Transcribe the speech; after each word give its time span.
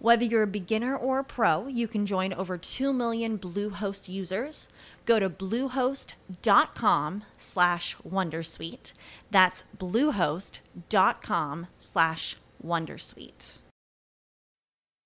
Whether 0.00 0.24
you're 0.24 0.44
a 0.44 0.46
beginner 0.46 0.96
or 0.96 1.18
a 1.18 1.24
pro, 1.24 1.66
you 1.66 1.88
can 1.88 2.06
join 2.06 2.32
over 2.32 2.56
2 2.56 2.92
million 2.92 3.36
Bluehost 3.36 4.08
users. 4.08 4.68
Go 5.04 5.18
to 5.18 5.28
bluehost.com 5.28 7.24
slash 7.36 7.96
wondersuite. 8.08 8.92
That's 9.32 9.64
bluehost.com 9.76 11.66
slash 11.78 12.36
wondersuite. 12.64 13.58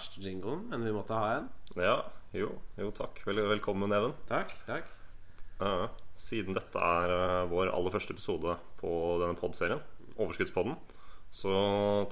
Er 0.00 0.04
verste 0.06 0.22
jinglen, 0.24 0.62
men 0.70 0.84
vi 0.86 0.92
måtte 0.96 1.12
ha 1.12 1.32
en. 1.36 1.48
Ja, 1.76 1.98
jo, 2.32 2.54
jo 2.80 2.86
takk. 2.96 3.18
Vel, 3.28 3.36
velkommen, 3.50 3.92
Even. 3.92 4.14
Takk. 4.30 4.54
takk 4.64 4.88
Uh, 5.60 5.90
siden 6.16 6.56
dette 6.56 6.80
er 6.80 7.12
uh, 7.12 7.50
vår 7.50 7.68
aller 7.68 7.92
første 7.92 8.14
episode 8.16 8.54
på 8.80 8.92
denne 9.20 9.36
podserien, 9.36 9.82
Overskuddspodden, 10.16 10.78
så 11.28 11.52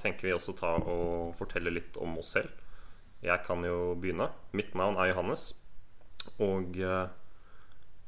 tenker 0.03 0.27
vi 0.27 0.35
også 0.35 0.53
ta 0.59 0.75
og 0.77 1.33
fortelle 1.39 1.73
litt 1.73 1.97
om 1.97 2.13
oss 2.21 2.35
selv. 2.37 2.53
Jeg 3.25 3.41
kan 3.49 3.65
jo 3.65 3.97
begynne. 3.97 4.29
Mitt 4.53 4.77
navn 4.77 5.01
er 5.01 5.09
Johannes. 5.09 5.49
Og 6.37 6.77
uh, 6.77 7.09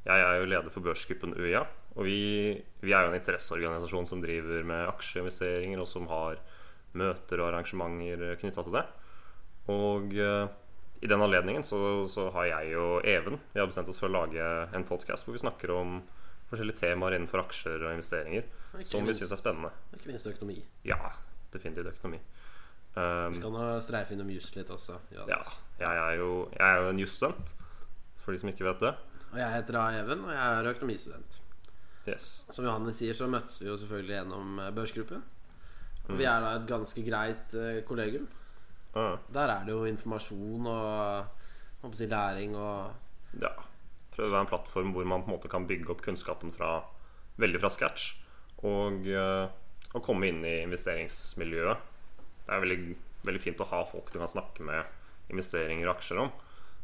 jeg 0.06 0.28
er 0.28 0.38
jo 0.38 0.46
leder 0.46 0.70
for 0.70 0.86
børsgruppen 0.86 1.34
UiA. 1.34 1.66
Og 1.96 2.06
vi, 2.06 2.20
vi 2.86 2.94
er 2.94 3.02
jo 3.02 3.10
en 3.10 3.18
interesseorganisasjon 3.18 4.12
som 4.14 4.22
driver 4.22 4.62
med 4.62 4.94
aksjeinvesteringer, 4.94 5.82
og 5.82 5.90
som 5.90 6.06
har 6.14 6.38
møter 6.94 7.42
og 7.42 7.50
arrangementer 7.50 8.38
knytta 8.38 8.62
til 8.62 8.78
det. 8.78 8.88
Og 9.70 10.14
uh, 10.18 10.48
i 11.02 11.06
den 11.10 11.22
anledningen 11.22 11.62
så, 11.66 11.78
så 12.10 12.28
har 12.34 12.44
jeg 12.50 12.76
og 12.78 13.04
Even 13.06 13.38
Vi 13.52 13.60
har 13.60 13.66
bestemt 13.66 13.88
oss 13.90 13.98
for 14.00 14.08
å 14.10 14.14
lage 14.16 14.42
en 14.74 14.84
podkast 14.86 15.26
hvor 15.26 15.34
vi 15.36 15.42
snakker 15.42 15.70
om 15.74 16.00
forskjellige 16.50 16.82
temaer 16.82 17.16
innenfor 17.16 17.44
aksjer 17.46 17.80
og 17.86 17.94
investeringer 17.94 18.44
som 18.84 19.00
vi 19.02 19.08
minst- 19.10 19.22
syns 19.22 19.32
er 19.32 19.40
spennende. 19.40 19.70
Ikke 19.96 20.10
minst 20.10 20.26
økonomi. 20.28 20.58
Ja, 20.84 20.98
definitivt 21.52 21.94
økonomi. 21.94 22.18
Um, 22.92 23.32
Vi 23.32 23.38
skal 23.40 23.54
nå 23.54 23.68
streife 23.80 24.12
innom 24.12 24.28
juss 24.34 24.50
litt 24.56 24.68
også. 24.70 24.98
ja, 25.14 25.22
Johannes. 25.22 25.54
jeg 25.80 25.96
er 26.02 26.18
jo, 26.20 26.28
jeg 26.58 26.66
er 26.68 26.82
jo 26.82 26.90
en 26.92 27.00
jusstudent, 27.00 27.54
for 28.20 28.32
de 28.32 28.38
som 28.42 28.50
ikke 28.52 28.66
vet 28.68 28.84
det. 28.84 28.92
Og 29.32 29.38
jeg 29.40 29.54
heter 29.54 29.78
da 29.78 29.86
Even, 30.02 30.26
og 30.26 30.32
jeg 30.34 30.58
er 30.58 30.68
økonomistudent. 30.74 31.40
Yes. 32.04 32.28
Som 32.50 32.66
Johannes 32.66 32.98
sier, 33.00 33.14
så 33.16 33.28
møttes 33.30 33.60
vi 33.62 33.68
jo 33.70 33.76
selvfølgelig 33.80 34.16
gjennom 34.18 34.58
eh, 34.60 34.70
børsgruppen. 34.76 35.22
Mm. 36.08 36.16
vi 36.18 36.24
er 36.26 36.40
da 36.42 36.48
et 36.58 36.64
ganske 36.68 37.02
greit 37.06 37.54
eh, 37.54 37.80
kollegium. 37.86 38.26
Ah, 38.94 39.16
Der 39.32 39.48
er 39.48 39.64
det 39.64 39.72
jo 39.72 39.84
informasjon 39.88 40.66
og 40.68 41.82
håper 41.82 41.96
si 41.96 42.06
læring 42.10 42.56
og 42.56 43.40
ja. 43.40 43.52
Prøve 44.12 44.28
å 44.28 44.32
være 44.34 44.44
en 44.44 44.50
plattform 44.50 44.90
hvor 44.92 45.06
man 45.08 45.22
på 45.24 45.30
en 45.30 45.36
måte 45.38 45.48
kan 45.48 45.64
bygge 45.66 45.94
opp 45.94 46.02
kunnskapen 46.04 46.52
fra 46.52 46.82
veldig 47.40 47.62
fra 47.62 47.70
scratch. 47.72 48.10
Og, 48.68 49.06
eh, 49.08 49.46
og 49.96 50.04
komme 50.04 50.28
inn 50.28 50.42
i 50.44 50.58
investeringsmiljøet. 50.66 51.88
Det 52.44 52.52
er 52.52 52.60
veldig, 52.60 52.96
veldig 53.24 53.40
fint 53.40 53.62
å 53.64 53.68
ha 53.70 53.80
folk 53.88 54.12
du 54.12 54.18
kan 54.20 54.28
snakke 54.28 54.66
med 54.68 55.32
investeringer 55.32 55.88
og 55.88 55.96
aksjer 55.96 56.20
om. 56.26 56.30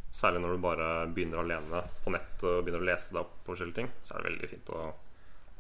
Særlig 0.09 0.41
når 0.41 0.57
du 0.57 0.65
bare 0.65 0.89
begynner 1.13 1.43
alene 1.43 1.83
på 2.01 2.15
nett 2.15 2.43
og 2.49 2.63
begynner 2.65 2.81
å 2.81 2.89
lese 2.89 3.13
deg 3.13 3.21
opp 3.21 3.37
på 3.45 3.53
forskjellige 3.53 3.81
ting. 3.83 3.93
Så 4.01 4.15
er 4.15 4.25
det 4.25 4.31
veldig 4.33 4.51
fint 4.55 4.73
å 4.73 4.83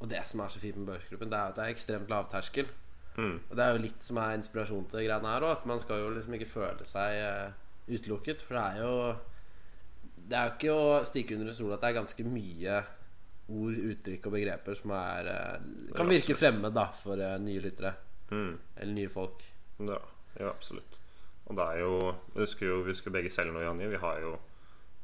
Og 0.01 0.09
det 0.09 0.25
som 0.31 0.41
er 0.41 0.49
så 0.49 0.61
fint 0.63 0.77
med 0.79 0.87
børsgruppen, 0.95 1.29
det 1.29 1.37
er 1.37 1.53
at 1.53 1.57
det 1.59 1.65
er 1.67 1.75
ekstremt 1.75 2.09
lavterskel. 2.09 2.69
Mm, 3.19 3.35
Og 3.51 3.57
det 3.59 3.65
er 3.65 3.75
jo 3.75 3.83
litt 3.85 4.05
som 4.07 4.21
er 4.23 4.37
inspirasjon 4.39 4.87
til 4.93 5.05
greiene 5.07 5.33
her 5.35 5.47
òg. 5.47 5.57
At 5.59 5.67
man 5.69 5.83
skal 5.83 6.01
jo 6.05 6.13
liksom 6.15 6.37
ikke 6.39 6.49
føle 6.53 6.87
seg 6.89 7.19
uh, 7.23 7.51
utelukket. 7.91 8.45
For 8.47 8.57
det 8.59 8.65
er 8.65 8.85
jo 8.85 8.93
Det 10.29 10.37
er 10.39 10.47
jo 10.49 10.55
ikke 10.57 10.77
å 10.77 11.05
stikke 11.09 11.35
under 11.37 11.51
en 11.53 11.57
stol 11.57 11.75
at 11.77 11.83
det 11.85 11.91
er 11.91 11.99
ganske 12.01 12.25
mye 12.29 12.79
ord, 13.49 13.77
uttrykk 13.93 14.27
og 14.29 14.35
begreper 14.37 14.77
som 14.77 14.93
er 14.93 15.29
uh, 15.33 15.93
kan 15.97 16.11
virke 16.11 16.37
fremmed 16.37 16.75
da 16.77 16.89
for 17.03 17.17
uh, 17.21 17.37
nye 17.41 17.63
lyttere. 17.65 17.95
mm, 18.31 18.55
Eller 18.77 18.93
nye 18.95 19.09
folk. 19.13 19.45
ja, 19.81 20.01
ja, 20.39 20.51
absolutt. 20.51 21.01
Og 21.49 21.57
det 21.57 21.65
er 21.65 21.79
jo 21.81 21.93
Jeg 22.35 22.43
husker 22.43 22.67
jo 22.67 22.83
Vi 22.83 22.93
husker 22.93 23.11
begge 23.11 23.31
selv 23.33 23.55
nå, 23.55 23.63
Janni. 23.65 23.87
Vi 23.89 23.97
har 24.03 24.21
jo 24.21 24.35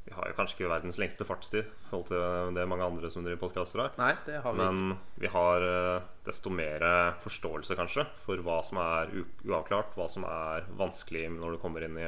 Vi 0.05 0.13
har 0.13 0.29
jo 0.29 0.35
kanskje 0.37 0.59
ikke 0.59 0.69
verdens 0.69 0.99
lengste 1.01 1.25
fartstid 1.25 1.63
i 1.65 1.87
forhold 1.89 2.11
til 2.11 2.57
det 2.57 2.65
mange 2.69 2.85
andre 2.85 3.09
som 3.09 3.25
driver 3.25 3.41
podkaster 3.41 3.81
har. 3.81 3.95
Nei, 3.97 4.11
det 4.27 4.37
har 4.43 4.53
vi 4.53 4.61
ikke. 4.61 4.75
Men 4.75 5.21
vi 5.23 5.31
har 5.33 5.65
eh, 5.65 6.05
desto 6.27 6.53
mer 6.53 6.85
forståelse, 7.23 7.77
kanskje, 7.79 8.05
for 8.21 8.45
hva 8.45 8.59
som 8.65 8.81
er 8.83 9.15
uavklart, 9.47 9.97
hva 9.97 10.05
som 10.11 10.27
er 10.29 10.69
vanskelig 10.77 11.25
når 11.33 11.55
du 11.55 11.61
kommer 11.63 11.87
inn 11.87 11.97
i 11.97 12.05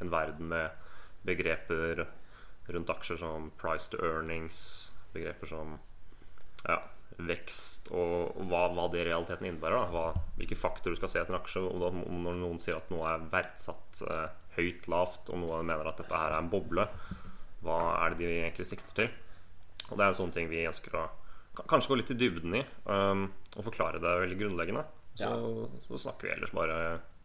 en 0.00 0.12
verden 0.12 0.48
med 0.54 0.72
begreper 1.28 2.06
rundt 2.72 2.90
aksjer 2.90 3.20
som 3.20 3.50
price 3.60 3.90
to 3.92 4.00
earnings, 4.00 4.64
begreper 5.12 5.48
som 5.48 5.76
ja, 6.64 6.78
vekst 7.28 7.90
og, 7.94 8.32
hva, 8.48 8.66
hva 8.74 8.86
det 8.92 9.02
i 9.02 9.08
realiteten 9.10 9.48
innebærer. 9.48 9.90
Hva, 9.92 10.06
hvilke 10.38 10.58
faktorer 10.58 10.96
du 10.96 11.00
skal 11.02 11.12
se 11.12 11.20
etter 11.22 11.34
en 11.34 11.40
aksje. 11.40 11.60
Om 11.60 12.22
når 12.24 12.40
noen 12.40 12.62
sier 12.62 12.78
at 12.78 12.90
noe 12.92 13.10
er 13.10 13.28
verdsatt 13.32 14.02
eh, 14.08 14.26
høyt, 14.56 14.88
lavt, 14.90 15.30
og 15.30 15.42
noen 15.42 15.68
mener 15.68 15.90
at 15.90 16.00
dette 16.00 16.16
her 16.18 16.32
er 16.32 16.40
en 16.40 16.50
boble, 16.52 16.88
hva 17.64 17.78
er 18.04 18.14
det 18.14 18.20
de 18.22 18.32
egentlig 18.42 18.66
sikter 18.68 18.98
til? 18.98 19.08
Og 19.90 19.98
det 19.98 20.04
er 20.06 20.16
sånne 20.16 20.36
ting 20.36 20.50
vi 20.52 20.62
ønsker 20.68 20.94
å 20.96 21.06
kanskje 21.70 21.92
gå 21.92 21.98
litt 22.00 22.12
i 22.14 22.18
dybden 22.18 22.54
i, 22.58 22.62
um, 22.90 23.26
og 23.54 23.66
forklare 23.68 24.00
det 24.02 24.14
veldig 24.24 24.38
grunnleggende. 24.40 24.84
Så, 25.14 25.28
så 25.84 26.00
snakker 26.06 26.26
vi 26.26 26.32
ellers 26.34 26.54
bare 26.56 26.78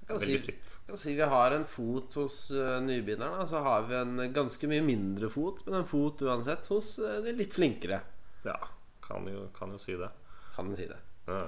veldig 0.09 0.28
si- 0.28 0.41
fritt. 0.44 0.75
Kan 0.85 0.99
si 1.01 1.16
vi 1.17 1.29
har 1.31 1.55
en 1.55 1.66
fot 1.66 2.17
hos 2.19 2.38
uh, 2.53 2.75
nybegynnerne, 2.85 3.47
så 3.49 3.63
har 3.66 3.88
vi 3.89 3.97
en 3.97 4.22
ganske 4.35 4.69
mye 4.69 4.83
mindre 4.85 5.31
fot, 5.33 5.63
men 5.66 5.79
en 5.79 5.89
fot 5.89 6.22
uansett 6.28 6.69
hos 6.69 6.95
uh, 7.01 7.17
de 7.25 7.33
litt 7.39 7.57
flinkere. 7.57 8.01
Ja, 8.46 8.59
kan 9.05 9.25
jo, 9.31 9.47
kan 9.58 9.73
jo 9.73 9.81
si 9.81 9.97
det. 9.97 10.11
Kan 10.53 10.69
si 10.78 10.85
det. 10.90 10.99
Ja. 11.29 11.41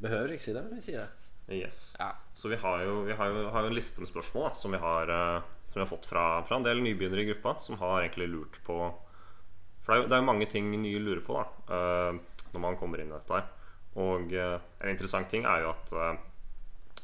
Behøver 0.00 0.32
ikke 0.36 0.46
si 0.48 0.56
det, 0.56 0.64
men 0.64 0.80
vi 0.80 0.86
sier 0.88 1.04
det. 1.04 1.10
Yes. 1.56 1.94
Ja. 2.00 2.08
Så 2.34 2.48
vi 2.50 2.56
har 2.58 2.80
jo, 2.82 3.02
vi 3.06 3.14
har 3.14 3.28
jo, 3.30 3.44
har 3.54 3.62
jo 3.66 3.70
en 3.70 3.76
liste 3.76 4.00
med 4.02 4.08
spørsmål 4.10 4.48
da, 4.48 4.54
som, 4.58 4.72
vi 4.74 4.80
har, 4.82 5.12
eh, 5.14 5.44
som 5.76 5.82
vi 5.82 5.84
har 5.84 5.98
fått 5.98 6.06
fra, 6.08 6.42
fra 6.48 6.56
en 6.56 6.62
del 6.64 6.78
nybegynnere 6.80 7.20
i 7.20 7.26
gruppa, 7.28 7.58
som 7.60 7.76
har 7.76 8.00
egentlig 8.00 8.30
lurt 8.32 8.54
på 8.64 8.76
For 9.84 9.92
det 9.92 9.96
er 9.98 10.00
jo, 10.00 10.06
det 10.08 10.16
er 10.16 10.22
jo 10.22 10.26
mange 10.30 10.46
ting 10.48 10.70
nye 10.72 10.98
lurer 11.04 11.20
på 11.26 11.36
da, 11.36 11.42
eh, 11.76 12.46
når 12.54 12.62
man 12.64 12.78
kommer 12.80 13.02
inn 13.02 13.12
i 13.12 13.14
dette 13.14 13.36
her. 13.36 13.44
Og 14.00 14.32
eh, 14.32 14.56
en 14.80 14.88
interessant 14.94 15.28
ting 15.28 15.44
er 15.44 15.66
jo 15.66 15.74
at 15.74 15.92
eh, 15.92 16.16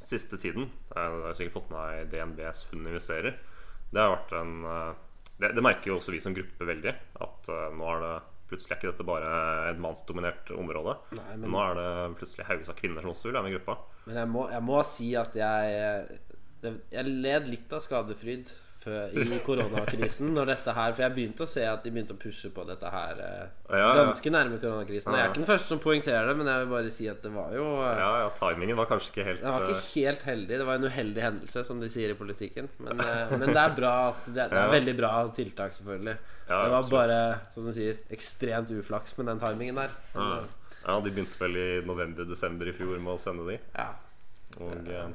siste 0.08 0.40
tiden 0.40 0.70
Det 0.88 0.96
har 0.96 1.28
jeg 1.28 1.36
sikkert 1.42 1.58
fått 1.58 1.68
med 1.74 1.82
meg 1.84 2.08
DNBs 2.14 2.64
Hund 2.70 2.88
investerer. 2.88 3.36
Det 3.92 4.00
har 4.00 4.14
vært 4.16 4.32
en 4.40 4.54
det, 5.36 5.52
det 5.52 5.62
merker 5.64 5.92
jo 5.92 5.98
også 6.00 6.14
vi 6.16 6.20
som 6.24 6.32
gruppe 6.34 6.64
veldig. 6.64 6.96
At 7.28 7.52
nå 7.76 7.92
er 7.92 8.02
det 8.06 8.16
plutselig 8.48 8.72
er 8.72 8.80
ikke 8.80 8.90
dette 8.94 9.06
bare 9.08 9.30
et 9.70 9.78
mannsdominert 9.80 10.50
område. 10.56 10.96
Nei, 11.16 11.36
men- 11.36 11.50
Nå 11.52 11.60
er 11.60 11.76
det 11.76 12.18
plutselig 12.20 12.48
haugevis 12.48 12.72
av 12.72 12.76
kvinner 12.80 13.04
som 13.04 13.12
også 13.12 13.28
vil 13.28 13.36
være 13.36 13.46
med 13.46 13.52
i 13.52 13.56
gruppa. 13.58 13.76
Men 14.08 14.16
jeg 14.22 14.28
må, 14.32 14.48
jeg 14.50 14.62
må 14.64 14.82
si 14.88 15.08
at 15.16 15.36
jeg 15.36 16.18
det, 16.62 16.76
Jeg 16.94 17.04
led 17.22 17.48
litt 17.50 17.72
av 17.74 17.82
skadefryd 17.84 18.50
før, 18.82 19.12
i 19.14 19.36
koronakrisen. 19.46 20.32
Når 20.34 20.48
dette 20.50 20.72
her 20.74 20.90
For 20.96 21.04
jeg 21.04 21.14
begynte 21.14 21.44
å 21.44 21.50
se 21.50 21.62
at 21.70 21.84
de 21.84 21.90
begynte 21.94 22.16
å 22.16 22.18
pushe 22.18 22.48
på 22.50 22.64
dette 22.66 22.88
her 22.90 23.20
eh, 23.22 23.44
Ja, 23.70 23.78
ja. 23.78 23.90
ganske 24.00 24.32
nærme 24.34 24.58
koronakrisen. 24.58 25.12
Og 25.12 25.18
jeg 25.20 25.22
er 25.22 25.30
ikke 25.30 25.38
den 25.44 25.50
første 25.52 25.70
som 25.70 25.82
poengterer 25.84 26.26
det, 26.26 26.34
men 26.40 26.50
jeg 26.50 26.64
vil 26.64 26.72
bare 26.72 26.90
si 26.90 27.06
at 27.12 27.20
det 27.22 27.30
var 27.34 27.54
jo 27.54 27.66
eh, 27.84 28.00
Ja, 28.00 28.08
ja, 28.24 28.32
timingen 28.40 28.80
var 28.80 28.90
kanskje 28.90 29.12
ikke 29.12 29.28
helt 29.28 29.44
Det 29.44 29.54
var 29.54 29.66
eh, 29.68 29.70
ikke 29.76 29.86
helt 30.08 30.26
heldig. 30.32 30.58
Det 30.58 30.66
var 30.66 30.80
en 30.80 30.88
uheldig 30.90 31.24
hendelse, 31.28 31.64
som 31.70 31.82
de 31.84 31.92
sier 31.94 32.14
i 32.14 32.18
politikken. 32.18 32.70
Men, 32.82 33.04
eh, 33.06 33.36
men 33.36 33.46
det 33.54 33.62
er 33.62 33.76
bra 33.78 33.94
at 34.10 34.26
det 34.32 34.48
det 34.50 34.64
er 34.64 34.74
veldig 34.74 34.96
bra 34.98 35.12
tiltak, 35.38 35.78
selvfølgelig. 35.78 36.16
Det 36.50 36.70
var 36.74 36.90
bare, 36.90 37.20
som 37.54 37.70
du 37.70 37.72
sier, 37.76 38.02
ekstremt 38.12 38.70
uflaks 38.74 39.14
med 39.20 39.30
den 39.30 39.46
timingen 39.46 39.78
der. 39.84 39.94
ja. 40.18 40.26
Men, 40.34 40.50
ja, 40.82 40.96
de 40.98 41.12
begynte 41.14 41.38
vel 41.38 41.54
i 41.54 41.66
november-desember 41.86 42.66
i 42.66 42.72
fjor 42.74 42.96
med 42.98 43.12
å 43.14 43.20
sende 43.22 43.46
de. 43.46 43.60
ja. 43.78 43.92
Og 44.58 44.90
eh, 44.90 45.12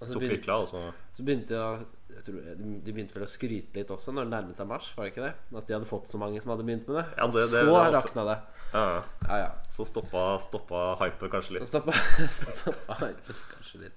Og 0.00 0.08
så 0.10 0.18
begynte. 0.20 0.52
Altså. 0.52 0.80
så 1.16 1.24
begynte 1.24 1.54
jeg, 1.56 1.86
jeg 2.16 2.24
tror, 2.26 2.40
De 2.84 2.92
begynte 2.92 3.14
vel 3.16 3.24
å 3.24 3.28
skryte 3.30 3.76
litt 3.78 3.90
også 3.92 4.12
når 4.12 4.26
det 4.26 4.32
nærmet 4.34 4.56
seg 4.60 4.68
mars, 4.68 4.90
var 4.96 5.04
det 5.06 5.12
ikke 5.14 5.24
det? 5.24 5.32
At 5.56 5.66
de 5.70 5.74
hadde 5.76 5.88
fått 5.88 6.10
så 6.10 6.20
mange 6.20 6.40
som 6.42 6.52
hadde 6.52 6.66
begynt 6.68 6.86
med 6.88 6.98
det. 7.00 7.06
Ja, 7.16 7.26
det- 7.26 7.46
det- 7.52 7.64
så 7.64 7.80
rakna 7.96 8.24
det. 8.28 8.36
Ja, 8.74 8.82
ja. 9.28 9.36
Ja. 9.38 9.50
Så 9.70 9.86
stoppa, 9.88 10.24
stoppa 10.42 10.96
hypet 11.00 11.30
kanskje 11.32 11.56
litt. 11.56 11.68
Stoppa, 11.68 11.92
stoppa 11.92 12.94
hypet 13.04 13.40
kanskje 13.54 13.80
litt. 13.86 13.92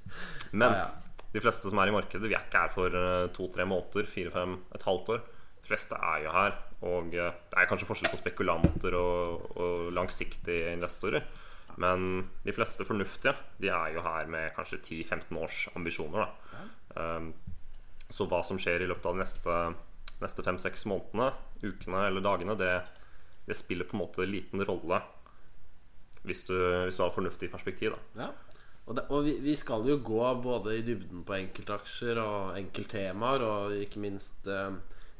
Men 0.53 0.75
de 1.33 1.39
fleste 1.43 1.69
som 1.69 1.79
er 1.79 1.87
i 1.91 1.91
markedet, 1.95 2.23
vi 2.29 2.33
er 2.37 2.45
ikke 2.47 2.63
her 2.63 2.71
for 2.73 2.89
to-tre 3.35 3.65
måneder, 3.67 4.07
fire-fem, 4.07 4.55
et 4.75 4.83
halvt 4.87 5.09
år. 5.17 5.21
De 5.63 5.67
fleste 5.67 5.95
er 5.99 6.23
jo 6.23 6.31
her. 6.31 6.55
Og 6.81 7.13
eh, 7.13 7.33
det 7.51 7.59
er 7.59 7.67
kanskje 7.67 7.85
forskjell 7.89 8.13
på 8.13 8.21
spekulanter 8.23 8.95
og, 8.95 9.49
og 9.59 9.91
langsiktige 9.93 10.71
investorer. 10.77 11.25
Men 11.79 12.25
de 12.43 12.51
fleste 12.51 12.83
fornuftige 12.83 13.31
De 13.61 13.69
er 13.71 13.93
jo 13.95 14.01
her 14.03 14.27
med 14.27 14.51
kanskje 14.57 14.81
10-15 14.81 15.37
års 15.39 15.61
ambisjoner. 15.75 16.27
Da. 16.51 16.65
Um, 16.99 17.31
så 18.09 18.25
hva 18.27 18.41
som 18.43 18.59
skjer 18.59 18.83
i 18.83 18.89
løpet 18.89 19.05
av 19.05 19.15
de 19.15 19.21
neste, 19.21 19.55
neste 20.19 20.43
fem-seks 20.43 20.87
månedene, 20.89 21.29
ukene 21.61 22.07
eller 22.09 22.25
dagene, 22.25 22.57
det, 22.57 22.73
det 23.47 23.57
spiller 23.57 23.87
på 23.87 23.95
en 23.95 24.03
måte 24.03 24.27
liten 24.27 24.63
rolle 24.65 25.01
hvis 26.27 26.43
du, 26.49 26.55
hvis 26.83 26.97
du 26.99 27.03
har 27.05 27.13
fornuftig 27.15 27.51
perspektiv. 27.51 27.95
Da. 27.95 28.25
Ja. 28.25 28.55
Og, 28.89 28.95
det, 28.97 29.05
og 29.13 29.23
vi, 29.23 29.35
vi 29.43 29.53
skal 29.55 29.85
jo 29.87 29.99
gå 30.03 30.23
både 30.43 30.79
i 30.79 30.83
dybden 30.83 31.21
på 31.23 31.37
enkeltaksjer 31.37 32.19
og 32.19 32.57
enkelttemaer, 32.59 33.45
og 33.45 33.75
ikke 33.85 34.01
minst 34.03 34.49
eh, 34.49 34.73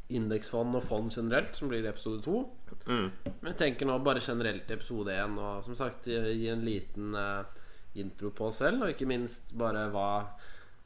indeksfond 0.10 0.74
og 0.80 0.86
fond 0.90 1.12
generelt, 1.14 1.56
som 1.58 1.70
blir 1.70 1.86
episode 1.86 2.22
to. 2.26 2.44
Mm. 2.90 3.10
Men 3.26 3.50
jeg 3.52 3.58
tenker 3.60 3.86
nå 3.90 4.00
bare 4.06 4.22
generelt 4.24 4.70
i 4.72 4.76
episode 4.78 5.14
én, 5.14 5.36
og 5.38 5.64
som 5.66 5.76
sagt 5.78 6.10
gi 6.10 6.48
en 6.50 6.64
liten 6.66 7.14
uh, 7.14 7.44
intro 8.00 8.32
på 8.34 8.48
oss 8.50 8.62
selv, 8.64 8.84
og 8.86 8.94
ikke 8.94 9.08
minst 9.10 9.54
bare 9.58 9.86
hva, 9.94 10.08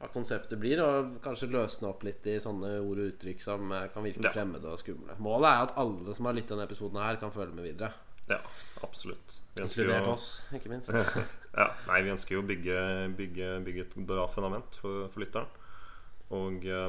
hva 0.00 0.10
konseptet 0.12 0.60
blir, 0.60 0.82
og 0.84 1.16
kanskje 1.24 1.48
løsne 1.52 1.88
opp 1.88 2.04
litt 2.04 2.26
i 2.28 2.36
sånne 2.42 2.74
ord 2.82 3.00
og 3.00 3.12
uttrykk 3.14 3.40
som 3.44 3.72
uh, 3.72 3.86
kan 3.94 4.04
virke 4.04 4.26
Ja. 4.28 4.34
fremmede 4.36 4.68
og 4.72 4.80
skumle. 4.82 5.16
Målet 5.24 5.48
er 5.50 5.68
at 5.68 5.78
alle 5.80 6.16
som 6.16 6.28
har 6.28 6.36
lyttet 6.36 6.52
denne 6.52 6.68
episoden 6.68 7.00
her, 7.00 7.20
kan 7.22 7.32
følge 7.32 7.56
med 7.56 7.68
videre. 7.70 7.92
Ja, 8.28 8.38
absolutt. 8.84 9.40
Inkludert 9.60 10.06
oss, 10.08 10.28
ikke 10.56 10.70
minst. 10.72 10.88
ja, 11.60 11.66
nei, 11.88 11.98
vi 12.04 12.12
ønsker 12.12 12.36
jo 12.38 12.44
å 12.44 12.46
bygge, 12.48 12.76
bygge, 13.18 13.50
bygge 13.66 13.82
et 13.84 13.98
bra 14.08 14.24
fundament 14.32 14.78
for, 14.80 15.08
for 15.12 15.24
lytteren. 15.24 15.50
Og, 16.34 16.64
eh, 16.64 16.88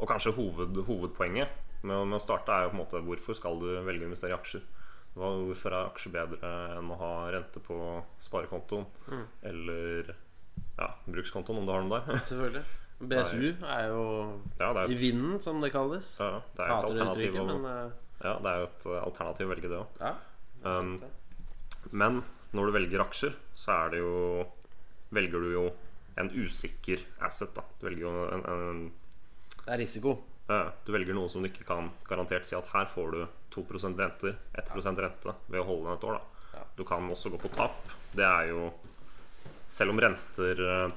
og 0.00 0.08
kanskje 0.08 0.32
hoved, 0.36 0.76
hovedpoenget 0.86 1.48
med, 1.82 2.06
med 2.08 2.16
å 2.18 2.22
starte 2.22 2.52
er 2.52 2.64
jo 2.66 2.70
på 2.72 2.76
en 2.78 2.82
måte 2.82 3.00
hvorfor 3.04 3.36
skal 3.36 3.58
du 3.60 3.66
velge 3.86 4.04
å 4.04 4.08
investere 4.10 4.32
i 4.34 4.38
aksjer? 4.38 4.62
Hvorfor 5.14 5.74
er 5.74 5.88
aksjer 5.90 6.12
bedre 6.14 6.50
enn 6.78 6.90
å 6.94 6.98
ha 7.00 7.12
rente 7.34 7.60
på 7.64 7.76
sparekontoen 8.22 8.86
Mm. 9.10 9.24
eller 9.50 10.12
ja, 10.78 10.88
brukskontoen, 11.06 11.58
om 11.58 11.66
du 11.66 11.72
har 11.72 11.82
den 11.82 11.90
der? 11.90 12.20
Selvfølgelig. 12.30 12.64
BSU 13.00 13.64
er 13.64 13.86
jo 13.88 14.02
Ja, 14.60 14.70
er 14.76 14.92
i 14.92 14.96
vinden, 15.00 15.40
som 15.40 15.60
det 15.60 15.72
kalles. 15.72 16.16
ja, 16.20 16.40
det 16.56 16.64
er 16.64 16.68
jo 16.68 16.76
et 16.76 16.90
alternativ, 16.90 17.38
å- 17.40 17.46
men 17.48 17.64
ja, 18.22 18.34
det 18.44 18.50
er 18.52 18.58
jo 18.60 18.66
et 18.68 18.86
alternativ 19.04 19.46
å 19.46 19.54
velge 19.54 19.68
det 19.72 19.78
òg. 19.80 20.00
ja. 20.00 20.14
Um. 20.62 21.00
Men 21.96 22.18
når 22.52 22.66
du 22.68 22.72
velger 22.76 23.00
aksjer, 23.00 23.32
så 23.56 23.72
er 23.86 23.90
det 23.94 23.98
jo 24.02 24.44
velger 25.16 25.40
du 25.40 25.52
jo 25.54 25.62
en 26.20 26.28
usikker 26.28 27.00
asset. 27.24 27.54
da 27.56 27.62
Du 27.80 27.86
velger 27.88 28.04
jo 28.04 28.12
en, 28.34 28.42
en 28.44 28.92
Det 29.64 29.72
er 29.74 29.82
risiko. 29.82 30.16
Du 30.84 30.90
velger 30.90 31.14
noe 31.14 31.30
som 31.30 31.44
du 31.44 31.46
ikke 31.46 31.66
kan 31.68 31.92
garantert 32.08 32.48
si 32.48 32.56
at 32.58 32.66
her 32.72 32.88
får 32.90 33.12
du 33.14 33.20
2% 33.54 33.98
renter, 33.98 34.36
1 34.58 34.98
rente 34.98 35.34
ved 35.46 35.60
å 35.60 35.66
holde 35.68 35.86
den 35.86 35.98
et 35.98 36.06
år. 36.08 36.18
da 36.52 36.62
Du 36.76 36.84
kan 36.84 37.06
også 37.10 37.30
gå 37.30 37.38
på 37.38 37.50
tap. 37.54 37.92
Det 38.14 38.26
er 38.26 38.50
jo 38.50 38.70
Selv 39.70 39.92
om 39.92 40.00
renter 40.02 40.60
eh, 40.66 40.92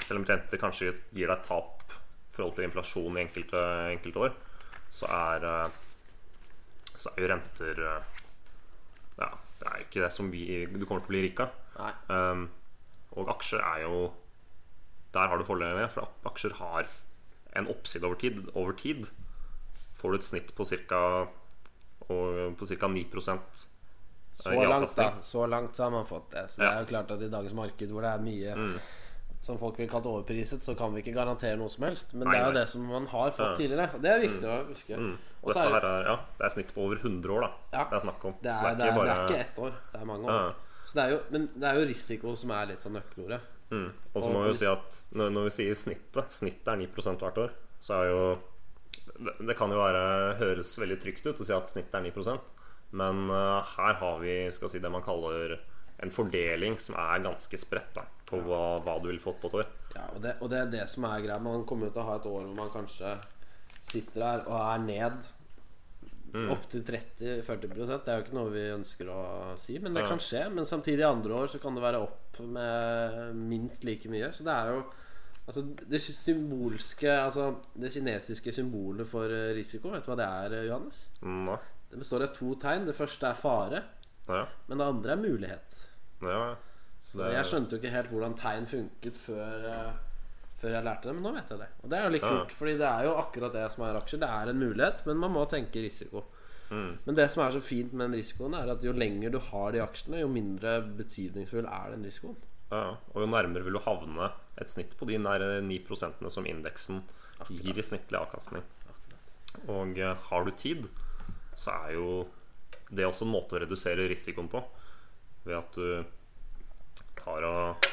Selv 0.00 0.22
om 0.22 0.24
renter 0.24 0.60
kanskje 0.60 0.94
gir 1.12 1.28
deg 1.28 1.42
tap 1.44 1.92
i 1.92 2.38
forhold 2.38 2.54
til 2.54 2.68
inflasjon 2.68 3.18
i 3.18 3.24
enkelte, 3.24 3.60
enkelte 3.90 4.20
år, 4.22 4.36
så 4.88 5.10
er 5.12 5.44
eh, 5.44 5.80
Så 6.94 7.12
er 7.12 7.24
jo 7.24 7.32
renter 7.34 7.82
eh, 7.90 8.22
Ja, 9.18 9.32
det 9.60 9.72
er 9.72 9.84
ikke 9.84 10.04
det 10.06 10.12
som 10.14 10.30
vi, 10.32 10.64
du 10.64 10.86
kommer 10.86 11.02
til 11.02 11.10
å 11.10 11.12
bli 11.12 11.24
rik 11.26 11.42
av. 11.44 11.52
Um, 12.08 12.48
og 13.18 13.28
aksjer 13.34 13.60
er 13.62 13.84
jo 13.84 14.08
Der 15.12 15.28
har 15.28 15.38
du 15.38 15.44
fordelene, 15.46 15.90
for 15.92 16.08
aksjer 16.30 16.56
har 16.62 16.88
en 17.58 17.68
oppside 17.74 18.04
over 18.08 18.14
tid. 18.20 18.38
Over 18.54 18.72
tid 18.78 19.06
får 19.98 20.10
du 20.14 20.18
et 20.20 20.24
snitt 20.28 20.54
på 20.54 20.64
ca. 20.68 21.02
På 22.06 22.66
ca. 22.66 22.88
9 22.88 23.04
Så 24.32 24.54
langt, 24.64 24.96
da. 24.96 25.12
Så 25.22 25.46
langt 25.50 25.74
så 25.76 25.82
har 25.84 25.90
man 25.90 26.06
fått 26.06 26.30
det. 26.30 26.44
Så 26.50 26.62
det 26.62 26.68
er 26.70 26.80
jo 26.84 26.86
klart 26.92 27.10
at 27.10 27.22
i 27.22 27.28
dagens 27.32 27.54
marked 27.58 27.90
hvor 27.90 28.02
det 28.06 28.10
er 28.14 28.22
mye 28.22 28.54
Mm. 28.56 28.78
som 29.40 29.58
folk 29.58 29.78
vil 29.78 29.88
kalle 29.88 30.06
overpriset, 30.10 30.62
så 30.62 30.74
kan 30.78 30.92
vi 30.94 31.00
ikke 31.02 31.14
garantere 31.14 31.56
noe 31.56 31.68
som 31.70 31.84
helst. 31.84 32.14
Men 32.14 32.26
Nei, 32.28 32.34
det 32.34 32.40
er 32.42 32.46
jo 32.46 32.52
det 32.58 32.68
som 32.68 32.86
man 32.86 33.06
har 33.06 33.30
fått 33.30 33.52
Ja. 33.52 33.54
tidligere. 33.54 34.00
Det 34.02 34.10
er 34.10 34.20
viktig 34.28 34.46
å 34.48 34.66
huske. 34.68 34.96
Mm. 34.98 35.16
Og 35.42 35.52
dette 35.54 35.66
er 35.66 35.70
her 35.72 35.84
er, 35.86 36.04
ja, 36.06 36.16
det 36.38 36.44
er 36.44 36.48
snitt 36.48 36.74
på 36.74 36.82
over 36.86 36.96
100 36.96 37.30
år, 37.30 37.40
da. 37.40 37.50
Ja. 37.72 37.84
Det 37.84 37.92
er 37.96 38.00
snakk 38.06 38.24
om. 38.24 38.34
det 38.42 38.50
er, 38.50 38.74
det, 38.74 38.88
er, 38.88 39.04
det 39.04 39.10
er 39.10 39.26
ikke 39.26 39.40
ett 39.40 39.58
år. 39.58 39.72
Det 39.92 40.00
er 40.00 40.04
mange 40.04 40.24
år. 40.26 40.30
Ja. 40.48 40.52
Så 40.84 40.94
det 40.94 41.02
er 41.04 41.10
jo, 41.10 41.20
men 41.30 41.46
det 41.54 41.64
er 41.68 41.74
jo 41.78 41.86
risiko 41.86 42.36
som 42.36 42.50
er 42.50 42.66
litt 42.66 42.80
sånn 42.80 42.92
nøkkelordet. 42.98 43.40
Mm. 43.68 43.88
Og 44.14 44.22
så 44.22 44.28
må 44.32 44.42
vi 44.42 44.52
jo 44.52 44.56
si 44.56 44.68
at 44.68 45.00
når, 45.12 45.32
når 45.34 45.48
vi 45.48 45.56
sier 45.58 45.74
snittet 45.76 46.32
Snittet 46.32 46.70
er 46.72 46.78
9 46.80 46.86
hvert 47.20 47.40
år 47.42 47.50
Så 47.84 47.98
er 47.98 48.06
jo 48.08 48.22
Det, 49.04 49.34
det 49.44 49.56
kan 49.58 49.68
jo 49.68 49.76
være 49.76 50.38
høres 50.40 50.72
veldig 50.80 50.96
trygt 51.02 51.28
ut 51.28 51.42
å 51.42 51.44
si 51.44 51.52
at 51.52 51.68
snittet 51.68 51.98
er 51.98 52.06
9% 52.06 52.48
Men 52.96 53.26
uh, 53.28 53.60
her 53.74 54.00
har 54.00 54.22
vi 54.22 54.38
skal 54.56 54.72
si, 54.72 54.80
det 54.80 54.88
man 54.88 55.04
kaller 55.04 55.58
en 55.98 56.14
fordeling 56.14 56.78
som 56.80 56.96
er 56.96 57.24
ganske 57.24 57.58
spredt 57.58 57.96
da, 57.96 58.04
på 58.28 58.38
hva, 58.46 58.78
hva 58.84 58.98
du 59.02 59.08
ville 59.10 59.22
fått 59.22 59.40
på 59.42 59.50
et 59.50 59.56
år. 59.58 59.70
Ja, 59.96 60.04
og 60.14 60.22
det, 60.22 60.36
og 60.38 60.52
det 60.52 60.60
er 60.60 60.70
det 60.70 60.84
som 60.86 61.08
er 61.08 61.24
greia. 61.24 61.40
Man 61.42 61.64
kommer 61.66 61.88
jo 61.88 61.96
til 61.96 62.04
å 62.04 62.06
ha 62.06 62.14
et 62.20 62.28
år 62.30 62.44
hvor 62.44 62.54
man 62.54 62.70
kanskje 62.70 63.16
sitter 63.82 64.22
her 64.22 64.44
og 64.46 64.60
er 64.60 64.84
ned 64.84 65.26
Mm. 66.34 66.50
opptil 66.52 66.82
30-40% 66.84 68.04
Det 68.04 68.08
er 68.12 68.18
jo 68.18 68.24
ikke 68.26 68.34
noe 68.36 68.50
vi 68.52 68.64
ønsker 68.74 69.08
å 69.08 69.56
si, 69.58 69.78
men 69.78 69.94
det 69.94 70.02
Ja. 70.02 70.08
kan 70.08 70.18
skje. 70.18 70.42
Men 70.52 70.64
samtidig 70.66 71.02
andre 71.08 71.32
år 71.34 71.46
så 71.48 71.58
kan 71.60 71.74
det 71.74 71.82
være 71.82 72.02
opp 72.02 72.40
med 72.40 73.34
minst 73.34 73.84
like 73.84 74.08
mye. 74.08 74.28
Så 74.32 74.44
det 74.44 74.52
er 74.54 74.72
jo 74.74 74.84
Altså 75.48 75.62
det 75.88 76.02
symbolske 76.02 77.08
Altså 77.08 77.54
det 77.80 77.90
kinesiske 77.94 78.52
symbolet 78.52 79.06
for 79.08 79.24
eh, 79.32 79.54
risiko, 79.56 79.88
vet 79.94 80.04
du 80.04 80.10
hva 80.12 80.16
det 80.20 80.26
er, 80.28 80.58
eh, 80.58 80.66
Johannes? 80.68 81.08
Mm. 81.22 81.58
Det 81.90 81.98
består 81.98 82.22
av 82.26 82.34
to 82.36 82.54
tegn. 82.56 82.84
Det 82.84 82.94
første 82.94 83.30
er 83.30 83.34
fare, 83.34 83.82
Ja, 84.28 84.44
men 84.68 84.76
det 84.78 84.86
andre 84.86 85.12
er 85.12 85.16
mulighet. 85.16 85.86
ja. 86.22 86.54
Så 87.00 87.18
Det- 87.18 87.32
jeg 87.32 87.44
skjønte 87.46 87.70
jo 87.70 87.78
ikke 87.78 87.90
helt 87.94 88.10
hvordan 88.10 88.34
tegn 88.36 88.66
funket 88.66 89.14
før, 89.16 89.64
eh, 89.64 89.92
før 90.58 90.74
jeg 90.74 90.86
lærte 90.86 91.08
det, 91.08 91.14
men 91.14 91.26
nå 91.26 91.32
vet 91.36 91.52
jeg 91.52 91.60
det. 91.60 91.68
Og 91.82 91.92
det 91.92 91.98
er 91.98 92.04
jo 92.06 92.14
litt 92.16 92.26
kult, 92.26 92.54
fordi 92.58 92.74
det 92.80 92.88
er 92.88 93.06
jo 93.06 93.14
akkurat 93.20 93.54
det 93.54 93.64
som 93.74 93.84
er 93.86 93.98
aksjer. 94.00 94.22
Det 94.22 94.30
er 94.40 94.50
en 94.50 94.60
mulighet, 94.62 95.04
men 95.06 95.20
man 95.22 95.34
må 95.36 95.44
tenke 95.50 95.84
risiko. 95.84 96.24
Mm. 96.68 96.90
Men 97.04 97.16
det 97.16 97.28
som 97.32 97.44
er 97.44 97.54
så 97.54 97.62
fint 97.64 97.94
med 97.94 98.08
den 98.08 98.18
risikoen, 98.18 98.56
er 98.58 98.72
at 98.74 98.84
jo 98.84 98.92
lenger 98.96 99.32
du 99.32 99.38
har 99.50 99.72
de 99.74 99.82
aksjene, 99.84 100.22
jo 100.22 100.30
mindre 100.32 100.80
betydningsfull 100.98 101.68
er 101.68 101.94
den 101.94 102.04
risikoen. 102.08 102.36
Ja, 102.68 102.98
og 103.14 103.22
jo 103.22 103.28
nærmere 103.30 103.64
vil 103.64 103.78
du 103.78 103.84
havne 103.86 104.32
et 104.60 104.68
snitt 104.68 104.92
på 104.98 105.08
de 105.08 105.16
nære 105.22 105.62
9% 105.64 106.26
som 106.34 106.48
indeksen 106.48 107.00
gir 107.48 107.78
i 107.78 107.86
snittlig 107.86 108.18
avkastning. 108.18 108.66
Og 109.70 109.96
eh, 109.96 110.26
har 110.28 110.44
du 110.44 110.52
tid, 110.58 110.84
så 111.56 111.78
er 111.86 111.94
jo 111.96 112.08
det 112.90 113.06
også 113.06 113.26
en 113.26 113.32
måte 113.32 113.56
å 113.56 113.62
redusere 113.62 114.08
risikoen 114.10 114.50
på. 114.52 114.60
Ved 115.46 115.56
at 115.56 115.78
du 115.78 116.04
tar 117.18 117.46
og 117.48 117.87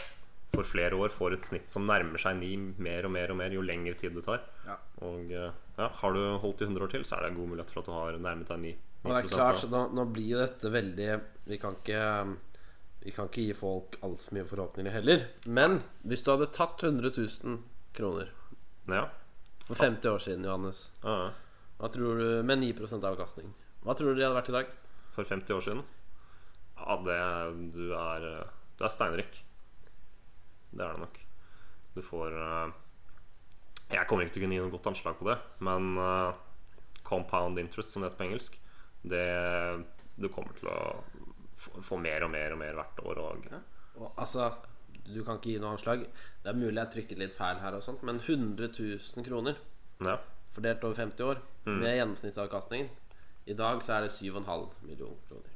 for 0.56 0.68
flere 0.68 0.96
år 0.98 1.12
får 1.14 1.36
et 1.38 1.46
snitt 1.48 1.70
som 1.72 1.86
nærmer 1.88 2.22
seg 2.22 2.38
ni 2.40 2.54
mer 2.82 3.06
og 3.08 3.12
mer 3.16 3.32
og 3.34 3.38
mer 3.42 3.54
jo 3.56 3.62
lengre 3.66 3.94
tid 4.00 4.16
det 4.18 4.24
tar. 4.26 4.42
Ja. 4.66 4.78
Og 5.06 5.32
eh, 5.32 5.52
ja, 5.78 5.88
har 6.02 6.16
du 6.16 6.22
holdt 6.42 6.62
i 6.64 6.68
100 6.70 6.84
år 6.88 6.92
til, 6.96 7.06
så 7.08 7.18
er 7.18 7.26
det 7.26 7.32
en 7.34 7.40
god 7.42 7.52
mulighet 7.54 7.72
for 7.74 7.82
at 7.84 7.90
du 7.90 7.94
har 7.96 8.18
nærmet 8.18 8.48
deg 8.52 8.62
9 8.64 8.74
Men 9.06 9.12
det 9.14 9.20
er 9.24 9.30
klart, 9.36 9.60
så 9.62 9.70
nå, 9.70 9.82
nå 9.94 10.06
blir 10.16 10.30
jo 10.34 10.40
dette 10.42 10.72
veldig 10.74 11.10
Vi 11.52 11.58
kan 11.62 11.76
ikke 11.78 12.02
Vi 13.06 13.14
kan 13.14 13.28
ikke 13.30 13.44
gi 13.50 13.54
folk 13.60 14.00
altfor 14.02 14.34
mye 14.40 14.48
forhåpninger 14.50 14.96
heller. 14.96 15.28
Men 15.46 15.82
hvis 16.10 16.24
du 16.26 16.32
hadde 16.34 16.48
tatt 16.56 16.82
100 16.88 17.12
000 17.14 17.60
kroner 17.94 18.32
Ja. 18.90 19.04
for 19.68 19.76
50 19.78 20.10
år 20.10 20.24
siden, 20.24 20.46
Johannes, 20.46 20.80
ja. 21.04 21.30
hva 21.78 21.92
tror 21.94 22.18
du 22.22 22.26
med 22.50 22.64
9% 22.64 23.06
avkastning, 23.06 23.54
hva 23.86 23.94
tror 23.98 24.14
du 24.14 24.20
de 24.20 24.26
hadde 24.26 24.40
vært 24.40 24.50
i 24.50 24.56
dag? 24.58 24.74
For 25.14 25.24
50 25.30 25.54
år 25.54 25.62
siden? 25.68 25.84
Ja, 26.76 26.98
det 27.06 27.20
Du 27.76 27.94
er, 27.94 28.26
Du 28.78 28.84
er 28.84 28.92
steinrik. 28.92 29.38
Det 30.76 30.84
er 30.84 30.98
det 30.98 31.06
nok. 31.06 31.22
Du 31.96 32.02
får 32.04 32.36
eh, 32.36 32.74
Jeg 33.94 34.08
kommer 34.10 34.26
ikke 34.26 34.36
til 34.36 34.44
å 34.44 34.46
kunne 34.46 34.58
gi 34.58 34.64
noe 34.66 34.74
godt 34.74 34.92
anslag 34.92 35.18
på 35.20 35.30
det, 35.30 35.38
men 35.64 35.96
eh, 36.04 36.44
compound 37.08 37.62
interest, 37.62 37.94
som 37.94 38.04
det 38.04 38.12
heter 38.12 38.20
på 38.20 38.28
engelsk, 38.28 38.60
det 39.06 39.26
du 40.16 40.30
kommer 40.34 40.56
til 40.58 40.70
å 40.72 40.80
få, 41.56 42.00
mer 42.02 42.26
og 42.26 42.32
mer 42.34 42.56
og 42.56 42.62
mer 42.62 42.78
hvert 42.80 43.02
år. 43.06 43.22
Og, 43.22 43.50
Og, 43.96 44.08
altså, 44.18 44.50
du 45.06 45.22
kan 45.24 45.38
ikke 45.38 45.54
gi 45.54 45.60
noe 45.62 45.76
anslag. 45.76 46.06
Det 46.44 46.52
er 46.52 46.60
mulig 46.60 46.80
jeg 46.82 46.94
trykket 46.96 47.22
litt 47.22 47.36
feil 47.36 47.62
her, 47.62 47.78
og 47.78 47.84
sånt 47.86 48.04
men 48.08 48.20
100 48.20 48.72
000 48.74 49.28
kroner 49.28 49.60
ja. 50.04 50.18
fordelt 50.56 50.84
over 50.84 50.98
50 51.04 51.30
år 51.30 51.44
med 51.66 51.96
gjennomsnittsavkastningen 51.96 52.90
I 53.50 53.56
dag 53.58 53.84
så 53.86 53.96
er 53.96 54.06
det 54.06 54.14
7,5 54.14 54.66
millioner 54.86 55.22
kroner. 55.30 55.52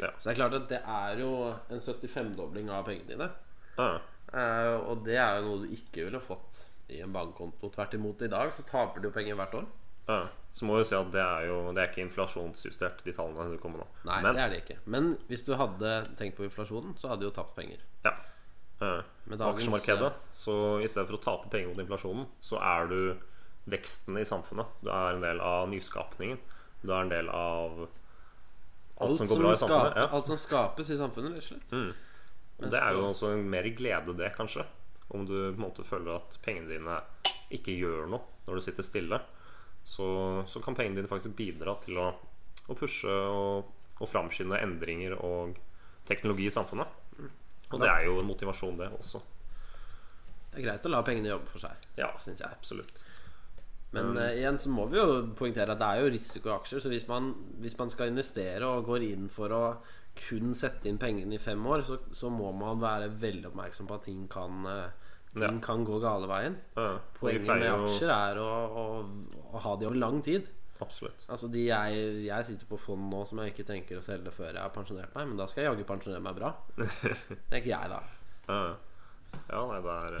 Ja. 0.00 0.08
Så 0.18 0.24
det 0.24 0.32
er 0.32 0.40
klart 0.40 0.56
at 0.56 0.68
det 0.70 0.80
er 0.88 1.20
jo 1.20 1.32
en 1.52 1.80
75-dobling 1.84 2.70
av 2.72 2.86
pengene 2.88 3.12
dine. 3.12 3.28
Ja. 3.76 3.90
Eh, 4.32 4.74
og 4.88 5.02
det 5.06 5.18
er 5.20 5.38
jo 5.40 5.48
noe 5.48 5.62
du 5.66 5.72
ikke 5.76 6.06
ville 6.08 6.20
fått 6.24 6.62
i 6.92 7.00
en 7.04 7.12
bankkonto. 7.12 7.70
Tvert 7.72 7.94
imot, 7.98 8.22
i 8.24 8.30
dag 8.32 8.52
så 8.54 8.64
taper 8.68 9.00
du 9.00 9.08
jo 9.10 9.14
penger 9.14 9.36
hvert 9.38 9.56
år. 9.60 9.66
Ja. 10.08 10.20
Så 10.52 10.66
må 10.66 10.76
vi 10.80 10.84
si 10.84 10.96
at 10.98 11.12
det 11.14 11.20
er 11.22 11.44
jo 11.46 11.70
Det 11.72 11.78
er 11.78 11.86
ikke 11.92 12.02
inflasjonsjustert, 12.02 13.04
de 13.06 13.12
tallene 13.14 13.52
du 13.52 13.58
kommer 13.62 13.84
nå. 13.84 13.86
Nei, 14.08 14.18
Men, 14.24 14.34
det 14.34 14.42
er 14.42 14.50
det 14.50 14.60
ikke. 14.64 14.78
Men 14.90 15.12
hvis 15.28 15.44
du 15.46 15.54
hadde 15.56 15.92
tenkt 16.18 16.36
på 16.36 16.44
inflasjonen, 16.48 16.96
så 16.98 17.12
hadde 17.12 17.22
du 17.22 17.28
jo 17.30 17.34
tapt 17.36 17.54
penger. 17.56 17.80
Ja. 18.04 18.16
Uh, 18.82 18.98
Med 19.30 19.38
dagens, 19.38 19.62
aksjemarkedet, 19.62 20.10
så 20.34 20.56
i 20.82 20.88
stedet 20.90 21.06
for 21.06 21.20
å 21.20 21.22
tape 21.22 21.52
penger 21.52 21.70
mot 21.70 21.78
inflasjonen, 21.84 22.26
så 22.42 22.58
er 22.58 22.88
du 22.90 22.98
veksten 23.70 24.18
i 24.18 24.26
samfunnet. 24.26 24.66
Du 24.82 24.90
er 24.90 25.14
en 25.14 25.22
del 25.22 25.38
av 25.40 25.68
nyskapningen. 25.70 26.40
Du 26.82 26.90
er 26.90 27.04
en 27.04 27.12
del 27.12 27.28
av 27.30 27.84
alt, 28.98 29.16
som 29.16 29.28
går 29.30 29.38
bra 29.38 29.52
i 29.52 29.60
samfunnet. 29.60 29.92
Skape, 29.92 30.00
Ja. 30.02 30.08
alt 30.18 30.26
som 30.26 30.40
skapes 30.42 30.90
i 30.90 30.98
samfunnet, 30.98 31.36
rett 31.36 31.44
og 31.46 31.52
slett. 31.52 31.94
Og 32.62 32.70
det 32.72 32.80
er 32.80 32.96
jo 32.96 33.08
også 33.08 33.34
mer 33.36 33.68
glede, 33.76 34.14
det, 34.18 34.32
kanskje. 34.36 34.64
Om 35.12 35.26
du 35.26 35.34
på 35.34 35.52
en 35.52 35.62
måte 35.64 35.84
føler 35.84 36.16
at 36.16 36.38
pengene 36.44 36.70
dine 36.70 36.98
ikke 37.52 37.74
gjør 37.76 38.08
noe 38.08 38.46
når 38.46 38.58
du 38.58 38.64
sitter 38.64 38.86
stille, 38.86 39.18
så, 39.84 40.06
så 40.48 40.62
kan 40.62 40.76
pengene 40.78 41.00
dine 41.00 41.10
faktisk 41.10 41.36
bidra 41.38 41.74
til 41.82 41.98
å, 42.00 42.08
å 42.70 42.78
pushe 42.78 43.10
og, 43.10 43.70
og 43.98 44.08
framskynde 44.08 44.60
endringer 44.62 45.18
og 45.18 45.58
teknologi 46.08 46.48
i 46.48 46.54
samfunnet. 46.54 46.98
Og 47.72 47.80
det 47.80 47.88
er 47.88 48.06
jo 48.06 48.18
en 48.20 48.28
motivasjon, 48.28 48.76
det 48.80 48.90
også. 48.98 49.22
Det 50.52 50.60
er 50.60 50.66
greit 50.66 50.86
å 50.86 50.92
la 50.92 51.00
pengene 51.06 51.30
jobbe 51.32 51.48
for 51.48 51.64
seg. 51.64 51.88
Ja, 51.96 52.10
Synes 52.20 52.42
jeg. 52.44 52.52
absolutt. 52.52 53.00
Men 53.92 54.16
uh, 54.16 54.30
igjen 54.32 54.58
så 54.60 54.70
må 54.72 54.86
vi 54.88 54.96
jo 54.96 55.22
poengtere 55.36 55.74
at 55.74 55.80
det 55.80 55.88
er 55.88 56.02
jo 56.02 56.12
risiko 56.12 56.48
i 56.50 56.54
aksjer. 56.54 56.80
Så 56.84 56.92
hvis 56.92 57.06
man, 57.08 57.32
hvis 57.60 57.76
man 57.78 57.92
skal 57.92 58.12
investere 58.12 58.68
og 58.68 58.86
går 58.88 59.04
inn 59.08 59.26
for 59.32 59.52
å 59.52 59.62
kun 60.18 60.52
sette 60.54 60.88
inn 60.90 60.98
pengene 61.00 61.34
i 61.34 61.40
fem 61.42 61.62
år, 61.66 61.82
så, 61.88 61.98
så 62.12 62.28
må 62.30 62.50
man 62.56 62.80
være 62.82 63.08
veldig 63.22 63.48
oppmerksom 63.52 63.88
på 63.88 63.94
at 63.96 64.04
ting 64.08 64.26
kan, 64.30 64.64
eh, 64.68 65.12
ting 65.32 65.42
Ja. 65.46 65.52
kan 65.64 65.84
gå 65.88 66.00
gale 66.02 66.28
veien. 66.28 66.56
Ja, 66.76 66.98
Poenget 67.16 67.46
med 67.48 67.68
aksjer 67.72 68.10
er 68.12 68.40
å, 68.42 68.48
å, 68.82 68.84
å 69.52 69.62
ha 69.64 69.76
de 69.80 69.86
over 69.88 69.96
lang 69.96 70.20
tid. 70.22 70.50
Absolutt. 70.82 71.24
Altså 71.30 71.46
de 71.52 71.62
jeg, 71.68 71.98
jeg 72.26 72.44
sitter 72.48 72.66
på 72.66 72.76
fond 72.80 73.04
nå 73.08 73.20
som 73.28 73.38
jeg 73.40 73.52
ikke 73.52 73.64
tenker 73.68 74.00
å 74.00 74.02
selge 74.04 74.32
før 74.34 74.50
jeg 74.50 74.60
har 74.60 74.72
pensjonert 74.74 75.14
meg, 75.14 75.28
men 75.30 75.38
da 75.38 75.46
skal 75.46 75.62
jeg 75.64 75.70
jaggu 75.70 75.84
pensjonere 75.88 76.24
meg 76.24 76.34
bra. 76.40 76.50
Tenker 77.52 77.70
jeg, 77.70 77.92
da. 77.92 78.00
Ja, 78.48 78.58
ja 79.52 79.62
nei, 79.70 79.78
det 79.84 79.94
er 79.94 80.18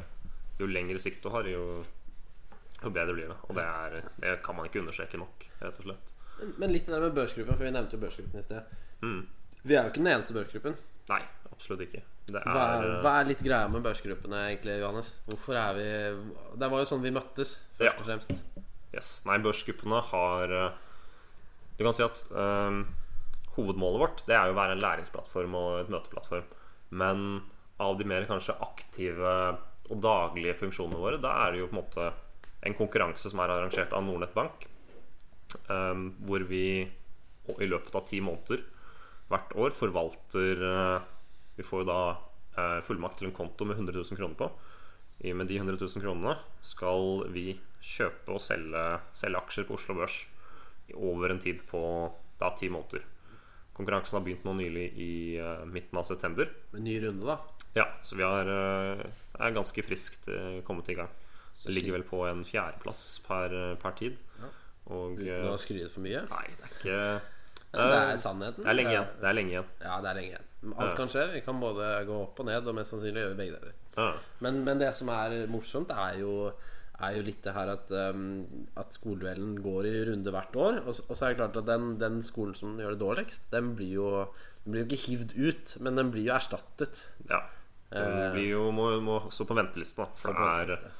Jo 0.60 0.68
lengre 0.70 1.00
sikt 1.02 1.24
du 1.24 1.28
har, 1.34 1.48
jo, 1.50 1.82
jo 2.82 2.90
bedre 2.94 3.16
blir 3.16 3.28
det. 3.32 3.38
Og 3.48 3.56
det, 3.58 3.64
er, 3.66 4.08
det 4.22 4.36
kan 4.46 4.54
man 4.56 4.68
ikke 4.70 4.80
understreke 4.84 5.18
nok, 5.20 5.48
rett 5.60 5.80
og 5.82 5.88
slett. 5.88 6.12
Men, 6.38 6.54
men 6.62 6.72
litt 6.76 6.86
det 6.86 6.94
der 6.94 7.02
med 7.08 7.16
børsgruppen, 7.18 7.58
for 7.58 7.66
vi 7.66 7.74
nevnte 7.74 7.98
jo 7.98 8.04
børsgruppen 8.06 8.40
i 8.40 8.46
sted. 8.46 8.76
Mm. 9.02 9.22
Vi 9.64 9.76
er 9.76 9.84
jo 9.86 9.92
ikke 9.92 10.02
den 10.02 10.10
eneste 10.12 10.34
børsgruppen. 10.36 10.74
Nei, 11.10 11.20
absolutt 11.52 11.84
ikke. 11.86 12.00
Det 12.32 12.40
Hva 12.46 12.64
er, 12.78 12.84
er 12.86 13.02
hva 13.02 13.12
er 13.20 13.28
litt 13.28 13.42
greia 13.42 13.68
med 13.70 13.82
børsgruppene, 13.84 14.40
egentlig, 14.52 14.76
Johannes? 14.80 15.08
Hvorfor 15.26 15.58
er 15.58 15.74
vi 15.78 15.86
Det 16.62 16.68
var 16.70 16.82
jo 16.82 16.88
sånn 16.88 17.02
vi 17.02 17.10
møttes, 17.14 17.56
først 17.78 17.88
Ja. 17.90 17.94
og 17.98 18.06
fremst. 18.06 18.32
Yes. 18.94 19.10
Nei, 19.26 19.38
børsgruppene 19.42 20.00
har 20.10 20.52
eh, 20.52 20.72
Du 21.78 21.84
kan 21.86 21.94
si 21.96 22.04
at 22.04 22.20
um, 22.30 22.82
hovedmålet 23.56 24.02
vårt 24.02 24.22
Det 24.28 24.34
er 24.36 24.50
jo 24.50 24.54
å 24.54 24.58
være 24.60 24.76
en 24.76 24.82
læringsplattform 24.84 25.54
og 25.58 25.80
et 25.80 25.92
møteplattform. 25.94 26.44
Men 26.90 27.24
av 27.82 27.96
de 27.98 28.04
mer 28.06 28.26
kanskje 28.28 28.54
aktive 28.62 29.32
og 29.90 29.98
daglige 30.04 30.54
funksjonene 30.60 31.00
våre, 31.00 31.18
da 31.20 31.32
er 31.46 31.52
det 31.56 31.62
jo 31.62 31.70
på 31.70 31.74
en 31.76 31.80
måte 31.82 32.10
en 32.62 32.76
konkurranse 32.78 33.30
som 33.32 33.40
er 33.42 33.50
arrangert 33.50 33.92
av 33.96 34.04
Nordnett 34.06 34.34
Bank. 34.36 34.68
um, 35.68 36.14
hvor 36.24 36.44
vi 36.48 36.62
i 37.58 37.66
løpet 37.66 37.94
av 37.98 38.06
ti 38.08 38.20
måneder 38.24 38.62
hvert 39.32 39.54
år 39.56 39.74
forvalter 39.74 40.62
eh, 40.68 41.08
Vi 41.58 41.64
får 41.66 41.82
jo 41.82 41.88
da 41.88 42.00
eh, 42.56 42.78
fullmakt 42.84 43.20
til 43.20 43.30
en 43.30 43.36
konto 43.36 43.66
med 43.68 43.78
100 43.78 43.96
000 43.98 44.18
kroner 44.20 44.38
på. 44.38 44.50
I- 45.22 45.32
og 45.32 45.38
Med 45.40 45.50
de 45.50 45.58
100 45.60 45.78
000 45.80 46.02
kronene 46.04 46.36
skal 46.66 47.24
vi 47.34 47.46
kjøpe 47.82 48.36
og 48.36 48.42
selge, 48.42 48.82
selge 49.16 49.40
aksjer 49.42 49.66
på 49.68 49.76
Oslo 49.78 49.96
Børs 49.98 50.18
over 50.98 51.32
en 51.32 51.40
tid 51.42 51.62
på 51.68 51.80
da 52.40 52.50
ti 52.58 52.68
måneder. 52.72 53.04
Konkurransen 53.72 54.18
har 54.18 54.24
begynt 54.26 54.44
nå 54.44 54.52
nylig 54.58 54.86
i 55.00 55.12
eh, 55.40 55.64
midten 55.70 56.00
av 56.00 56.06
september. 56.08 56.50
En 56.74 56.84
ny 56.84 56.98
runde, 57.04 57.24
da. 57.28 57.38
Ja, 57.78 57.86
så 58.04 58.18
vi 58.18 58.26
har, 58.26 58.44
er 58.52 59.54
ganske 59.56 59.80
friskt 59.86 60.26
kommet 60.66 60.90
i 60.92 60.96
gang. 60.98 61.08
Det 61.62 61.72
ligger 61.72 61.94
vel 61.96 62.04
på 62.04 62.18
en 62.28 62.42
fjerdeplass 62.44 63.22
per, 63.24 63.54
per 63.80 63.94
tid. 63.96 64.18
Og 64.92 65.16
Uten 65.22 65.48
å 65.48 65.56
skryte 65.60 65.88
for 65.94 66.04
mye. 66.04 66.24
Nei, 66.28 66.44
det 66.58 66.66
er 66.66 66.74
ikke 66.76 66.98
Men 67.72 67.88
det 67.92 68.00
er 68.02 68.16
sannheten. 68.20 68.62
Det 68.64 68.68
er 68.68 68.76
lenge 68.76 68.90
igjen. 68.92 69.06
Det 69.20 69.28
er 69.30 69.36
lenge 69.38 69.52
igjen. 69.54 69.68
Ja, 69.80 69.94
det 70.04 70.10
er 70.10 70.18
lenge 70.18 70.32
igjen. 70.34 70.48
Alt 70.78 70.96
kan 70.98 71.08
skje. 71.08 71.22
Vi 71.32 71.40
kan 71.46 71.60
både 71.62 71.86
gå 72.06 72.18
opp 72.22 72.40
og 72.42 72.46
ned, 72.46 72.66
og 72.68 72.74
mest 72.76 72.92
sannsynlig 72.92 73.22
gjøre 73.24 73.38
begge 73.38 73.56
deler. 73.56 74.18
Men, 74.44 74.60
men 74.66 74.78
det 74.82 74.90
som 74.94 75.08
er 75.14 75.46
morsomt, 75.50 75.90
er 75.90 76.18
jo, 76.20 76.34
er 77.02 77.16
jo 77.16 77.22
litt 77.26 77.40
det 77.42 77.54
her 77.56 77.72
at, 77.72 77.90
um, 78.12 78.44
at 78.78 78.92
skoleduellen 78.94 79.56
går 79.64 79.88
i 79.88 79.94
runde 80.10 80.30
hvert 80.36 80.54
år. 80.56 80.82
Og, 80.86 80.94
så- 80.98 81.06
og 81.08 81.16
så 81.16 81.26
er 81.26 81.32
det 81.34 81.40
klart 81.40 81.56
at 81.62 81.66
den, 81.66 81.98
den 81.98 82.20
skolen 82.22 82.54
som 82.54 82.76
gjør 82.78 82.94
det 82.94 83.00
dårligst, 83.02 83.48
den 83.50 83.72
blir 83.74 83.92
jo, 83.96 84.10
den 84.64 84.72
blir 84.76 84.84
jo 84.84 84.90
ikke 84.92 85.02
hivd 85.08 85.34
ut, 85.48 85.76
men 85.80 85.96
den 85.96 86.12
blir 86.14 86.28
jo 86.28 86.36
erstattet. 86.36 87.06
ja. 87.30 87.40
Den 87.92 88.08
Eh, 88.08 88.30
blir 88.32 88.46
jo, 88.54 88.70
må, 88.72 88.86
må 89.04 89.18
stå 89.28 89.44
på 89.44 89.52
ventelisten. 89.58 90.06
da, 90.06 90.06
For 90.16 90.32
det 90.32 90.70
er, 90.72 90.92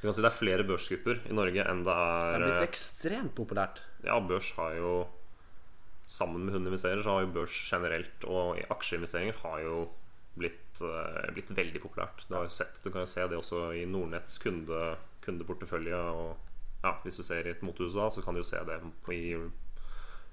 du 0.00 0.06
kan 0.06 0.14
si 0.16 0.22
det 0.24 0.30
er 0.30 0.36
flere 0.38 0.64
børsgrupper 0.64 1.18
i 1.28 1.34
Norge 1.36 1.60
enn 1.60 1.82
det 1.84 1.92
er 1.92 2.30
Det 2.32 2.38
er 2.38 2.40
er 2.40 2.46
blitt 2.46 2.62
eh, 2.62 2.68
ekstremt 2.70 3.34
populært. 3.36 3.82
Ja, 4.06 4.16
børs 4.24 4.52
har 4.56 4.72
jo 4.78 4.92
Sammen 6.08 6.46
med 6.46 6.56
hundeinvesterer 6.56 7.02
så 7.04 7.14
har 7.14 7.26
jo 7.26 7.34
børs 7.34 7.56
generelt 7.68 8.24
og 8.24 8.56
i 8.56 8.66
aksjeinvesteringer 8.72 9.42
har 9.42 9.60
jo 9.60 9.82
blitt, 10.38 10.80
eh, 10.80 11.30
blitt 11.34 11.52
veldig 11.52 11.82
populært. 11.82 12.24
Du, 12.28 12.34
har 12.36 12.46
jo 12.46 12.54
sett, 12.54 12.80
du 12.84 12.90
kan 12.90 13.04
jo 13.04 13.10
se 13.10 13.26
det 13.28 13.36
også 13.36 13.68
i 13.76 13.84
Nordnetts 13.90 14.38
kunde, 14.42 14.96
kundeportefølje. 15.24 15.98
Og 15.98 16.84
ja, 16.84 16.94
hvis 17.04 17.20
du 17.20 17.26
ser 17.26 17.44
litt 17.44 17.64
mot 17.66 17.80
USA, 17.80 18.08
så 18.14 18.24
kan 18.24 18.36
du 18.36 18.40
jo 18.40 18.48
se 18.48 18.60
det 18.64 18.78
i 19.14 19.22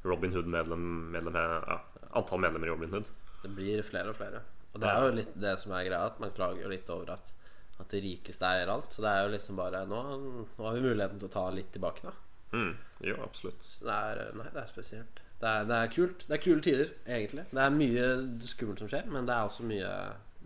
Robinhood-medlem, 0.05 0.89
medlem, 1.11 1.39
ja, 1.41 1.79
antall 2.15 2.43
medlemmer 2.43 2.69
i 2.69 2.75
Robinhood. 2.75 3.09
Det 3.41 3.51
blir 3.57 3.83
flere 3.85 4.13
og 4.13 4.19
flere. 4.19 4.43
Og 4.73 4.81
det 4.83 4.91
er 4.91 5.03
jo 5.03 5.15
litt 5.15 5.35
det 5.39 5.55
som 5.61 5.73
er 5.73 5.87
greia, 5.87 6.05
at 6.11 6.21
man 6.21 6.33
klager 6.35 6.65
jo 6.65 6.71
litt 6.71 6.89
over 6.93 7.15
at, 7.15 7.31
at 7.79 7.91
de 7.91 8.03
rikeste 8.03 8.47
eier 8.47 8.71
alt. 8.71 8.93
Så 8.93 9.03
det 9.03 9.11
er 9.11 9.25
jo 9.25 9.35
liksom 9.35 9.59
bare 9.59 9.85
Nå, 9.89 10.01
nå 10.45 10.67
har 10.67 10.77
vi 10.77 10.85
muligheten 10.85 11.19
til 11.21 11.31
å 11.31 11.35
ta 11.35 11.45
litt 11.55 11.71
tilbake, 11.75 12.07
da. 12.07 12.15
Mm, 12.55 12.73
jo, 13.09 13.19
absolutt. 13.23 13.65
Det 13.81 13.95
er, 13.95 14.27
nei, 14.37 14.47
det 14.53 14.61
er 14.61 14.69
spesielt. 14.71 15.24
Det 15.45 15.51
er, 15.51 15.65
det 15.69 15.77
er 15.77 15.89
kult. 15.93 16.23
Det 16.25 16.33
er 16.39 16.41
kule 16.41 16.61
tider, 16.65 16.91
egentlig. 17.05 17.43
Det 17.53 17.61
er 17.61 17.73
mye 17.75 18.05
skummelt 18.41 18.79
som 18.81 18.89
skjer, 18.89 19.05
men 19.13 19.27
det 19.29 19.33
er 19.35 19.45
også 19.45 19.65
mye, 19.69 19.89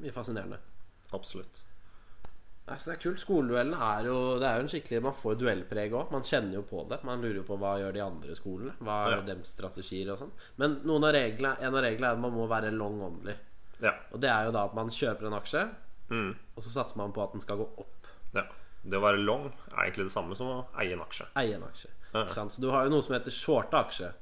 mye 0.04 0.12
fascinerende. 0.16 0.58
Absolutt. 1.16 1.62
Nei, 2.68 2.76
så 2.78 2.92
det 2.92 2.96
er 2.98 3.02
kult. 3.02 3.22
Skoleduellen 3.24 3.74
er 3.82 4.04
jo 4.06 4.18
Det 4.38 4.46
er 4.46 4.60
jo 4.60 4.66
en 4.66 4.70
skikkelig 4.70 5.00
Man 5.02 5.16
får 5.18 5.38
duellpreg 5.42 5.96
òg. 5.98 6.12
Man 6.14 6.22
kjenner 6.28 6.60
jo 6.60 6.62
på 6.70 6.84
det. 6.92 7.00
Man 7.08 7.24
lurer 7.24 7.40
jo 7.40 7.46
på 7.48 7.58
hva 7.58 7.72
gjør 7.82 7.96
de 7.96 8.04
andre 8.06 8.36
skolene. 8.38 8.76
Hva 8.84 8.98
er 9.08 9.16
Ja. 9.16 9.22
deres 9.32 9.54
strategier 9.56 10.12
og 10.14 10.20
sånn. 10.20 10.32
Men 10.58 10.76
av 10.86 11.14
reglene, 11.16 11.56
en 11.62 11.74
av 11.80 11.82
reglene 11.88 12.12
er 12.12 12.12
at 12.14 12.20
man 12.20 12.36
må 12.36 12.46
være 12.52 12.70
long 12.76 13.00
only. 13.02 13.34
Ja. 13.82 13.96
Og 14.12 14.20
det 14.22 14.30
er 14.30 14.46
jo 14.46 14.52
da 14.52 14.66
at 14.66 14.76
man 14.76 14.90
kjøper 14.90 15.28
en 15.28 15.34
aksje, 15.40 15.70
Mm, 16.10 16.36
og 16.58 16.64
så 16.64 16.70
satser 16.74 16.98
man 16.98 17.12
på 17.14 17.22
at 17.24 17.32
den 17.34 17.42
skal 17.42 17.58
gå 17.58 17.68
opp. 17.78 18.08
ja. 18.34 18.44
Det 18.84 18.98
å 18.98 19.02
være 19.02 19.24
long 19.24 19.46
er 19.72 19.84
egentlig 19.92 20.06
det 20.08 20.12
samme 20.12 20.36
som 20.36 20.48
å 20.48 20.66
eie 20.80 20.94
en 20.94 21.02
aksje. 21.02 21.26
Eie 21.36 21.54
en 21.56 21.64
aksje. 21.64 21.88
Ja. 22.14 22.26
Så 22.26 22.60
du 22.62 22.72
har 22.72 22.84
jo 22.86 22.90
noe 22.90 23.02
som 23.04 23.14
heter 23.14 23.30
shorte 23.32 23.74
aksje. 23.78 24.14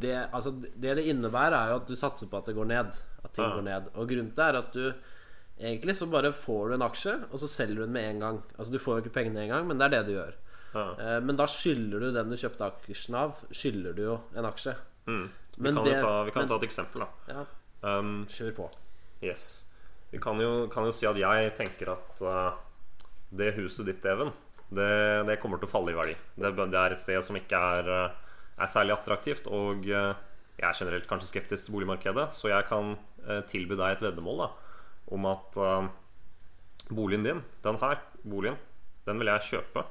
Det, 0.00 0.14
altså, 0.32 0.50
det 0.60 0.96
det 0.98 1.04
innebærer, 1.08 1.54
er 1.56 1.70
jo 1.72 1.76
at 1.80 1.86
du 1.88 1.94
satser 1.96 2.28
på 2.28 2.36
at 2.36 2.46
det 2.50 2.54
går 2.56 2.66
ned. 2.68 2.96
At 3.24 3.32
ting 3.32 3.48
går 3.54 3.62
ned. 3.64 3.86
Og 3.94 4.08
grunnen 4.08 4.30
til 4.30 4.36
det 4.36 4.48
er 4.50 4.58
at 4.60 4.72
du 4.72 4.92
Egentlig 5.54 5.94
så 5.96 6.08
bare 6.10 6.32
får 6.34 6.68
du 6.68 6.74
en 6.74 6.82
aksje, 6.82 7.12
og 7.30 7.38
så 7.38 7.46
selger 7.46 7.76
du 7.76 7.82
den 7.84 7.92
med 7.94 8.08
en 8.10 8.18
gang. 8.24 8.38
Altså 8.58 8.72
Du 8.72 8.78
får 8.82 8.96
jo 8.98 9.02
ikke 9.04 9.12
pengene 9.14 9.44
en 9.44 9.52
gang, 9.52 9.66
men 9.68 9.78
det 9.78 9.84
er 9.86 9.92
det 9.94 10.00
du 10.08 10.12
gjør. 10.16 10.32
Ja. 10.74 10.82
Eh, 10.98 11.20
Men 11.22 11.36
da 11.38 11.46
skylder 11.46 12.00
du 12.02 12.08
den 12.12 12.30
du 12.32 12.36
kjøpte 12.36 12.66
aksjen 12.66 13.14
av, 13.14 13.36
skylder 13.54 13.94
du 13.94 14.02
jo 14.02 14.16
en 14.34 14.44
aksje. 14.50 14.74
Mm. 15.06 15.28
Vi 15.56 15.72
kan, 15.72 15.84
det- 15.84 16.00
ta, 16.02 16.24
vi 16.24 16.30
kan 16.34 16.42
men- 16.42 16.48
ta 16.48 16.56
et 16.56 16.66
eksempel, 16.68 17.00
da. 17.06 17.08
Ja, 17.28 17.44
Um, 17.84 18.26
kjør 18.26 18.52
på. 18.56 18.70
Yes. 19.22 19.70
Vi 20.10 20.18
kan 20.18 20.38
jo, 20.40 20.66
kan 20.72 20.84
jo 20.86 20.90
si 20.90 21.04
at 21.06 21.16
jeg 21.16 21.54
tenker 21.54 21.92
at 21.92 22.22
uh, 22.22 22.54
det 23.30 23.54
huset 23.58 23.84
ditt, 23.86 24.04
Even, 24.06 24.32
det, 24.72 25.26
det 25.28 25.38
kommer 25.42 25.58
til 25.60 25.68
å 25.68 25.70
falle 25.70 25.92
i 25.92 25.94
verdi. 25.94 26.14
Det, 26.34 26.50
det 26.56 26.74
er 26.80 26.90
et 26.96 26.98
sted 26.98 27.22
som 27.22 27.36
ikke 27.36 27.52
er, 27.60 27.90
uh, 28.08 28.10
er 28.58 28.70
særlig 28.70 28.96
attraktivt. 28.96 29.48
Og 29.48 29.88
uh, 29.88 30.14
jeg 30.58 30.68
er 30.68 30.78
generelt 30.78 31.08
kanskje 31.10 31.32
skeptisk 31.32 31.68
til 31.68 31.76
boligmarkedet, 31.76 32.28
så 32.36 32.52
jeg 32.52 32.68
kan 32.70 32.94
uh, 33.26 33.40
tilby 33.50 33.78
deg 33.78 33.96
et 33.96 34.06
veddemål 34.06 34.44
da, 34.44 34.48
om 35.16 35.28
at 35.30 35.60
uh, 35.60 35.90
boligen 36.90 37.26
din, 37.26 37.42
den 37.64 37.80
her 37.80 38.00
boligen, 38.22 38.58
den 39.04 39.20
vil 39.20 39.28
jeg 39.28 39.48
kjøpe 39.50 39.82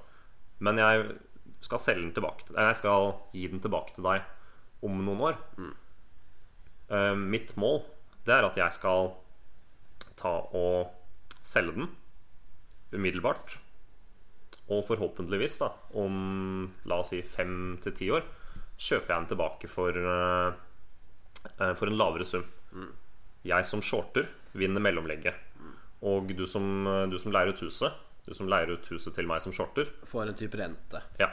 Men 0.66 0.80
jeg 0.82 1.04
skal 1.64 1.80
selge 1.80 2.02
den 2.02 2.14
tilbake 2.16 2.46
til 2.48 2.58
Jeg 2.58 2.76
skal 2.80 3.14
gi 3.34 3.48
den 3.48 3.62
tilbake 3.62 3.94
til 3.96 4.06
deg 4.06 4.24
om 4.84 5.00
noen 5.06 5.22
år. 5.30 5.38
Eh, 6.94 7.16
mitt 7.16 7.56
mål 7.60 7.82
det 8.28 8.36
er 8.36 8.48
at 8.48 8.58
jeg 8.60 8.76
skal 8.76 9.14
ta 10.20 10.34
og 10.56 10.92
selge 11.44 11.76
den 11.78 11.90
umiddelbart. 12.94 13.58
Og 14.72 14.84
forhåpentligvis, 14.88 15.58
da, 15.60 15.74
om 16.00 16.70
la 16.88 17.02
oss 17.02 17.12
si 17.12 17.20
fem 17.22 17.76
til 17.84 17.96
ti 17.98 18.10
år, 18.16 18.24
kjøper 18.84 19.14
jeg 19.14 19.16
den 19.22 19.30
tilbake 19.32 19.70
for, 19.72 19.96
eh, 19.96 20.54
eh, 21.60 21.74
for 21.80 21.88
en 21.92 21.98
lavere 22.00 22.28
sum. 22.28 22.44
Jeg 23.48 23.66
som 23.68 23.82
shorter 23.84 24.28
vinner 24.60 24.84
mellomlegget. 24.84 25.36
Og 26.04 26.28
du 26.36 26.46
som, 26.50 26.66
du 27.10 27.16
som 27.20 27.32
leier 27.32 27.54
ut 27.54 27.62
huset, 27.64 27.94
du 28.28 28.34
som 28.36 28.48
leier 28.52 28.74
ut 28.76 28.88
huset 28.92 29.16
til 29.16 29.28
meg 29.28 29.42
som 29.44 29.54
shorter, 29.56 29.88
Får 30.08 30.28
en 30.32 30.36
type 30.40 30.60
rente. 30.60 31.02
ja. 31.20 31.32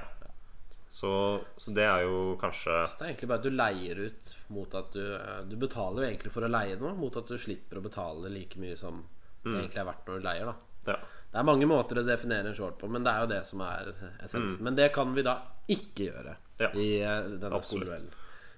Så, 0.90 1.11
så 1.57 1.71
det 1.71 1.85
er 1.87 2.00
jo 2.02 2.33
kanskje 2.40 2.73
Så 2.90 2.97
det 2.99 3.04
er 3.04 3.11
egentlig 3.12 3.28
bare 3.30 3.38
at 3.38 3.45
du 3.47 3.50
leier 3.54 3.99
ut 4.09 4.30
mot 4.50 4.73
at 4.75 4.88
du 4.90 5.04
eh, 5.14 5.37
Du 5.47 5.52
betaler 5.62 6.02
jo 6.02 6.09
egentlig 6.09 6.33
for 6.35 6.42
å 6.42 6.49
leie 6.50 6.75
noe, 6.80 6.97
mot 6.99 7.14
at 7.21 7.28
du 7.30 7.37
slipper 7.38 7.78
å 7.78 7.83
betale 7.85 8.26
like 8.35 8.59
mye 8.59 8.75
som 8.75 8.99
det 9.45 9.52
egentlig 9.54 9.78
er 9.80 9.87
verdt 9.87 10.09
når 10.11 10.19
du 10.19 10.25
leier. 10.26 10.50
da 10.50 10.90
Ja. 10.90 10.97
Det 11.30 11.38
er 11.38 11.47
mange 11.47 11.69
måter 11.71 12.00
å 12.00 12.02
definere 12.04 12.50
en 12.50 12.57
short 12.59 12.75
på, 12.80 12.90
men 12.90 13.07
det 13.07 13.12
er 13.12 13.23
jo 13.23 13.28
det 13.30 13.38
som 13.47 13.62
er 13.62 13.92
essensen. 14.26 14.59
Men 14.66 14.75
det 14.80 14.88
kan 14.92 15.14
vi 15.14 15.23
da 15.23 15.37
ikke 15.71 16.09
gjøre 16.11 16.35
Ja. 16.61 16.71
i 16.76 16.88
eh, 17.00 17.31
denne 17.40 17.61
skoleduellen. 17.64 18.11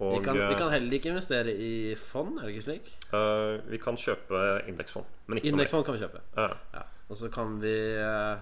Og 0.02 0.16
Vi 0.16 0.24
kan, 0.24 0.34
vi 0.34 0.42
eh, 0.48 0.58
kan 0.58 0.70
heller 0.72 0.96
ikke 0.98 1.12
investere 1.12 1.52
i 1.54 1.94
fond, 2.00 2.40
er 2.40 2.48
det 2.48 2.56
ikke 2.56 2.64
slik? 2.64 2.88
Uh, 3.12 3.60
vi 3.70 3.78
kan 3.78 3.98
kjøpe 4.00 4.40
indeksfond, 4.66 5.06
men 5.28 5.38
ikke. 5.38 5.52
Indeksfond 5.52 5.86
kan 5.86 5.94
vi 5.94 6.02
kjøpe. 6.02 6.22
Uh. 6.34 6.56
Ja. 6.74 6.82
Og 7.08 7.20
så 7.20 7.30
kan 7.30 7.60
vi 7.62 7.74
uh, 8.00 8.40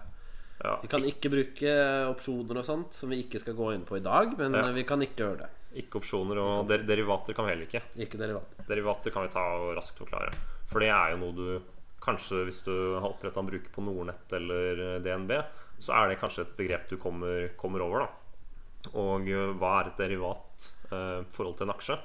Ja. 0.61 0.75
Vi 0.83 0.90
kan 0.93 1.05
ikke 1.09 1.31
bruke 1.33 1.71
opsjoner 2.11 2.61
og 2.61 2.67
sånt, 2.69 2.93
som 2.97 3.12
vi 3.12 3.23
ikke 3.25 3.40
skal 3.40 3.57
gå 3.57 3.71
inn 3.75 3.87
på 3.88 3.97
i 3.97 4.05
dag. 4.05 4.35
Men 4.37 4.52
Ja. 4.55 4.67
eh, 4.69 4.75
vi 4.76 4.85
kan 4.85 5.00
ikke 5.00 5.25
gjøre 5.25 5.38
det. 5.38 5.50
Ikke 5.81 6.00
opsjoner 6.02 6.37
og 6.43 6.69
der 6.69 6.85
derivater 6.85 7.33
kan 7.33 7.47
vi 7.47 7.55
heller 7.55 7.69
ikke. 7.69 7.81
Ikke 7.97 8.19
derivater. 8.21 8.64
Derivater 8.69 9.11
kan 9.14 9.25
vi 9.25 9.33
ta 9.33 9.40
og 9.57 9.76
raskt 9.79 10.02
forklare. 10.02 10.33
For 10.69 10.81
det 10.81 10.90
er 10.93 11.12
jo 11.14 11.21
noe 11.25 11.37
du 11.37 11.61
Kanskje 12.00 12.47
hvis 12.49 12.62
du 12.64 12.97
har 12.97 13.11
oppretta 13.11 13.43
en 13.43 13.49
bruker 13.50 13.69
på 13.75 13.83
Nordnett 13.85 14.33
eller 14.33 15.02
DNB, 15.05 15.35
så 15.85 15.93
er 15.93 16.09
det 16.09 16.14
kanskje 16.19 16.47
et 16.47 16.55
begrep 16.57 16.87
du 16.88 16.97
kommer, 16.97 17.50
kommer 17.61 17.83
over. 17.85 18.07
da 18.07 18.09
Og 18.94 19.28
eh, 19.28 19.52
hva 19.60 19.75
er 19.80 19.90
et 19.90 20.00
derivat 20.00 20.70
eh, 20.90 21.20
i 21.20 21.30
forhold 21.34 21.58
til 21.58 21.68
en 21.68 21.75
aksje? 21.75 21.99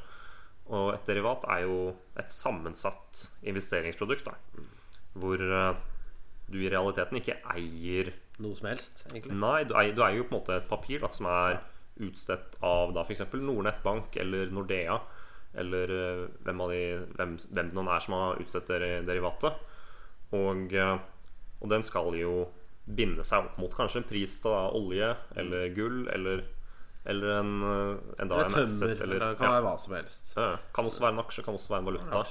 Og 0.76 0.94
et 0.96 1.08
derivat 1.10 1.46
er 1.54 1.66
jo 1.68 1.80
et 2.18 2.32
sammensatt 2.34 3.28
investeringsprodukt. 3.46 4.26
da 4.26 4.64
Hvor 5.14 5.42
eh, 5.42 5.84
du 6.52 6.60
i 6.62 6.70
realiteten 6.70 7.22
ikke 7.22 7.40
eier 7.56 8.14
Noe 8.44 8.52
som 8.58 8.68
helst, 8.68 9.06
egentlig. 9.14 9.38
Nei, 9.40 9.62
du 9.64 9.72
eier, 9.80 9.94
du 9.96 10.02
eier 10.04 10.18
jo 10.20 10.26
på 10.28 10.34
en 10.34 10.42
måte 10.42 10.58
et 10.58 10.66
papir 10.68 11.00
da, 11.00 11.08
som 11.16 11.30
er 11.32 11.62
utstedt 12.04 12.58
av 12.68 12.92
da 12.92 13.06
f.eks. 13.06 13.22
Nordnett 13.40 13.80
Bank 13.86 14.18
eller 14.20 14.52
Nordea. 14.52 14.98
Eller 15.56 15.94
eh, 15.96 16.26
hvem, 16.44 16.64
av 16.66 16.74
de, 16.74 16.82
hvem, 17.16 17.38
hvem 17.46 17.72
det 17.72 17.78
nå 17.78 17.86
er 17.88 18.04
som 18.04 18.18
har 18.18 18.42
utstedt 18.44 18.74
derivatet. 19.08 19.62
Og, 20.36 20.76
eh, 20.76 20.98
og 21.62 21.72
den 21.72 21.86
skal 21.88 22.12
jo 22.20 22.50
binde 22.86 23.24
seg 23.26 23.48
opp 23.48 23.56
mot 23.62 23.74
kanskje 23.74 24.04
en 24.04 24.10
pris 24.10 24.36
av 24.46 24.76
olje 24.78 25.08
eller 25.40 25.72
gull 25.74 26.04
eller, 26.14 26.44
eller 27.06 27.40
en, 27.40 27.52
eh, 27.62 27.98
en, 28.18 28.28
da, 28.28 28.36
Eller 28.36 28.46
en 28.46 28.52
tømmer. 28.52 28.72
asset, 28.72 29.02
Eller, 29.02 29.20
det 29.20 29.38
kan 29.38 29.50
ja, 29.50 29.54
være 29.58 29.66
hva 29.68 29.76
som 29.80 29.94
helst. 29.94 30.34
ja, 30.36 30.48
kan 30.74 30.90
også 30.90 31.04
være 31.04 31.14
en 31.14 31.24
aksje, 31.26 31.44
kan 31.46 31.58
også 31.60 31.74
være 31.74 31.84
en 31.84 31.90
valuta. 31.92 32.24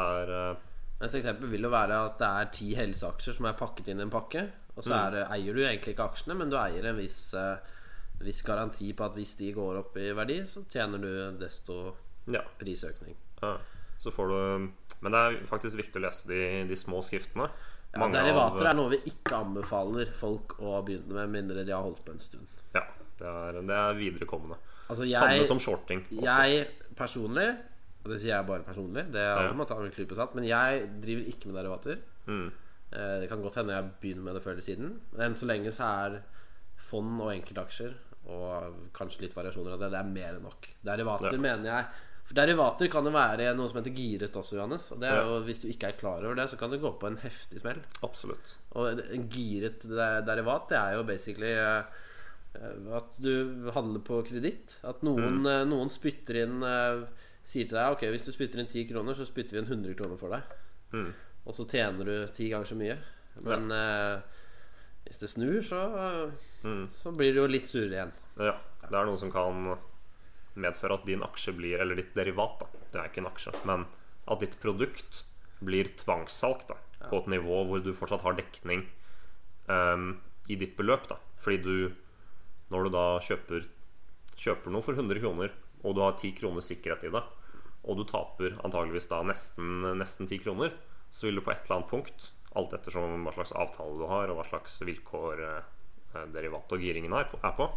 er 0.00 0.32
uh, 0.52 0.56
Et 1.00 1.14
eksempel 1.14 1.50
vil 1.50 1.68
jo 1.68 1.72
være 1.72 1.98
at 2.06 2.18
det 2.20 2.28
er 2.28 2.50
ti 2.52 2.74
helseaksjer 2.76 3.36
som 3.36 3.48
er 3.48 3.58
pakket 3.58 3.88
inn 3.88 4.00
i 4.00 4.06
en 4.06 4.12
pakke. 4.12 4.46
Og 4.76 4.84
så 4.84 4.94
er 4.96 5.18
mm. 5.18 5.34
eier 5.34 5.56
du 5.56 5.60
egentlig 5.64 5.94
ikke 5.94 6.06
aksjene, 6.08 6.36
men 6.38 6.52
du 6.52 6.56
eier 6.56 6.86
en 6.88 6.96
viss, 6.96 7.34
uh, 7.34 7.58
viss 8.24 8.40
garanti 8.46 8.92
på 8.96 9.04
at 9.04 9.18
hvis 9.18 9.34
de 9.40 9.52
går 9.56 9.80
opp 9.82 9.98
i 10.00 10.12
verdi, 10.16 10.40
så 10.48 10.64
tjener 10.68 11.02
du 11.02 11.10
desto 11.40 11.82
ja, 12.30 12.44
prisøkning. 12.60 13.16
ja. 13.42 13.58
Så 14.00 14.08
får 14.10 14.30
du 14.32 14.70
Men 15.00 15.12
det 15.12 15.18
er 15.20 15.34
faktisk 15.44 15.76
viktig 15.76 16.00
å 16.00 16.04
lese 16.06 16.28
de, 16.28 16.40
de 16.68 16.76
små 16.76 17.02
skriftene. 17.04 17.50
Ja, 17.92 17.98
Mange 17.98 18.20
av- 18.20 18.56
er 18.62 18.76
noe 18.76 18.92
vi 18.92 19.00
ikke 19.10 19.42
anbefaler 19.44 20.08
folk 20.16 20.56
å 20.60 20.78
begynne 20.84 21.12
med, 21.16 21.30
mindre 21.34 21.64
de 21.64 21.72
har 21.72 21.82
holdt 21.84 22.04
på 22.06 22.12
en 22.12 22.22
stund. 22.22 22.59
Det 23.20 23.28
er, 23.28 23.60
det 23.60 23.76
er 23.76 23.98
viderekommende. 24.00 24.56
Altså, 24.90 25.06
Samme 25.12 25.44
som 25.46 25.60
shorting. 25.62 26.00
Også. 26.10 26.24
Jeg 26.26 26.66
personlig, 26.98 27.48
og 28.04 28.10
det 28.10 28.18
sier 28.22 28.34
jeg 28.34 28.46
bare 28.48 28.64
personlig, 28.66 29.04
det 29.12 29.20
er, 29.20 29.36
Ja. 29.44 29.52
ta 29.68 29.78
med 29.78 29.92
klype 29.94 30.16
men 30.34 30.44
jeg 30.48 30.88
driver 31.04 31.28
ikke 31.30 31.46
med 31.52 31.54
derivater. 31.60 31.98
Mm. 32.26 32.50
Eh, 32.92 33.20
Det 33.20 33.28
kan 33.28 33.42
godt 33.42 33.54
hende 33.60 33.74
jeg 33.76 33.90
begynner 34.02 34.22
med 34.24 34.34
det 34.34 34.42
før 34.42 34.50
eller 34.56 34.62
siden. 34.66 35.00
Men 35.12 35.26
enn 35.30 35.34
så 35.38 35.46
lenge 35.46 35.70
så 35.72 35.84
er 35.84 36.20
fond 36.90 37.20
og 37.20 37.30
enkeltaksjer 37.36 37.92
og 38.30 38.74
kanskje 38.96 39.20
litt 39.22 39.34
variasjoner 39.36 39.72
av 39.76 39.80
det, 39.80 39.90
det 39.92 39.98
er 40.00 40.08
mer 40.10 40.34
enn 40.34 40.42
nok. 40.42 40.66
Derivater 40.84 41.32
Ja. 41.32 41.38
mener 41.38 41.64
jeg 41.70 41.86
For 42.30 42.34
derivater 42.34 42.86
kan 42.88 43.02
jo 43.04 43.10
være 43.10 43.56
noe 43.56 43.68
som 43.68 43.82
heter 43.82 43.90
giret 43.96 44.30
også, 44.38 44.54
Johannes. 44.54 44.92
Og 44.92 45.00
det 45.00 45.08
er 45.10 45.16
Ja. 45.16 45.22
jo, 45.26 45.40
hvis 45.42 45.58
du 45.62 45.66
ikke 45.66 45.88
er 45.88 45.98
klar 45.98 46.22
over 46.24 46.36
det, 46.36 46.48
så 46.48 46.56
kan 46.56 46.70
du 46.70 46.78
gå 46.78 46.92
på 47.00 47.06
en 47.08 47.16
heftig 47.16 47.58
smell. 47.58 47.80
Absolutt. 48.04 48.56
Og 48.76 49.00
en 49.00 49.28
giret 49.28 49.80
derivat, 49.82 50.68
det 50.68 50.78
er 50.78 50.94
jo 50.94 51.02
basically 51.02 51.50
eh, 51.50 51.82
at 52.54 53.18
du 53.22 53.70
handler 53.74 54.02
på 54.04 54.20
kreditt. 54.26 54.78
At 54.86 55.04
noen, 55.06 55.42
mm. 55.44 55.68
noen 55.70 55.90
spytter 55.92 56.42
inn 56.44 56.64
eh, 56.66 57.04
Sier 57.46 57.66
til 57.66 57.78
deg 57.78 57.94
Ok, 57.94 58.02
hvis 58.12 58.26
du 58.26 58.30
spytter 58.34 58.60
inn 58.60 58.68
10 58.68 58.88
kroner, 58.90 59.16
så 59.16 59.24
spytter 59.26 59.56
vi 59.56 59.62
inn 59.62 59.70
100 59.70 59.94
kroner 59.98 60.18
for 60.20 60.34
deg. 60.34 60.50
Mm. 60.92 61.08
Og 61.48 61.56
så 61.56 61.64
tjener 61.70 62.06
du 62.06 62.14
ti 62.36 62.50
ganger 62.52 62.68
så 62.68 62.76
mye. 62.78 62.96
Men 63.46 63.70
eh, 63.74 64.42
hvis 65.06 65.22
det 65.22 65.30
snur, 65.32 65.60
så, 65.66 65.80
Mm. 66.60 66.90
så 66.92 67.08
blir 67.16 67.32
du 67.32 67.38
jo 67.40 67.46
litt 67.48 67.64
surere 67.64 67.94
igjen. 67.96 68.10
Ja, 68.36 68.52
det 68.84 68.98
er 68.98 69.06
noe 69.08 69.16
som 69.16 69.30
kan 69.32 69.70
medføre 70.60 70.98
at 70.98 71.06
din 71.08 71.22
aksje 71.24 71.54
blir 71.56 71.80
Eller 71.80 71.96
ditt 71.96 72.12
derivat, 72.14 72.60
da. 72.60 72.66
Det 72.92 73.00
er 73.00 73.08
ikke 73.08 73.22
en 73.24 73.30
aksje. 73.30 73.54
Men 73.64 73.86
at 74.28 74.42
ditt 74.44 74.58
produkt 74.60 75.22
blir 75.64 75.88
tvangssalgt 75.96 76.68
da, 76.68 76.76
på 77.08 77.22
et 77.22 77.30
nivå 77.32 77.62
hvor 77.68 77.80
du 77.84 77.94
fortsatt 77.96 78.24
har 78.26 78.36
dekning 78.36 78.84
um, 79.68 80.20
i 80.48 80.56
ditt 80.60 80.76
beløp. 80.76 81.08
da 81.08 81.16
Fordi 81.40 81.58
du, 81.64 81.74
når 82.70 82.86
du 82.86 82.94
da 82.94 83.04
kjøper, 83.26 83.66
kjøper 84.38 84.74
noe 84.74 84.84
for 84.84 84.98
100 84.98 85.22
kroner, 85.22 85.54
og 85.84 85.96
du 85.96 86.02
har 86.04 86.16
10 86.16 86.34
kroner 86.38 86.64
sikkerhet 86.64 87.06
i 87.08 87.12
det, 87.14 87.22
og 87.88 87.96
du 87.96 88.04
taper 88.08 88.58
antageligvis 88.64 89.08
da 89.10 89.22
nesten, 89.26 89.86
nesten 89.98 90.28
10 90.28 90.42
kroner, 90.44 90.74
så 91.10 91.26
vil 91.26 91.40
du 91.40 91.44
på 91.44 91.52
et 91.54 91.64
eller 91.64 91.80
annet 91.80 91.90
punkt, 91.90 92.30
alt 92.58 92.74
ettersom 92.76 93.24
hva 93.24 93.34
slags 93.34 93.54
avtale 93.56 93.98
du 93.98 94.06
har, 94.10 94.30
og 94.30 94.40
hva 94.40 94.46
slags 94.46 94.80
vilkår 94.86 95.42
eh, 95.46 96.26
derivatet 96.34 96.76
og 96.76 96.82
giringen 96.82 97.14
er 97.16 97.28
på, 97.30 97.68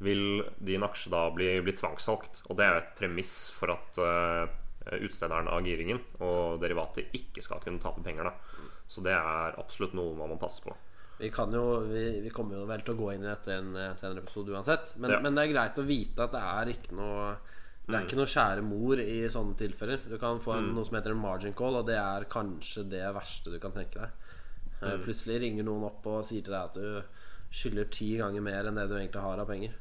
vil 0.00 0.42
din 0.58 0.84
aksje 0.86 1.12
da 1.12 1.26
bli, 1.34 1.52
bli 1.64 1.74
tvangssolgt. 1.76 2.44
Og 2.48 2.56
det 2.58 2.66
er 2.66 2.72
jo 2.72 2.82
et 2.82 2.94
premiss 2.98 3.34
for 3.52 3.74
at 3.74 3.98
uh, 4.00 4.48
utstederen 4.96 5.50
av 5.52 5.60
giringen 5.66 6.00
og 6.24 6.60
derivatet 6.62 7.12
ikke 7.16 7.44
skal 7.44 7.60
kunne 7.60 7.82
tape 7.82 8.00
penger. 8.04 8.30
Da. 8.30 8.70
Så 8.88 9.04
det 9.04 9.12
er 9.12 9.58
absolutt 9.60 9.94
noe 9.98 10.16
man 10.16 10.32
må 10.32 10.38
passe 10.40 10.64
på. 10.64 10.72
Vi, 11.20 11.28
kan 11.30 11.52
jo, 11.52 11.62
vi, 11.90 12.04
vi 12.24 12.30
kommer 12.32 12.56
jo 12.56 12.66
vel 12.68 12.80
til 12.84 12.94
å 12.94 12.98
gå 12.98 13.10
inn 13.14 13.24
i 13.26 13.28
dette 13.28 13.52
en 13.58 13.74
eh, 13.76 13.94
senere 14.00 14.22
episode 14.24 14.54
uansett. 14.56 14.94
Men, 14.96 15.10
Ja. 15.14 15.20
men 15.20 15.34
det 15.36 15.42
er 15.46 15.52
greit 15.52 15.78
å 15.82 15.84
vite 15.86 16.24
at 16.24 16.32
det 16.32 16.40
er 16.40 16.70
ikke 16.74 16.96
noe 16.96 17.30
Det 17.90 17.96
er 17.98 18.04
ikke 18.06 18.16
noe 18.20 18.30
skjære 18.30 18.62
mor 18.62 19.00
i 19.02 19.16
sånne 19.32 19.56
tilfeller. 19.58 19.98
Du 20.06 20.16
kan 20.22 20.38
få 20.40 20.52
en, 20.54 20.68
noe 20.76 20.84
som 20.86 20.94
heter 20.96 21.10
en 21.10 21.18
margin 21.24 21.52
call, 21.58 21.74
og 21.80 21.86
det 21.88 21.96
er 21.98 22.26
kanskje 22.30 22.84
det 22.88 23.02
verste 23.16 23.50
du 23.50 23.58
kan 23.58 23.72
tenke 23.74 23.98
deg. 23.98 24.10
Mm. 24.80 25.00
Plutselig 25.02 25.40
ringer 25.42 25.66
noen 25.66 25.88
opp 25.88 26.06
og 26.06 26.20
sier 26.24 26.44
til 26.46 26.54
deg 26.54 26.68
at 26.70 26.78
du 26.78 27.02
skylder 27.50 27.88
ti 27.90 28.12
ganger 28.20 28.44
mer 28.46 28.68
enn 28.70 28.78
det 28.78 28.84
du 28.88 28.94
egentlig 28.94 29.24
har 29.24 29.42
av 29.42 29.48
penger. 29.50 29.74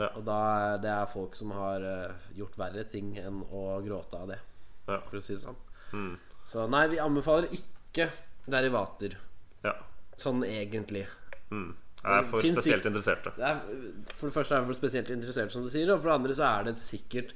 Ja. 0.00 0.08
Og 0.16 0.24
da 0.24 0.38
er 0.70 0.80
det 0.80 0.90
er 0.94 1.10
folk 1.12 1.36
som 1.36 1.52
har 1.52 1.84
eh, 1.84 2.24
gjort 2.38 2.56
verre 2.56 2.86
ting 2.88 3.12
enn 3.20 3.42
å 3.52 3.66
gråte 3.84 4.16
av 4.22 4.32
det, 4.32 4.38
Ja. 4.88 4.96
for 5.10 5.18
å 5.18 5.22
si 5.22 5.34
det 5.36 5.42
sånn. 5.44 5.60
Så 6.48 6.64
nei, 6.70 6.86
vi 6.88 6.98
anbefaler 7.02 7.52
ikke 7.52 8.08
derivater. 8.48 9.18
ja. 9.66 9.74
Sånn 10.20 10.44
egentlig. 10.46 11.06
Mm. 11.50 11.70
Jeg 12.00 12.16
er 12.16 12.26
for 12.30 12.44
Finns 12.44 12.56
spesielt 12.56 12.86
interessert 12.88 13.26
interesserte. 13.26 13.32
Det 13.36 13.48
er, 13.50 14.12
for 14.16 14.30
det 14.30 14.36
første 14.36 14.54
er 14.54 14.62
jeg 14.62 14.68
for 14.70 14.78
spesielt 14.78 15.10
interessert, 15.12 15.52
som 15.52 15.64
du 15.64 15.70
sier. 15.72 15.90
Og 15.92 16.00
for 16.00 16.10
det 16.10 16.16
andre 16.16 16.36
så 16.36 16.46
er 16.48 16.68
det 16.70 16.76
sikkert 16.80 17.34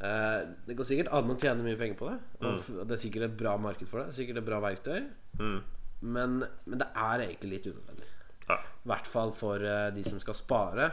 eh, 0.00 0.40
Det 0.66 0.76
går 0.78 0.88
sikkert 0.88 1.12
an 1.14 1.30
å 1.30 1.38
tjene 1.38 1.66
mye 1.66 1.78
penger 1.78 2.00
på 2.00 2.10
det. 2.10 2.18
Og 2.40 2.48
mm. 2.58 2.80
det 2.82 2.96
er 2.96 3.02
sikkert 3.04 3.28
et 3.28 3.38
bra 3.44 3.54
marked 3.68 3.90
for 3.90 4.02
det. 4.02 4.16
Sikkert 4.16 4.42
et 4.42 4.48
bra 4.48 4.58
verktøy. 4.64 5.04
Mm. 5.38 5.60
Men, 6.04 6.40
men 6.66 6.82
det 6.82 6.90
er 6.90 7.26
egentlig 7.28 7.52
litt 7.52 7.70
unødvendig. 7.70 8.10
Ja. 8.48 8.58
I 8.58 8.90
hvert 8.92 9.08
fall 9.08 9.34
for 9.36 9.62
eh, 9.62 9.90
de 9.94 10.06
som 10.06 10.18
skal 10.22 10.38
spare. 10.38 10.90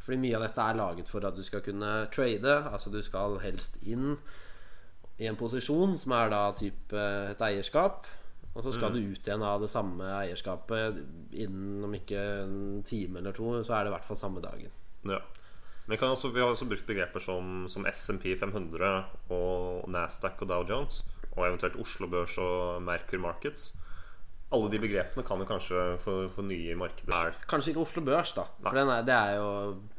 Fordi 0.00 0.20
mye 0.22 0.38
av 0.38 0.46
dette 0.46 0.68
er 0.70 0.78
laget 0.78 1.10
for 1.10 1.26
at 1.26 1.36
du 1.36 1.42
skal 1.44 1.64
kunne 1.66 1.90
trade. 2.14 2.56
Altså 2.70 2.94
du 2.94 3.02
skal 3.04 3.40
helst 3.42 3.80
inn 3.82 4.14
i 5.20 5.28
en 5.28 5.36
posisjon 5.36 5.92
som 5.98 6.14
er 6.16 6.30
da 6.32 6.46
type 6.56 7.04
et 7.34 7.42
eierskap. 7.50 8.06
Og 8.54 8.64
så 8.66 8.72
skal 8.74 8.92
du 8.92 8.98
ut 8.98 9.26
igjen 9.28 9.42
av 9.46 9.60
det 9.62 9.68
samme 9.70 10.06
eierskapet 10.18 10.98
innen 11.38 11.84
om 11.86 11.92
ikke 11.94 12.18
en 12.42 12.82
time 12.86 13.20
eller 13.20 13.32
to. 13.36 13.52
Så 13.62 13.76
er 13.76 13.84
det 13.86 13.92
i 13.92 13.94
hvert 13.94 14.08
fall 14.08 14.18
samme 14.18 14.42
dagen. 14.42 14.72
Ja. 15.06 15.20
Men 15.86 15.98
også, 16.06 16.30
vi 16.34 16.40
har 16.42 16.50
også 16.50 16.66
brukt 16.70 16.86
begreper 16.86 17.22
som, 17.22 17.64
som 17.70 17.86
SMP 17.90 18.34
500 18.38 18.90
og 19.34 19.86
Nasdaq 19.90 20.42
og 20.42 20.48
Dow 20.50 20.66
Jones, 20.68 21.00
og 21.36 21.46
eventuelt 21.46 21.78
Oslo 21.82 22.06
Børs 22.10 22.36
og 22.38 22.82
Merkur 22.82 23.18
Markets. 23.22 23.72
alle 24.52 24.70
de 24.70 24.78
begrepene 24.82 25.22
kan 25.22 25.38
jo 25.38 25.46
kanskje 25.46 25.82
for, 26.02 26.28
for 26.34 26.42
nye 26.42 26.74
markeder 26.74 27.36
Kanskje 27.48 27.70
ikke 27.70 27.84
Oslo 27.84 28.02
Børs, 28.02 28.32
da. 28.34 28.42
Nei. 28.58 28.70
For 28.70 28.78
den 28.80 28.88
er, 28.90 29.02
det 29.06 29.14
er 29.14 29.34
jo 29.38 29.50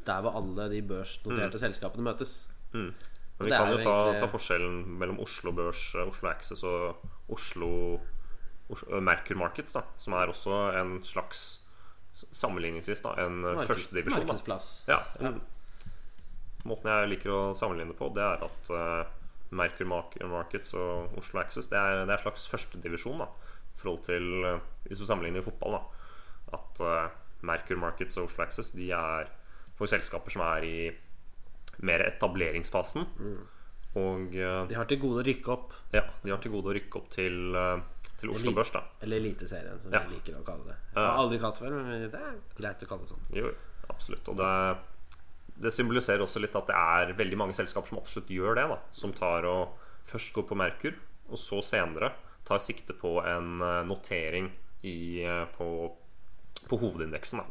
der 0.06 0.20
hvor 0.20 0.36
alle 0.40 0.66
de 0.72 0.82
børsnoterte 0.82 1.58
selskapene 1.58 2.04
møtes. 2.04 2.34
Men 2.72 2.92
vi 3.40 3.50
kan 3.50 3.72
jo 3.72 3.78
ta, 3.80 3.88
egentlig- 3.88 4.20
ta 4.20 4.28
forskjellen 4.28 4.82
mellom 5.00 5.20
Oslo 5.24 5.52
Børs, 5.56 5.94
Oslo 5.94 6.28
Access 6.28 6.62
og 6.68 7.00
Oslo, 7.32 7.98
Merkur 9.02 9.36
Markets, 9.40 9.72
da, 9.76 9.82
som 10.00 10.14
er 10.18 10.30
også 10.32 10.60
en 10.80 10.98
slags 11.06 11.58
Sammenligningsvis 12.12 13.00
da, 13.00 13.14
en 13.24 13.38
eh, 13.40 13.54
Markeds- 13.56 13.70
førstedivisjon. 13.70 14.26
Markedsplass. 14.26 14.66
Ja, 14.88 14.98
en, 15.24 15.38
Måten 16.68 16.90
jeg 16.92 17.08
liker 17.14 17.32
å 17.32 17.40
sammenligne 17.56 17.94
på, 17.96 18.10
det 18.14 18.22
er 18.22 18.44
at 18.44 18.68
uh, 18.70 19.06
Merkur 19.56 19.88
Markets 19.88 20.74
og 20.78 21.16
Oslo 21.18 21.40
Access 21.40 21.66
Det 21.72 21.78
er, 21.80 22.02
det 22.04 22.12
er 22.12 22.18
en 22.18 22.22
slags 22.26 22.44
førstedivisjon 22.52 23.24
i 23.24 23.80
forhold 23.80 24.04
til 24.06 24.28
eh, 24.46 24.60
Hvis 24.86 25.00
du 25.02 25.06
sammenligner 25.08 25.40
i 25.40 25.46
fotball, 25.46 25.78
da. 25.78 26.60
At 26.60 26.82
uh, 26.84 27.16
Merkur 27.48 27.80
Markets 27.80 28.20
og 28.20 28.28
Oslo 28.28 28.44
Access 28.44 28.70
De 28.76 28.90
er 28.94 29.32
for 29.80 29.88
selskaper 29.90 30.30
som 30.36 30.44
er 30.46 30.68
i 30.68 30.76
mer 31.82 32.04
etableringsfasen. 32.04 33.06
Og 33.98 34.36
eh, 34.36 34.58
De 34.68 34.76
har 34.76 34.86
til 34.88 35.00
gode 35.02 35.22
å 35.22 35.26
rykke 35.26 35.50
opp. 35.56 35.72
ja, 35.96 36.04
de 36.22 36.30
har 36.30 36.38
til 36.44 36.52
gode 36.52 36.70
å 36.70 36.74
rykke 36.76 37.00
opp 37.00 37.08
til, 37.12 37.56
eh, 37.56 38.01
til 38.22 38.30
Oslo 38.32 38.52
Børs, 38.56 38.70
da. 38.74 38.84
Eller 39.02 39.18
Eliteserien, 39.20 39.80
som 39.82 39.92
Ja. 39.92 40.00
vi 40.06 40.14
liker 40.16 40.38
å 40.38 40.44
kalle 40.46 40.64
det. 40.70 40.76
Jeg 40.94 41.02
har 41.02 41.18
aldri 41.18 41.38
kalt 41.42 41.58
før, 41.58 41.70
men 41.76 42.08
det 42.10 42.20
er 42.20 42.36
greit 42.58 42.82
å 42.86 42.88
kalle 42.88 43.02
det 43.06 43.10
sånn. 43.12 43.24
Jo, 43.34 43.50
absolutt. 43.90 44.28
Og 44.32 44.36
det, 44.38 44.50
det 45.66 45.72
symboliserer 45.74 46.22
også 46.24 46.40
litt 46.42 46.54
at 46.56 46.66
det 46.70 46.76
er 46.78 47.12
veldig 47.18 47.38
mange 47.40 47.56
selskaper 47.58 47.88
som 47.92 47.98
absolutt 47.98 48.30
gjør 48.30 48.54
det. 48.60 48.68
da 48.70 48.78
Som 48.94 49.12
tar 49.16 49.44
og 49.50 49.74
først 50.08 50.32
går 50.38 50.46
på 50.48 50.56
Merkur, 50.58 50.94
og 51.32 51.38
så 51.38 51.58
senere 51.66 52.12
tar 52.44 52.58
sikte 52.62 52.94
på 52.98 53.16
en 53.26 53.60
eh, 53.62 53.82
notering 53.86 54.50
i, 54.82 55.22
eh, 55.22 55.44
på, 55.58 55.68
på 56.68 56.78
hovedindeksen. 56.78 57.38
da 57.42 57.46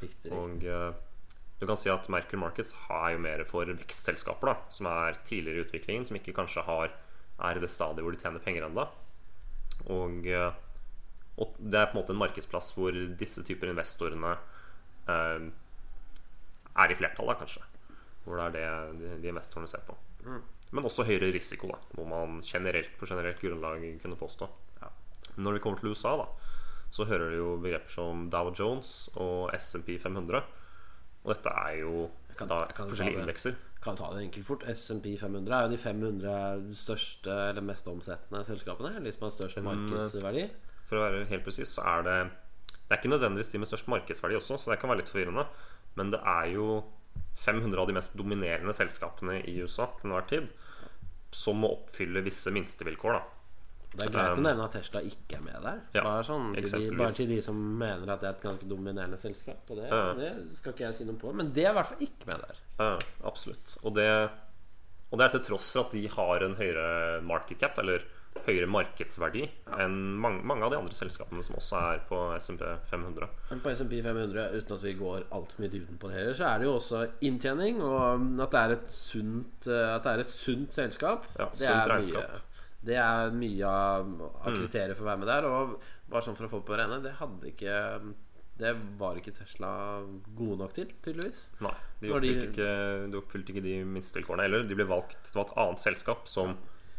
Riktig, 0.00 0.30
riktig. 0.30 0.32
Og 0.32 0.64
eh, 0.64 0.92
du 1.60 1.66
kan 1.68 1.76
si 1.80 1.88
at 1.92 2.08
Merkur 2.12 2.40
Markets 2.40 2.74
er 2.90 3.12
jo 3.14 3.18
mer 3.24 3.44
for 3.48 3.64
vekstselskaper, 3.64 4.52
da 4.52 4.56
som 4.74 4.86
er 4.90 5.16
tidligere 5.24 5.62
i 5.62 5.64
utviklingen, 5.64 6.04
som 6.08 6.16
ikke 6.18 6.34
kanskje 6.36 6.64
har 6.66 6.92
er 7.40 7.56
i 7.56 7.60
det 7.62 7.70
stadiet 7.72 8.04
hvor 8.04 8.12
de 8.14 8.20
tjener 8.20 8.42
penger 8.44 8.66
ennå. 8.68 8.84
Og, 9.90 10.26
eh, 10.26 10.52
og 11.38 11.54
det 11.58 11.80
er 11.80 11.90
på 11.90 11.96
en 11.96 12.00
måte 12.02 12.14
en 12.14 12.20
markedsplass 12.22 12.72
hvor 12.76 12.94
disse 13.18 13.44
typer 13.44 13.72
investorene 13.72 14.36
eh, 15.08 15.46
er 16.74 16.90
i 16.90 16.98
flertall, 16.98 17.30
da, 17.30 17.38
kanskje. 17.42 17.62
Hvor 18.24 18.40
det 18.40 18.62
er 18.64 18.92
det 18.98 19.12
de, 19.22 19.28
investorene 19.28 19.68
ser 19.70 19.84
på. 19.86 19.96
Men 20.74 20.84
også 20.88 21.04
høyere 21.06 21.32
risiko, 21.34 21.68
da 21.70 21.78
må 22.00 22.06
man 22.08 22.40
generelt 22.42 22.94
på 22.98 23.06
generelt 23.06 23.40
grunnlag 23.42 23.84
kunne 24.02 24.16
påstå. 24.18 24.48
Når 25.36 25.56
vi 25.56 25.60
kommer 25.62 25.78
til 25.80 25.90
USA, 25.90 26.16
da 26.16 26.26
så 26.94 27.02
hører 27.10 27.32
du 27.32 27.36
jo 27.40 27.46
begreper 27.58 27.90
som 27.90 28.28
Dow 28.30 28.52
Jones 28.54 29.08
og 29.18 29.48
SMP 29.58 29.96
500. 29.98 30.44
Og 31.24 31.32
dette 31.32 31.50
er 31.50 31.80
jo 31.80 32.04
kan- 32.38 32.46
da 32.48 32.60
forskjellige 32.70 33.18
indekser. 33.24 33.56
Kan 33.84 33.98
ta 33.98 34.08
det 34.14 34.24
enkelt 34.24 34.46
fort. 34.48 34.64
SMP 34.72 35.12
500 35.20 35.52
er 35.52 35.66
jo 35.66 35.74
de 35.74 35.80
500 35.80 36.72
største 36.76 37.34
eller 37.50 37.66
mest 37.66 37.88
omsettende 37.90 38.40
selskapene. 38.48 38.94
De 39.04 39.12
som 39.12 39.26
har 39.26 39.34
størst 39.34 39.60
markedsverdi. 39.64 40.48
For 40.88 41.00
å 41.00 41.04
være 41.04 41.26
helt 41.28 41.44
presis, 41.44 41.76
så 41.76 41.84
er 41.94 42.08
det 42.08 42.18
Det 42.84 42.92
er 42.92 43.00
ikke 43.00 43.14
nødvendigvis 43.14 43.48
de 43.48 43.58
med 43.58 43.68
størst 43.68 43.86
markedsverdi 43.88 44.36
også, 44.36 44.58
så 44.60 44.70
det 44.70 44.80
kan 44.80 44.90
være 44.92 45.00
litt 45.00 45.12
forvirrende. 45.12 45.46
Men 45.96 46.10
det 46.12 46.20
er 46.20 46.50
jo 46.52 46.82
500 47.40 47.80
av 47.80 47.88
de 47.88 47.96
mest 47.96 48.16
dominerende 48.18 48.74
selskapene 48.76 49.38
i 49.48 49.54
USA 49.62 49.86
til 49.96 50.10
enhver 50.10 50.26
tid 50.28 50.50
som 51.34 51.58
må 51.58 51.70
oppfylle 51.74 52.22
visse 52.24 52.52
minstevilkår. 52.54 53.16
da 53.16 53.33
Det 53.94 54.06
er 54.08 54.14
greit 54.14 54.40
å 54.40 54.44
nevne 54.44 54.64
at 54.66 54.74
Tesla 54.74 55.02
ikke 55.06 55.38
er 55.38 55.44
med 55.44 55.58
der. 55.62 55.82
Um, 55.82 55.92
Ja, 55.94 56.02
bare, 56.06 56.24
sånn 56.26 56.48
til 56.56 56.70
de, 56.72 56.88
bare 56.98 57.14
til 57.14 57.30
de 57.30 57.38
som 57.46 57.60
mener 57.82 58.14
at 58.14 58.24
det 58.24 58.30
er 58.30 58.38
et 58.38 58.46
ganske 58.48 58.70
dominerende 58.70 59.20
selskap. 59.20 59.62
Og 59.70 59.78
det, 59.78 59.90
uh, 59.92 60.10
det 60.18 60.32
skal 60.58 60.74
ikke 60.74 60.88
jeg 60.88 60.98
si 60.98 61.06
noe 61.08 61.20
på. 61.20 61.34
Men 61.36 61.52
det 61.54 61.68
er 61.68 61.72
i 61.74 61.78
hvert 61.78 61.92
fall 61.92 62.08
ikke 62.08 62.32
med 62.32 62.42
der. 62.48 62.64
Uh, 62.80 63.06
absolutt. 63.30 63.76
Og 63.84 63.94
det, 63.98 64.08
og 65.10 65.20
det 65.20 65.28
er 65.28 65.36
til 65.36 65.46
tross 65.50 65.70
for 65.74 65.86
at 65.86 65.94
de 65.94 66.04
har 66.10 66.46
en 66.48 66.58
høyere 66.58 67.22
market 67.26 67.62
cap, 67.62 67.78
eller 67.82 68.04
høyere 68.44 68.66
markedsverdi, 68.66 69.44
enn 69.78 69.92
mange, 70.20 70.42
mange 70.46 70.66
av 70.66 70.72
de 70.72 70.78
andre 70.80 70.96
selskapene 70.96 71.44
som 71.46 71.54
også 71.60 71.76
er 71.78 72.00
på 72.08 72.18
SMP 72.42 72.64
500. 72.90 73.28
Men 73.52 73.60
på 73.62 73.74
SMP 73.78 74.00
500, 74.02 74.56
uten 74.58 74.74
at 74.74 74.82
vi 74.84 74.94
går 74.98 75.28
altfor 75.38 75.62
mye 75.62 75.72
dybden 75.72 76.00
på 76.02 76.10
det 76.10 76.18
heller, 76.18 76.34
så 76.38 76.48
er 76.48 76.58
det 76.58 76.66
jo 76.66 76.72
også 76.80 77.04
inntjening, 77.28 77.78
og 77.84 78.42
at 78.42 78.56
det 78.56 78.64
er 78.64 78.74
et 78.74 78.90
sunt, 78.92 79.68
det 79.68 80.10
er 80.14 80.24
et 80.24 80.34
sunt 80.34 80.74
selskap. 80.74 81.30
Ja, 81.38 81.46
det, 81.46 81.62
sunt 81.62 81.70
mye, 81.70 81.86
regnskap. 81.92 82.34
Mm. 82.34 82.50
Det 82.84 82.96
er 83.00 83.30
mye 83.32 83.64
av, 83.70 84.10
av 84.44 84.52
kriterier 84.54 84.94
for 84.94 85.06
å 85.06 85.10
være 85.12 85.22
med 85.24 85.28
der. 85.30 85.48
Og 85.48 85.78
bare 86.10 86.22
sånn 86.26 86.36
for 86.36 86.46
å 86.48 86.52
få 86.52 86.60
på 86.64 86.74
det 86.76 86.84
rene, 86.84 87.00
det 87.04 87.14
hadde 87.20 87.50
ikke 87.54 87.78
Det 88.56 88.70
var 89.00 89.16
ikke 89.18 89.32
Tesla 89.34 89.70
gode 90.38 90.58
nok 90.60 90.72
til, 90.76 90.92
tydeligvis. 91.02 91.48
Nei, 91.64 91.72
de 92.00 92.12
oppfylte, 92.14 92.44
ikke, 92.52 92.68
de 93.10 93.18
oppfylte 93.18 93.50
ikke 93.50 93.64
de 93.64 93.72
minstevilkårene. 93.96 94.44
Eller 94.46 94.62
de 94.68 94.76
ble 94.78 94.86
valgt 94.86 95.16
Det 95.26 95.34
var 95.34 95.48
et 95.48 95.56
annet 95.64 95.82
selskap 95.82 96.28
som 96.30 96.54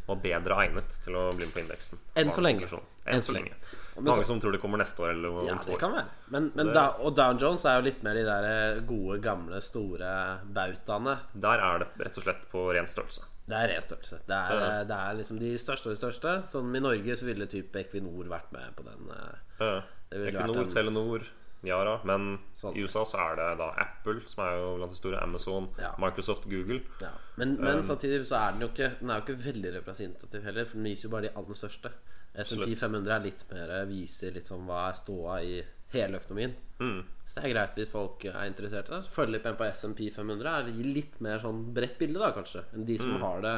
var 0.06 0.19
bedre 0.21 0.54
egnet 0.62 0.98
til 1.02 1.15
å 1.17 1.32
bli 1.34 1.48
med 1.48 1.54
på 1.56 1.62
indeksen. 1.63 1.98
Enn 2.19 2.30
så 2.30 2.43
lenge. 2.43 2.67
Enn 2.67 3.15
Enn 3.15 3.24
så 3.24 3.32
så 3.32 3.38
lenge. 3.38 3.56
Mange 3.95 4.17
så- 4.19 4.28
som 4.28 4.39
tror 4.41 4.52
det 4.52 4.60
kommer 4.62 4.78
neste 4.78 5.00
år 5.02 5.13
eller 5.15 5.30
om 5.30 5.48
Ja, 5.48 5.56
to 5.58 5.71
det 5.71 5.80
kan 5.80 5.93
være. 5.95 6.06
Men, 6.30 6.52
men 6.54 6.65
Det- 6.67 6.74
da, 6.76 6.84
og 7.00 7.15
Down 7.15 7.38
Jones 7.39 7.63
er 7.65 7.80
jo 7.80 7.86
litt 7.88 8.04
mer 8.04 8.13
de 8.13 8.24
der 8.26 8.82
gode, 8.82 9.19
gamle, 9.24 9.62
store 9.63 10.12
bautaene. 10.45 11.17
Der 11.34 11.58
er 11.58 11.80
det 11.80 11.88
rett 11.98 12.17
og 12.17 12.24
slett 12.24 12.45
på 12.52 12.67
ren 12.76 12.86
størrelse. 12.86 13.24
Det 13.47 13.55
er 13.55 13.67
restørrelse. 13.77 14.19
Det 14.25 14.29
Ja. 14.51 14.84
det 14.84 14.95
er 14.97 15.13
liksom 15.19 15.39
de 15.39 15.55
største 15.58 15.88
og 15.88 15.95
de 15.95 16.01
største. 16.01 16.31
Sånn 16.49 16.75
I 16.75 16.79
Norge 16.79 17.15
så 17.17 17.25
ville 17.25 17.45
type 17.45 17.75
Equinor 17.79 18.25
vært 18.27 18.51
med 18.51 18.75
på 18.75 18.84
den. 18.84 19.10
eh, 19.12 19.81
vært 20.12 20.34
Equinor, 20.34 20.58
en- 20.63 20.71
Telenor, 20.73 21.27
Yara. 21.63 21.99
Men 22.05 22.39
Sånn. 22.55 22.75
i 22.75 22.81
USA 22.81 23.03
så 23.05 23.17
er 23.19 23.36
det 23.36 23.58
da 23.60 23.69
Apple, 23.77 24.21
som 24.27 24.43
er 24.45 24.58
jo 24.58 24.75
blant 24.77 24.91
de 24.91 24.95
store, 24.97 25.21
Amazon, 25.21 25.69
Ja. 25.79 25.91
Microsoft, 25.99 26.43
Google. 26.49 26.81
Ja. 27.01 27.10
Men, 27.38 27.60
men 27.62 27.77
Um, 27.77 27.84
samtidig 27.84 28.25
så 28.25 28.36
er 28.47 28.51
den 28.51 28.62
jo 28.62 28.67
ikke 28.67 28.99
Den 28.99 29.10
er 29.12 29.19
jo 29.21 29.21
ikke 29.34 29.53
veldig 29.53 29.73
representativ 29.84 30.43
heller, 30.43 30.65
for 30.65 30.73
den 30.77 30.84
viser 30.84 31.03
jo 31.03 31.10
bare 31.10 31.21
de 31.23 31.29
aller 31.36 31.53
største. 31.53 31.91
SMP 32.38 32.75
500 32.75 33.12
er 33.15 33.19
litt 33.23 33.43
mer 33.51 33.86
viser 33.86 34.34
litt 34.34 34.45
sånn 34.45 34.65
hva 34.65 34.89
er 34.89 34.93
ståa 34.93 35.41
i 35.43 35.63
hele 35.93 36.19
økonomien. 36.19 36.56
Mm. 36.80 37.04
Så 37.26 37.36
det 37.39 37.43
er 37.45 37.54
greit 37.54 37.76
hvis 37.80 37.89
folk 37.91 38.26
er 38.26 38.45
interessert 38.50 38.89
i 38.89 38.95
det. 38.98 39.08
Følge 39.13 39.32
litt 39.38 39.43
med 39.48 39.58
på 39.58 39.67
SMP 39.71 40.10
500 40.13 40.45
er 40.60 40.71
litt 40.84 41.19
mer 41.21 41.39
sånn 41.39 41.74
bredt 41.74 41.98
bilde, 42.00 42.19
da, 42.19 42.32
kanskje, 42.36 42.63
enn 42.74 42.86
de 42.86 42.98
Mm. 42.98 43.02
som 43.06 43.21
har 43.21 43.41
det 43.41 43.56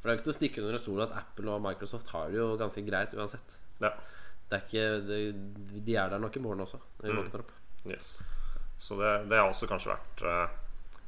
For 0.00 0.08
det 0.08 0.12
er 0.12 0.14
jo 0.14 0.18
ikke 0.20 0.24
til 0.28 0.32
å 0.32 0.38
stikke 0.38 0.60
under 0.62 0.72
en 0.74 0.78
stol 0.84 1.00
at 1.02 1.16
Apple 1.16 1.50
og 1.50 1.62
Microsoft 1.62 2.08
har 2.12 2.28
det 2.30 2.36
jo 2.38 2.56
ganske 2.56 2.84
greit 2.86 3.14
uansett. 3.18 3.56
Ja. 3.80 3.90
Det 4.48 4.54
er 4.54 4.62
ikke 4.62 5.06
det, 5.08 5.84
De 5.84 5.96
er 5.96 6.08
der 6.08 6.18
nok 6.22 6.36
i 6.36 6.40
morgen 6.40 6.60
også, 6.60 6.78
når 7.00 7.02
vi 7.02 7.10
Mm. 7.10 7.24
våkner 7.24 7.40
opp. 7.40 7.50
Yes. 7.84 8.22
Så 8.78 8.96
det, 8.96 9.28
det 9.28 9.36
har 9.38 9.50
også 9.50 9.66
kanskje 9.66 9.90
vært 9.96 10.22
eh, 10.22 10.48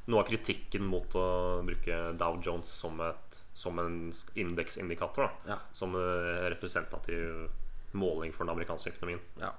noe 0.07 0.19
av 0.19 0.27
kritikken 0.27 0.81
mot 0.83 1.07
å 1.13 1.63
bruke 1.63 2.17
Dow 2.17 2.41
Jones 2.43 2.67
som, 2.67 2.99
et, 2.99 3.41
som 3.53 3.79
en 3.79 4.11
indeksindikator. 4.35 5.31
Ja. 5.47 5.57
Som 5.71 5.95
eh, 5.95 6.49
representativ 6.51 7.49
måling 7.93 8.33
for 8.33 8.43
den 8.43 8.53
amerikanske 8.55 8.91
økonomien. 8.91 9.21
Ja. 9.39 9.53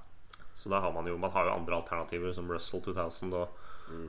Så 0.63 0.71
da 0.71 0.79
har 0.85 0.95
man 0.95 1.09
jo 1.11 1.17
Man 1.19 1.33
har 1.35 1.49
jo 1.49 1.57
andre 1.57 1.75
alternativer, 1.81 2.33
som 2.33 2.51
Russell 2.51 2.83
2000 2.85 3.35
og 3.35 3.61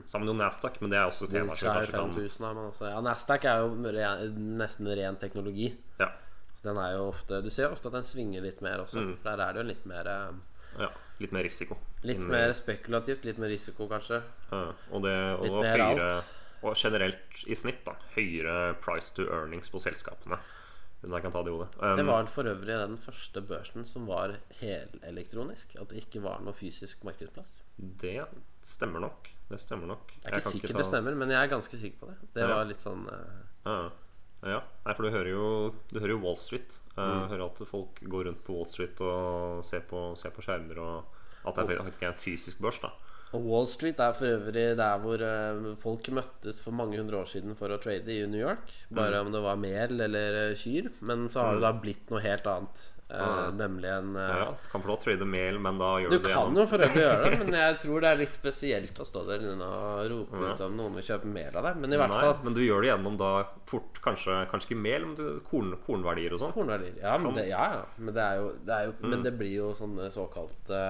så 0.05 0.17
har 0.17 0.23
man 0.23 0.29
jo 0.29 0.35
Nasdaq, 0.37 0.77
men 0.81 0.91
det 0.91 0.97
er 0.99 1.09
også 1.09 1.25
et 1.27 1.33
tema 1.33 1.55
som 1.57 1.73
kanskje 1.73 1.97
5000 1.97 2.45
har 2.45 2.53
man 2.55 2.69
også. 2.69 2.85
Ja, 2.87 2.99
Nasdaq 3.03 3.47
er 3.49 3.63
jo 3.63 3.93
ren, 3.95 4.37
nesten 4.61 4.87
ren 4.87 5.17
teknologi. 5.19 5.73
ja, 5.99 6.07
Så 6.55 6.69
den 6.69 6.77
er 6.79 6.93
jo 6.93 7.07
ofte 7.09 7.41
Du 7.41 7.49
ser 7.49 7.71
ofte 7.71 7.89
at 7.89 7.97
den 7.97 8.07
svinger 8.07 8.45
litt 8.45 8.61
mer 8.61 8.85
også. 8.85 9.01
Mm. 9.01 9.15
For 9.17 9.29
der 9.29 9.43
er 9.43 9.53
det 9.53 9.63
jo 9.63 9.67
litt 9.73 9.85
mer 9.89 10.07
eh, 10.07 10.37
ja, 10.79 10.89
litt 11.19 11.35
mer 11.35 11.43
risiko. 11.43 11.77
Litt 12.03 12.17
Innen... 12.21 12.31
mer 12.31 12.53
spekulativt, 12.57 13.25
litt 13.27 13.41
mer 13.41 13.51
risiko, 13.51 13.87
kanskje. 13.91 14.21
Ja, 14.51 14.63
og, 14.91 15.03
det, 15.05 15.17
og, 15.35 15.45
Litt 15.47 15.59
mer 15.59 15.85
høyere 15.85 16.09
alt. 16.15 16.39
Og 16.63 16.77
generelt 16.79 17.41
i 17.51 17.55
snitt 17.59 17.81
da 17.83 17.97
høyere 18.15 18.75
price 18.79 19.11
to 19.15 19.25
earnings 19.27 19.71
på 19.71 19.81
selskapene. 19.83 20.37
Men 21.03 21.11
jeg 21.17 21.21
kan 21.25 21.31
ta 21.35 21.41
det 21.43 21.51
i 21.51 21.55
hodet. 21.57 21.69
Um, 21.83 21.97
Det 21.99 22.05
var 22.07 22.25
for 22.31 22.43
øvrig 22.47 22.67
den 22.79 22.97
første 22.97 23.41
børsen 23.43 23.85
som 23.85 24.05
var 24.07 24.37
helelektronisk. 24.61 25.75
At 25.81 25.89
det 25.91 26.03
ikke 26.05 26.21
var 26.23 26.39
noe 26.43 26.53
fysisk 26.55 27.03
markedsplass. 27.03 27.61
det 27.77 28.23
stemmer 28.63 28.99
nok. 29.03 29.27
Det 29.49 29.59
stemmer 29.59 29.87
nok. 29.87 30.07
Det 30.23 30.31
er 30.31 30.37
ikke 30.39 30.51
sikkert 30.53 30.71
ta- 30.71 30.77
det 30.77 30.85
stemmer, 30.87 31.15
men 31.19 31.29
jeg 31.29 31.43
er 31.43 31.49
ganske 31.51 31.77
sikker 31.79 31.99
på 31.99 32.07
det. 32.07 32.15
Det 32.33 32.41
Ja. 32.43 32.47
var 32.55 32.65
litt 32.65 32.79
sånn 32.79 33.03
uh... 33.11 33.41
Ja, 33.65 33.91
ja. 34.43 34.61
Nei, 34.85 34.93
for 34.93 35.03
du 35.03 35.09
hører 35.11 35.29
jo, 35.29 35.75
du 35.91 35.99
hører 35.99 36.09
jo 36.15 36.19
Wall 36.23 36.37
Street. 36.37 36.79
Uh, 36.97 37.03
Mm. 37.03 37.27
Hører 37.29 37.45
at 37.51 37.67
folk 37.67 37.99
går 38.07 38.25
rundt 38.25 38.43
på 38.45 38.53
Wall 38.55 38.65
Street 38.67 38.99
og 39.01 39.63
ser 39.65 39.81
på, 39.81 40.15
ser 40.17 40.29
på 40.31 40.41
skjermer, 40.41 40.79
og 40.79 41.03
at 41.45 41.55
det 41.55 41.79
at 41.79 41.87
ikke 41.93 42.05
er 42.07 42.13
en 42.13 42.17
fysisk 42.19 42.59
børs. 42.59 42.79
da 42.79 42.91
Og 43.33 43.45
Wall 43.49 43.65
Street 43.67 43.99
er 44.03 44.13
for 44.13 44.29
øvrig 44.29 44.65
der 44.77 44.97
hvor 45.01 45.21
eh, 45.25 45.75
folk 45.81 46.09
møttes 46.13 46.61
for 46.61 46.71
mange 46.71 46.99
hundre 46.99 47.17
år 47.23 47.25
siden 47.31 47.55
for 47.57 47.73
å 47.73 47.79
trade 47.81 48.07
i 48.13 48.25
New 48.29 48.39
York. 48.41 48.69
Bare 48.93 49.17
Mm. 49.23 49.25
om 49.27 49.31
det 49.33 49.41
var 49.41 49.55
mel 49.57 50.01
eller 50.05 50.37
eh, 50.51 50.55
kyr. 50.55 50.91
Men 51.01 51.25
så 51.29 51.41
har 51.47 51.55
det 51.57 51.61
da 51.65 51.71
blitt 51.73 52.09
noe 52.13 52.21
helt 52.21 52.45
annet. 52.45 52.87
Eh, 53.13 53.53
nemlig 53.53 53.89
en 53.89 54.15
uh, 54.15 54.21
Ja, 54.21 54.45
du 54.63 54.69
kan 54.71 54.81
få 54.81 54.89
lov 54.89 54.97
til 54.97 55.11
å 55.11 55.13
trade 55.13 55.25
mail, 55.29 55.59
men 55.61 55.77
da 55.77 55.89
gjør 56.01 56.09
Du 56.09 56.15
du, 56.15 56.23
det 56.25 56.31
kan 56.33 56.55
jo 56.57 56.63
for 56.71 56.81
øvrig 56.85 57.03
gjøre 57.03 57.27
det, 57.27 57.37
men 57.43 57.57
jeg 57.59 57.75
tror 57.83 58.01
det 58.01 58.09
er 58.09 58.19
litt 58.23 58.37
spesielt 58.37 59.01
å 59.03 59.05
stå 59.05 59.21
der 59.27 59.43
inne 59.51 59.67
og 59.67 60.07
rope 60.09 60.39
ut 60.41 60.63
om 60.65 60.79
noen 60.79 60.97
vil 60.97 61.05
kjøpe 61.05 61.29
mel 61.29 61.59
av 61.59 61.67
deg. 61.67 61.77
Men 61.83 61.93
i 61.93 61.99
hvert 62.01 62.13
Nei, 62.15 62.23
fall 62.25 62.47
men 62.47 62.57
du 62.57 62.61
gjør 62.63 62.81
det 62.81 62.89
gjennom 62.89 63.19
da 63.21 63.33
fort 63.69 64.01
Kanskje, 64.03 64.39
kanskje 64.51 64.71
ikke 64.71 64.81
mel, 64.83 65.05
men 65.07 65.13
du, 65.15 65.27
korn, 65.47 65.69
kornverdier 65.85 66.33
og 66.35 66.41
sånn. 66.41 66.51
kornverdier. 66.55 66.97
Ja, 66.99 67.13
men 67.21 67.37
det, 67.37 67.45
ja, 67.51 67.67
ja. 67.77 67.85
Men 67.95 68.17
det, 68.17 68.25
jo, 68.39 68.49
det 68.67 68.79
jo 68.87 68.95
Men 69.13 69.23
det 69.23 69.31
blir 69.37 69.53
jo 69.53 69.69
sånne 69.77 70.09
såkalte 70.11 70.81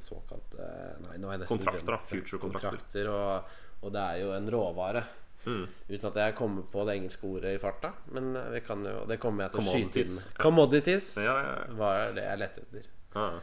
Såkalt 0.00 0.56
Nei, 0.56 1.18
nå 1.20 1.28
er 1.28 1.36
jeg 1.36 1.42
nesten 1.42 1.58
Kontrakter, 1.58 1.90
da. 1.90 1.98
Future-kontrakter. 2.08 2.78
Kontrakter, 2.78 3.10
og, 3.12 3.84
og 3.84 3.92
det 3.92 4.06
er 4.14 4.22
jo 4.22 4.32
en 4.38 4.48
råvare. 4.54 5.04
Mm. 5.46 5.64
Uten 5.90 6.08
at 6.10 6.20
jeg 6.22 6.36
kommer 6.38 6.66
på 6.72 6.84
det 6.88 6.96
engelske 6.98 7.28
ordet 7.28 7.54
i 7.56 7.60
farta. 7.62 7.92
Men 8.14 8.34
eh, 8.36 8.50
vi 8.56 8.62
kan 8.64 8.84
jo, 8.88 9.04
det 9.08 9.18
kommer 9.22 9.46
jeg 9.46 9.54
til 9.54 9.62
å 9.62 9.66
skyte 9.68 10.04
inn. 10.04 10.16
Commodities. 10.40 11.14
Ja, 11.20 11.36
ja, 11.36 11.54
ja. 11.60 11.78
var 11.78 12.16
det 12.16 12.26
jeg 12.26 12.42
lette 12.42 12.64
etter. 12.66 12.90
Ah. 13.14 13.38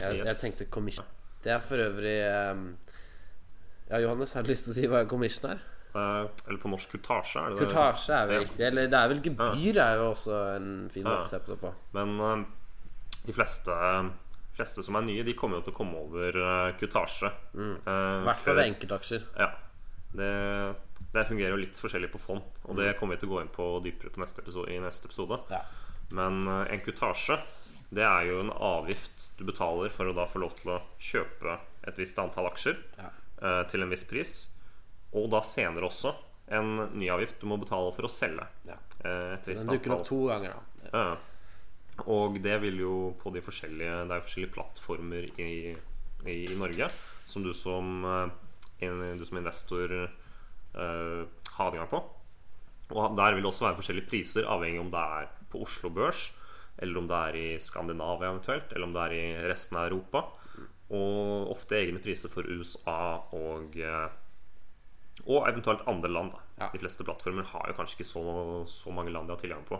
Jeg, 0.00 0.16
Yes. 0.18 0.26
jeg 0.26 0.40
tenkte 0.40 0.64
commission. 0.74 1.06
Det 1.44 1.52
er 1.54 1.60
for 1.62 1.78
øvrig 1.78 2.16
um, 2.50 2.64
Ja, 3.90 4.00
Johannes, 4.00 4.32
har 4.34 4.42
du 4.42 4.48
lyst 4.50 4.64
til 4.66 4.72
å 4.72 4.74
si 4.74 4.88
hva 4.90 5.04
commission 5.06 5.52
er? 5.52 5.60
Uh, 5.94 6.26
eller 6.48 6.58
på 6.58 6.70
norsk 6.72 6.90
kurtasje, 6.96 7.38
er 7.38 7.52
det 7.54 7.68
det? 7.68 7.76
Er 8.10 8.26
vel 8.26 8.40
riktig. 8.42 8.62
Eller 8.66 8.88
det 8.90 8.98
er 8.98 9.10
vel 9.12 9.20
gebyr, 9.22 9.76
er 9.78 10.00
jo 10.00 10.06
også 10.10 10.38
en 10.56 10.70
fin 10.90 11.04
måte 11.06 11.28
å 11.28 11.30
se 11.30 11.38
på 11.38 11.52
det 11.52 11.58
på. 11.60 11.70
Men 11.94 12.14
eh, 12.18 12.40
de 13.28 13.34
fleste, 13.36 13.76
fleste 14.58 14.82
som 14.82 14.98
er 14.98 15.06
nye, 15.06 15.26
de 15.28 15.36
kommer 15.38 15.60
jo 15.60 15.68
til 15.68 15.76
å 15.76 15.76
komme 15.76 16.00
over 16.00 16.40
uh, 16.40 16.72
kutasje. 16.80 17.30
Mm. 17.54 17.76
Uh, 17.86 17.92
I 17.92 18.26
hvert 18.26 18.42
fall 18.42 18.58
ved 18.58 18.72
enkeltaksjer. 18.72 19.28
Ja. 19.38 19.52
Det, 20.14 20.30
det 21.14 21.24
fungerer 21.28 21.50
jo 21.56 21.60
litt 21.62 21.78
forskjellig 21.78 22.10
på 22.12 22.20
fond, 22.22 22.42
og 22.68 22.76
det 22.78 22.92
kommer 22.98 23.16
vi 23.16 23.22
til 23.24 23.30
å 23.30 23.34
gå 23.36 23.40
inn 23.42 23.50
på 23.54 23.66
dypere 23.84 24.12
på 24.14 24.22
neste 24.22 24.42
episode, 24.44 24.70
i 24.70 24.78
neste 24.82 25.08
episode. 25.10 25.40
Ja. 25.50 25.60
Men 26.14 26.44
eh, 26.46 26.72
en 26.76 26.82
kutasje, 26.86 27.38
det 27.94 28.04
er 28.06 28.28
jo 28.28 28.40
en 28.44 28.52
avgift 28.54 29.28
du 29.38 29.44
betaler 29.48 29.90
for 29.94 30.10
å 30.10 30.14
da 30.16 30.26
få 30.30 30.42
lov 30.42 30.54
til 30.60 30.72
å 30.74 30.80
kjøpe 31.02 31.58
et 31.88 31.98
visst 32.00 32.18
antall 32.22 32.48
aksjer 32.50 32.78
Ja. 33.00 33.10
eh, 33.42 33.62
til 33.70 33.82
en 33.82 33.90
viss 33.92 34.06
pris. 34.08 34.36
Og 35.14 35.28
da 35.30 35.40
senere 35.46 35.86
også 35.90 36.14
en 36.54 36.74
ny 36.98 37.06
avgift 37.14 37.38
du 37.40 37.46
må 37.50 37.56
betale 37.62 37.92
for 37.96 38.06
å 38.08 38.10
selge. 38.12 38.46
Ja. 38.68 38.78
eh, 39.04 39.34
et 39.36 39.46
visst 39.50 39.66
Den 39.68 39.76
dukker 39.78 39.96
opp 39.98 40.06
to 40.08 40.24
ganger, 40.30 40.54
da. 40.54 40.88
Ja. 40.94 41.16
Og 42.10 42.40
det 42.42 42.56
vil 42.64 42.80
jo 42.82 42.94
på 43.22 43.30
de 43.30 43.38
forskjellige 43.44 44.00
Det 44.08 44.10
er 44.10 44.18
jo 44.18 44.24
forskjellige 44.26 44.54
plattformer 44.56 45.28
i, 45.38 45.50
i, 46.26 46.34
i 46.50 46.56
Norge 46.58 46.88
som 47.30 47.44
du 47.46 47.52
som, 47.54 48.02
du 48.80 49.24
som 49.24 49.38
investor 49.40 49.92
uh, 49.94 51.22
ha 51.56 51.66
adgang 51.68 51.90
på. 51.90 52.00
Og 52.94 53.16
der 53.16 53.34
vil 53.34 53.44
det 53.44 53.50
også 53.50 53.68
være 53.68 53.78
forskjellige 53.78 54.08
priser, 54.10 54.48
avhengig 54.50 54.82
om 54.82 54.90
det 54.92 55.04
er 55.18 55.30
på 55.50 55.62
Oslo 55.64 55.90
Børs, 55.94 56.26
eller 56.78 57.00
om 57.00 57.06
det 57.08 57.20
er 57.28 57.38
i 57.38 57.46
Skandinavia 57.62 58.32
eventuelt, 58.32 58.72
eller 58.72 58.86
om 58.86 58.92
det 58.96 59.06
er 59.06 59.14
i 59.16 59.24
resten 59.48 59.78
av 59.78 59.88
Europa. 59.88 60.26
Og 60.94 61.50
ofte 61.54 61.78
egne 61.78 62.02
priser 62.02 62.28
for 62.30 62.44
USA 62.44 62.98
og 63.32 63.78
eh, 63.80 64.10
og 65.24 65.46
eventuelt 65.48 65.86
andre 65.88 66.10
land. 66.10 66.34
Ja. 66.58 66.68
De 66.72 66.80
fleste 66.82 67.04
plattformer 67.06 67.46
har 67.48 67.70
jo 67.70 67.76
kanskje 67.78 68.00
ikke 68.00 68.08
så, 68.08 68.22
så 68.68 68.92
mange 68.94 69.12
land 69.14 69.28
de 69.28 69.34
har 69.34 69.40
tilgang 69.40 69.64
på. 69.66 69.78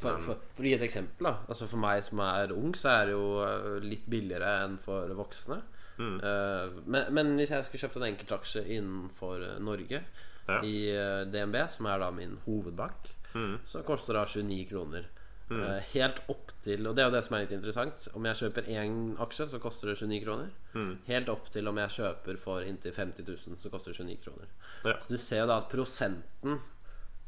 For, 0.00 0.18
for, 0.18 0.40
for 0.56 0.64
å 0.64 0.66
gi 0.66 0.74
et 0.74 0.84
eksempel, 0.84 1.28
da. 1.28 1.34
Altså 1.46 1.68
For 1.70 1.80
meg 1.80 2.02
som 2.04 2.20
er 2.24 2.52
ung, 2.56 2.72
så 2.76 2.90
er 2.90 3.08
det 3.08 3.14
jo 3.14 3.28
eh, 3.44 3.84
litt 3.84 4.08
billigere 4.10 4.50
enn 4.64 4.78
for 4.82 5.12
voksne. 5.16 5.60
Mm. 5.98 6.16
Eh, 6.20 6.78
men, 6.86 7.10
men 7.14 7.34
hvis 7.38 7.50
jeg 7.54 7.64
skulle 7.64 7.84
kjøpt 7.84 7.96
en 8.00 8.08
enkeltaksje 8.10 8.64
innenfor 8.78 9.42
eh, 9.42 9.58
Norge, 9.62 10.02
Ja. 10.48 10.58
i 10.60 10.90
eh, 10.92 11.24
DNB, 11.32 11.54
som 11.72 11.86
er 11.88 11.98
da 12.02 12.10
min 12.12 12.38
hovedbank, 12.46 13.12
Mm. 13.34 13.56
så 13.66 13.80
koster 13.82 14.14
det 14.14 14.28
29 14.30 14.68
kroner. 14.70 15.06
Eh, 15.50 15.80
helt 15.92 16.20
opp 16.30 16.52
til 16.62 16.86
Og 16.86 16.94
det 16.96 17.02
er 17.02 17.08
jo 17.10 17.14
det 17.16 17.24
som 17.24 17.34
er 17.36 17.40
litt 17.42 17.52
interessant. 17.52 18.08
Om 18.14 18.24
jeg 18.28 18.36
kjøper 18.40 18.68
én 18.70 19.16
aksje, 19.20 19.46
så 19.50 19.58
koster 19.60 19.88
det 19.90 19.96
29 19.98 20.20
kroner. 20.24 20.50
Mm. 20.74 20.92
Helt 21.08 21.28
opp 21.28 21.50
til 21.50 21.66
om 21.68 21.76
jeg 21.82 21.88
kjøper 21.96 22.38
for 22.38 22.62
inntil 22.62 22.92
50 22.94 23.26
000, 23.26 23.58
så 23.60 23.70
koster 23.70 23.92
det 23.92 23.98
29 24.06 24.22
kroner. 24.24 24.46
Ja. 24.84 24.94
Så 25.00 25.08
du 25.08 25.16
ser 25.18 25.40
jo 25.42 25.46
da 25.50 25.56
at 25.58 25.68
prosenten 25.72 26.60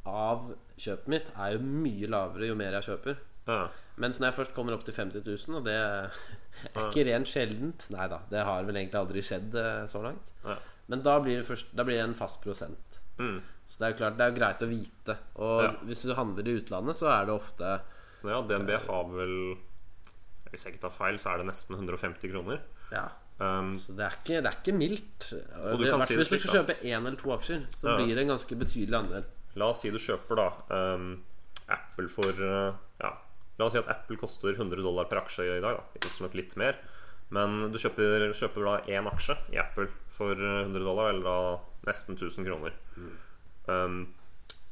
av 0.06 0.52
kjøpet 0.78 1.08
mitt 1.10 1.32
er 1.36 1.56
jo 1.56 1.58
mye 1.66 2.06
lavere 2.12 2.46
jo 2.52 2.54
mer 2.58 2.72
jeg 2.78 2.86
kjøper. 2.92 3.16
Ja. 3.46 3.68
Mens 3.96 4.18
når 4.20 4.26
jeg 4.32 4.34
først 4.40 4.54
kommer 4.56 4.74
opp 4.74 4.84
til 4.84 4.94
50 4.94 5.22
000, 5.48 5.56
og 5.60 5.64
det 5.64 5.74
er 5.74 6.10
ikke 6.90 7.04
rent 7.06 7.28
sjeldent 7.30 7.84
Nei 7.94 8.08
da, 8.10 8.18
det 8.30 8.42
har 8.44 8.64
vel 8.66 8.76
egentlig 8.76 8.98
aldri 9.00 9.22
skjedd 9.24 9.54
eh, 9.54 9.84
så 9.88 10.02
langt. 10.02 10.32
Ja. 10.44 10.56
Men 10.88 11.02
da 11.02 11.18
blir 11.22 11.38
det, 11.40 11.46
først, 11.46 11.70
da 11.74 11.84
blir 11.86 11.96
det 12.00 12.04
en 12.08 12.14
fast 12.18 12.40
prosent. 12.42 13.00
Mm. 13.18 13.38
Så 13.68 13.78
det 13.78 13.86
er 13.86 13.92
jo 13.94 13.98
klart, 13.98 14.16
det 14.18 14.26
er 14.26 14.34
greit 14.36 14.62
å 14.62 14.68
vite. 14.70 15.16
Og 15.42 15.62
Ja. 15.64 15.70
hvis 15.88 16.02
du 16.06 16.14
handler 16.14 16.46
i 16.48 16.56
utlandet, 16.60 16.94
så 16.98 17.08
er 17.10 17.24
det 17.26 17.34
ofte 17.34 17.80
ja, 18.26 18.40
DNB 18.42 18.70
har 18.86 19.04
vel 19.12 19.56
Hvis 20.50 20.64
jeg 20.64 20.74
ikke 20.74 20.82
tar 20.88 20.94
feil, 20.94 21.18
så 21.18 21.32
er 21.34 21.38
det 21.42 21.46
nesten 21.50 21.76
150 21.76 22.30
kroner. 22.32 22.60
Ja. 22.92 23.08
Um, 23.38 23.72
Så 23.74 23.92
det 23.96 24.04
er 24.06 24.14
ikke, 24.16 24.38
det 24.42 24.46
er 24.46 24.58
ikke 24.62 24.72
mildt. 24.78 25.26
Og 25.72 25.78
du 25.78 25.84
Det- 25.84 25.90
kan 25.92 26.02
si 26.02 26.14
hvis 26.16 26.28
du 26.30 26.38
skal 26.38 26.60
kjøpe 26.64 26.76
én 26.82 27.06
eller 27.06 27.16
to 27.16 27.30
aksjer, 27.34 27.66
så 27.76 27.88
Ja. 27.90 27.96
blir 27.96 28.14
det 28.14 28.18
en 28.22 28.28
ganske 28.34 28.56
betydelig 28.58 28.94
andel. 28.94 29.24
la 29.56 29.66
oss 29.70 29.80
si 29.80 29.90
du 29.90 29.98
kjøper 29.98 30.36
da 30.36 30.94
um, 30.94 31.22
Apple 31.68 32.08
for 32.08 32.30
uh, 32.30 32.72
la 33.56 33.66
oss 33.66 33.74
si 33.74 33.80
at 33.80 33.88
Apple 33.92 34.18
koster 34.20 34.52
100 34.52 34.82
dollar 34.84 35.08
per 35.10 35.22
aksje 35.22 35.46
i 35.48 35.62
dag. 35.64 35.78
Da. 35.78 35.84
Det 35.94 36.04
koster 36.04 36.26
nok 36.26 36.36
litt 36.38 36.56
mer. 36.60 36.78
Men 37.34 37.70
du 37.72 37.78
kjøper, 37.80 38.28
kjøper 38.36 38.68
da 38.68 38.74
én 38.98 39.08
aksje 39.10 39.38
i 39.54 39.58
Apple 39.58 39.88
for 40.16 40.36
uh, 40.38 40.66
100 40.66 40.84
dollar, 40.84 41.10
eller 41.10 41.24
da 41.26 41.88
nesten 41.88 42.18
1000 42.18 42.46
kroner. 42.46 42.76
Um, 43.66 43.98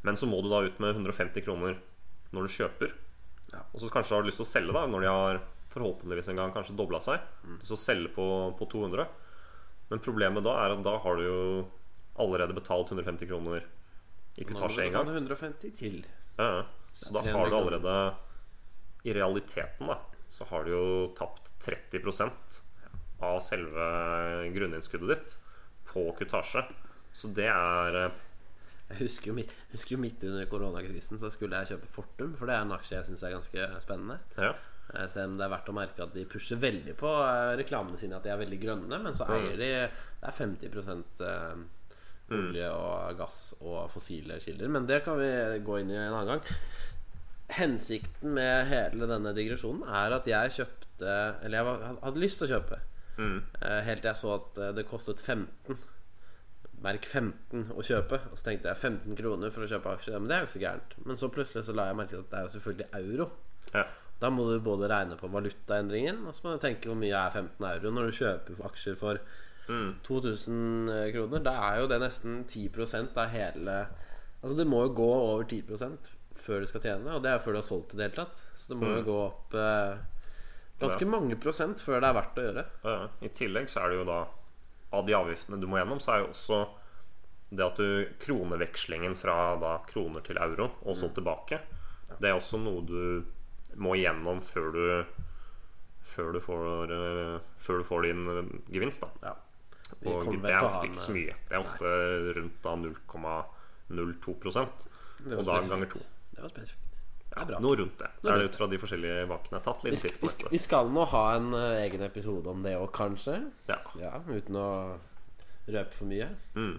men 0.07 0.21
så 0.21 0.29
må 0.29 0.39
du 0.45 0.51
da 0.53 0.63
ut 0.67 0.79
med 0.83 0.95
150 0.95 1.45
kroner 1.47 1.81
når 2.35 2.47
du 2.47 2.55
kjøper. 2.55 2.95
Ja. 3.55 3.65
Og 3.73 3.83
så 3.83 3.91
kanskje 3.93 4.17
har 4.17 4.25
du 4.25 4.29
lyst 4.29 4.41
til 4.43 4.47
å 4.47 4.53
selge 4.53 4.75
da 4.77 4.85
når 4.91 5.05
de 5.05 5.11
har 5.11 5.41
forhåpentligvis 5.75 6.31
en 6.31 6.41
gang 6.43 6.53
kanskje 6.55 6.77
dobla 6.79 7.01
seg. 7.03 7.23
Så 7.67 7.79
selge 7.81 8.13
på, 8.15 8.27
på 8.59 8.69
200. 8.71 9.07
Men 9.91 10.03
problemet 10.05 10.45
da 10.47 10.55
er 10.63 10.75
at 10.77 10.85
da 10.85 10.99
har 11.03 11.19
du 11.19 11.25
jo 11.25 11.41
allerede 12.21 12.55
betalt 12.57 12.93
150 12.93 13.27
kroner 13.31 13.65
i 14.37 14.47
kutasje 14.47 14.87
en 14.87 14.95
gang. 14.95 15.09
betale 15.09 15.25
150 15.25 15.75
til. 15.79 15.99
Ja, 16.39 16.65
så 16.95 17.15
da 17.15 17.25
har 17.25 17.51
du 17.51 17.55
300 17.55 17.59
allerede 17.59 17.97
I 19.05 19.15
realiteten 19.17 19.91
da 19.91 19.99
så 20.35 20.47
har 20.51 20.65
du 20.67 20.73
jo 20.73 20.87
tapt 21.15 21.53
30% 21.63 22.61
av 23.23 23.41
selve 23.45 23.89
grunninnskuddet 24.55 25.11
ditt 25.13 25.35
på 25.93 26.09
kutasje. 26.19 26.65
Så 27.15 27.31
det 27.37 27.47
er 27.47 27.99
eh, 28.01 28.23
Jeg 28.91 28.99
husker 29.05 29.31
jo, 29.31 29.37
jeg 29.39 29.73
husker 29.77 29.95
jo 29.95 30.01
midt 30.03 30.25
under 30.27 30.49
koronakrisen 30.51 31.21
så 31.23 31.31
skulle 31.33 31.61
jeg 31.63 31.75
kjøpe 31.75 31.91
Fortum, 31.93 32.33
for 32.39 32.51
det 32.51 32.57
er 32.57 32.67
en 32.67 32.75
aksje 32.75 32.99
jeg 32.99 33.09
syns 33.11 33.23
er 33.23 33.37
ganske 33.37 33.69
spennende. 33.85 34.19
Ja. 34.35 34.51
Eh, 34.93 35.07
Selv 35.13 35.33
om 35.33 35.39
det 35.39 35.47
er 35.47 35.55
verdt 35.55 35.71
å 35.71 35.77
merke 35.77 36.05
at 36.05 36.17
de 36.17 36.27
pusher 36.29 36.61
veldig 36.61 36.97
på 36.99 37.13
eh, 37.23 37.53
reklamene 37.61 38.01
sine 38.01 38.19
at 38.19 38.27
de 38.27 38.35
er 38.35 38.43
veldig 38.43 38.61
grønne, 38.65 39.01
men 39.07 39.17
så 39.17 39.29
eier 39.37 39.55
de 39.55 39.71
Det 39.87 40.33
er 40.33 40.37
50 40.41 40.75
eh, 41.29 41.65
olje 42.35 42.69
og 42.73 43.19
gass 43.21 43.39
og 43.61 43.91
fossile 43.93 44.41
kilder. 44.43 44.71
Men 44.73 44.87
det 44.89 45.03
kan 45.05 45.19
vi 45.21 45.31
gå 45.65 45.79
inn 45.81 45.93
i 45.93 45.99
en 46.01 46.11
annen 46.17 46.35
gang. 46.35 46.59
Hensikten 47.51 48.33
med 48.35 48.67
hele 48.71 49.07
denne 49.07 49.35
digresjonen 49.37 49.83
er 49.85 50.15
at 50.17 50.27
jeg 50.27 50.51
kjøpte 50.57 51.11
Eller 51.45 51.59
jeg 51.59 51.65
var- 51.67 51.99
hadde 52.03 52.21
lyst 52.23 52.39
til 52.39 52.49
å 52.49 52.53
kjøpe. 52.61 52.79
mm. 53.19 53.43
Helt 53.85 54.01
til 54.03 54.09
jeg 54.09 54.17
så 54.17 54.35
at 54.35 54.59
eh, 54.59 54.73
det 54.73 54.87
kostet 54.89 55.21
15 55.21 55.77
Merk 56.85 57.05
15 57.07 57.71
å 57.73 57.81
kjøpe. 57.83 58.19
Og 58.31 58.37
så 58.37 58.45
tenkte 58.45 58.69
jeg 58.69 58.77
15 58.77 59.17
kroner 59.17 59.51
for 59.51 59.63
å 59.65 59.69
kjøpe 59.69 59.93
aksjer. 59.97 60.19
Men 60.21 60.29
det 60.29 60.37
er 60.37 60.41
jo 60.41 60.47
ikke 60.47 60.59
så 60.59 60.65
gærent. 60.65 60.97
Men 61.07 61.17
så 61.17 61.29
plutselig 61.33 61.65
så 61.65 61.75
la 61.75 61.87
jeg 61.87 61.97
merke 61.97 62.11
til 62.11 62.19
at 62.19 62.31
det 62.31 62.39
er 62.39 62.43
jo 62.43 62.53
selvfølgelig 62.59 62.89
euro. 63.01 63.31
Ja. 63.75 63.85
Da 64.21 64.29
må 64.31 64.45
du 64.51 64.61
både 64.61 64.89
regne 64.93 65.17
på 65.17 65.31
valutaendringen, 65.33 66.27
og 66.27 66.35
så 66.35 66.45
må 66.45 66.53
du 66.53 66.59
tenke 66.67 66.85
hvor 66.91 66.97
mye 67.01 67.17
er 67.17 67.31
15 67.33 67.65
euro 67.71 67.91
når 67.91 68.11
du 68.11 68.19
kjøper 68.19 68.65
aksjer 68.69 68.97
for 69.01 69.19
2000 70.05 71.13
kroner. 71.15 71.43
Da 71.45 71.55
er 71.73 71.81
jo 71.81 71.89
det 71.89 72.01
nesten 72.03 72.45
10% 72.45 73.17
av 73.17 73.29
hele 73.33 73.87
Altså 74.45 74.57
det 74.59 74.67
må 74.69 74.83
jo 74.85 74.93
gå 74.93 75.09
over 75.09 75.45
10 75.49 75.63
før 76.45 76.65
du 76.65 76.69
skal 76.71 76.85
tjene, 76.85 77.17
og 77.17 77.23
det 77.25 77.33
er 77.33 77.43
før 77.43 77.57
du 77.57 77.61
har 77.61 77.67
solgt 77.67 77.95
i 77.95 77.99
det 77.99 78.09
hele 78.09 78.19
tatt. 78.23 78.41
Så 78.61 78.73
det 78.73 78.79
må 78.81 78.93
jo 78.93 79.03
gå 79.07 79.19
opp 79.25 79.57
eh, 79.59 79.97
ganske 80.83 81.09
mange 81.09 81.39
prosent 81.41 81.83
før 81.85 82.03
det 82.03 82.11
er 82.11 82.17
verdt 82.19 82.41
å 82.41 82.47
gjøre. 82.49 82.65
Ja, 82.85 82.97
I 83.25 83.31
tillegg 83.37 83.71
så 83.73 83.85
er 83.85 83.93
det 83.93 84.01
jo 84.03 84.09
da 84.09 84.23
Av 84.95 85.07
de 85.07 85.15
avgiftene 85.17 85.59
du 85.59 85.67
må 85.67 85.81
gjennom, 85.81 85.99
så 85.99 86.13
er 86.15 86.21
jo 86.23 86.29
også 86.31 86.59
det 87.55 87.65
at 87.65 87.79
du 87.81 88.11
Kronevekslingen 88.23 89.17
fra 89.19 89.57
da 89.59 89.77
kroner 89.89 90.23
til 90.27 90.39
euro 90.39 90.69
og 90.85 90.95
så 90.99 91.09
tilbake, 91.15 91.59
det 92.21 92.31
er 92.31 92.37
også 92.37 92.61
noe 92.63 92.85
du 92.87 93.25
må 93.83 93.97
gjennom 93.99 94.39
før 94.47 94.69
du 94.75 94.85
før 96.15 96.33
du 96.37 96.41
får, 96.45 96.93
eh, 96.95 97.41
før 97.59 97.81
du 97.81 97.85
får 97.89 98.07
din 98.07 98.29
eh, 98.31 98.53
gevinst. 98.77 99.03
da 99.03 99.31
Ja. 99.31 99.35
Og 100.05 100.43
det 100.43 100.51
er 100.51 100.65
ofte 100.65 100.89
ikke 100.89 101.01
så 101.01 101.15
mye. 101.15 101.35
Det 101.49 101.57
er 101.57 101.63
ofte 101.63 101.91
rundt 102.37 102.63
da 102.63 102.75
0,02 102.77 104.35
Det 105.25 105.39
Og 105.39 105.45
da 105.47 105.61
ganger 105.61 105.91
to. 105.91 106.01
Det 106.35 106.43
var 106.43 106.53
spesifikt. 106.53 106.95
Det 107.35 107.47
bra. 107.49 107.59
Noe 107.63 107.77
rundt 107.81 107.99
det. 107.99 108.09
Det 108.21 108.29
Noe 108.29 108.35
er 108.37 108.43
rundt 108.45 108.55
ut 108.55 108.61
fra 108.61 108.69
de 108.71 108.79
forskjellige 108.79 109.27
vakene 109.31 109.57
jeg 109.57 109.61
har 109.61 109.67
tatt. 109.67 109.85
Vi, 109.87 109.99
sk 109.99 110.19
vi, 110.23 110.31
sk 110.31 110.49
vi 110.53 110.61
skal 110.63 110.91
nå 110.95 111.07
ha 111.11 111.23
en 111.35 111.49
uh, 111.57 111.83
egen 111.83 112.05
episode 112.07 112.51
om 112.51 112.63
det 112.63 112.77
òg, 112.79 112.89
kanskje. 112.95 113.39
Ja. 113.71 113.81
Ja, 113.99 114.19
Uten 114.29 114.59
å 114.61 114.69
røpe 115.67 115.97
for 115.97 116.11
mye. 116.11 116.29
Mm. 116.55 116.77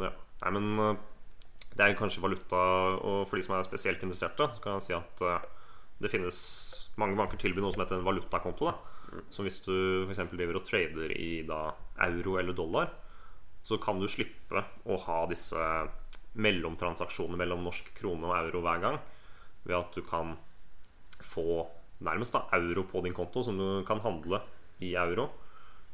ja. 0.00 0.12
Nei, 0.42 0.52
men 0.56 0.70
uh, 0.80 0.94
det 1.76 1.84
er 1.84 1.98
kanskje 1.98 2.24
valuta, 2.24 2.62
og 3.00 3.26
for 3.28 3.36
de 3.36 3.44
som 3.44 3.56
er 3.56 3.68
spesielt 3.68 4.02
interesserte, 4.04 4.48
så 4.54 4.64
kan 4.64 4.78
jeg 4.78 4.86
si 4.88 4.96
at 4.96 5.24
uh, 5.26 5.44
det 6.02 6.10
finnes 6.12 6.38
Mange 7.00 7.16
banker 7.16 7.38
tilbyr 7.40 7.64
noe 7.64 7.72
som 7.72 7.80
heter 7.80 7.96
en 7.96 8.04
valutakonto. 8.04 8.68
Da. 8.68 9.20
Som 9.32 9.46
hvis 9.46 9.62
du 9.64 10.04
f.eks. 10.04 10.26
driver 10.28 10.58
og 10.58 10.66
trader 10.66 11.14
i 11.16 11.38
da, 11.48 11.70
euro 12.04 12.34
eller 12.36 12.52
dollar, 12.52 12.90
så 13.64 13.78
kan 13.80 13.96
du 13.96 14.04
slippe 14.12 14.60
å 14.60 14.98
ha 15.06 15.16
disse 15.30 15.56
mellomtransaksjonene 16.32 17.38
mellom 17.40 17.64
norsk 17.66 17.92
krone 17.98 18.28
og 18.28 18.36
euro 18.38 18.62
hver 18.64 18.82
gang. 18.82 18.98
Ved 19.66 19.76
at 19.78 19.96
du 19.96 20.02
kan 20.06 20.36
få 21.22 21.64
nærmest 22.02 22.34
da 22.34 22.46
euro 22.58 22.86
på 22.88 23.02
din 23.04 23.14
konto, 23.14 23.44
som 23.46 23.58
du 23.58 23.84
kan 23.86 24.02
handle 24.02 24.42
i 24.82 24.94
euro 24.98 25.28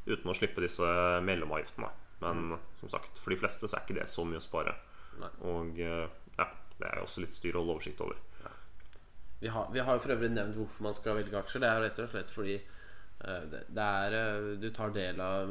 uten 0.08 0.30
å 0.30 0.36
slippe 0.36 0.62
disse 0.64 0.86
mellomavgiftene. 1.24 1.90
Men 2.22 2.56
som 2.80 2.90
sagt, 2.90 3.18
for 3.20 3.34
de 3.34 3.38
fleste 3.38 3.68
så 3.68 3.76
er 3.76 3.84
ikke 3.84 3.98
det 4.00 4.08
så 4.10 4.24
mye 4.26 4.40
å 4.40 4.44
spare. 4.44 4.72
Nei. 5.20 5.28
Og 5.50 5.78
eh, 5.82 6.06
ja, 6.38 6.46
det 6.78 6.88
er 6.88 7.00
jo 7.00 7.04
også 7.04 7.22
litt 7.22 7.36
styr 7.36 7.58
å 7.58 7.62
holde 7.62 7.76
oversikt 7.76 8.00
over. 8.06 8.16
Vi 9.38 9.50
har, 9.54 9.68
vi 9.70 9.78
har 9.78 9.94
jo 9.94 10.02
for 10.02 10.16
øvrig 10.16 10.32
nevnt 10.32 10.56
hvorfor 10.58 10.88
man 10.88 10.96
skal 10.98 11.18
velge 11.20 11.38
aksjer. 11.38 11.62
Det 11.62 11.68
er 11.70 11.84
rett 11.84 12.00
og 12.02 12.10
slett 12.10 12.32
fordi 12.34 12.56
det, 13.50 13.64
det 13.74 13.84
er 13.84 14.14
eh, 14.14 14.44
Du 14.62 14.68
tar 14.70 14.92
del 14.94 15.18
av 15.20 15.50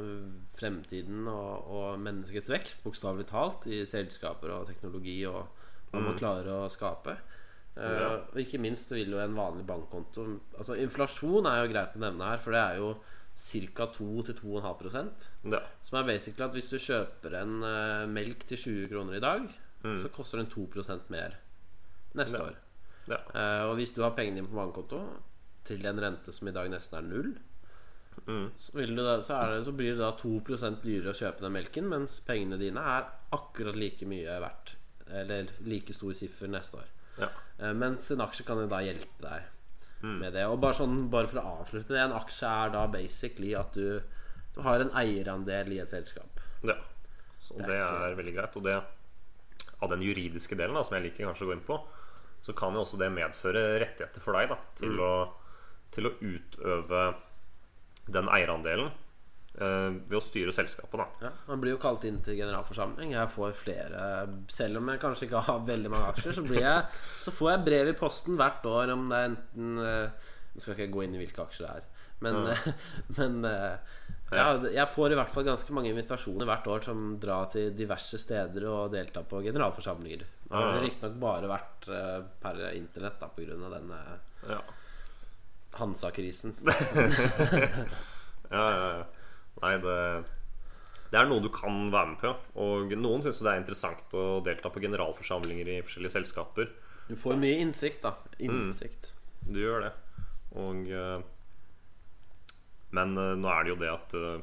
fremtiden 0.58 1.28
og, 1.28 1.68
og 1.68 2.00
menneskets 2.00 2.50
vekst, 2.50 2.84
bokstavelig 2.86 3.28
talt, 3.28 3.68
i 3.68 3.82
selskaper 3.90 4.54
og 4.56 4.68
teknologi 4.70 5.20
og 5.28 5.44
hva 5.92 6.00
man 6.04 6.18
klarer 6.20 6.48
å 6.54 6.70
skape. 6.72 7.18
Eh, 7.78 7.98
Ja. 8.00 8.08
Og 8.32 8.40
ikke 8.42 8.58
minst 8.60 8.90
vil 8.92 9.12
jo 9.14 9.20
en 9.22 9.36
vanlig 9.38 9.66
bankkonto 9.70 10.24
Altså 10.58 10.74
Inflasjon 10.82 11.46
er 11.46 11.60
jo 11.62 11.72
greit 11.76 11.94
å 11.96 12.02
nevne 12.02 12.26
her, 12.32 12.40
for 12.42 12.56
det 12.56 12.64
er 12.64 12.80
jo 12.82 12.96
ca. 13.38 13.86
2-2,5 13.94 15.52
Ja. 15.54 15.60
Som 15.86 16.00
er 16.00 16.08
basically 16.08 16.46
at 16.48 16.56
hvis 16.58 16.70
du 16.72 16.78
kjøper 16.82 17.36
en 17.44 17.60
uh, 17.62 18.08
melk 18.10 18.48
til 18.50 18.58
20 18.58 18.88
kroner 18.90 19.20
i 19.20 19.22
dag, 19.22 19.46
så 20.02 20.10
koster 20.10 20.42
den 20.42 20.50
2 20.50 20.66
mer 21.14 21.36
neste 22.18 22.38
Ja. 22.40 22.48
år. 22.50 22.56
Ja. 23.08 23.18
Eh, 23.32 23.64
og 23.70 23.76
hvis 23.78 23.94
du 23.96 24.02
har 24.02 24.12
pengene 24.18 24.42
dine 24.42 24.48
på 24.50 24.58
bankkonto 24.58 24.98
til 25.64 25.86
en 25.86 26.00
rente 26.02 26.34
som 26.34 26.48
i 26.50 26.52
dag 26.52 26.68
nesten 26.70 26.98
er 26.98 27.06
null, 27.06 27.38
Mm. 28.28 28.50
så, 28.58 28.72
da, 28.96 29.22
så, 29.22 29.34
er 29.42 29.52
det, 29.54 29.66
så 29.66 29.72
blir 29.78 29.94
det 29.96 30.00
da 30.02 30.12
2% 30.18 30.82
dyrere 30.84 31.14
å 31.14 31.20
kjøpe 31.20 31.40
den 31.46 31.54
melken, 31.54 31.88
mens 31.90 32.20
pengene 32.26 32.58
dine 32.60 32.80
er 32.82 33.06
akkurat 33.32 33.76
like 33.76 34.06
mye 34.10 34.40
verdt. 34.42 34.76
Eller 35.08 35.48
like 35.64 35.94
stor 35.96 36.12
siffer 36.18 36.48
neste 36.52 36.76
år. 36.82 36.90
Ja. 37.20 37.30
Eh, 37.60 37.74
mens 37.74 38.10
en 38.12 38.20
aksje 38.26 38.44
kan 38.46 38.58
jo 38.58 38.68
da 38.68 38.82
hjelpe 38.84 39.22
deg 39.22 39.54
Mm. 40.04 40.20
med 40.20 40.34
det. 40.34 40.44
Og 40.46 40.60
bare, 40.62 40.74
sånn, 40.78 41.10
bare 41.10 41.26
for 41.28 41.40
å 41.42 41.62
avslutte 41.64 41.88
det 41.90 41.98
En 42.04 42.12
aksje 42.14 42.46
er 42.46 42.70
da 42.70 42.84
basically 42.88 43.56
at 43.56 43.72
du, 43.74 44.00
du 44.54 44.62
har 44.62 44.80
en 44.80 44.92
eierandel 44.92 45.72
i 45.74 45.80
et 45.80 45.90
selskap. 45.90 46.40
Ja. 46.64 46.76
Så 47.40 47.58
Det 47.58 47.64
er 47.64 47.68
det 47.68 47.80
ikke- 47.80 48.12
er 48.12 48.16
veldig 48.16 48.36
greit. 48.36 48.56
Og 48.58 48.64
det, 48.64 48.84
av 49.82 49.90
den 49.90 50.02
juridiske 50.02 50.56
delen, 50.56 50.76
da, 50.76 50.84
som 50.84 50.98
jeg 51.02 51.12
liker 51.12 51.26
kanskje 51.26 51.46
å 51.46 51.50
gå 51.50 51.54
inn 51.54 51.66
på, 51.66 51.80
så 52.44 52.54
kan 52.56 52.74
jo 52.74 52.82
også 52.82 53.00
det 53.00 53.12
medføre 53.12 53.80
rettigheter 53.80 54.22
for 54.22 54.34
deg 54.34 54.50
da, 54.50 54.58
til, 54.76 54.90
Mm. 54.90 55.00
å, 55.00 55.34
til 55.92 56.04
å 56.06 56.14
utøve 56.22 57.16
den 58.08 58.30
eierandelen 58.32 58.88
eh, 59.60 59.90
ved 60.08 60.18
å 60.20 60.24
styre 60.24 60.54
selskapet. 60.56 61.00
Da. 61.02 61.08
Ja, 61.28 61.32
Man 61.50 61.62
blir 61.64 61.76
jo 61.76 61.82
kalt 61.82 62.06
inn 62.08 62.22
til 62.26 62.38
generalforsamling. 62.40 63.12
Jeg 63.18 63.34
får 63.34 63.54
flere 63.58 64.02
Selv 64.54 64.78
om 64.82 64.90
jeg 64.94 65.02
kanskje 65.04 65.28
ikke 65.28 65.44
har 65.50 65.60
veldig 65.68 65.92
mange 65.94 66.12
aksjer, 66.14 66.38
så, 66.40 66.46
blir 66.48 66.62
jeg, 66.64 66.84
så 67.26 67.34
får 67.36 67.52
jeg 67.56 67.66
brev 67.68 67.92
i 67.94 67.98
posten 68.00 68.38
hvert 68.40 68.66
år 68.70 68.94
om 68.96 69.08
det 69.12 69.18
er 69.22 69.32
enten 69.32 69.78
Jeg 69.82 70.64
skal 70.64 70.76
ikke 70.78 70.94
gå 70.96 71.06
inn 71.08 71.16
i 71.18 71.24
hvilke 71.24 71.44
aksjer 71.48 71.68
det 71.68 71.74
er, 71.82 71.88
men, 72.26 72.38
men 73.18 73.36
eh, 73.46 73.98
ja, 74.34 74.48
jeg 74.74 74.90
får 74.92 75.14
i 75.14 75.18
hvert 75.20 75.30
fall 75.32 75.46
ganske 75.48 75.72
mange 75.76 75.92
invitasjoner 75.94 76.50
hvert 76.50 76.66
år 76.68 76.82
som 76.84 77.04
drar 77.22 77.46
til 77.54 77.70
diverse 77.78 78.18
steder 78.20 78.66
og 78.68 78.90
deltar 78.92 79.24
på 79.30 79.40
generalforsamlinger. 79.46 80.26
Nå 80.50 80.56
har 80.58 80.74
det 80.74 80.82
Ja. 80.82 80.82
riktignok 80.88 81.14
bare 81.22 81.48
vært 81.52 81.88
eh, 81.94 82.18
per 82.42 82.60
internett 82.74 83.22
da 83.22 83.30
pga. 83.32 83.56
denne 83.78 84.00
Ja. 84.50 84.60
Hansa-krisen. 85.82 86.56
Ja, 88.48 88.64
ja, 88.72 88.84
ja. 88.96 89.06
Nei, 89.60 89.74
det, 89.84 89.96
det 91.12 91.18
er 91.20 91.26
noe 91.28 91.44
du 91.44 91.50
kan 91.52 91.90
være 91.92 92.12
med 92.14 92.22
på. 92.22 92.30
Og 92.64 92.94
noen 92.96 93.24
syns 93.26 93.42
det 93.44 93.52
er 93.52 93.62
interessant 93.62 94.14
å 94.16 94.26
delta 94.46 94.72
på 94.72 94.84
generalforsamlinger 94.84 95.72
i 95.74 95.82
forskjellige 95.84 96.16
selskaper. 96.16 96.70
Du 97.10 97.16
får 97.20 97.40
mye 97.42 97.58
innsikt, 97.64 98.06
da. 98.06 98.14
Innsikt. 98.44 99.12
Du 99.48 99.60
gjør 99.60 99.88
det. 99.88 99.92
Og 100.60 100.88
eh, 100.92 101.18
Men 102.96 103.18
eh, 103.20 103.34
nå 103.40 103.52
er 103.52 103.66
det 103.68 103.74
jo 103.74 103.82
det 103.82 103.92
at 103.92 104.16
eh, 104.16 104.40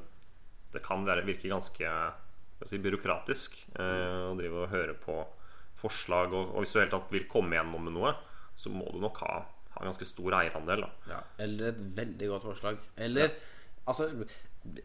det 0.74 0.82
kan 0.84 1.04
være, 1.06 1.24
virke 1.24 1.48
ganske 1.48 1.90
si, 2.68 2.80
byråkratisk 2.82 3.56
eh, 3.78 4.20
å 4.28 4.36
drive 4.36 4.66
og 4.66 4.72
høre 4.74 4.96
på 5.00 5.16
forslag. 5.80 6.32
Og, 6.36 6.52
og 6.52 6.64
hvis 6.64 6.76
du 6.76 6.80
hele 6.82 6.92
tatt 6.92 7.12
vil 7.14 7.28
komme 7.30 7.56
gjennom 7.56 7.88
med 7.88 7.96
noe, 7.96 8.14
så 8.56 8.72
må 8.72 8.84
du 8.92 9.00
nok 9.02 9.20
ha, 9.24 9.38
ha 9.74 9.82
en 9.82 9.90
ganske 9.90 10.08
stor 10.08 10.38
eierandel. 10.40 10.86
Ja, 11.10 11.20
eller 11.44 11.72
et 11.72 11.84
veldig 11.98 12.30
godt 12.34 12.48
forslag. 12.52 12.80
Eller 12.96 13.34
Altså, 13.84 14.06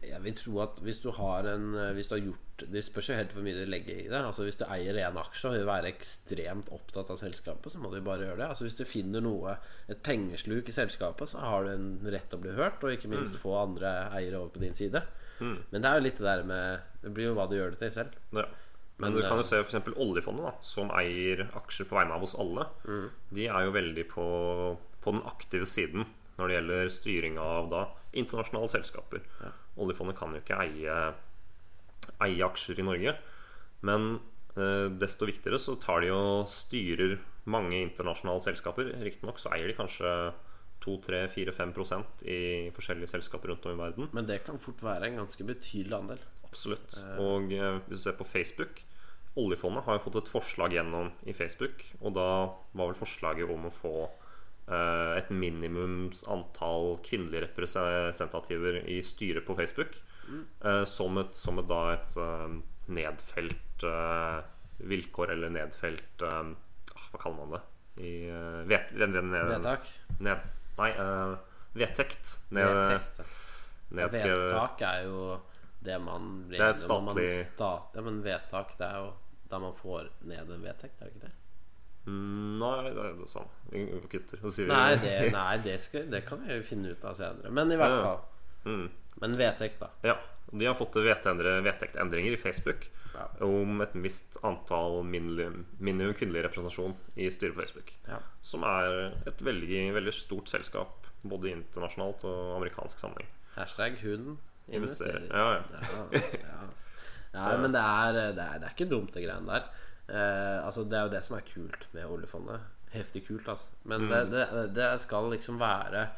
jeg 0.04 0.18
vil 0.20 0.34
tro 0.36 0.58
at 0.60 0.78
hvis 0.84 0.98
du 1.00 1.06
har 1.16 1.46
en 1.48 1.70
eh, 1.72 1.92
Hvis 1.96 2.10
du 2.10 2.14
har 2.14 2.20
gjort 2.20 2.64
Det 2.68 2.82
spørs 2.84 3.06
jo 3.08 3.14
helt 3.16 3.30
hvor 3.32 3.44
mye 3.46 3.56
du 3.56 3.70
legger 3.70 3.94
i 4.02 4.08
det. 4.10 4.18
Altså 4.18 4.44
Hvis 4.44 4.58
du 4.60 4.66
eier 4.66 4.98
én 5.00 5.16
aksje 5.16 5.48
og 5.48 5.54
vil 5.56 5.64
være 5.64 5.88
ekstremt 5.94 6.68
opptatt 6.76 7.08
av 7.14 7.16
selskapet, 7.16 7.72
så 7.72 7.80
må 7.80 7.88
du 7.88 7.96
bare 8.04 8.26
gjøre 8.26 8.42
det. 8.42 8.48
Altså 8.50 8.66
Hvis 8.66 8.76
du 8.76 8.84
finner 8.84 9.24
noe 9.24 9.54
et 9.88 10.02
pengesluk 10.04 10.68
i 10.68 10.76
selskapet, 10.76 11.32
så 11.32 11.40
har 11.40 11.64
du 11.64 11.70
en 11.72 11.88
rett 12.12 12.28
til 12.28 12.36
å 12.36 12.44
bli 12.44 12.52
hørt, 12.58 12.84
og 12.84 12.92
ikke 12.92 13.08
minst 13.08 13.40
få 13.40 13.54
andre 13.62 13.94
eiere 14.18 14.42
over 14.42 14.52
på 14.52 14.60
din 14.66 14.76
side. 14.76 15.00
Men 15.40 15.80
det 15.80 15.88
er 15.88 15.96
jo 15.96 16.04
litt 16.04 16.18
det 16.20 16.26
der 16.28 16.42
med 16.44 16.80
Det 17.00 17.14
blir 17.16 17.30
jo 17.30 17.36
hva 17.38 17.48
du 17.48 17.56
gjør 17.56 17.72
det 17.72 17.80
til 17.80 17.94
selv. 17.96 18.20
Ja. 18.36 18.44
Men, 19.00 19.16
du 19.16 19.22
kan 19.22 19.38
eh, 19.38 19.42
jo 19.42 19.48
se 19.48 19.60
f.eks. 19.62 19.92
oljefondet, 19.96 20.46
da, 20.46 20.52
som 20.64 20.92
eier 20.94 21.46
aksjer 21.58 21.88
på 21.88 21.96
vegne 21.98 22.16
av 22.16 22.26
oss 22.26 22.36
alle. 22.38 22.66
De 23.32 23.46
er 23.48 23.66
jo 23.66 23.76
veldig 23.76 24.06
på, 24.10 24.26
på 25.00 25.14
den 25.16 25.24
aktive 25.30 25.68
siden 25.68 26.06
når 26.40 26.48
det 26.48 26.56
gjelder 26.56 26.92
styring 26.94 27.38
av 27.40 27.68
da 27.72 27.82
internasjonale 28.16 28.70
selskaper. 28.72 29.24
Oljefondet 29.80 30.18
kan 30.18 30.32
jo 30.34 30.40
ikke 30.40 30.60
eie, 30.64 30.98
eie 32.24 32.46
aksjer 32.46 32.80
i 32.80 32.86
Norge. 32.86 33.16
Men 33.86 34.12
eh, 34.56 34.86
desto 35.00 35.28
viktigere 35.28 35.60
så 35.60 35.76
tar 35.80 36.04
de 36.04 36.12
og 36.14 36.48
styrer 36.52 37.18
mange 37.50 37.80
internasjonale 37.80 38.44
selskaper. 38.44 38.92
Riktignok 39.04 39.40
så 39.40 39.52
eier 39.54 39.70
de 39.70 39.76
kanskje 39.78 40.14
2-3-4-5% 40.84 42.24
i 42.24 42.40
forskjellige 42.76 43.12
selskaper 43.12 43.52
rundt 43.52 43.66
om 43.68 43.76
i 43.76 43.80
verden. 43.80 44.10
Men 44.16 44.28
det 44.28 44.42
kan 44.46 44.60
fort 44.60 44.80
være 44.84 45.10
en 45.10 45.20
ganske 45.22 45.44
betydelig 45.44 45.96
andel. 45.96 46.22
Absolutt. 46.48 46.96
Og 47.22 47.52
eh, 47.54 47.80
hvis 47.86 48.00
du 48.00 48.08
ser 48.08 48.18
på 48.18 48.28
Facebook 48.28 48.82
Oljefondet 49.38 49.84
har 49.86 49.98
jo 49.98 50.02
fått 50.08 50.16
et 50.24 50.30
forslag 50.32 50.74
gjennom 50.74 51.12
i 51.28 51.34
Facebook, 51.36 51.84
og 52.00 52.14
da 52.16 52.28
var 52.74 52.90
vel 52.90 52.98
forslaget 52.98 53.50
om 53.54 53.68
å 53.68 53.72
få 53.74 53.92
eh, 54.66 55.12
et 55.20 55.30
minimums 55.30 56.24
antall 56.26 56.96
kvinnelige 57.06 57.44
representativer 57.46 58.80
i 58.90 58.98
styret 59.06 59.46
på 59.46 59.54
Facebook. 59.58 59.94
eh, 60.64 60.82
som 60.84 61.18
et, 61.18 61.34
som 61.38 61.58
et, 61.62 61.68
da 61.70 61.80
et 61.94 62.18
eh, 62.18 62.56
nedfelt 62.90 63.84
eh, 63.86 64.40
vilkår, 64.90 65.34
eller 65.36 65.54
nedfelt 65.54 66.22
eh, 66.26 66.40
ah, 66.96 67.06
Hva 67.12 67.22
kaller 67.22 67.38
man 67.44 67.54
det? 67.56 67.62
I 68.00 68.12
eh, 68.30 68.60
vet, 68.70 68.92
ved, 68.96 69.14
ned, 69.14 69.46
Vedtak. 69.54 69.86
Ned, 70.18 70.44
nei, 70.78 70.90
eh, 70.90 71.36
vedtekt. 71.78 72.34
Ned, 72.50 72.66
Vedtekt. 72.66 73.22
nedskrevet 73.94 74.46
Vedtak 74.48 74.84
er 74.90 75.06
jo 75.06 75.24
det 75.82 75.98
man 76.02 76.44
blir 76.48 76.58
Det 76.58 76.66
er 76.66 76.74
et 76.74 76.82
statlig- 76.82 77.46
stat- 77.54 77.94
Ja, 77.96 78.00
men 78.02 78.22
vedtak, 78.22 78.76
det 78.78 78.86
er 78.86 78.96
jo 79.04 79.12
da 79.50 79.58
man 79.58 79.72
får 79.74 80.08
ned 80.22 80.50
en 80.50 80.62
vedtekt, 80.62 81.00
er 81.00 81.06
det 81.06 81.14
ikke 81.14 81.26
det? 81.26 81.32
Mm, 82.06 82.58
Nei, 82.58 82.90
det 82.90 82.98
er 83.04 83.16
det 83.18 83.28
samme. 83.28 83.50
Kutter. 84.10 84.38
Så 84.40 84.50
sier 84.54 84.68
Nei, 84.68 84.94
det, 84.96 85.32
nei 85.36 85.56
det, 85.64 85.80
skal, 85.80 86.06
det 86.10 86.24
kan 86.26 86.40
vi 86.46 86.54
jo 86.56 86.62
finne 86.62 86.92
ut 86.94 87.04
av 87.04 87.14
senere. 87.18 87.50
Men 87.50 87.70
i 87.72 87.76
hvert 87.76 87.92
Ja. 87.92 88.02
fall. 88.02 88.20
Mm. 88.64 88.90
Men 89.20 89.32
vedtekt, 89.32 89.78
da. 89.80 89.88
Ja, 90.04 90.16
De 90.52 90.64
har 90.66 90.74
fått 90.74 90.94
vedtektendringer 90.98 92.32
i 92.32 92.36
Facebook 92.36 92.88
Ja. 93.14 93.26
om 93.46 93.80
et 93.82 93.92
visst 93.94 94.36
antall 94.42 95.04
minimum, 95.04 95.64
minimum 95.78 96.12
kvinnelig 96.14 96.42
representasjon 96.48 96.94
i 97.16 97.28
styret 97.30 97.54
på 97.54 97.60
Facebook. 97.62 97.92
Ja. 98.08 98.18
Som 98.42 98.64
er 98.64 99.12
et 99.26 99.38
veldig, 99.38 99.92
veldig 99.94 100.12
stort 100.14 100.48
selskap, 100.48 101.06
både 101.22 101.52
internasjonalt 101.52 102.24
og 102.24 102.56
amerikansk 102.56 102.98
sammenheng. 102.98 103.28
Hashtag 103.56 103.98
hun 104.02 104.38
investerer. 104.76 105.24
Investerer. 105.26 105.28
Ja, 105.30 106.18
ja. 106.18 106.66
Ja, 107.32 107.56
men 107.62 107.70
det 107.74 107.80
er, 107.80 108.12
det, 108.16 108.42
er, 108.42 108.58
det 108.58 108.66
er 108.66 108.72
ikke 108.74 108.88
dumt, 108.90 109.12
det 109.14 109.22
greiene 109.22 109.46
der. 109.46 109.68
Eh, 110.10 110.56
altså, 110.66 110.82
det 110.90 110.96
er 110.98 111.04
jo 111.06 111.12
det 111.12 111.20
som 111.26 111.36
er 111.38 111.44
kult 111.46 111.84
med 111.94 112.08
oljefondet. 112.10 112.64
Heftig 112.90 113.22
kult, 113.28 113.46
altså. 113.52 113.68
Men 113.86 114.08
det, 114.10 114.24
Mm. 114.26 114.32
det, 114.34 114.64
det 114.74 114.88
skal 115.00 115.28
liksom 115.30 115.60
være 115.60 116.08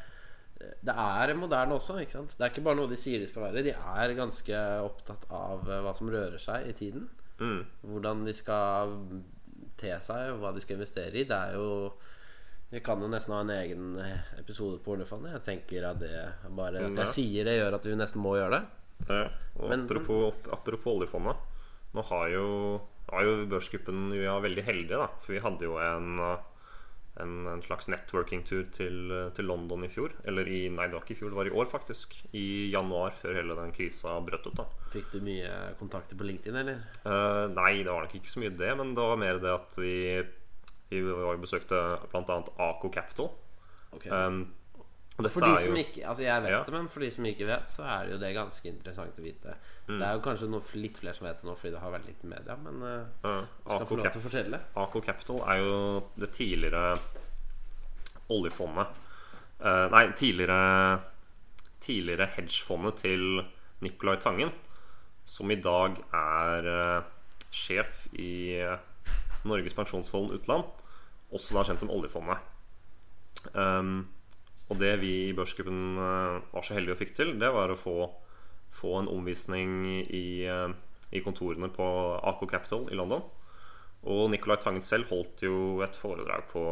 Det 0.83 0.93
er 0.95 1.33
moderne 1.35 1.75
også, 1.75 1.99
ikke 1.99 2.11
sant? 2.15 2.33
Det 2.37 2.41
er 2.45 2.49
ikke 2.53 2.63
bare 2.65 2.75
noe 2.79 2.87
de 2.89 2.95
sier 2.97 3.19
de 3.19 3.27
skal 3.27 3.43
være. 3.43 3.63
De 3.65 3.73
er 3.75 4.13
ganske 4.15 4.57
opptatt 4.81 5.25
av 5.29 5.67
eh, 5.69 5.81
hva 5.83 5.93
som 5.93 6.09
rører 6.09 6.39
seg 6.41 6.69
i 6.69 6.73
tiden. 6.77 7.09
Mm. 7.39 7.61
Hvordan 7.83 8.25
de 8.25 8.33
skal 8.33 8.93
te 9.77 9.91
seg, 9.99 10.31
og 10.31 10.39
hva 10.39 10.53
de 10.55 10.61
skal 10.63 10.77
investere 10.79 11.19
i. 11.19 11.25
Det 11.27 11.35
er 11.35 11.57
jo 11.59 11.91
Vi 12.73 12.79
kan 12.81 13.01
jo 13.03 13.07
nesten 13.11 13.35
ha 13.35 13.41
en 13.43 13.51
egen 13.53 13.89
episode 14.39 14.79
på 14.81 14.95
oljefondet. 14.95 15.35
Jeg 15.35 15.45
tenker 15.45 15.85
at 15.91 15.99
det 16.01 16.13
bare 16.57 16.87
At 16.87 17.03
jeg 17.03 17.11
sier 17.11 17.45
det, 17.45 17.59
gjør 17.59 17.75
at 17.77 17.85
vi 17.85 17.97
nesten 17.99 18.23
må 18.23 18.33
gjøre 18.39 18.57
det. 18.57 18.63
Ja, 19.09 19.27
og 19.59 19.69
Men- 19.69 19.83
apropos, 19.85 20.33
apropos 20.51 20.95
oljefondet. 20.95 21.37
Nå 21.93 22.01
har 22.09 22.29
jo, 22.33 22.81
har 23.11 23.21
jo 23.27 23.45
børsgruppen 23.45 24.09
Vi 24.09 24.25
er 24.25 24.41
veldig 24.41 24.63
heldige, 24.65 24.97
da. 24.97 25.07
For 25.21 25.33
vi 25.35 25.43
hadde 25.43 25.67
jo 25.67 25.77
en, 25.77 26.17
en, 27.21 27.33
en 27.53 27.61
slags 27.61 27.87
networking-tur 27.93 28.71
til, 28.73 29.13
til 29.35 29.45
London 29.45 29.85
i 29.85 29.91
fjor. 29.93 30.09
Eller 30.25 30.47
i, 30.49 30.69
nei, 30.73 30.87
det 30.87 30.97
var 30.97 31.05
ikke 31.05 31.13
i 31.13 31.19
fjor, 31.21 31.29
det 31.29 31.37
var 31.43 31.51
i 31.51 31.53
år, 31.53 31.69
faktisk. 31.69 32.15
I 32.33 32.71
januar, 32.73 33.13
før 33.13 33.37
hele 33.37 33.53
den 33.59 33.71
krisa 33.75 34.17
brøt 34.25 34.47
ut. 34.49 34.55
da 34.57 34.65
Fikk 34.89 35.11
du 35.13 35.19
mye 35.21 35.75
kontakter 35.77 36.17
på 36.17 36.25
LinkedIn, 36.25 36.57
eller? 36.63 36.81
Uh, 37.05 37.45
nei, 37.53 37.83
det 37.83 37.91
var 37.91 38.07
nok 38.07 38.17
ikke 38.17 38.33
så 38.33 38.41
mye 38.41 38.57
det, 38.57 38.73
men 38.81 38.95
det 38.97 39.05
var 39.11 39.21
mer 39.21 39.37
det 39.43 39.53
at 39.53 39.77
vi, 39.77 39.93
vi 41.01 41.15
var 41.25 41.39
besøkte 41.41 41.79
bl.a. 42.11 42.41
Aco 42.67 42.91
Capital. 42.93 43.31
Okay. 43.93 44.11
Um, 44.11 44.43
For 45.13 45.45
de 45.45 45.51
som 45.61 45.75
jo 45.77 45.81
ikke 45.83 46.07
Altså 46.09 46.23
jeg 46.23 46.41
vet 46.41 46.49
Ja. 46.49 46.63
det, 46.65 46.73
men 46.73 46.87
for 46.89 46.99
de 47.03 47.11
som 47.13 47.25
ikke 47.29 47.45
vet, 47.45 47.69
så 47.69 47.83
er 47.85 48.05
det 48.05 48.13
jo 48.15 48.19
det 48.23 48.31
ganske 48.33 48.69
interessant 48.69 49.19
å 49.19 49.21
vite. 49.23 49.55
Mm. 49.87 49.99
Det 49.99 50.07
er 50.07 50.13
jo 50.13 50.23
kanskje 50.25 50.49
noe, 50.49 50.61
litt 50.81 50.97
flere 50.97 51.13
som 51.13 51.27
vet 51.27 51.41
det 51.41 51.47
nå 51.47 51.55
fordi 51.55 51.73
det 51.75 51.81
har 51.83 51.93
vært 51.93 52.07
litt 52.09 52.23
i 52.23 52.31
media, 52.31 52.55
men 52.57 52.81
uh, 52.81 53.05
uh, 53.27 53.45
skal 53.67 53.87
få 53.91 53.99
lov 53.99 54.09
til 54.09 54.21
å 54.21 54.25
fortelle. 54.25 54.59
Aco 54.81 55.01
Capital 55.05 55.43
er 55.53 55.61
jo 55.61 55.77
det 56.17 56.31
tidligere 56.33 56.83
oljefondet 58.33 58.87
uh, 59.61 59.87
Nei, 59.93 60.05
tidligere 60.17 61.01
Tidligere 61.83 62.29
hedgefondet 62.37 63.01
til 63.03 63.43
Nicolai 63.83 64.15
Tangen, 64.23 64.53
som 65.27 65.51
i 65.51 65.57
dag 65.59 65.97
er 66.15 66.69
uh, 66.71 67.09
sjef 67.51 68.05
i 68.15 68.63
Norges 69.43 69.75
pensjonsfond 69.75 70.31
utland, 70.37 70.63
også 71.33 71.57
da 71.57 71.63
kjent 71.67 71.81
som 71.81 71.91
oljefondet. 71.93 72.41
Um, 73.53 74.05
og 74.71 74.79
det 74.79 74.93
vi 75.03 75.11
i 75.27 75.35
børsgruppen 75.35 75.99
eh, 75.99 76.41
var 76.53 76.65
så 76.65 76.77
heldige 76.77 76.95
og 76.95 77.01
fikk 77.01 77.13
til, 77.17 77.35
det 77.39 77.51
var 77.53 77.71
å 77.73 77.79
få, 77.79 77.97
få 78.73 78.97
en 79.01 79.11
omvisning 79.11 79.83
i, 80.07 80.45
eh, 80.49 80.69
i 81.13 81.21
kontorene 81.25 81.69
på 81.73 81.87
AK 82.31 82.45
Capital 82.49 82.87
i 82.89 82.97
London. 82.97 83.25
Og 84.09 84.25
Nicolai 84.31 84.57
Tangen 84.63 84.83
selv 84.83 85.11
holdt 85.11 85.45
jo 85.45 85.81
et 85.83 85.95
foredrag 85.95 86.47
på 86.51 86.63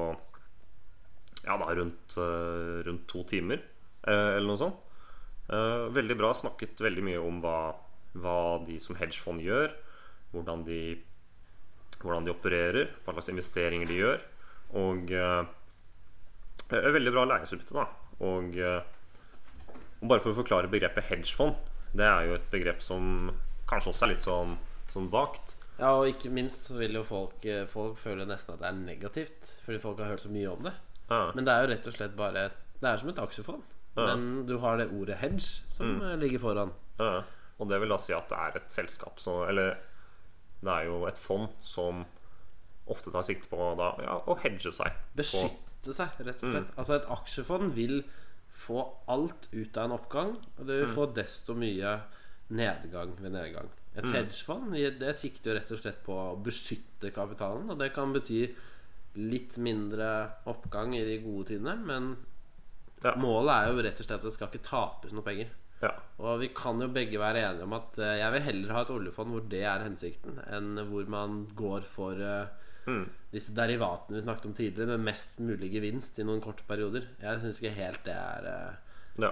ja, 1.46 1.56
da, 1.58 1.68
rundt, 1.78 2.18
eh, 2.18 2.82
rundt 2.88 3.06
to 3.12 3.24
timer, 3.28 3.62
eller 4.02 4.48
noe 4.48 4.58
sånt. 4.60 4.88
Veldig 5.52 6.16
bra. 6.18 6.32
Snakket 6.34 6.80
veldig 6.82 7.02
mye 7.06 7.22
om 7.22 7.42
hva, 7.44 7.74
hva 8.24 8.36
de 8.64 8.78
som 8.82 8.96
hedgefond 8.98 9.44
gjør. 9.44 9.74
Hvordan 10.32 10.64
de, 10.66 10.96
hvordan 12.00 12.26
de 12.26 12.32
opererer, 12.32 12.94
hva 13.04 13.14
slags 13.14 13.30
investeringer 13.34 13.90
de 13.90 13.98
gjør. 14.00 14.24
Og 14.80 15.12
eh, 15.12 15.44
eh, 16.72 16.92
veldig 16.96 17.14
bra 17.14 17.26
læringsutbytte, 17.28 17.76
da. 17.76 17.88
Og, 18.22 18.58
eh, 18.58 19.80
og 20.02 20.12
bare 20.12 20.24
for 20.24 20.34
å 20.34 20.40
forklare 20.42 20.72
begrepet 20.72 21.10
hedgefond, 21.10 21.58
det 21.98 22.06
er 22.08 22.30
jo 22.30 22.38
et 22.38 22.52
begrep 22.54 22.84
som 22.84 23.32
kanskje 23.70 23.92
også 23.92 24.06
er 24.06 24.14
litt 24.14 24.24
sånn, 24.24 24.56
sånn 24.92 25.10
vagt. 25.12 25.58
Ja, 25.82 25.96
og 25.98 26.08
ikke 26.12 26.32
minst 26.34 26.68
så 26.70 26.78
vil 26.78 26.96
jo 27.00 27.04
folk, 27.08 27.44
eh, 27.46 27.66
folk 27.70 28.00
føle 28.00 28.28
nesten 28.30 28.56
at 28.56 28.62
det 28.62 28.70
er 28.70 28.80
negativt, 28.80 29.52
fordi 29.66 29.82
folk 29.82 30.02
har 30.04 30.14
hørt 30.14 30.24
så 30.24 30.32
mye 30.32 30.50
om 30.52 30.66
det. 30.68 30.74
Ja. 31.10 31.22
Men 31.36 31.48
det 31.48 31.54
er 31.54 31.64
jo 31.64 31.72
rett 31.74 31.88
og 31.90 31.96
slett 31.98 32.14
bare 32.16 32.50
Det 32.82 32.88
er 32.88 32.98
som 32.98 33.10
et 33.12 33.20
aksjefond. 33.20 33.64
Ja. 33.98 34.06
Men 34.08 34.46
du 34.48 34.56
har 34.64 34.78
det 34.80 34.88
ordet 34.96 35.18
hedge 35.20 35.44
som 35.70 36.00
mm. 36.00 36.20
ligger 36.22 36.40
foran. 36.40 36.72
Ja, 36.98 37.24
og 37.60 37.70
det 37.70 37.82
vil 37.82 37.92
da 37.92 37.98
si 38.02 38.14
at 38.16 38.30
det 38.32 38.38
er 38.40 38.56
et 38.58 38.74
selskap 38.74 39.20
som 39.22 39.44
Eller 39.50 39.76
det 40.62 40.72
er 40.72 40.88
jo 40.88 41.04
et 41.06 41.20
fond 41.20 41.50
som 41.62 42.06
ofte 42.88 43.12
tar 43.14 43.24
sikte 43.24 43.48
på 43.52 43.76
da, 43.78 43.92
ja, 44.04 44.18
å 44.28 44.36
hedge 44.42 44.72
seg. 44.74 44.92
Beskytte 45.16 45.94
seg, 45.96 46.10
rett 46.26 46.42
og 46.44 46.52
slett. 46.52 46.74
Altså 46.78 46.96
Et 46.98 47.06
aksjefond 47.18 47.74
vil 47.78 48.02
få 48.62 48.82
alt 49.10 49.48
ut 49.54 49.78
av 49.78 49.86
en 49.86 49.96
oppgang, 49.98 50.34
og 50.60 50.66
det 50.68 50.82
vil 50.84 50.92
få 50.96 51.06
desto 51.16 51.54
mye 51.58 52.00
nedgang 52.52 53.14
ved 53.22 53.32
nedgang. 53.34 53.70
Et 53.96 54.06
hedgefond 54.08 54.72
det 55.00 55.16
sikter 55.20 55.52
jo 55.52 55.56
rett 55.60 55.72
og 55.76 55.80
slett 55.82 56.04
på 56.06 56.14
å 56.16 56.36
beskytte 56.44 57.12
kapitalen, 57.16 57.70
og 57.74 57.80
det 57.80 57.92
kan 57.96 58.14
bety 58.16 58.46
litt 59.20 59.58
mindre 59.60 60.12
oppgang 60.48 60.94
i 60.96 61.04
de 61.04 61.18
gode 61.24 61.50
tidene, 61.52 61.76
men 61.84 62.18
Ja. 63.04 63.16
målet 63.16 63.52
er 63.56 63.72
jo 63.74 63.82
rett 63.82 64.00
og 64.00 64.06
slett 64.06 64.20
at 64.20 64.28
det 64.30 64.34
skal 64.34 64.48
ikke 64.48 64.64
tapes 64.70 65.12
noe 65.12 65.24
penger. 65.26 65.50
Ja, 65.82 65.92
Og 66.20 66.40
vi 66.40 66.50
kan 66.54 66.80
jo 66.80 66.88
begge 66.88 67.18
være 67.18 67.42
enige 67.42 67.64
om 67.64 67.74
at 67.74 67.98
eh, 67.98 68.20
jeg 68.20 68.32
vil 68.34 68.42
heller 68.42 68.74
ha 68.76 68.82
et 68.82 68.92
oljefond 68.94 69.32
hvor 69.34 69.50
det 69.50 69.64
er 69.66 69.80
hensikten, 69.82 70.38
enn 70.48 70.78
hvor 70.92 71.08
man 71.10 71.48
går 71.58 71.82
for 71.82 72.14
eh, 72.88 73.04
disse 73.34 73.54
derivatene 73.58 74.18
vi 74.18 74.24
snakket 74.26 74.50
om 74.50 74.56
tidligere, 74.58 74.96
med 74.96 75.08
mest 75.12 75.40
mulig 75.44 75.72
gevinst 75.74 76.20
i 76.20 76.26
noen 76.28 76.42
korte 76.44 76.66
perioder. 76.68 77.08
Jeg 77.22 77.44
syns 77.44 77.62
ikke 77.62 77.76
helt 77.78 78.04
det 78.08 78.18
er 78.18 78.50
eh, 78.52 78.98
ja, 79.26 79.32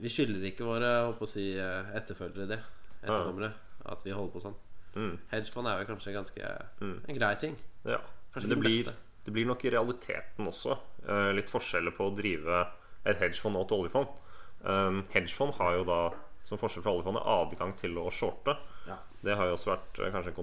Vi 0.00 0.12
skylder 0.12 0.46
ikke 0.50 0.68
våre 0.68 0.92
håper 1.08 1.26
å 1.26 1.30
si, 1.30 1.50
eh, 1.58 1.92
etterfølgere 1.98 2.48
det, 2.54 2.60
etterkommere, 3.02 3.52
at 3.90 4.06
vi 4.06 4.14
holder 4.16 4.34
på 4.34 4.44
sånn. 4.46 4.56
Mm. 4.94 5.12
Hedgefond 5.30 5.70
er 5.70 5.82
jo 5.82 5.90
kanskje 5.92 6.14
ganske 6.16 6.48
en 6.82 7.20
grei 7.20 7.34
ting. 7.38 7.54
ja. 7.86 8.00
Kanskje 8.30 8.48
det, 8.48 8.54
det 8.54 8.62
blir, 8.62 8.84
beste. 8.86 8.92
det 9.26 9.32
blir 9.34 9.46
nok 9.48 9.64
i 9.66 9.70
realiteten 9.74 10.46
også 10.46 10.76
eh, 11.08 11.30
litt 11.34 11.50
forskjeller 11.50 11.94
på 11.96 12.06
å 12.06 12.14
drive 12.14 12.60
et 13.02 13.18
hedgefond 13.18 13.58
og 13.58 13.64
et 13.66 13.74
oljefond. 13.74 14.18
Um, 14.62 15.00
hedgefond 15.10 15.56
har 15.56 15.78
jo 15.78 15.86
da, 15.88 16.00
som 16.46 16.60
forskjell 16.60 16.84
fra 16.84 16.92
oljefondet, 16.94 17.26
adgang 17.26 17.72
til 17.80 17.98
å 17.98 18.06
shorte. 18.14 18.54
Ja. 18.86 19.00
Det 19.24 19.36
har 19.36 19.50
jo 19.50 19.56
også 19.56 19.72
vært 19.72 19.98
eh, 19.98 20.12
kanskje 20.14 20.30
en 20.30 20.38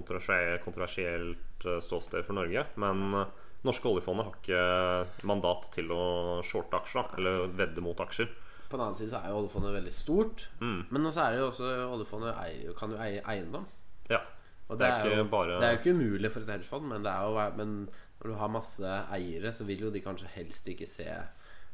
kontroversiell- 0.66 1.36
kontroversielt 1.58 1.64
eh, 1.66 1.80
ståsted 1.80 2.24
for 2.24 2.34
Norge. 2.34 2.66
Men 2.76 3.14
eh, 3.14 3.26
norske 3.64 3.88
oljefondet 3.88 4.26
har 4.26 4.34
ikke 4.38 5.26
mandat 5.26 5.70
til 5.74 5.90
å 5.90 6.42
shorte 6.46 6.76
aksjer, 6.78 7.14
eller 7.18 7.48
vedde 7.58 7.80
mot 7.82 7.98
aksjer. 8.00 8.28
På 8.68 8.76
den 8.76 8.84
annen 8.84 8.96
side 8.98 9.10
så 9.10 9.22
er 9.22 9.30
jo 9.32 9.38
oljefondet 9.42 9.74
veldig 9.74 9.92
stort. 9.92 10.48
Mm. 10.60 10.86
Men 10.90 11.06
også 11.08 11.22
er 11.24 11.32
det 11.32 11.40
jo 11.40 11.48
også 11.50 11.70
oljefondet 11.94 12.74
kan 12.78 12.90
jo 12.92 12.98
eie 13.00 13.22
eiendom. 13.24 13.66
Ja. 14.10 14.20
Og 14.68 14.78
Det 14.78 14.86
er 14.86 15.06
er 15.06 15.16
jo, 15.16 15.24
bare- 15.24 15.58
det 15.60 15.64
er 15.64 15.72
jo 15.72 15.78
ikke 15.78 15.94
umulig 15.96 16.30
for 16.32 16.40
et 16.40 16.48
hedgefond, 16.48 16.86
men, 16.88 17.02
det 17.02 17.10
er 17.10 17.22
jo, 17.24 17.56
men 17.56 17.88
når 18.20 18.26
du 18.30 18.34
har 18.36 18.48
masse 18.48 18.84
eiere, 19.14 19.52
så 19.52 19.64
vil 19.64 19.80
jo 19.80 19.90
de 19.90 20.00
kanskje 20.00 20.28
helst 20.34 20.66
ikke 20.68 20.86
se 20.86 21.06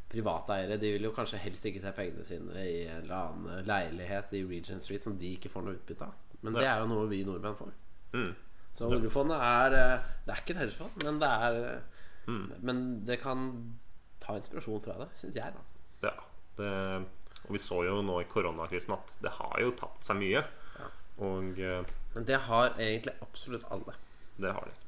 private 0.09 0.53
eiere. 0.55 0.79
De 0.79 0.93
vil 0.93 1.03
jo 1.03 1.11
kanskje 1.11 1.39
helst 1.43 1.65
ikke 1.67 1.81
se 1.83 1.91
pengene 1.97 2.25
sine 2.25 2.55
i 2.63 2.85
en 2.87 3.03
eller 3.03 3.17
annen 3.17 3.67
leilighet 3.67 4.33
i 4.39 4.45
Regent 4.47 4.83
Street 4.85 5.03
som 5.03 5.19
de 5.19 5.33
ikke 5.35 5.51
får 5.51 5.65
noe 5.67 5.75
utbytte 5.75 6.07
av. 6.07 6.15
Men 6.43 6.53
det 6.55 6.63
er 6.69 6.79
jo 6.85 6.87
noe 6.87 7.09
vi 7.11 7.25
nordmenn 7.25 7.57
får. 7.59 7.73
Mm. 8.15 8.35
Så 8.75 8.89
oljefondet 8.91 9.39
er 9.39 9.75
eh, 9.79 10.07
Det 10.27 10.33
er 10.35 10.41
ikke 10.43 10.55
et 10.57 10.63
hedgefond, 10.65 11.03
men 11.05 11.21
det 11.23 11.33
er 11.49 11.59
eh, 11.75 11.91
Mm. 12.25 12.47
Men 12.65 12.79
det 13.05 13.19
kan 13.21 13.41
ta 14.19 14.33
inspirasjon 14.39 14.81
fra 14.81 14.95
det, 15.03 15.11
syns 15.21 15.35
jeg, 15.37 15.53
da. 15.53 16.07
ja. 16.09 16.13
Det, 16.57 16.69
og 17.45 17.51
vi 17.53 17.59
så 17.61 17.83
jo 17.85 17.99
nå 18.01 18.15
i 18.23 18.25
koronakrisen 18.31 18.95
at 18.97 19.13
det 19.21 19.33
har 19.37 19.61
jo 19.61 19.75
tapt 19.77 20.07
seg 20.09 20.17
mye. 20.23 20.41
Og 21.21 21.61
eh, 21.61 21.83
Men 22.15 22.25
det 22.31 22.39
har 22.47 22.71
egentlig 22.81 23.13
absolutt 23.21 23.67
alle. 23.71 23.93
det 24.41 24.55
har 24.57 24.71
de. 24.71 24.79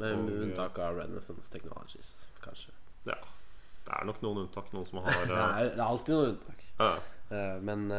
Med 0.00 0.32
unntak 0.38 0.78
av 0.78 0.96
Renaissance 1.02 1.52
Technologies, 1.52 2.14
kanskje. 2.40 2.72
Ja. 3.04 3.18
Det 3.84 3.92
er 3.92 4.08
nok 4.08 4.22
noen 4.24 4.46
unntak. 4.46 4.72
Noen 4.72 4.88
som 4.88 5.02
har 5.04 5.12
Det 5.28 5.36
er, 5.36 5.68
det 5.76 5.82
er 5.82 5.84
alltid 5.90 6.14
noen 6.16 6.32
unntak. 6.32 6.64
ja. 6.80 6.94
Men 7.60 7.90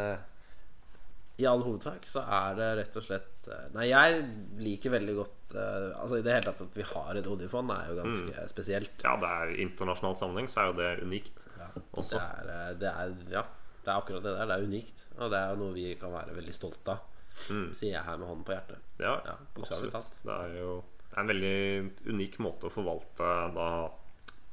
i 1.37 1.45
all 1.45 1.61
hovedsak 1.61 2.07
så 2.09 2.23
er 2.33 2.55
det 2.57 2.67
rett 2.79 2.95
og 2.97 3.03
slett 3.05 3.47
eh, 3.53 3.65
Nei, 3.75 3.83
jeg 3.91 4.21
liker 4.63 4.89
veldig 4.95 5.13
godt 5.19 5.51
uh, 5.53 5.91
Altså 6.01 6.17
i 6.17 6.23
det 6.25 6.33
hele 6.33 6.47
tatt 6.47 6.63
at 6.65 6.77
vi 6.79 6.85
har 6.89 7.19
et 7.19 7.27
oljefond, 7.29 7.73
er 7.75 7.91
jo 7.91 7.97
ganske 7.99 8.45
spesielt. 8.49 9.03
ja, 9.05 9.13
det 9.21 9.29
er 9.29 9.53
internasjonal 9.67 10.17
sammenheng 10.17 10.49
så 10.49 10.63
er 10.63 10.71
jo 10.71 10.77
det 10.79 10.89
unikt 11.05 11.45
Ja, 11.59 11.67
også. 11.93 12.17
Det 12.17 12.23
er, 12.23 12.49
eh, 12.55 12.71
det 12.81 12.89
er, 12.89 13.13
ja, 13.35 13.43
det 13.83 13.91
er 13.93 14.01
akkurat 14.01 14.25
det 14.25 14.33
der. 14.33 14.49
Det 14.49 14.57
er 14.57 14.65
unikt. 14.71 15.03
Og 15.19 15.29
det 15.31 15.37
er 15.43 15.53
jo 15.53 15.59
noe 15.61 15.75
vi 15.77 15.85
kan 16.01 16.11
være 16.15 16.33
veldig 16.39 16.55
stolte 16.57 16.95
av. 16.95 17.05
Sier 17.47 17.93
jeg 17.93 18.01
her 18.07 18.17
med 18.17 18.27
hånden 18.31 18.45
på 18.47 18.55
hjertet. 18.55 18.81
Ja, 18.99 19.13
Ja, 19.27 19.35
absolutt. 19.61 19.93
talt. 19.93 20.17
Det 20.25 20.33
er 20.33 20.57
jo 20.57 20.71
det 21.07 21.13
er 21.13 21.21
en 21.21 21.31
veldig 21.31 22.11
unik 22.13 22.39
måte 22.45 22.67
å 22.67 22.73
forvalte 22.73 23.29
da 23.55 23.69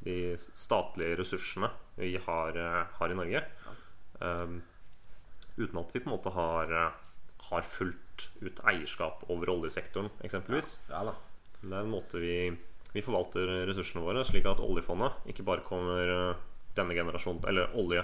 de 0.04 0.18
statlige 0.36 1.16
ressursene 1.18 1.68
vi 1.96 2.12
har, 2.28 2.60
har 2.98 3.12
i 3.12 3.16
Norge. 3.18 3.42
Um, 4.20 4.60
uten 5.56 5.80
at 5.80 5.94
vi 5.94 6.02
på 6.02 6.10
en 6.10 6.16
måte 6.16 6.32
har, 6.34 6.72
eh, 6.72 7.12
har 7.50 7.68
fullt 7.68 8.28
ut 8.40 8.60
eierskap 8.64 9.24
over 9.30 9.52
oljesektoren, 9.54 10.10
eksempelvis. 10.24 10.78
Ja 10.90 11.04
da. 11.04 11.14
Det 11.60 11.72
er 11.72 11.84
en 11.84 11.94
måte 11.94 12.20
vi, 12.20 12.36
vi 12.92 13.04
forvalter 13.04 13.64
ressursene 13.68 14.04
våre, 14.04 14.24
slik 14.26 14.46
at 14.48 14.60
oljefondet 14.62 15.24
ikke 15.32 15.46
bare 15.46 15.64
kommer 15.66 16.12
eh, 16.12 16.42
denne 16.74 16.96
generasjonen 16.96 17.44
Eller 17.48 17.72
olje, 17.78 18.02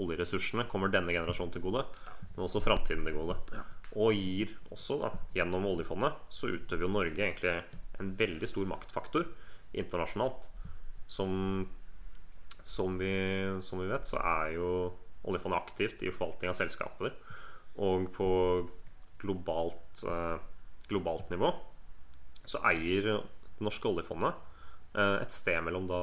oljeressursene 0.00 0.66
kommer 0.70 0.88
denne 0.92 1.12
generasjonen 1.12 1.52
til 1.52 1.64
gode, 1.64 1.84
men 2.32 2.46
også 2.46 2.62
framtiden 2.64 3.04
til 3.04 3.16
gode. 3.18 3.36
Ja. 3.52 3.66
Og 4.00 4.16
gir 4.16 4.54
også, 4.72 4.96
da, 5.02 5.12
gjennom 5.36 5.66
oljefondet, 5.68 6.16
så 6.32 6.48
utøver 6.54 6.86
jo 6.86 6.92
Norge 6.94 7.20
egentlig 7.20 7.58
en 8.00 8.14
veldig 8.16 8.48
stor 8.48 8.68
maktfaktor 8.70 9.28
internasjonalt. 9.76 10.48
Som, 11.12 11.68
som, 12.64 12.96
vi, 12.96 13.12
som 13.60 13.82
vi 13.82 13.90
vet, 13.90 14.08
så 14.08 14.20
er 14.22 14.54
jo 14.56 14.70
oljefondet 15.24 15.60
aktivt 15.62 16.02
i 16.02 16.10
forvaltning 16.10 16.50
av 16.52 16.56
selskaper. 16.58 17.14
Og 17.82 18.08
på 18.16 18.28
globalt, 19.22 20.02
eh, 20.08 20.38
globalt 20.90 21.30
nivå 21.30 21.52
så 22.44 22.58
eier 22.72 23.02
det 23.06 23.18
norske 23.62 23.86
oljefondet 23.86 24.34
eh, 24.98 25.20
et 25.22 25.30
sted 25.32 25.60
mellom 25.62 25.86
da 25.88 26.00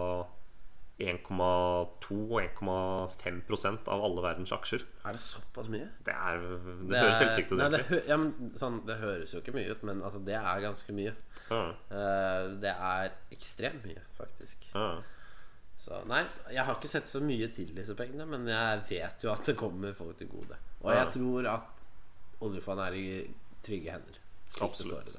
1,2 0.99 2.15
og 2.27 2.41
1,5% 2.43 3.87
av 3.91 4.01
alle 4.03 4.23
verdens 4.23 4.51
aksjer. 4.55 4.81
Er 5.07 5.15
det 5.15 5.21
såpass 5.23 5.69
mye? 5.71 5.85
Det, 6.03 6.11
er, 6.15 6.41
det, 6.43 6.89
Det 6.89 6.99
høres 6.99 7.13
er- 7.13 7.21
selvsikt 7.21 7.53
ut, 7.53 7.61
det, 7.71 7.83
hø 7.87 7.99
ja, 8.09 8.17
sånn, 8.59 8.81
det 8.87 8.97
høres 8.99 9.31
jo 9.35 9.39
ikke 9.39 9.53
mye 9.55 9.71
ut, 9.71 9.85
men 9.87 10.01
altså, 10.03 10.19
det 10.27 10.35
er 10.39 10.65
ganske 10.65 10.95
mye. 10.95 11.13
Ja, 11.49 11.61
Uh, 11.89 12.59
det 12.61 12.69
er 12.75 13.07
ekstremt 13.33 13.81
mye, 13.87 14.03
faktisk. 14.19 14.67
ja. 14.75 14.99
Så 15.79 16.01
nei, 16.11 16.25
jeg 16.51 16.65
har 16.67 16.75
ikke 16.75 16.89
sett 16.91 17.07
så 17.07 17.21
mye 17.23 17.47
til 17.55 17.69
disse 17.77 17.95
pengene, 17.95 18.25
men 18.27 18.45
jeg 18.51 18.81
vet 18.89 19.23
jo 19.23 19.31
at 19.31 19.45
det 19.47 19.55
kommer 19.59 19.93
folk 19.95 20.17
til 20.19 20.27
gode. 20.27 20.57
Og 20.83 20.91
jeg 20.91 21.07
tror 21.15 21.47
at 21.53 21.85
oljefondet 22.43 22.85
er 22.89 22.97
i 22.99 23.07
trygge 23.63 23.91
hender. 23.95 24.19
Absolutt. 24.61 25.17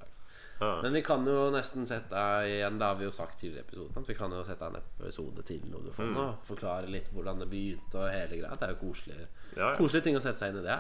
Men 0.61 0.93
vi 0.93 1.01
kan 1.01 1.25
jo 1.25 1.47
nesten 1.55 1.87
sette 1.89 2.21
igjen 2.45 2.75
Det 2.77 2.85
har 2.85 2.97
vi 2.99 3.07
jo 3.07 3.13
sagt 3.17 3.39
tidligere 3.41 3.63
i 3.63 3.65
episoden 3.65 4.03
At 4.03 4.09
vi 4.11 4.17
kan 4.19 4.33
jo 4.37 4.43
sette 4.45 4.67
en 4.69 4.75
episode 4.77 5.45
til 5.49 5.63
oljefondet 5.79 6.13
Mm. 6.13 6.19
og 6.21 6.43
forklare 6.45 6.91
litt 6.93 7.09
hvordan 7.15 7.39
det 7.41 7.47
begynte 7.49 7.97
og 7.97 8.11
hele 8.13 8.37
greia. 8.43 8.59
Det 8.61 8.67
er 8.69 8.75
jo 8.75 8.81
koselig 8.83 9.17
Ja, 9.57 9.71
ja. 9.71 9.71
Koselige 9.79 10.05
ting 10.05 10.19
å 10.19 10.21
sette 10.21 10.43
seg 10.43 10.53
inn 10.53 10.61
i 10.61 10.67
det. 10.67 10.77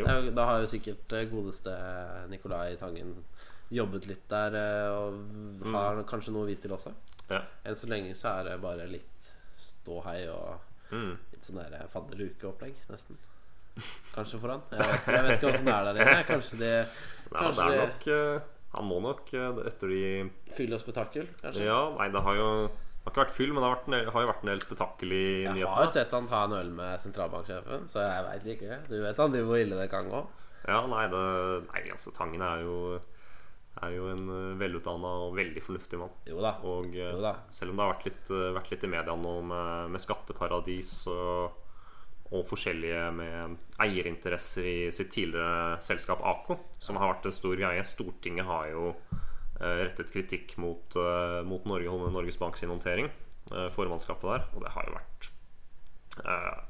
Ja, 0.00 0.14
da 0.32 0.46
har 0.48 0.62
jo 0.64 0.70
sikkert 0.72 1.12
eh, 1.12 1.26
godeste 1.28 1.74
Nicolai 2.32 2.76
Tangen 2.80 3.12
jobbet 3.70 4.06
litt 4.10 4.24
der 4.30 4.56
eh, 4.58 4.90
og 4.96 5.66
har 5.74 6.00
kanskje 6.10 6.32
noe 6.34 6.44
å 6.46 6.50
vise 6.50 6.64
til 6.64 6.74
også. 6.74 6.92
Ja. 7.30 7.42
Enn 7.64 7.76
så 7.78 7.86
lenge 7.90 8.14
så 8.18 8.32
er 8.40 8.48
det 8.50 8.56
bare 8.64 8.88
litt 8.90 9.30
ståhei 9.60 10.24
og 10.32 10.66
Mm. 10.90 11.12
litt 11.30 11.44
sånn 11.46 11.60
der 11.62 11.84
fadderukeopplegg, 11.92 12.74
nesten. 12.90 13.14
Kanskje 14.10 14.40
for 14.42 14.50
han. 14.50 14.62
Jeg 14.74 14.82
vet 14.82 14.96
ikke, 14.96 15.12
jeg 15.14 15.22
vet 15.22 15.36
ikke 15.36 15.50
det 15.62 15.74
er 15.74 15.84
der 15.86 15.98
inne. 16.02 16.24
Kanskje 16.26 16.56
det 16.58 16.70
Nei, 17.30 17.36
Kanskje 17.44 17.66
det 17.70 17.76
er 17.76 17.84
nok 17.86 18.06
eh, 18.10 18.48
Han 18.74 18.88
må 18.88 18.96
nok 19.04 19.30
eh, 19.38 19.60
etter 19.70 19.92
de 19.94 20.00
fyll 20.56 20.74
og 20.74 20.80
spetakkel, 20.82 21.28
kanskje. 21.40 21.62
Ja, 21.68 21.76
nei, 21.94 22.08
det 22.10 22.22
har 22.26 22.34
jo 22.40 22.48
det 22.66 23.06
har 23.06 23.12
ikke 23.14 23.22
vært 23.22 23.36
fyll, 23.38 23.52
men 23.54 23.62
det 23.62 23.68
har, 23.70 23.76
vært 23.78 23.86
en, 23.88 24.10
har 24.12 24.22
jo 24.26 24.28
vært 24.32 24.42
en 24.44 24.50
del 24.50 24.60
spetakkel 24.66 25.12
i 25.16 25.22
Jeg 25.46 25.64
har 25.70 25.86
jo 25.86 25.92
sett 25.94 26.12
han 26.12 26.26
ta 26.28 26.42
en 26.44 26.52
øl 26.58 26.68
med 26.76 27.00
sentralbanksjefen, 27.00 27.86
så 27.88 28.02
jeg 28.04 28.26
veit 28.26 28.50
ikke. 28.58 28.76
Du 28.90 28.96
vet 29.06 29.22
aldri 29.24 29.40
hvor 29.46 29.62
ille 29.62 29.78
det 29.78 29.86
kan 29.94 30.10
gå. 30.10 30.20
Ja, 30.68 30.82
nei, 30.90 31.06
det, 31.14 31.22
nei, 31.70 31.84
altså 31.94 32.12
Tangen 32.18 32.42
er 32.44 32.60
jo 32.66 32.74
Er 33.80 33.94
jo 33.94 34.10
en 34.12 34.26
uh, 34.28 34.58
velutdanna 34.60 35.10
og 35.24 35.36
veldig 35.38 35.62
fornuftig 35.64 36.00
mann. 36.00 36.12
Jo 36.28 36.42
da. 36.44 36.52
Og 36.68 36.92
eh, 36.92 37.14
Jo 37.14 37.22
da. 37.24 37.34
selv 37.54 37.72
om 37.72 37.78
det 37.80 37.86
har 37.86 37.94
vært 37.94 38.06
litt, 38.10 38.30
eh, 38.36 38.52
vært 38.56 38.70
litt 38.74 38.84
i 38.84 38.90
media 38.92 39.16
nå 39.16 39.34
med, 39.48 39.90
med 39.94 40.02
skatteparadis 40.02 40.92
og, 41.12 41.56
og 42.30 42.44
forskjellige 42.50 43.06
med 43.16 43.56
eierinteresser 43.82 44.68
i 44.68 44.76
sitt 44.94 45.10
tidligere 45.14 45.80
selskap 45.82 46.22
Ako, 46.22 46.58
som 46.78 47.00
har 47.00 47.14
vært 47.14 47.30
en 47.30 47.34
stor 47.34 47.56
greie 47.58 47.86
Stortinget 47.88 48.46
har 48.46 48.68
jo 48.70 48.92
eh, 49.16 49.80
rettet 49.86 50.12
kritikk 50.12 50.58
mot, 50.62 51.00
eh, 51.00 51.40
mot 51.48 51.64
Norge 51.72 52.12
Norges 52.12 52.38
Bank 52.40 52.60
sin 52.60 52.70
håndtering, 52.72 53.10
eh, 53.50 53.68
formannskapet 53.74 54.28
der, 54.34 54.46
og 54.54 54.66
det 54.66 54.74
har 54.76 54.90
jo 54.90 54.98
vært 54.98 55.30
eh, 56.26 56.69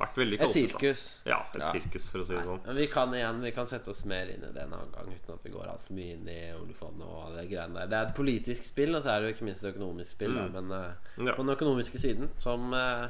Vært 0.00 0.16
veldig 0.16 0.36
Et 0.38 0.40
kaotisk, 0.46 0.72
da. 0.72 0.78
sirkus. 0.80 1.02
Ja, 1.28 1.38
et 1.54 1.60
Ja. 1.60 1.66
sirkus, 1.74 2.08
for 2.10 2.18
å 2.22 2.24
si 2.24 2.34
det 2.34 2.44
sånn. 2.46 2.60
Men 2.66 2.76
vi 2.76 2.86
kan 2.88 3.10
igjen 3.12 3.40
Vi 3.42 3.50
kan 3.52 3.66
sette 3.66 3.90
oss 3.92 4.04
mer 4.08 4.26
inn 4.32 4.42
i 4.44 4.52
det 4.52 4.62
en 4.64 4.72
annen 4.72 4.92
gang 4.94 5.10
uten 5.12 5.34
at 5.34 5.42
vi 5.44 5.50
går 5.52 5.66
altfor 5.68 5.92
mye 5.98 6.14
inn 6.14 6.28
i 6.28 6.38
oljefondet 6.56 7.04
og 7.04 7.18
alle 7.26 7.42
de 7.42 7.48
greiene 7.54 7.74
der. 7.74 7.86
Det 7.86 7.98
er 7.98 8.06
et 8.08 8.14
politisk 8.16 8.64
spill, 8.64 8.94
og 8.96 9.02
så 9.04 9.10
er 9.12 9.20
det 9.20 9.28
jo 9.28 9.34
ikke 9.36 9.44
minst 9.50 9.64
et 9.64 9.74
økonomisk 9.74 10.10
spill. 10.16 10.34
Da. 10.34 10.48
Men 10.48 10.72
eh, 10.72 10.92
Mm. 11.18 11.26
Ja. 11.26 11.34
på 11.34 11.44
den 11.44 11.54
økonomiske 11.56 11.98
siden, 12.00 12.30
som 12.40 12.72
eh, 12.72 13.08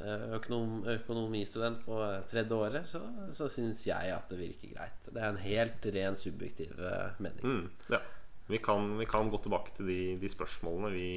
eh, 0.00 0.26
økonom, 0.38 0.82
økonomistudent 0.98 1.84
på 1.86 2.00
eh, 2.02 2.22
tredje 2.26 2.56
året, 2.58 2.86
så, 2.86 3.00
så 3.32 3.48
syns 3.48 3.84
jeg 3.86 4.10
at 4.14 4.28
det 4.32 4.38
virker 4.40 4.74
greit. 4.74 5.10
Det 5.12 5.16
er 5.22 5.28
en 5.28 5.36
helt 5.44 5.86
ren 5.94 6.16
subjektiv 6.16 6.72
eh, 6.80 7.10
mening. 7.20 7.44
Mm, 7.44 7.70
ja. 7.90 8.00
vi, 8.48 8.58
kan, 8.58 8.96
vi 8.98 9.06
kan 9.06 9.30
gå 9.30 9.38
tilbake 9.44 9.76
til 9.76 9.86
de, 9.86 10.00
de 10.18 10.28
spørsmålene 10.28 10.90
vi, 10.92 11.08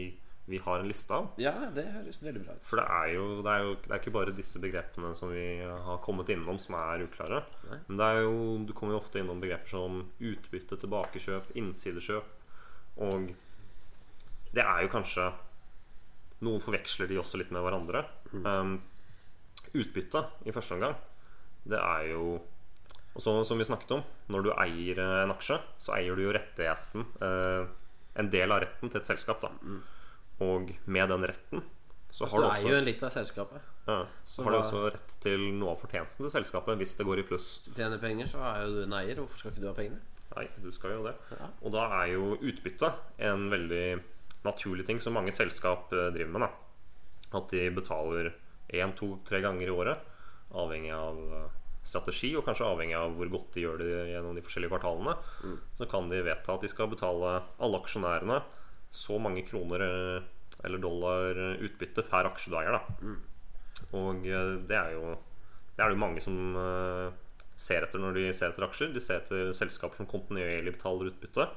vi 0.46 0.58
har 0.58 0.80
en 0.80 0.88
liste 0.88 1.16
av. 1.16 1.30
Ja, 1.39 1.54
det 1.72 1.86
høres 1.94 2.20
veldig 2.24 2.41
bra 2.44 2.56
ut. 2.58 2.66
For 2.68 2.82
det 2.82 2.86
er 2.91 3.12
jo 3.14 3.28
det 3.46 3.52
er 3.52 3.64
jo 3.64 3.76
det 3.80 3.91
er 3.94 4.02
ikke 4.02 4.16
bare 4.18 4.36
disse 4.36 4.60
begrepene 4.64 5.14
som 5.16 5.32
vi 5.32 5.46
har 5.64 6.02
kommet 6.04 6.34
innom, 6.34 6.60
som 6.60 6.76
er 6.80 7.06
uklare. 7.06 7.44
Men 7.88 8.00
det 8.00 8.10
er 8.10 8.20
jo, 8.26 8.34
du 8.68 8.74
kommer 8.76 8.98
jo 8.98 9.00
ofte 9.00 9.22
innom 9.22 9.39
begreper 9.44 9.72
som 9.72 10.02
utbytte, 10.20 10.80
tilbakekjøp, 10.82 11.54
innsidekjøp. 11.60 12.34
Og 13.08 13.32
det 14.54 14.66
er 14.66 14.86
jo 14.86 14.94
kanskje 14.94 15.32
Noen 16.44 16.60
forveksler 16.60 17.08
de 17.08 17.16
også 17.22 17.39
litt 17.39 17.54
med 17.56 17.64
hverandre. 17.64 18.02
Um, 18.34 18.74
utbytte 19.80 20.26
i 20.44 20.52
første 20.52 20.76
omgang, 20.76 20.98
det 21.64 21.80
er 21.80 22.10
jo 22.10 22.26
og 23.14 23.22
så, 23.22 23.32
som 23.46 23.62
vi 23.62 23.66
snakket 23.68 23.94
om, 23.94 24.02
når 24.34 24.44
du 24.44 24.50
eier 24.58 25.00
en 25.00 25.32
aksje, 25.32 25.56
så 25.80 25.94
eier 25.96 26.18
du 26.18 26.24
jo 26.26 26.32
rettigheten 26.34 27.06
eh, 27.22 27.68
En 28.18 28.30
del 28.34 28.52
av 28.52 28.64
retten 28.64 28.89
til 28.89 29.00
et 29.00 29.08
selskap. 29.08 29.41
da 29.46 29.52
Og 30.44 30.74
med 30.86 31.10
den 31.14 31.28
retten 31.32 31.64
så 32.14 32.28
har 32.30 32.38
du 32.38 32.44
du 32.44 32.46
er 32.46 32.52
også 32.54 32.70
jo 32.70 32.78
en 32.78 32.86
litt 32.86 33.04
av 33.04 33.14
selskapet. 33.16 33.70
ja, 33.89 34.02
så 34.30 34.44
har 34.46 34.54
du 34.54 34.58
også 34.60 34.82
rett 34.94 35.14
til 35.24 35.48
noe 35.58 35.72
av 35.74 35.80
fortjenesten 35.82 36.28
til 36.28 36.34
selskapet 36.36 36.78
hvis 36.78 36.94
det 37.00 37.08
går 37.08 37.24
i 37.24 37.26
pluss. 37.26 37.48
Tjener 37.74 38.02
penger, 38.02 38.30
så 38.30 38.44
er 38.52 38.60
jo 38.62 38.76
du 38.76 38.82
en 38.84 38.94
eier. 39.00 39.18
Hvorfor 39.18 39.41
skal 39.41 39.54
ikke 39.54 39.64
du 39.64 39.70
ha 39.72 39.74
pengene? 39.78 40.02
Nei, 40.36 40.46
du 40.62 40.70
skal 40.74 40.94
jo 40.94 41.08
det. 41.08 41.16
Ja. 41.34 41.50
Og 41.66 41.74
da 41.74 41.88
er 41.98 42.12
jo 42.14 42.36
utbytte 42.38 42.91
en 43.26 43.48
veldig 43.50 43.88
naturlig 44.46 44.86
ting 44.86 45.02
som 45.02 45.18
mange 45.18 45.34
selskap 45.34 45.94
eh, 45.94 46.12
driver 46.14 46.38
med. 46.38 46.46
da 46.46 47.39
At 47.41 47.50
de 47.54 47.66
betaler 47.74 48.32
én, 48.70 48.94
to, 48.98 49.16
tre 49.26 49.41
ganger 49.41 49.66
i 49.66 49.74
året, 49.74 50.08
avhengig 50.54 50.94
av 50.94 51.18
eh, 51.18 51.60
strategi, 51.84 52.36
og 52.38 52.46
kanskje 52.46 52.70
avhengig 52.70 52.98
av 53.00 53.18
hvor 53.18 53.34
godt 53.34 53.58
de 53.58 53.66
gjør 53.66 53.82
det 53.82 53.89
gjennom 54.14 54.38
de 54.38 54.46
forskjellige 54.46 54.76
kvartalene. 54.76 55.18
Så 55.80 55.89
kan 55.89 56.14
de 56.14 56.22
vedta 56.30 56.54
at 56.54 56.62
de 56.64 56.72
skal 56.72 56.94
betale 56.94 57.39
alle 57.58 57.82
aksjonærene 57.82 58.44
så 58.94 59.18
mange 59.18 59.41
kroner 59.48 59.82
eh, 59.89 60.32
eller 60.64 60.82
dollar 60.82 61.39
utbytte 61.64 62.05
per 62.07 62.30
aksje 62.32 62.51
du 62.51 62.57
eier. 62.59 62.78
da 62.78 63.16
Og 63.99 64.28
eh, 64.28 64.55
det 64.68 64.80
er 64.80 64.95
jo 64.97 65.16
Det 65.74 65.82
er 65.82 65.89
det 65.89 65.95
jo 65.95 66.03
mange 66.03 66.22
som 66.22 66.57
eh, 66.59 67.07
ser 67.55 67.86
etter 67.86 68.01
når 68.01 68.20
de 68.20 68.28
ser 68.34 68.51
etter 68.51 68.68
aksjer. 68.68 68.93
De 68.93 69.01
ser 69.01 69.22
etter 69.22 69.51
selskaper 69.55 69.97
som 69.97 70.09
kontinuerlig 70.09 70.76
betaler 70.76 71.09
utbytte, 71.09 71.47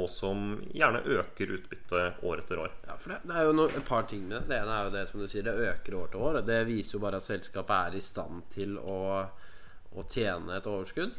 og 0.00 0.08
som 0.10 0.56
gjerne 0.74 1.02
øker 1.04 1.52
utbyttet 1.58 2.24
år 2.24 2.40
etter 2.42 2.62
år. 2.64 2.72
Ja, 2.88 2.96
for 3.00 3.14
det, 3.14 3.20
det 3.28 3.36
er 3.36 3.48
jo 3.48 3.54
no, 3.56 3.66
et 3.68 3.86
par 3.86 4.08
ting 4.10 4.24
med 4.26 4.38
det. 4.40 4.48
Det 4.50 4.58
ene 4.58 4.78
er 4.78 4.88
jo 4.88 4.94
det 4.96 5.04
som 5.10 5.20
du 5.20 5.28
sier, 5.28 5.46
det 5.46 5.68
øker 5.68 5.98
år 6.00 6.10
til 6.12 6.24
år. 6.28 6.40
Det 6.48 6.58
viser 6.68 6.96
jo 6.96 7.02
bare 7.04 7.20
at 7.20 7.28
selskapet 7.28 7.76
er 7.76 7.98
i 7.98 8.02
stand 8.04 8.42
til 8.54 8.76
å, 8.80 8.98
å 9.94 10.06
tjene 10.10 10.58
et 10.58 10.70
overskudd. 10.70 11.14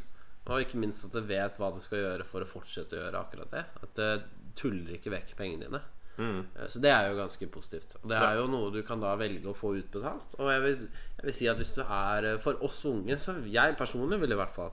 Og 0.46 0.62
ikke 0.62 0.78
minst 0.78 1.06
at 1.06 1.14
det 1.16 1.24
vet 1.26 1.58
hva 1.58 1.72
det 1.74 1.82
skal 1.82 2.02
gjøre 2.04 2.26
for 2.28 2.44
å 2.44 2.50
fortsette 2.50 2.94
å 2.94 3.00
gjøre 3.00 3.22
akkurat 3.22 3.54
det. 3.54 3.64
At 3.82 3.98
det 3.98 4.10
tuller 4.58 4.98
ikke 4.98 5.14
vekk 5.14 5.34
pengene 5.38 5.66
dine. 5.66 5.82
Eh, 6.18 6.66
Så 6.68 6.80
det 6.80 6.90
er 6.90 7.10
jo 7.10 7.18
ganske 7.18 7.48
positivt. 7.52 7.96
Og 8.02 8.10
det 8.10 8.18
er 8.18 8.40
jo 8.40 8.48
noe 8.50 8.72
du 8.74 8.82
kan 8.86 9.00
da 9.02 9.14
velge 9.20 9.50
å 9.50 9.56
få 9.56 9.74
utbetalt. 9.76 10.36
Og 10.40 10.50
jeg 10.52 10.64
vil, 10.64 10.88
jeg 11.18 11.28
vil 11.28 11.38
si 11.40 11.48
at 11.52 11.60
hvis 11.60 11.74
du 11.76 11.82
er 11.84 12.32
eh, 12.32 12.38
For 12.42 12.62
oss 12.64 12.84
unge, 12.88 13.18
så 13.20 13.36
jeg 13.44 13.76
personlig 13.78 14.20
ville 14.22 14.36
i 14.36 14.40
hvert 14.40 14.54
fall 14.54 14.72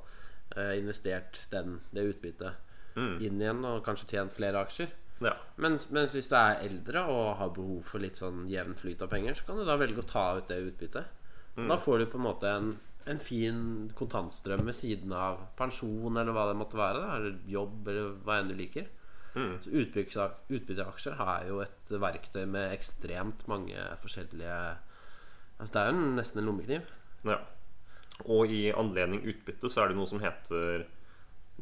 eh, 0.55 0.77
investert 0.79 1.45
den, 1.51 1.79
det 1.91 2.07
utbyttet 2.13 2.69
inn 2.93 3.39
igjen 3.41 3.63
og 3.65 3.79
kanskje 3.81 4.11
tjent 4.11 4.35
flere 4.35 4.59
aksjer. 4.61 4.91
Ja. 5.23 5.33
Men, 5.55 5.77
men, 5.89 6.07
hvis 6.13 6.29
du 6.29 6.35
er 6.37 6.59
eldre 6.61 7.05
og 7.09 7.37
har 7.39 7.53
behov 7.55 7.85
for 7.87 8.03
litt 8.03 8.19
sånn 8.19 8.43
jevn 8.51 8.75
flyt 8.77 9.01
av 9.01 9.09
penger, 9.09 9.37
så 9.37 9.47
kan 9.47 9.57
du 9.57 9.65
da 9.65 9.77
velge 9.81 10.03
å 10.03 10.09
ta 10.09 10.25
ut 10.37 10.49
det 10.51 10.59
utbyttet. 10.67 11.23
Mm. 11.55 11.69
Da 11.71 11.77
får 11.81 12.03
du 12.03 12.05
på 12.11 12.19
en 12.19 12.25
måte 12.27 12.49
en, 12.49 12.73
en 13.09 13.21
fin 13.21 13.63
kontantstrøm 13.97 14.65
ved 14.69 14.77
siden 14.77 15.13
av 15.17 15.39
pensjon 15.57 16.17
eller 16.17 16.35
hva 16.35 16.47
det 16.51 16.59
måtte 16.59 16.79
være. 16.79 17.01
Da, 17.01 17.17
eller 17.17 17.39
jobb 17.49 17.89
eller 17.93 18.13
hva 18.25 18.39
enn 18.41 18.51
du 18.51 18.57
liker. 18.59 18.89
Så 19.33 19.71
Utbytteaksjer 19.73 21.21
er 21.25 21.47
jo 21.49 21.61
et 21.63 21.89
verktøy 21.89 22.43
med 22.45 22.73
ekstremt 22.75 23.47
mange 23.49 23.87
forskjellige 24.03 24.57
Altså 25.59 25.73
Det 25.73 25.81
er 25.81 25.89
jo 25.89 26.11
nesten 26.17 26.41
en 26.41 26.47
lommekniv. 26.49 26.87
Ja. 27.29 27.37
Og 28.25 28.51
i 28.51 28.67
anledning 28.75 29.23
utbytte 29.29 29.69
så 29.71 29.83
er 29.83 29.91
det 29.91 29.97
noe 29.97 30.09
som 30.09 30.21
heter 30.21 30.83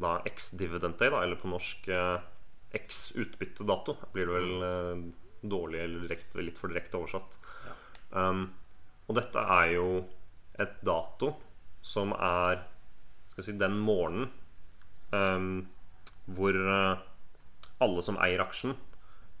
da 0.00 0.16
ex-dividend 0.26 0.96
day, 0.98 1.10
da, 1.12 1.20
eller 1.22 1.38
på 1.38 1.50
norsk 1.52 1.88
eh, 1.92 2.24
ex-utbyttedato. 2.74 3.94
Blir 4.14 4.28
det 4.28 4.34
vel 4.38 4.64
eh, 4.66 5.04
dårlig 5.42 5.82
eller 5.84 6.06
direkt, 6.06 6.34
litt 6.40 6.58
for 6.58 6.72
direkte 6.72 6.98
oversatt. 6.98 7.38
Um, 8.10 8.46
og 9.08 9.16
dette 9.16 9.44
er 9.54 9.70
jo 9.76 9.86
et 10.60 10.74
dato 10.84 11.32
som 11.84 12.12
er 12.16 12.60
skal 13.32 13.46
si, 13.46 13.54
den 13.56 13.78
morgenen 13.80 14.28
um, 15.12 15.62
hvor 16.32 16.56
eh, 16.56 17.06
alle 17.82 18.04
som 18.06 18.18
eier 18.22 18.42
aksjen, 18.44 18.76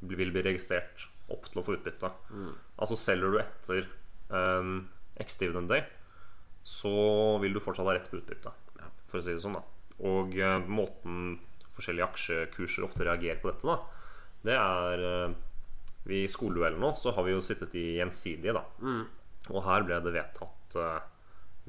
vil 0.02 0.32
bli 0.34 0.42
registrert 0.42 1.06
opp 1.32 1.46
til 1.48 1.60
å 1.60 1.64
få 1.64 1.76
utbytte. 1.76 2.10
Altså 2.82 2.98
selger 2.98 3.32
du 3.32 3.38
etter 3.40 3.86
um, 4.34 4.74
X-dividend 5.22 5.70
day, 5.70 5.84
så 6.66 6.92
vil 7.42 7.54
du 7.54 7.62
fortsatt 7.62 7.86
ha 7.88 7.94
rett 7.96 8.10
på 8.10 8.18
utbytte. 8.20 8.52
For 9.10 9.20
å 9.20 9.24
si 9.24 9.34
det 9.34 9.42
sånn, 9.44 9.58
da. 9.58 9.62
Og 10.08 10.34
uh, 10.40 10.58
måten 10.66 11.38
forskjellige 11.76 12.10
aksjekurser 12.10 12.84
ofte 12.86 13.06
reagerer 13.06 13.40
på 13.42 13.52
dette, 13.52 13.64
da, 13.64 13.78
det 14.42 14.58
er 14.58 15.06
uh, 15.06 15.40
I 16.10 16.24
skoleduellen 16.30 16.82
nå 16.82 16.92
så 16.98 17.14
har 17.14 17.26
vi 17.26 17.36
jo 17.36 17.42
sittet 17.44 17.74
i 17.78 17.86
gjensidige, 18.00 18.56
da. 18.58 18.64
Og 19.50 19.62
her 19.66 19.86
ble 19.86 19.96
det 20.04 20.12
vedtatt 20.14 20.76
eh, 20.78 20.98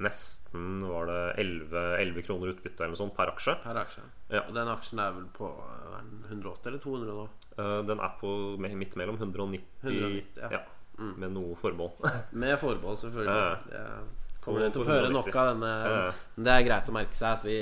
nesten 0.01 0.81
var 0.89 1.05
det 1.05 1.19
11, 1.43 1.81
11 2.01 2.21
kroner 2.25 2.53
utbytte 2.53 2.81
eller 2.81 2.95
noe 2.95 3.01
sånt 3.03 3.15
per 3.17 3.29
aksje. 3.33 3.55
Per 3.61 3.79
aksje. 3.83 4.05
Ja. 4.31 4.41
Og 4.47 4.53
den 4.55 4.71
aksjen 4.71 5.01
er 5.03 5.13
vel 5.17 5.27
på 5.35 5.49
hva 5.53 5.99
er 5.99 6.07
180 6.31 6.71
eller 6.71 6.81
200 6.81 7.17
nå? 7.19 7.27
Eh, 7.57 7.79
den 7.89 8.01
er 8.01 8.15
på 8.21 8.31
midt 8.57 8.97
mellom 8.97 9.19
190, 9.19 9.67
190, 9.83 10.41
ja. 10.41 10.49
ja, 10.57 10.63
med 11.21 11.35
noe 11.35 11.53
forbehold. 11.59 12.01
Med 12.43 12.57
forbehold, 12.61 12.97
selvfølgelig. 13.03 13.75
Ja. 13.75 13.85
Kommer 14.43 14.65
det 14.65 14.73
til 14.73 14.81
å 14.81 14.87
føre 14.87 14.89
få 14.89 14.97
høre 14.97 15.11
190. 15.13 15.19
nok 15.19 15.37
av 15.39 15.51
denne. 15.53 15.75
Men 16.33 16.49
det 16.49 16.55
er 16.55 16.65
greit 16.67 16.89
å 16.89 16.97
merke 16.97 17.15
seg 17.15 17.37
at 17.37 17.45
vi 17.47 17.59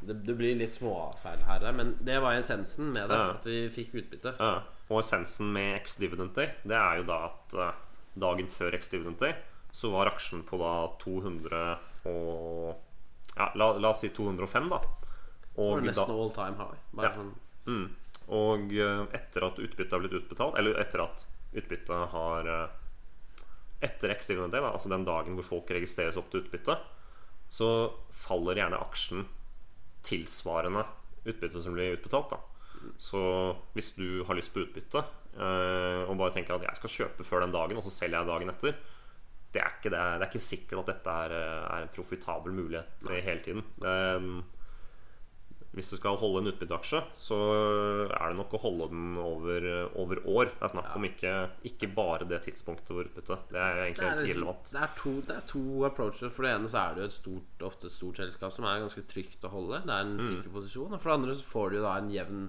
det, 0.00 0.14
det 0.24 0.32
blir 0.32 0.56
litt 0.56 0.72
småfeil 0.72 1.42
her, 1.44 1.66
men 1.76 1.92
det 2.00 2.16
var 2.24 2.38
essensen 2.40 2.88
med 2.94 3.10
det. 3.12 3.20
At 3.34 3.44
vi 3.44 3.66
fikk 3.72 3.98
utbytte. 4.00 4.32
Ja. 4.40 4.54
Og 4.88 5.02
essensen 5.02 5.52
med 5.54 5.76
X-Dividend 5.82 6.32
day, 6.34 6.54
det 6.64 6.78
er 6.78 7.02
jo 7.02 7.06
da 7.12 7.18
at 7.28 7.56
eh, 7.60 7.82
dagen 8.24 8.48
før 8.50 8.74
X-Dividend 8.80 9.20
day 9.20 9.36
så 9.72 9.90
var 9.92 10.10
aksjen 10.10 10.42
på 10.46 10.58
da 10.60 10.72
200 11.02 11.60
og 12.10 12.74
ja, 13.36 13.50
la, 13.54 13.70
la 13.78 13.90
oss 13.92 14.00
si 14.02 14.10
205, 14.14 14.68
da. 14.72 14.80
Det 14.80 15.62
Og 15.62 15.82
nesten 15.84 16.08
da, 16.10 16.16
all 16.16 16.32
time 16.34 16.56
high. 16.58 16.78
Bare 16.96 17.10
Ja. 17.10 17.14
sånn 17.18 17.32
mm, 17.66 17.88
og 18.30 18.72
eh, 18.72 19.02
etter 19.18 19.46
at 19.46 19.58
utbyttet 19.58 19.92
har 19.92 20.02
blitt 20.02 20.16
utbetalt, 20.20 20.56
eller 20.58 20.78
etter 20.80 21.02
at 21.04 21.26
utbyttet 21.52 22.12
har 22.14 22.46
eh, 22.50 22.76
Etter 23.80 24.12
X-Dividend 24.12 24.52
day, 24.52 24.60
da, 24.60 24.74
altså 24.76 24.90
den 24.92 25.06
dagen 25.08 25.38
hvor 25.38 25.46
folk 25.46 25.70
registreres 25.72 26.18
opp 26.20 26.26
til 26.30 26.42
utbytte, 26.42 26.74
så 27.48 27.68
faller 28.12 28.58
gjerne 28.60 28.76
aksjen 28.76 29.22
tilsvarende 30.04 30.82
utbyttet 31.24 31.62
som 31.64 31.72
blir 31.72 31.96
utbetalt. 31.96 32.34
Da. 32.34 32.90
Så 33.00 33.22
hvis 33.72 33.94
du 33.96 34.22
har 34.28 34.36
lyst 34.36 34.52
på 34.52 34.62
utbytte 34.66 35.00
eh, 35.00 36.02
og 36.04 36.16
bare 36.20 36.34
tenker 36.36 36.58
at 36.58 36.66
jeg 36.68 36.76
skal 36.82 36.94
kjøpe 36.96 37.24
før 37.24 37.46
den 37.46 37.56
dagen, 37.56 37.80
og 37.80 37.86
så 37.88 37.92
selger 37.94 38.20
jeg 38.20 38.30
dagen 38.30 38.52
etter, 38.52 38.76
det 39.52 39.60
er 39.64 39.72
ikke, 39.76 39.90
det, 39.90 40.00
det 40.20 40.22
er 40.22 40.30
ikke 40.30 40.46
sikkert 40.46 40.80
at 40.84 40.90
dette 40.94 41.18
er, 41.26 41.32
eh, 41.34 41.66
er 41.74 41.84
en 41.88 41.94
profitabel 41.96 42.52
mulighet 42.54 43.06
Nei. 43.08 43.20
hele 43.26 43.42
tiden. 43.42 43.64
Um, 43.82 44.42
hvis 45.70 45.86
du 45.92 45.96
skal 46.00 46.16
holde 46.18 46.40
en 46.42 46.50
utbytteaksje, 46.50 46.98
så 47.22 47.36
er 48.10 48.32
det 48.32 48.38
nok 48.40 48.54
å 48.58 48.60
holde 48.64 48.88
den 48.90 49.12
over, 49.22 49.66
over 50.02 50.18
år. 50.26 50.48
Det 50.56 50.64
er 50.66 50.72
snakk 50.72 50.96
om 50.98 51.04
ikke, 51.06 51.34
ikke 51.70 51.88
bare 51.94 52.26
det 52.26 52.40
tidspunktet 52.48 52.90
hvor 52.90 53.06
utbyttet. 53.06 53.44
Det 53.52 53.60
er 53.62 53.76
det 53.78 53.84
egentlig 53.84 54.08
er, 54.08 54.16
liksom, 54.18 54.32
irrelevant. 54.32 54.72
det, 54.74 54.80
er 54.82 54.96
to, 54.98 55.12
det 55.28 55.36
er 55.36 55.46
to 55.52 55.62
approacher. 55.86 56.32
For 56.34 56.42
det 56.48 56.54
ene 56.56 56.72
så 56.72 56.80
er 56.82 56.96
det 56.98 57.04
jo 57.04 57.10
et 57.12 57.16
stort, 57.20 57.62
ofte 57.70 57.86
et 57.86 57.94
stort 57.94 58.18
selskap 58.18 58.56
som 58.56 58.66
er 58.66 58.82
ganske 58.82 59.04
trygt 59.14 59.46
å 59.46 59.52
holde. 59.54 59.82
Det 59.86 59.94
er 59.94 60.08
en 60.08 60.16
Mm. 60.18 60.26
sikker 60.32 60.50
posisjon. 60.58 60.90
Og 60.92 60.98
for 61.04 61.12
det 61.12 61.18
andre 61.20 61.38
så 61.38 61.46
får 61.54 61.70
du 61.70 61.76
jo 61.78 61.86
da 61.86 61.94
en 62.02 62.10
jevn 62.18 62.42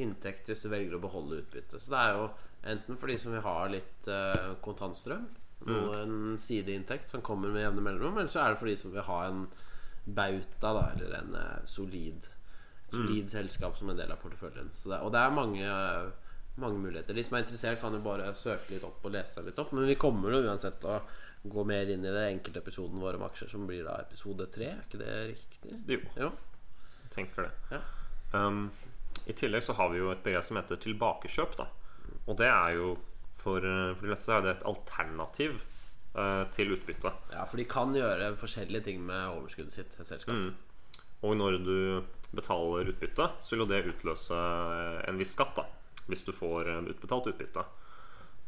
inntekt 0.00 0.48
hvis 0.48 0.64
du 0.64 0.68
velger 0.72 0.96
å 0.96 1.04
beholde 1.04 1.42
utbyttet. 1.44 1.84
Så 1.84 1.92
det 1.92 2.00
er 2.00 2.16
jo 2.16 2.24
enten 2.72 2.96
for 2.96 3.12
de 3.12 3.18
som 3.20 3.36
vil 3.36 3.44
ha 3.44 3.58
litt 3.68 4.08
eh, 4.08 4.54
kontantstrøm, 4.64 5.28
Mm. 5.64 5.76
og 5.76 5.94
en 5.96 6.38
sideinntekt 6.38 7.10
som 7.10 7.22
kommer 7.24 7.48
med 7.48 7.62
jevne 7.62 7.80
mellomrom, 7.80 8.18
eller 8.18 8.28
så 8.28 8.42
er 8.42 8.50
det 8.52 8.58
for 8.60 8.68
de 8.68 8.76
som 8.76 8.92
vil 8.92 9.06
ha 9.06 9.20
en 9.30 9.46
bauta, 10.04 10.72
da, 10.76 10.82
eller 10.92 11.14
en 11.22 11.34
eh, 11.40 11.62
solid 11.64 12.26
et 12.84 12.92
solid 12.92 13.30
selskap 13.32 13.78
som 13.78 13.88
en 13.88 13.96
del 13.96 14.10
av 14.12 14.18
porteføljen. 14.20 14.68
Så 14.76 14.90
det, 14.92 14.98
og 15.00 15.12
det 15.14 15.20
er 15.24 15.30
mange, 15.32 15.68
mange 16.60 16.78
muligheter. 16.82 17.16
De 17.16 17.24
som 17.24 17.38
er 17.38 17.46
interessert, 17.46 17.80
kan 17.80 17.94
jo 17.96 18.02
bare 18.04 18.26
søke 18.36 18.74
litt 18.74 18.84
opp 18.84 19.00
og 19.08 19.14
lese 19.14 19.38
seg 19.38 19.46
litt 19.48 19.58
opp. 19.62 19.72
Men 19.72 19.88
vi 19.88 19.96
kommer 19.96 20.34
jo 20.36 20.42
uansett 20.44 20.76
til 20.82 20.92
å 20.92 20.98
gå 21.48 21.64
mer 21.64 21.88
inn 21.94 22.04
i 22.04 22.12
det 22.12 22.26
enkelte 22.34 22.60
episoden 22.60 23.00
våre 23.00 23.16
om 23.16 23.24
aksjer, 23.24 23.48
som 23.54 23.64
blir 23.66 23.82
da 23.88 23.96
episode 24.04 24.46
tre. 24.52 24.68
Er 24.74 24.84
ikke 24.84 25.00
det 25.00 25.16
riktig? 25.32 25.78
Jo, 25.88 25.98
Jo. 26.26 26.30
jeg 27.06 27.10
tenker 27.16 27.48
det. 27.48 27.50
Ja. 27.72 27.80
Um, 28.36 28.66
I 29.26 29.32
tillegg 29.32 29.64
så 29.64 29.72
har 29.80 29.88
vi 29.92 29.98
jo 30.04 30.12
et 30.12 30.22
begrep 30.22 30.44
som 30.44 30.60
heter 30.60 30.76
tilbakekjøp. 30.84 31.56
Da. 31.56 31.66
Og 32.28 32.36
det 32.36 32.50
er 32.52 32.76
jo 32.76 32.92
for, 33.44 33.64
eh, 33.64 33.92
for 33.94 34.06
de 34.06 34.12
fleste 34.12 34.32
er 34.34 34.44
det 34.44 34.52
et 34.54 34.68
alternativ 34.68 35.58
uh, 36.16 36.44
til 36.54 36.74
utbytte. 36.76 37.12
ja, 37.32 37.44
for 37.44 37.60
de 37.60 37.66
kan 37.68 37.94
gjøre 37.96 38.34
forskjellige 38.40 38.86
ting 38.88 39.02
med 39.04 39.36
overskuddet 39.36 39.74
sitt. 39.76 40.28
Mm. 40.28 40.54
Og 41.24 41.36
når 41.36 41.58
du 41.64 41.78
betaler 42.36 42.90
utbytte, 42.92 43.30
så 43.40 43.54
vil 43.54 43.64
jo 43.64 43.70
det 43.70 43.84
utløse 43.92 44.38
en 45.08 45.20
viss 45.20 45.34
skatt. 45.36 45.56
da 45.56 45.64
Hvis 46.08 46.24
du 46.26 46.32
får 46.36 46.68
eh, 46.68 46.88
utbetalt 46.92 47.30
utbytte. 47.32 47.64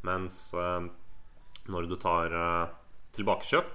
Mens 0.05 0.55
uh, 0.55 0.85
når 1.73 1.89
du 1.89 1.97
tar 1.97 2.33
uh, 2.33 2.73
tilbakekjøp, 3.17 3.71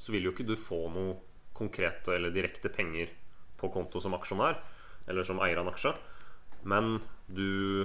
så 0.00 0.12
vil 0.12 0.24
jo 0.24 0.32
ikke 0.32 0.48
du 0.48 0.56
få 0.56 0.86
noe 0.92 1.18
konkrete 1.52 2.14
eller 2.16 2.32
direkte 2.32 2.72
penger 2.72 3.12
på 3.60 3.68
konto 3.68 4.00
som 4.00 4.16
aksjonær, 4.16 4.56
eller 5.06 5.26
som 5.28 5.42
eier 5.44 5.60
av 5.60 5.66
en 5.66 5.74
aksje. 5.74 5.92
Men 6.64 6.96
du 7.28 7.84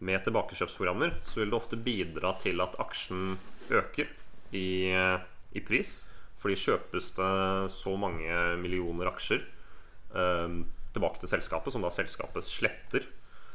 med 0.00 0.22
tilbakekjøpsprogrammer 0.24 1.16
så 1.26 1.40
vil 1.40 1.50
det 1.50 1.58
ofte 1.58 1.76
bidra 1.76 2.34
til 2.42 2.60
at 2.62 2.76
aksjen 2.78 3.36
øker 3.70 4.06
i, 4.54 4.92
i 5.58 5.60
pris. 5.66 6.04
Fordi 6.38 6.54
kjøpes 6.54 7.08
det 7.16 7.70
så 7.74 7.96
mange 7.98 8.30
millioner 8.62 9.10
aksjer 9.10 9.42
eh, 10.14 10.52
tilbake 10.94 11.18
til 11.20 11.28
selskapet, 11.32 11.72
som 11.74 11.82
da 11.82 11.90
selskapet 11.90 12.44
sletter, 12.46 13.08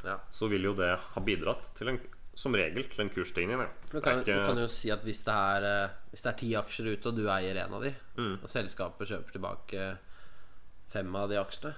Ja. 0.04 0.18
så 0.36 0.50
vil 0.52 0.64
jo 0.68 0.74
det 0.76 0.98
ha 1.00 1.22
bidratt 1.24 1.70
til 1.78 1.88
en, 1.94 2.00
som 2.36 2.52
regel 2.60 2.84
til 2.92 3.06
en 3.06 3.10
kursstigning. 3.10 3.58
ja. 3.62 3.70
Du 3.90 4.02
kan, 4.02 4.20
ikke- 4.20 4.36
du 4.36 4.46
kan 4.46 4.58
jo 4.60 4.68
si 4.68 4.90
at 4.92 5.02
hvis 5.02 5.24
det 5.24 5.34
er 5.34 5.64
eh, 5.86 5.90
Hvis 6.12 6.22
det 6.24 6.34
er 6.34 6.38
ti 6.38 6.50
aksjer 6.56 6.92
ute, 6.94 7.08
og 7.08 7.16
du 7.16 7.24
eier 7.30 7.56
en 7.66 7.74
av 7.74 7.82
de, 7.82 7.96
Mm. 8.18 8.38
og 8.44 8.50
selskapet 8.50 9.08
kjøper 9.08 9.32
tilbake 9.32 9.98
fem 10.92 11.16
av 11.16 11.30
de 11.30 11.36
aksjene 11.40 11.74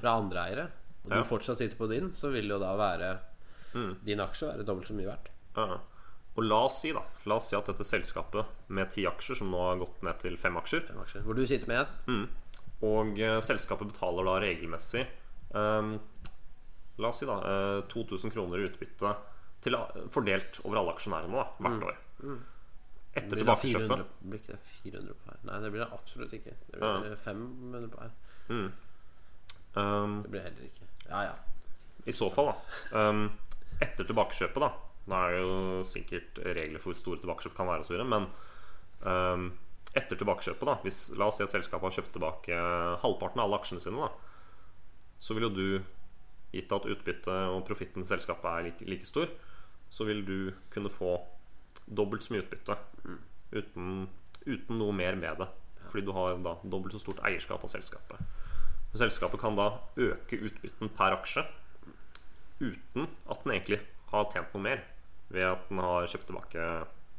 fra 0.00 0.14
andre 0.20 0.38
eiere, 0.46 0.62
og 1.04 1.10
du 1.10 1.14
Mm. 1.16 1.18
Ja. 1.18 1.22
fortsatt 1.22 1.58
sitter 1.58 1.76
på 1.76 1.88
din, 1.90 2.12
så 2.12 2.30
vil 2.32 2.42
det 2.48 2.54
jo 2.54 2.58
da 2.60 2.76
være 2.76 3.18
Mm. 3.74 3.96
din 4.06 4.22
aksje 4.22 4.48
være 4.52 4.66
dobbelt 4.66 4.88
så 4.88 4.94
mye 4.96 5.08
verdt. 5.10 5.30
Ja. 5.56 5.80
Og 6.34 6.46
la 6.46 6.60
oss 6.66 6.80
si 6.82 6.90
da 6.94 7.02
La 7.30 7.36
oss 7.38 7.48
si 7.50 7.56
at 7.56 7.68
dette 7.70 7.86
selskapet 7.86 8.70
med 8.74 8.90
ti 8.90 9.04
aksjer, 9.06 9.38
som 9.38 9.52
nå 9.52 9.60
har 9.68 9.78
gått 9.78 10.02
ned 10.06 10.18
til 10.22 10.38
fem 10.40 10.56
aksjer, 10.58 10.86
Fem 10.88 11.02
aksjer. 11.02 11.26
Hvor 11.26 11.38
du 11.38 11.44
sitter 11.46 11.70
med 11.70 11.92
mm. 12.10 12.24
og 12.88 13.20
eh, 13.22 13.38
selskapet 13.46 13.92
betaler 13.92 14.26
da 14.28 14.40
regelmessig 14.42 15.04
eh, 15.04 15.92
La 17.02 17.10
oss 17.10 17.22
si 17.22 17.28
da 17.28 17.38
eh, 17.50 17.84
2000 17.90 18.34
kroner 18.34 18.62
i 18.62 18.66
utbytte 18.68 19.14
til, 19.64 19.78
fordelt 20.12 20.58
over 20.64 20.82
alle 20.82 20.92
aksjonærene 20.92 21.38
da, 21.38 21.46
hvert 21.64 21.86
år. 21.88 22.00
Etter 23.14 23.38
Blir 23.38 23.46
det 23.46 23.54
tilbakekjøpet 23.62 23.88
400, 23.88 24.06
blir 24.20 24.40
ikke 24.42 24.52
det 24.52 24.74
400 24.82 25.14
på 25.14 25.30
her? 25.30 25.38
Nei, 25.48 25.58
det 25.62 25.70
blir 25.70 25.82
det 25.84 25.88
absolutt 25.94 26.32
ikke. 26.36 26.54
Det 26.66 26.80
blir 26.82 27.16
500 27.24 27.90
på 27.92 28.02
her. 28.02 28.14
um, 29.78 30.16
Det 30.24 30.32
blir 30.32 30.40
det 30.40 30.44
heller 30.50 30.66
ikke. 30.68 30.88
Ja, 31.08 31.22
ja. 31.30 31.34
I 32.04 32.12
så 32.12 32.28
fall, 32.34 32.50
da. 32.50 33.04
Um, 33.08 33.22
etter 33.82 34.06
tilbakekjøpet, 34.06 34.62
da. 34.62 34.70
Nå 35.10 35.20
er 35.20 35.34
det 35.34 35.40
jo 35.42 35.82
sikkert 35.88 36.38
regler 36.44 36.80
for 36.80 36.92
hvor 36.92 36.98
store 36.98 37.22
tilbakekjøp 37.22 37.56
kan 37.56 37.68
være, 37.68 37.84
osv. 37.84 38.04
men 38.08 38.28
um, 39.04 39.48
etter 39.94 40.18
tilbakekjøpet, 40.18 40.68
da 40.68 40.78
hvis, 40.84 41.00
La 41.20 41.28
oss 41.28 41.40
si 41.40 41.44
at 41.44 41.52
selskapet 41.52 41.90
har 41.90 41.98
kjøpt 41.98 42.14
tilbake 42.16 42.60
halvparten 43.02 43.42
av 43.42 43.48
alle 43.48 43.60
aksjene 43.60 43.84
sine, 43.84 44.00
da 44.00 44.34
så 45.24 45.34
vil 45.36 45.48
jo 45.48 45.54
du, 45.56 45.68
gitt 46.54 46.72
at 46.74 46.86
utbyttet 46.86 47.50
og 47.50 47.64
profitten 47.66 48.02
til 48.02 48.12
selskapet 48.12 48.50
er 48.50 48.66
like, 48.68 48.88
like 48.88 49.08
stor, 49.08 49.30
så 49.90 50.06
vil 50.06 50.20
du 50.26 50.38
kunne 50.74 50.92
få 50.92 51.16
dobbelt 51.84 52.24
så 52.24 52.34
mye 52.34 52.44
utbytte 52.44 52.76
uten, 53.54 54.06
uten 54.44 54.78
noe 54.78 54.94
mer 54.96 55.16
med 55.18 55.40
det. 55.40 55.48
Fordi 55.88 56.04
du 56.04 56.12
har 56.16 56.36
da 56.44 56.56
dobbelt 56.62 56.94
så 56.94 57.00
stort 57.02 57.22
eierskap 57.26 57.64
av 57.64 57.72
selskapet. 57.72 58.20
Selskapet 58.94 59.40
kan 59.42 59.56
da 59.58 59.70
øke 59.98 60.38
utbytten 60.38 60.92
per 60.94 61.16
aksje 61.16 61.46
uten 62.60 63.08
at 63.30 63.44
den 63.44 63.54
egentlig 63.56 63.80
har 64.12 64.28
tjent 64.32 64.52
noe 64.54 64.62
mer 64.62 64.82
ved 65.34 65.46
at 65.48 65.68
den 65.70 65.80
har 65.82 66.06
kjøpt 66.10 66.28
tilbake, 66.30 66.66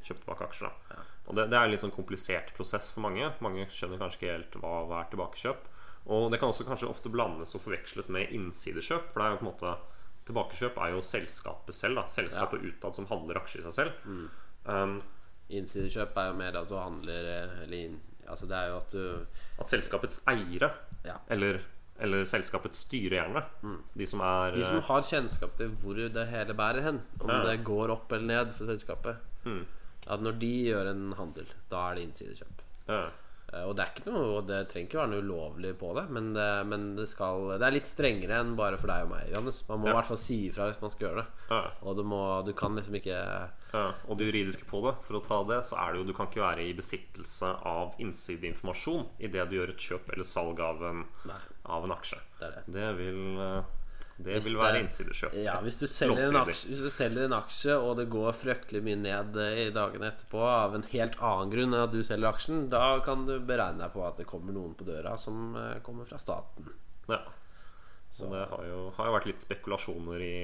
kjøpt 0.05 0.21
tilbake 0.23 0.47
aksjer. 0.49 0.69
Da. 0.89 0.99
Og 1.25 1.35
det, 1.39 1.47
det 1.51 1.57
er 1.57 1.65
en 1.65 1.73
litt 1.73 1.81
sånn 1.83 1.95
komplisert 1.95 2.53
prosess 2.55 2.91
for 2.93 3.01
mange. 3.07 3.31
Mange 3.43 3.65
skjønner 3.73 3.99
kanskje 3.99 4.19
ikke 4.21 4.35
helt 4.35 4.57
hva, 4.61 4.75
hva 4.85 5.01
er 5.01 5.09
tilbakekjøp. 5.11 5.65
Og 6.13 6.27
det 6.31 6.37
kan 6.39 6.51
også 6.53 6.67
kanskje 6.67 6.87
ofte 6.91 7.09
blandes 7.09 7.55
og 7.57 7.63
forveksles 7.65 8.11
med 8.13 8.29
innsidekjøp. 8.35 9.09
For 9.11 9.19
det 9.19 9.25
er 9.25 9.33
jo 9.33 9.39
på 9.41 9.45
en 9.47 9.51
måte 9.51 9.73
tilbakekjøp 10.29 10.77
er 10.81 10.93
jo 10.93 11.01
selskapet 11.05 11.77
selv. 11.77 11.99
da 11.99 12.05
Selskapet 12.13 12.63
utad 12.69 12.97
som 12.97 13.09
handler 13.09 13.41
aksjer 13.41 13.63
i 13.63 13.67
seg 13.67 13.75
selv. 13.79 14.27
Um, 14.65 14.99
Innsidekjøp 15.53 16.15
er 16.17 16.31
jo 16.31 16.37
mer 16.39 16.55
at 16.57 16.69
du 16.71 16.73
handler 16.73 17.27
eh, 17.29 17.51
Eller 17.67 17.91
Altså 18.25 18.47
det 18.49 18.55
er 18.57 18.71
jo 18.71 18.77
at 18.79 18.93
du 18.95 19.01
at 19.61 19.69
selskapets 19.69 20.23
eiere, 20.31 20.71
Ja. 21.05 21.19
eller, 21.29 21.59
eller 21.99 22.25
selskapets 22.27 22.81
styre 22.85 23.15
gjerne, 23.21 23.43
de 23.95 24.05
som 24.05 24.19
er 24.21 24.51
De 24.57 24.63
som 24.67 24.81
har 24.81 25.01
kjennskap 25.01 25.55
til 25.57 25.69
hvor 25.81 25.95
det 25.95 26.27
hele 26.29 26.53
bærer 26.53 26.81
hen, 26.83 27.01
om 27.21 27.29
Ja. 27.29 27.43
det 27.43 27.63
går 27.63 27.89
opp 27.91 28.11
eller 28.11 28.25
ned 28.45 28.51
for 28.53 28.65
selskapet 28.67 29.15
At 30.07 30.19
når 30.21 30.39
de 30.39 30.53
gjør 30.69 30.89
en 30.91 31.13
handel, 31.17 31.45
da 31.69 31.91
er 31.91 31.95
det 31.95 32.03
innsidekjøp. 32.09 32.65
eh, 32.89 33.09
Eh, 33.53 33.61
Og 33.63 33.75
det 33.77 33.85
er 33.85 33.91
ikke 33.93 34.11
noe 34.11 34.41
Det 34.41 34.67
trenger 34.69 34.87
ikke 34.89 34.97
være 34.97 35.09
noe 35.11 35.21
ulovlig 35.21 35.77
på 35.77 35.93
det, 35.93 36.09
men 36.09 36.33
det, 36.33 36.65
men 36.65 36.95
det 36.95 37.07
skal 37.07 37.59
Det 37.59 37.61
er 37.67 37.71
litt 37.75 37.85
strengere 37.85 38.39
enn 38.41 38.55
bare 38.57 38.75
for 38.81 38.87
deg 38.87 39.03
og 39.05 39.09
meg, 39.11 39.29
Johannes. 39.29 39.59
Man 39.69 39.79
må 39.81 39.87
i 39.89 39.93
hvert 39.93 40.07
fall 40.09 40.17
si 40.17 40.49
ifra 40.49 40.65
hvis 40.71 40.81
man 40.81 40.89
skal 40.89 41.07
gjøre 41.07 41.21
det. 41.21 41.27
Ja. 41.51 41.59
Og 41.83 41.95
du, 41.95 42.03
må, 42.03 42.43
du 42.43 42.53
kan 42.53 42.75
liksom 42.75 42.95
ikke 42.97 43.19
Ja, 43.75 43.93
og 44.09 44.17
det 44.17 44.33
juridiske 44.33 44.65
på 44.65 44.81
det, 44.87 44.95
for 45.05 45.19
å 45.19 45.23
ta 45.23 45.43
det, 45.43 45.61
så 45.63 45.77
er 45.77 45.93
det 45.93 46.01
jo 46.01 46.07
du 46.09 46.13
kan 46.17 46.25
ikke 46.27 46.41
være 46.41 46.65
i 46.65 46.73
besittelse 46.73 47.53
av 47.63 47.93
innsideinformasjon 48.01 49.05
idet 49.19 49.47
du 49.49 49.55
gjør 49.59 49.69
et 49.75 49.77
kjøp 49.77 50.09
eller 50.13 50.25
salg 50.25 50.59
av 50.59 50.81
en, 50.89 51.05
Nei. 51.29 51.39
Av 51.65 51.87
en 51.87 51.95
aksje. 51.95 52.19
Det 52.39 52.51
det. 52.53 52.63
Det 52.75 52.91
vil, 52.99 53.21
eh, 53.41 53.73
det 54.17 54.37
Hvis 54.37 54.47
vil 54.47 54.57
være 54.61 54.81
innsidekjøp. 54.83 55.33
Ja, 55.43 55.57
hvis 55.65 55.79
du, 55.81 55.85
aksje, 55.85 56.69
hvis 56.71 56.83
du 56.85 56.89
selger 56.93 57.27
en 57.27 57.35
aksje, 57.35 57.75
og 57.75 57.97
det 57.99 58.07
går 58.13 58.35
fryktelig 58.37 58.83
mye 58.85 58.99
ned 59.01 59.39
eh, 59.43 59.61
i 59.65 59.71
dagene 59.75 60.11
etterpå 60.13 60.43
av 60.47 60.77
en 60.77 60.85
helt 60.91 61.17
annen 61.19 61.51
grunn 61.51 61.73
enn 61.73 61.83
at 61.83 61.95
du 61.95 62.03
selger 62.05 62.31
aksjen, 62.31 62.67
da 62.71 62.99
kan 63.05 63.25
du 63.27 63.37
beregne 63.39 63.83
deg 63.83 63.95
på 63.95 64.05
at 64.07 64.21
det 64.21 64.27
kommer 64.29 64.55
noen 64.55 64.77
på 64.77 64.87
døra 64.87 65.17
som 65.19 65.57
eh, 65.59 65.81
kommer 65.85 66.07
fra 66.07 66.21
staten. 66.21 66.71
Ja. 67.11 67.23
Så 68.15 68.29
det 68.31 68.45
har 68.47 68.61
jo, 68.63 68.77
har 68.95 69.09
jo 69.09 69.13
vært 69.17 69.25
litt 69.27 69.43
spekulasjoner 69.43 70.21
i, 70.23 70.35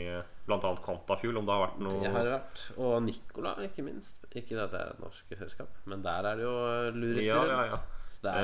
annet 0.51 0.81
Quantafuel, 0.83 1.37
om 1.39 1.45
det 1.47 1.53
har 1.55 1.61
vært 1.61 1.77
noe 1.79 2.01
Det 2.03 2.09
har 2.11 2.25
det 2.27 2.33
vært. 2.33 2.63
Og 2.75 2.95
Nicola, 3.05 3.53
ikke 3.63 3.85
minst. 3.85 4.19
Ikke 4.27 4.57
at 4.59 4.73
det 4.73 4.81
er 4.81 4.91
et 4.91 4.99
norsk 4.99 5.31
selskap, 5.39 5.77
men 5.87 6.03
der 6.03 6.27
er 6.27 6.41
det 6.41 6.43
jo 6.43 6.55
lurister 6.97 7.29
Ja, 7.31 7.45
ja, 7.47 7.61
ja. 7.71 7.79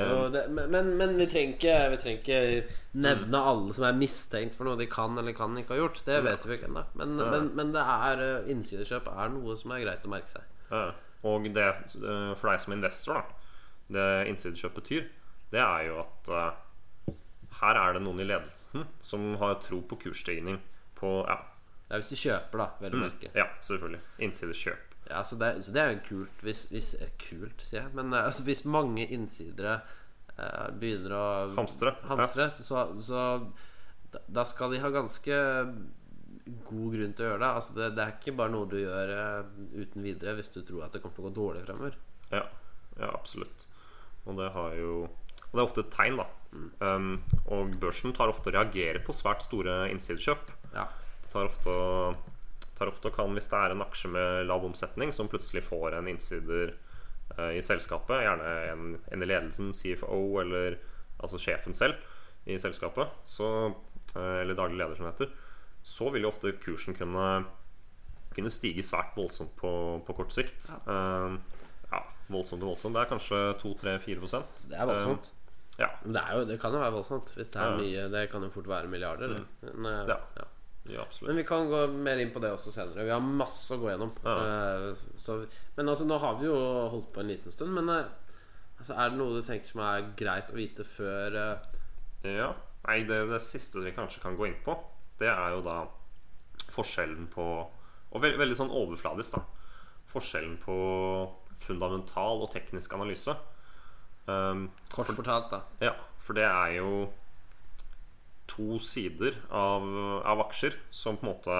Jo 0.02 0.20
det, 0.34 0.44
men, 0.50 0.94
men, 0.98 1.12
vi 1.18 1.26
trenger 1.30 1.54
ikke 1.54 1.74
Vi 1.92 1.98
trenger 2.02 2.22
ikke 2.22 3.00
nevne 3.04 3.42
alle 3.50 3.76
som 3.76 3.84
er 3.88 3.98
mistenkt 3.98 4.56
for 4.58 4.68
noe 4.68 4.78
de 4.80 4.88
kan 4.90 5.18
eller 5.20 5.36
kan 5.36 5.56
ikke 5.60 5.76
ha 5.76 5.82
gjort. 5.82 6.00
Det 6.06 6.22
vet 6.26 6.46
vi 6.48 6.56
ikke 6.56 6.70
ennå. 6.70 6.86
Men, 6.98 7.18
men, 7.18 7.50
men 7.58 7.74
det 7.74 7.84
er 7.84 8.24
eh, 8.24 8.48
innsidekjøp 8.54 9.10
er 9.12 9.34
noe 9.34 9.58
som 9.60 9.76
er 9.76 9.84
greit 9.84 10.06
å 10.08 10.14
merke 10.14 10.32
seg. 10.34 10.54
Ja, 10.72 10.86
Og 11.28 11.50
det, 11.54 11.68
eh, 11.98 12.32
for 12.38 12.50
deg 12.50 12.64
som 12.64 12.74
investor, 12.78 13.20
da 13.20 13.44
det 13.88 14.08
innsidekjøp 14.28 14.74
betyr, 14.82 15.06
det 15.52 15.60
er 15.62 15.86
jo 15.88 16.00
at 16.02 16.32
uh, 16.32 17.14
her 17.62 17.80
er 17.80 17.96
det 17.96 18.02
noen 18.04 18.20
i 18.20 18.26
ledelsen 18.28 18.84
som 19.00 19.30
har 19.40 19.56
tro 19.64 19.80
på 19.88 19.96
kursstigning 20.04 20.60
på 20.98 21.22
Ja, 21.28 21.38
Det 21.88 21.96
er 21.96 22.02
hvis 22.02 22.12
du 22.12 22.20
kjøper, 22.20 22.60
da, 22.60 22.68
vel 22.82 22.98
å 22.98 23.02
merke. 23.06 23.30
ja 23.34 23.46
selvfølgelig. 23.64 24.00
Innsidekjøp. 24.26 24.87
Ja, 25.08 25.22
så 25.24 25.38
det, 25.40 25.54
så 25.64 25.72
det 25.72 25.80
er 25.82 25.94
jo 25.94 26.00
kult 26.04 26.42
hvis, 26.44 26.66
hvis 26.72 26.92
eh, 27.00 27.12
Kult, 27.22 27.62
sier 27.64 27.86
jeg. 27.86 27.94
Men 27.96 28.12
eh, 28.12 28.26
altså, 28.28 28.44
hvis 28.48 28.66
mange 28.68 29.06
innsidere 29.08 29.78
eh, 30.36 30.66
begynner 30.76 31.14
å 31.16 31.28
Hamstre, 31.56 31.94
hamstre 32.10 32.50
så, 32.60 32.84
så 33.00 33.22
da, 34.26 34.44
skal 34.48 34.74
de 34.74 34.82
ha 34.82 34.90
ganske 34.92 35.38
god 36.68 36.94
grunn 36.94 37.14
til 37.16 37.26
å 37.26 37.30
gjøre 37.30 37.42
det. 37.42 37.52
Altså, 37.60 37.76
det, 37.76 37.88
det 37.96 38.04
er 38.04 38.14
ikke 38.16 38.36
bare 38.38 38.54
noe 38.54 38.68
du 38.70 38.78
gjør 38.80 39.14
eh, 39.14 39.54
uten 39.78 40.04
videre 40.04 40.36
hvis 40.38 40.52
du 40.54 40.60
tror 40.62 40.86
at 40.86 40.94
det 40.94 41.02
kommer 41.02 41.16
til 41.16 41.24
å 41.24 41.28
gå 41.28 41.36
dårlig 41.38 41.64
fremover. 41.66 41.98
Ja, 42.32 42.44
ja 43.00 43.12
absolutt. 43.12 43.66
Og 44.28 44.36
det 44.40 44.50
har 44.52 44.74
jo 44.76 44.92
Og 45.48 45.52
det 45.54 45.60
er 45.62 45.64
ofte 45.64 45.80
et 45.80 45.94
tegn, 45.94 46.18
da. 46.20 46.26
Um, 46.80 47.14
og 47.52 47.76
børsen 47.80 48.12
tar 48.16 48.28
ofte 48.28 48.50
Å 48.50 48.54
reagerer 48.54 49.00
på 49.04 49.14
svært 49.16 49.44
store 49.44 49.86
innsidekjøp. 49.92 50.50
Ja. 50.74 50.84
Det 51.22 51.30
tar 51.32 51.48
ofte, 51.48 51.76
tar 52.78 52.90
ofte 52.92 53.10
og 53.10 53.16
kan, 53.18 53.34
hvis 53.36 53.50
det 53.50 53.58
er 53.58 53.74
en 53.74 53.82
aksje 53.84 54.10
med 54.14 54.46
lav 54.48 54.64
omsetning 54.66 55.12
som 55.14 55.28
plutselig 55.30 55.64
får 55.66 55.98
en 55.98 56.08
innsider 56.10 56.72
uh, 57.36 57.50
i 57.54 57.62
selskapet, 57.64 58.22
gjerne 58.24 58.54
en, 58.72 58.86
en 59.12 59.22
i 59.24 59.28
ledelsen, 59.28 59.74
CFO 59.76 60.22
eller 60.44 60.78
altså 61.18 61.40
sjefen 61.42 61.74
selv 61.74 61.98
i 62.48 62.56
selskapet, 62.62 63.10
så, 63.28 63.48
uh, 64.14 64.38
eller 64.40 64.54
daglig 64.58 64.78
leder, 64.78 64.96
som 64.96 65.08
det 65.08 65.14
heter, 65.16 65.34
så 65.82 66.10
vil 66.14 66.22
jo 66.26 66.30
ofte 66.32 66.52
kursen 66.62 66.94
kunne, 66.96 67.26
kunne 68.34 68.50
stige 68.52 68.82
svært 68.86 69.14
voldsomt 69.16 69.54
på, 69.56 69.70
på 70.06 70.16
kort 70.18 70.34
sikt. 70.34 70.66
Eh, 70.90 71.36
ja, 71.88 72.00
voldsomt 72.28 72.64
og 72.66 72.72
voldsomt. 72.74 72.96
Det 72.96 73.04
er 73.04 73.10
kanskje 73.12 73.38
2-3-4% 73.62 74.66
Det 74.68 74.76
er 74.76 74.88
voldsomt. 74.90 75.30
Ja. 75.78 75.88
Men 76.02 76.16
det, 76.18 76.24
jo, 76.34 76.42
det 76.50 76.58
kan 76.60 76.74
jo 76.74 76.82
være 76.82 76.96
voldsomt. 76.98 77.32
Hvis 77.38 77.54
det 77.54 77.62
er 77.62 77.70
Ja. 77.70 77.78
mye 77.78 78.08
Det 78.12 78.24
kan 78.32 78.44
jo 78.44 78.50
fort 78.52 78.68
være 78.68 78.90
milliarder. 78.90 79.38
Mm. 79.38 79.70
Men, 79.86 80.08
Ja. 80.10 80.18
ja. 80.36 80.44
Ja. 80.92 81.04
Men 81.26 81.36
vi 81.40 81.44
kan 81.48 81.68
gå 81.70 81.82
mer 81.92 82.20
inn 82.22 82.32
på 82.34 82.40
det 82.42 82.50
også 82.54 82.72
senere. 82.74 83.04
Vi 83.06 83.12
har 83.12 83.24
masse 83.24 83.76
å 83.76 83.80
gå 83.80 83.90
gjennom. 83.90 84.12
Ja. 84.24 84.36
Eh, 84.44 85.04
så, 85.20 85.40
men 85.76 85.92
altså, 85.92 86.06
nå 86.08 86.18
har 86.22 86.38
vi 86.40 86.48
jo 86.48 86.56
holdt 86.92 87.10
på 87.14 87.22
en 87.22 87.32
liten 87.32 87.54
stund. 87.54 87.74
Men 87.76 87.90
eh, 87.94 88.08
altså, 88.78 88.94
er 88.94 89.12
det 89.12 89.20
noe 89.20 89.36
du 89.36 89.46
tenker 89.46 89.72
som 89.72 89.84
er 89.86 90.08
greit 90.18 90.52
å 90.52 90.58
vite 90.58 90.86
før 90.88 91.38
eh, 91.42 91.68
Ja, 92.38 92.52
nei, 92.86 93.02
det, 93.08 93.20
det 93.30 93.42
siste 93.44 93.84
vi 93.84 93.94
kanskje 93.96 94.24
kan 94.24 94.38
gå 94.38 94.48
inn 94.48 94.58
på, 94.64 94.74
det 95.20 95.30
er 95.30 95.54
jo 95.56 95.62
da 95.66 95.82
forskjellen 96.72 97.28
på 97.32 97.44
Og 98.08 98.22
veld, 98.22 98.38
veldig 98.40 98.56
sånn 98.56 98.72
overfladisk, 98.72 99.36
da. 99.36 99.70
Forskjellen 100.08 100.56
på 100.62 100.74
fundamental 101.60 102.40
og 102.44 102.52
teknisk 102.54 102.94
analyse. 102.96 103.34
Um, 104.28 104.68
Kort 104.92 105.10
fortalt, 105.12 105.50
da. 105.52 105.62
ja, 105.82 105.92
for 106.22 106.36
det 106.38 106.46
er 106.46 106.78
jo 106.78 107.08
to 108.48 108.78
sider 108.82 109.36
av, 109.54 109.84
av 110.24 110.46
aksjer 110.48 110.76
som 110.90 111.18
på 111.18 111.26
en 111.26 111.32
måte 111.32 111.58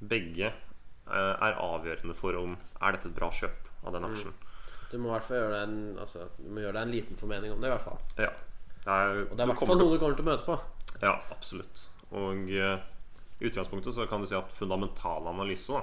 begge 0.00 0.50
eh, 0.50 1.34
er 1.46 1.60
avgjørende 1.62 2.16
for 2.18 2.36
om 2.38 2.56
er 2.80 2.96
dette 2.96 3.10
et 3.10 3.16
bra 3.16 3.30
kjøp 3.32 3.86
av 3.86 3.96
den 3.96 4.08
aksjen. 4.08 4.34
Du 4.90 4.98
må 5.02 5.10
i 5.10 5.14
hvert 5.16 5.26
fall 5.26 5.40
gjøre 5.40 5.54
deg 5.54 5.62
en, 5.66 5.78
altså, 6.02 6.26
en 6.46 6.92
liten 6.92 7.18
formening 7.18 7.54
om 7.54 7.62
det. 7.62 7.70
i 7.70 7.74
hvert 7.74 7.86
fall 7.86 8.26
Ja. 8.28 8.32
Det 8.86 8.94
er, 8.94 9.22
Og 9.24 9.32
det 9.34 9.42
er 9.42 9.48
i 9.48 9.50
hvert 9.50 9.66
fall 9.66 9.80
noe 9.80 9.94
du 9.96 9.98
kommer 9.98 10.18
til 10.18 10.26
å 10.26 10.28
møte 10.28 10.46
på. 10.46 10.56
Ja, 11.02 11.16
absolutt. 11.34 11.88
Og 12.14 12.52
eh, 12.54 12.84
i 13.40 13.48
utgangspunktet 13.48 13.94
så 13.94 14.06
kan 14.06 14.22
du 14.22 14.28
si 14.30 14.36
at 14.38 14.52
fundamental 14.54 15.26
analyse 15.28 15.74
da, 15.74 15.82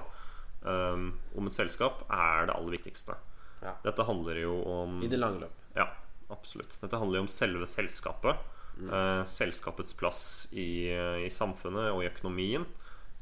um, 0.64 1.10
om 1.38 1.50
et 1.50 1.56
selskap 1.56 2.06
er 2.08 2.48
det 2.48 2.56
aller 2.56 2.78
viktigste. 2.78 3.18
Ja. 3.64 3.76
Dette 3.84 4.06
handler 4.08 4.39
jo 4.41 4.56
om 4.68 4.98
I 5.04 5.10
det 5.12 5.20
lange 5.20 5.44
løp. 5.44 5.60
Ja, 5.78 5.89
absolutt. 6.34 6.74
Dette 6.82 7.00
handler 7.00 7.20
jo 7.22 7.26
om 7.28 7.32
selve 7.32 7.68
selskapet. 7.70 8.39
Eh, 8.89 9.23
selskapets 9.29 9.93
plass 9.99 10.23
i, 10.53 10.89
i 11.25 11.29
samfunnet 11.29 11.91
og 11.93 12.03
i 12.03 12.09
økonomien. 12.09 12.65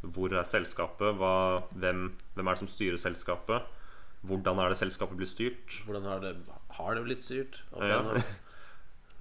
Hvor 0.02 0.34
er 0.34 0.44
selskapet? 0.50 1.14
Hva, 1.20 1.62
hvem, 1.78 2.08
hvem 2.34 2.48
er 2.48 2.58
det 2.58 2.60
som 2.64 2.68
styrer 2.72 2.98
selskapet? 2.98 3.68
Hvordan 4.26 4.60
er 4.62 4.70
det 4.70 4.78
selskapet 4.78 5.18
blir 5.18 5.30
styrt? 5.30 5.80
Hvordan 5.86 6.04
har 6.10 6.20
det, 6.22 6.36
har 6.78 6.96
det 6.96 7.04
blitt 7.06 7.22
styrt? 7.26 7.64
Ja. 7.78 8.02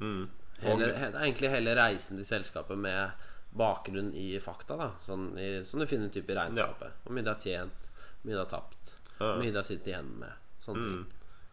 Mm. 0.01 0.31
Hele, 0.63 0.87
he- 0.97 1.11
det 1.13 1.19
er 1.19 1.25
egentlig 1.27 1.51
hele 1.53 1.75
reisen 1.77 2.17
til 2.17 2.25
selskapet 2.25 2.79
med 2.81 3.11
bakgrunn 3.53 4.15
i 4.17 4.39
fakta. 4.41 4.77
da 4.81 4.87
sånn 5.05 5.27
i, 5.37 5.49
Som 5.65 5.81
du 5.81 5.87
finner 5.87 6.09
typ 6.09 6.31
i 6.31 6.37
regnskapet. 6.39 6.95
Hvor 7.05 7.13
mye 7.13 7.25
det 7.27 7.35
har 7.35 7.43
tjent, 7.43 7.89
hvor 8.23 8.31
mye 8.31 8.37
det 8.39 8.45
har 8.47 8.53
tapt, 8.55 8.95
Ja. 9.19 9.27
hvor 9.27 9.43
mye 9.43 9.51
det 9.53 9.57
har 9.61 9.69
sittet 9.69 9.91
igjen 9.93 10.09
med. 10.23 10.33
Sånne 10.65 10.87
ting. 10.89 11.05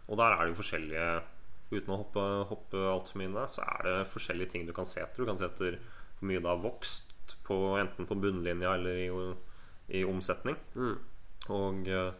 Og 0.08 0.18
der 0.18 0.32
er 0.32 0.46
det 0.46 0.54
jo 0.56 0.62
forskjellige 0.62 1.08
Uten 1.72 1.92
å 1.92 1.98
hoppe, 2.00 2.24
hoppe 2.48 2.84
altfor 2.88 3.20
mye 3.20 3.28
inn 3.28 3.36
der, 3.36 3.50
så 3.52 3.66
er 3.68 3.84
det 3.88 3.96
forskjellige 4.14 4.54
ting 4.54 4.68
du 4.68 4.74
kan 4.76 4.88
se 4.88 5.02
etter. 5.04 5.24
Du 5.24 5.28
kan 5.28 5.40
se 5.40 5.48
etter 5.50 5.80
hvor 6.20 6.30
mye 6.30 6.40
det 6.40 6.50
har 6.50 6.64
vokst, 6.64 7.14
på, 7.44 7.58
enten 7.76 8.08
på 8.08 8.16
bunnlinja 8.24 8.76
eller 8.78 9.02
i, 9.04 9.10
i 10.00 10.04
omsetning. 10.08 10.56
Mm. 10.80 10.96
Og 11.52 11.90
eh, 11.92 12.14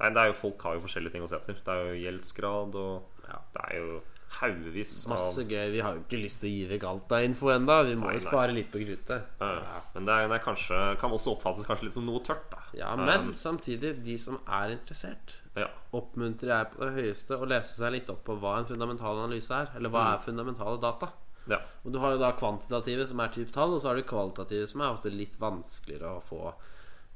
nei, 0.00 0.08
det 0.08 0.22
er 0.22 0.30
jo 0.30 0.38
folk 0.40 0.64
har 0.64 0.78
jo 0.78 0.84
forskjellige 0.86 1.12
ting 1.18 1.26
å 1.26 1.28
se 1.28 1.36
etter. 1.36 1.60
Det 1.60 1.74
er 1.74 1.90
jo 1.92 2.00
gjeldsgrad, 2.06 2.78
og 2.80 3.26
Ja. 3.28 3.38
det 3.54 3.66
er 3.68 3.76
jo 3.82 4.00
haugevis 4.40 4.92
Masse 5.10 5.44
gøy. 5.48 5.70
Vi 5.74 5.80
har 5.84 5.94
jo 5.96 6.02
ikke 6.04 6.20
lyst 6.22 6.40
til 6.42 6.48
å 6.48 6.52
gi 6.52 6.64
vekk 6.70 6.84
alt 6.88 7.12
av 7.16 7.24
info 7.26 7.50
ennå. 7.52 7.76
Vi 7.88 7.96
må 8.00 8.08
Nei, 8.08 8.14
jo 8.16 8.22
nei. 8.22 8.24
spare 8.30 8.54
litt 8.56 8.70
på 8.72 8.80
kruttet. 8.82 9.28
Ja, 9.42 9.80
Men 9.94 10.08
det, 10.08 10.16
er, 10.16 10.28
det 10.32 10.38
er 10.38 10.44
kanskje, 10.46 10.80
kan 11.02 11.14
også 11.16 11.34
oppfattes 11.36 11.66
kanskje 11.68 11.88
litt 11.88 11.96
som 11.98 12.06
noe 12.08 12.22
tørt. 12.26 12.46
Da. 12.52 12.62
Ja, 12.78 12.94
men 12.96 13.32
samtidig, 13.38 13.94
de 14.06 14.18
som 14.18 14.38
er 14.48 14.76
interessert, 14.78 15.36
Ja, 15.54 15.66
oppmuntrer 15.92 16.48
jeg 16.54 16.70
på 16.72 16.86
det 16.86 16.92
høyeste 16.96 17.36
å 17.36 17.44
lese 17.50 17.74
seg 17.76 17.92
litt 17.92 18.08
opp 18.12 18.22
på 18.24 18.38
hva 18.40 18.54
en 18.62 18.68
fundamental 18.70 19.18
analyse 19.20 19.52
er. 19.52 19.68
Eller 19.76 19.92
hva 19.92 20.06
er 20.14 20.22
fundamentale 20.24 20.78
data. 20.80 21.10
ja, 21.50 21.58
Og 21.84 21.92
Du 21.92 21.98
har 22.00 22.14
jo 22.14 22.22
da 22.22 22.32
kvantitative, 22.32 23.06
som 23.06 23.20
er 23.20 23.28
type 23.34 23.52
tall, 23.52 23.74
og 23.76 23.82
så 23.82 23.90
har 23.92 23.96
du 24.00 24.02
kvalitative, 24.08 24.66
som 24.70 24.80
er 24.80 24.94
ofte 24.94 25.10
litt 25.12 25.36
vanskeligere 25.42 26.16
å 26.16 26.22
få 26.24 26.54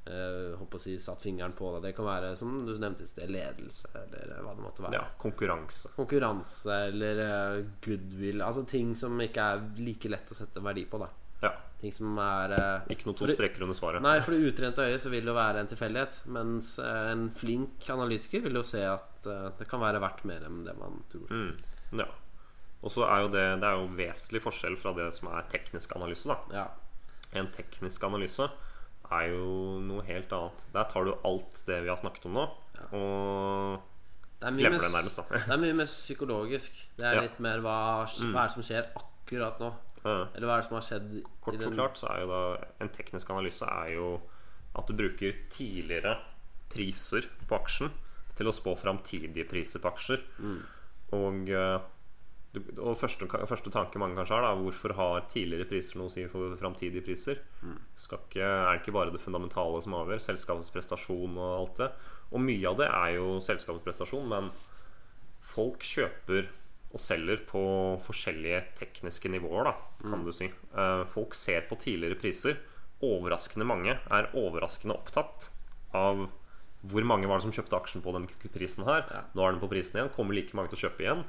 eh, 0.07 0.55
håper 0.59 0.79
å 0.79 0.83
si, 0.83 0.97
satt 1.03 1.23
fingeren 1.27 1.53
på. 1.59 1.71
Det. 1.77 1.89
det 1.89 1.93
kan 1.97 2.07
være, 2.09 2.33
som 2.39 2.55
du 2.67 2.73
nevnte 2.79 3.07
ledelse, 3.29 3.91
eller 3.95 4.41
hva 4.45 4.55
det 4.57 4.65
måtte 4.65 4.85
være. 4.87 4.99
ja. 5.01 5.05
Konkurranse. 5.21 5.93
Konkurranse 5.97 6.81
eller 6.89 7.23
eh, 7.27 7.61
goodwill. 7.85 8.43
Altså 8.47 8.65
ting 8.69 8.95
som 8.99 9.19
ikke 9.21 9.47
er 9.55 9.65
like 9.83 10.11
lett 10.13 10.33
å 10.33 10.39
sette 10.39 10.63
verdi 10.65 10.87
på. 10.91 11.01
da 11.03 11.11
Ja. 11.43 11.53
Ting 11.81 11.93
som 11.93 12.17
er 12.23 12.55
eh, 12.57 12.93
Ikke 12.95 13.11
noe 13.11 13.19
to 13.19 13.29
strekker 13.29 13.67
under 13.67 13.77
svaret. 13.77 14.03
Nei, 14.05 14.19
for 14.25 14.33
det 14.33 14.53
utrente 14.53 14.85
øyet 14.87 15.03
så 15.05 15.11
vil 15.13 15.27
det 15.27 15.33
jo 15.35 15.37
være 15.37 15.61
en 15.65 15.69
tilfeldighet. 15.73 16.21
Mens 16.33 16.79
eh, 16.79 17.11
en 17.13 17.27
flink 17.31 17.85
analytiker 17.93 18.47
vil 18.47 18.57
jo 18.57 18.65
se 18.67 18.85
at 18.89 19.27
eh, 19.29 19.51
det 19.59 19.69
kan 19.69 19.83
være 19.85 20.01
verdt 20.01 20.25
mer 20.29 20.47
enn 20.49 20.63
det 20.65 20.77
man 20.79 21.03
tror. 21.13 21.29
Mm, 21.29 22.01
ja. 22.01 22.09
Og 22.87 22.93
så 22.93 23.07
er 23.09 23.25
jo 23.25 23.29
det 23.33 23.45
Det 23.61 23.67
er 23.67 23.79
jo 23.81 23.87
vesentlig 23.99 24.43
forskjell 24.45 24.77
fra 24.79 24.93
det 24.95 25.09
som 25.17 25.29
er 25.33 25.47
teknisk 25.53 25.97
analyse. 25.97 26.29
da 26.29 26.61
Ja. 26.63 26.67
En 27.37 27.49
teknisk 27.53 28.05
analyse 28.07 28.47
er 29.13 29.29
jo 29.31 29.81
noe 29.85 30.03
helt 30.07 30.33
annet. 30.33 30.65
Der 30.73 30.85
tar 30.91 31.05
du 31.05 31.13
alt 31.25 31.63
det 31.67 31.83
vi 31.85 31.89
har 31.93 31.97
snakket 32.01 32.27
om 32.27 32.33
nå, 32.41 32.47
og 32.93 33.83
Det 34.39 34.49
er 34.49 34.53
Glemmer 34.59 34.71
mer- 34.77 34.85
det 34.85 34.93
nærmest, 34.93 35.17
da. 35.31 35.39
Det 35.47 35.55
er 35.55 35.61
mye 35.63 35.75
mer 35.79 35.87
psykologisk. 35.89 36.73
Det 36.99 37.05
er 37.07 37.15
Ja. 37.15 37.21
litt 37.23 37.39
mer 37.41 37.61
hva, 37.65 38.05
hva 38.05 38.43
er 38.45 38.49
det 38.49 38.53
som 38.53 38.63
skjer 38.63 38.87
akkurat 38.95 39.59
nå? 39.61 39.71
Ja. 40.05 40.27
Eller 40.37 40.47
hva 40.47 40.59
er 40.59 40.61
det 40.61 40.69
som 40.69 40.77
har 40.77 40.85
skjedd 40.87 41.25
Kort 41.41 41.55
forklart 41.63 41.97
så 41.99 42.11
er 42.13 42.21
jo 42.21 42.27
da 42.29 42.65
en 42.81 42.89
teknisk 42.91 43.31
analyse 43.31 43.63
er 43.67 43.95
jo 43.95 44.21
at 44.77 44.87
du 44.87 44.93
bruker 44.93 45.33
tidligere 45.51 46.19
priser 46.69 47.23
på 47.49 47.57
aksjen 47.59 47.91
til 48.37 48.47
å 48.47 48.53
spå 48.53 48.77
framtidige 48.77 49.49
priser 49.49 49.81
på 49.81 49.91
aksjer. 49.95 50.21
Og, 51.13 51.49
eh, 51.49 51.79
og 52.79 52.97
første, 52.99 53.27
første 53.49 53.71
tanke 53.75 54.01
mange 54.01 54.17
kanskje 54.19 54.37
har, 54.37 54.45
da 54.47 54.55
hvorfor 54.61 54.95
har 54.99 55.25
tidligere 55.33 55.69
priser 55.71 55.99
noe 56.01 56.11
å 56.11 56.15
si 56.15 56.27
for 56.31 56.55
framtidige 56.61 57.05
priser? 57.07 57.41
Skal 58.01 58.23
ikke, 58.25 58.43
er 58.45 58.71
det 58.73 58.83
ikke 58.83 58.95
bare 58.97 59.15
det 59.15 59.23
fundamentale 59.23 59.81
som 59.85 59.97
avgjør? 59.99 60.23
Selskapets 60.25 60.73
prestasjon 60.75 61.37
og 61.37 61.51
alt 61.61 61.83
det. 61.83 61.91
Og 62.33 62.43
mye 62.43 62.71
av 62.71 62.79
det 62.81 62.89
er 62.91 63.11
jo 63.19 63.37
selskapets 63.45 63.85
prestasjon, 63.87 64.29
men 64.31 64.51
folk 65.47 65.85
kjøper 65.87 66.49
og 66.97 67.03
selger 67.03 67.43
på 67.49 67.61
forskjellige 68.07 68.63
tekniske 68.79 69.29
nivåer, 69.33 69.69
da, 69.69 69.75
kan 70.01 70.25
du 70.25 70.33
si. 70.33 70.47
Eh, 70.49 71.03
Folk 71.13 71.35
ser 71.37 71.67
på 71.69 71.77
tidligere 71.83 72.19
priser. 72.19 72.57
Overraskende 73.05 73.67
mange 73.69 73.99
er 73.99 74.31
overraskende 74.33 74.97
opptatt 74.97 75.51
av 75.97 76.27
hvor 76.91 77.07
mange 77.09 77.29
var 77.29 77.41
det 77.41 77.47
som 77.47 77.55
kjøpte 77.55 77.79
aksjen 77.79 78.03
på 78.05 78.13
den 78.17 78.27
prisen 78.55 78.87
her. 78.87 79.07
Nå 79.35 79.45
er 79.45 79.55
den 79.55 79.63
på 79.63 79.71
prisen 79.71 79.99
igjen. 79.99 80.13
Kommer 80.17 80.37
like 80.37 80.57
mange 80.57 80.73
til 80.73 80.79
å 80.79 80.83
kjøpe 80.87 81.05
igjen? 81.05 81.25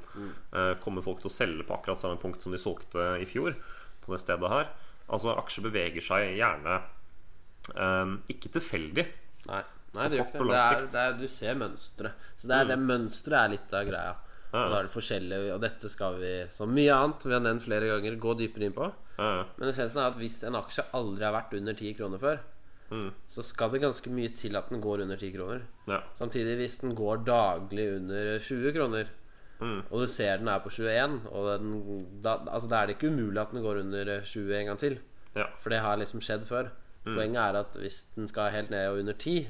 Eh, 0.52 0.74
Kommer 0.82 1.04
folk 1.04 1.22
til 1.22 1.30
å 1.30 1.34
selge 1.34 1.66
på 1.66 1.76
akkurat 1.76 2.00
samme 2.00 2.20
punkt 2.22 2.44
som 2.44 2.54
de 2.54 2.60
solgte 2.60 3.10
i 3.22 3.26
fjor? 3.28 3.56
På 4.04 4.14
det 4.14 4.22
stedet 4.22 4.48
her 4.52 4.70
Altså 5.08 5.32
Aksjer 5.40 5.64
beveger 5.64 6.04
seg 6.04 6.34
gjerne 6.36 6.78
um, 7.74 8.18
ikke 8.28 8.50
tilfeldig. 8.52 9.04
Nei, 9.48 9.60
Nei 9.96 10.08
det 10.12 10.18
gjør 10.18 10.26
ikke 10.26 10.42
det. 10.42 10.48
det, 10.50 10.58
er, 10.60 10.82
det 10.92 11.04
er, 11.04 11.14
du 11.16 11.32
ser 11.32 11.56
mønsteret. 11.56 12.26
Så 12.36 12.50
det, 12.50 12.58
er, 12.58 12.68
det 12.68 12.76
mønsteret 12.82 13.38
er 13.40 13.54
litt 13.54 13.72
av 13.72 13.86
greia. 13.88 14.10
Ja. 14.52 14.62
Og 14.62 14.72
da 14.72 14.82
er 14.82 14.86
det 14.88 14.92
forskjellig, 14.92 15.38
og 15.54 15.62
dette 15.64 15.90
skal 15.92 16.20
vi, 16.20 16.34
som 16.52 16.70
mye 16.72 16.92
annet 16.92 17.24
vi 17.24 17.34
har 17.36 17.42
nevnt 17.44 17.64
flere 17.64 17.88
ganger, 17.90 18.20
gå 18.20 18.36
dypere 18.38 18.68
inn 18.68 18.76
på. 18.76 18.90
Ja, 19.18 19.30
ja. 19.40 19.42
Men 19.56 19.72
essensen 19.72 20.00
er 20.00 20.12
at 20.12 20.20
hvis 20.20 20.38
en 20.48 20.56
aksje 20.60 20.86
aldri 20.96 21.26
har 21.26 21.34
vært 21.36 21.56
under 21.58 21.76
10 21.76 21.96
kroner 21.98 22.22
før, 22.22 22.44
Mm. 22.90 23.10
så 23.28 23.42
skal 23.44 23.70
det 23.74 23.82
ganske 23.82 24.08
mye 24.10 24.28
til 24.32 24.56
at 24.56 24.70
den 24.72 24.80
går 24.80 25.02
under 25.04 25.16
10 25.16 25.32
kroner. 25.34 25.62
ja. 25.88 25.98
Samtidig, 26.16 26.56
hvis 26.56 26.78
den 26.80 26.94
går 26.96 27.24
daglig 27.26 27.96
under 27.96 28.38
20 28.38 28.72
kroner, 28.72 29.04
Mm. 29.60 29.82
og 29.90 30.00
du 30.00 30.06
ser 30.06 30.36
den 30.38 30.46
er 30.48 30.60
på 30.62 30.70
21, 30.70 31.20
og 31.32 31.58
den, 31.58 32.06
da, 32.22 32.36
altså, 32.46 32.68
da 32.70 32.76
er 32.82 32.86
det 32.86 32.94
ikke 32.96 33.08
umulig 33.10 33.40
at 33.40 33.50
den 33.50 33.62
går 33.62 33.80
under 33.80 34.20
20 34.22 34.54
en 34.60 34.66
gang 34.66 34.78
til. 34.78 34.98
ja. 35.34 35.44
For 35.58 35.70
det 35.70 35.80
har 35.80 35.96
liksom 35.98 36.20
skjedd 36.22 36.44
før. 36.46 36.68
Poenget 37.04 37.36
er 37.42 37.56
at 37.58 37.74
hvis 37.80 38.04
den 38.14 38.28
skal 38.28 38.50
helt 38.52 38.70
ned 38.70 38.88
og 38.88 38.98
under 39.00 39.12
10, 39.12 39.48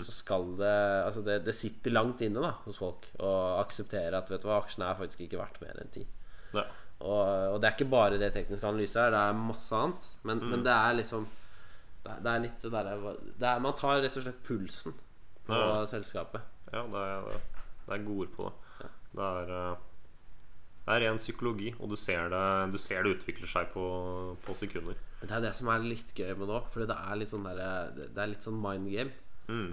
så 0.00 0.12
skal 0.12 0.56
det 0.58 1.04
Altså 1.06 1.22
det, 1.24 1.44
det 1.44 1.54
sitter 1.54 1.90
langt 1.90 2.20
inne 2.20 2.40
da 2.42 2.50
hos 2.66 2.76
folk 2.78 3.06
å 3.18 3.58
akseptere 3.62 4.14
at 4.18 4.28
vet 4.30 4.42
du 4.42 4.48
hva, 4.48 4.58
aksjen 4.62 4.82
er 4.84 4.94
faktisk 4.98 5.20
ikke 5.24 5.38
verdt 5.40 5.60
mer 5.62 5.80
enn 5.80 5.88
10. 5.90 6.06
ja. 6.54 6.64
Og, 7.00 7.54
og 7.54 7.60
det 7.60 7.66
er 7.70 7.74
ikke 7.74 7.90
bare 7.90 8.18
det 8.20 8.32
tekniske 8.32 8.62
analyse 8.68 8.94
her, 9.00 9.10
det 9.10 9.18
er 9.18 9.32
masse 9.34 9.72
annet. 9.74 10.04
Men, 10.22 10.38
men 10.50 10.62
det 10.62 10.70
er 10.72 10.94
liksom 11.00 11.26
Det 12.02 12.10
er, 12.12 12.26
er 12.34 12.40
litt 12.42 12.60
det 12.64 12.72
derre 12.72 12.96
det 13.38 13.46
er- 13.48 13.60
Man 13.62 13.74
tar 13.78 14.00
rett 14.02 14.16
og 14.16 14.24
slett 14.24 14.42
pulsen 14.44 14.94
på 15.46 15.54
Ja. 15.54 15.84
selskapet. 15.86 16.40
Ja, 16.72 16.82
det 16.86 17.02
er, 17.06 17.40
det 17.86 17.94
er 18.00 18.04
gode 18.06 18.26
ord 18.26 18.36
på 18.36 18.48
det. 18.48 18.88
Det 19.12 19.22
er, 19.22 19.50
eh, 19.70 19.76
det 20.86 20.94
er 20.96 21.00
ren 21.10 21.18
psykologi, 21.18 21.74
og 21.78 21.90
du 21.90 21.96
ser 21.96 22.28
det, 22.32 22.72
du 22.72 22.78
ser 22.78 23.02
det 23.04 23.18
utvikler 23.18 23.46
seg 23.46 23.72
på, 23.72 24.36
på 24.42 24.54
sekunder. 24.54 24.94
Det 25.22 25.30
er 25.30 25.40
det 25.44 25.54
som 25.54 25.68
er 25.68 25.78
litt 25.84 26.14
gøy 26.14 26.34
med 26.38 26.48
nå. 26.48 26.62
Fordi 26.72 26.86
det 26.90 26.96
er 26.96 27.16
litt 27.20 27.28
sånn 27.30 27.44
der, 27.44 27.92
det 27.94 28.18
er 28.18 28.26
litt 28.32 28.42
sånn 28.42 28.58
mind 28.60 28.90
game. 28.90 29.12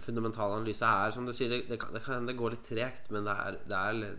Fundamental 0.04 0.52
analyse 0.58 0.84
er 0.84 1.12
som 1.16 1.26
du 1.26 1.32
sier, 1.32 1.48
det, 1.50 1.70
det, 1.70 1.80
kan, 1.80 1.94
det 1.94 2.02
kan 2.04 2.26
det 2.28 2.36
går 2.38 2.52
litt 2.52 2.66
tregt, 2.68 3.10
men 3.16 3.24
det 3.26 3.32
er, 3.32 3.58
det 3.70 3.78
er 3.80 4.16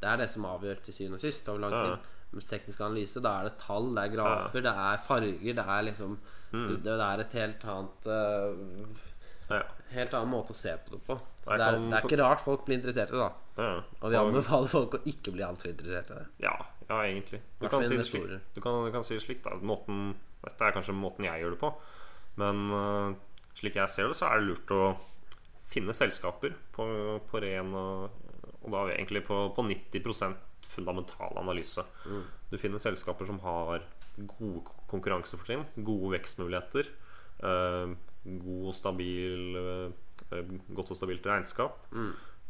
det 0.00 0.08
er 0.10 0.16
det 0.20 0.28
som 0.30 0.44
avgjør 0.44 0.82
til 0.84 0.92
syvende 0.94 1.14
og 1.16 1.20
sist 1.24 1.48
over 1.48 1.60
lang 1.60 1.72
Ja. 1.72 1.96
Mens 2.32 2.48
teknisk 2.50 2.80
analyse, 2.82 3.20
da 3.22 3.36
er 3.40 3.44
det 3.48 3.58
tall, 3.62 3.94
det 3.94 4.02
er 4.02 4.14
grafer, 4.16 4.60
det 4.60 4.72
er 4.74 4.98
farger, 5.06 5.54
det 5.54 5.64
er 5.64 5.82
liksom 5.86 6.18
det, 6.52 6.76
det 6.84 6.94
er 6.94 7.22
et 7.22 7.34
helt 7.40 7.64
annet 7.72 8.08
uh, 8.10 9.02
Ja, 9.50 9.62
Helt 9.94 10.14
annen 10.18 10.30
måte 10.30 10.54
å 10.54 10.58
se 10.58 10.72
på 10.82 10.96
det 10.96 11.00
på. 11.06 11.16
Det, 11.46 11.54
er, 11.54 11.58
kan 11.58 11.90
det 11.90 11.98
er 11.98 12.06
ikke 12.08 12.18
rart 12.18 12.42
folk 12.42 12.64
blir 12.66 12.80
interessert 12.80 13.12
i 13.12 13.18
det. 13.18 13.22
da 13.22 13.46
ja. 13.56 13.82
Og 14.02 14.10
vi 14.12 14.18
anbefaler 14.18 14.70
folk 14.70 14.96
å 14.98 15.02
ikke 15.08 15.32
bli 15.36 15.44
altfor 15.46 15.70
interessert 15.70 16.10
i 16.10 16.18
det. 16.18 16.24
Ja, 16.44 16.56
ja 16.90 16.98
egentlig. 17.06 17.40
Du 17.60 17.68
kan, 17.72 17.84
si 17.86 17.98
slik, 18.08 18.26
du, 18.26 18.60
kan, 18.60 18.80
du 18.84 18.90
kan 18.94 19.06
si 19.06 19.14
det 19.14 19.22
slik, 19.24 19.44
da. 19.44 19.54
Måten, 19.62 20.10
dette 20.42 20.66
er 20.66 20.74
kanskje 20.76 20.96
måten 20.96 21.28
jeg 21.28 21.44
gjør 21.44 21.54
det 21.54 21.60
på. 21.62 21.70
Men 22.42 22.66
uh, 22.74 23.14
slik 23.56 23.78
jeg 23.78 23.94
ser 23.94 24.10
det, 24.12 24.18
så 24.18 24.28
er 24.28 24.42
det 24.42 24.50
lurt 24.50 24.74
å 24.74 24.82
finne 25.70 25.94
selskaper 25.96 26.52
på, 26.74 26.86
på 27.26 27.42
ren 27.42 27.72
og, 27.74 28.26
og 28.62 28.68
da 28.74 28.84
egentlig 28.92 29.24
på, 29.26 29.40
på 29.56 29.64
90 29.66 30.04
fundamental 30.76 31.40
analyse. 31.40 31.84
Du 32.52 32.58
finner 32.60 32.82
selskaper 32.82 33.28
som 33.28 33.40
har 33.44 33.82
gode 34.36 34.62
konkurransefortrinn, 34.92 35.66
gode 35.84 36.14
vekstmuligheter, 36.14 36.92
eh, 37.42 37.96
god 38.46 38.70
og 38.70 38.76
stabil 38.76 39.58
eh, 39.60 40.54
godt 40.76 40.92
og 40.94 41.00
stabilt 41.00 41.26
regnskap. 41.26 41.82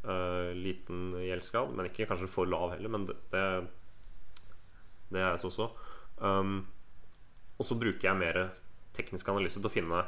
øh, 0.06 0.52
liten 0.56 1.10
gjeldsgrad, 1.20 1.74
men 1.74 1.90
ikke 1.90 2.06
kanskje 2.08 2.30
for 2.30 2.48
lav 2.48 2.72
heller. 2.74 2.92
Men 2.92 3.06
det, 3.08 3.16
det, 3.32 3.44
det 5.10 5.20
er 5.20 5.34
jeg 5.34 5.44
også. 5.50 5.70
Um, 6.18 6.66
og 7.58 7.64
så 7.64 7.78
bruker 7.78 8.08
jeg 8.08 8.20
mer 8.20 8.38
teknisk 8.96 9.28
analyse 9.28 9.60
til 9.60 9.68
å 9.68 9.72
finne 9.72 10.04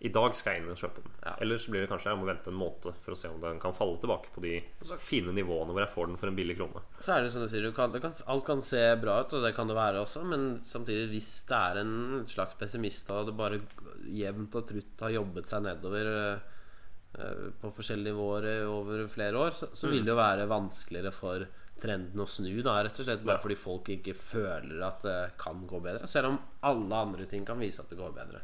I 0.00 0.08
dag 0.08 0.32
skal 0.32 0.54
jeg 0.54 0.62
inn 0.62 0.70
og 0.72 0.78
kjøpe 0.80 1.02
den. 1.04 1.16
Ja. 1.20 1.34
Eller 1.44 1.58
så 1.60 1.72
blir 1.72 1.82
det 1.84 1.90
kanskje 1.90 2.08
jeg 2.08 2.18
må 2.20 2.28
vente 2.28 2.48
en 2.48 2.56
måned 2.56 3.00
for 3.04 3.12
å 3.12 3.18
se 3.20 3.28
om 3.28 3.40
den 3.42 3.58
kan 3.60 3.74
falle 3.76 3.98
tilbake 4.00 4.30
på 4.32 4.40
de 4.40 4.54
fine 4.96 5.34
nivåene 5.36 5.74
hvor 5.74 5.84
jeg 5.84 5.92
får 5.92 6.08
den 6.08 6.20
for 6.20 6.30
en 6.30 6.38
billig 6.38 6.56
krone. 6.56 6.80
Så 7.04 7.12
er 7.12 7.26
det 7.26 7.32
som 7.34 7.44
du 7.44 7.50
sier, 7.52 7.66
du 7.68 7.76
kan, 7.76 7.92
kan, 8.00 8.14
alt 8.32 8.46
kan 8.46 8.62
se 8.64 8.80
bra 9.02 9.18
ut, 9.20 9.34
og 9.36 9.44
det 9.44 9.52
kan 9.58 9.68
det 9.68 9.76
være 9.76 10.00
også, 10.00 10.22
men 10.30 10.46
samtidig, 10.64 11.10
hvis 11.12 11.28
det 11.50 11.58
er 11.58 11.82
en 11.82 11.92
slags 12.32 12.56
pessimist, 12.60 13.12
og 13.12 13.28
det 13.28 13.36
bare 13.36 13.60
jevnt 14.08 14.56
og 14.56 14.70
trutt 14.70 15.04
har 15.04 15.12
jobbet 15.18 15.52
seg 15.52 15.66
nedover 15.66 16.08
eh, 16.16 17.50
på 17.60 17.72
forskjellige 17.76 18.14
nivåer 18.14 18.48
eh, 18.54 18.72
over 18.72 19.04
flere 19.12 19.42
år, 19.48 19.52
så, 19.58 19.68
så 19.76 19.90
vil 19.92 20.06
det 20.06 20.14
jo 20.14 20.20
være 20.22 20.48
vanskeligere 20.48 21.12
for 21.12 21.44
trenden 21.80 22.24
å 22.24 22.28
snu, 22.28 22.54
da, 22.64 22.78
rett 22.84 22.98
og 23.00 23.04
slett 23.04 23.24
bare 23.24 23.40
fordi 23.44 23.56
folk 23.56 23.92
ikke 23.92 24.16
føler 24.16 24.80
at 24.84 25.04
det 25.04 25.18
kan 25.40 25.60
gå 25.68 25.80
bedre, 25.84 26.08
selv 26.08 26.32
om 26.32 26.40
alle 26.68 27.04
andre 27.04 27.28
ting 27.28 27.44
kan 27.44 27.60
vise 27.60 27.84
at 27.84 27.92
det 27.92 28.00
går 28.00 28.16
bedre. 28.16 28.42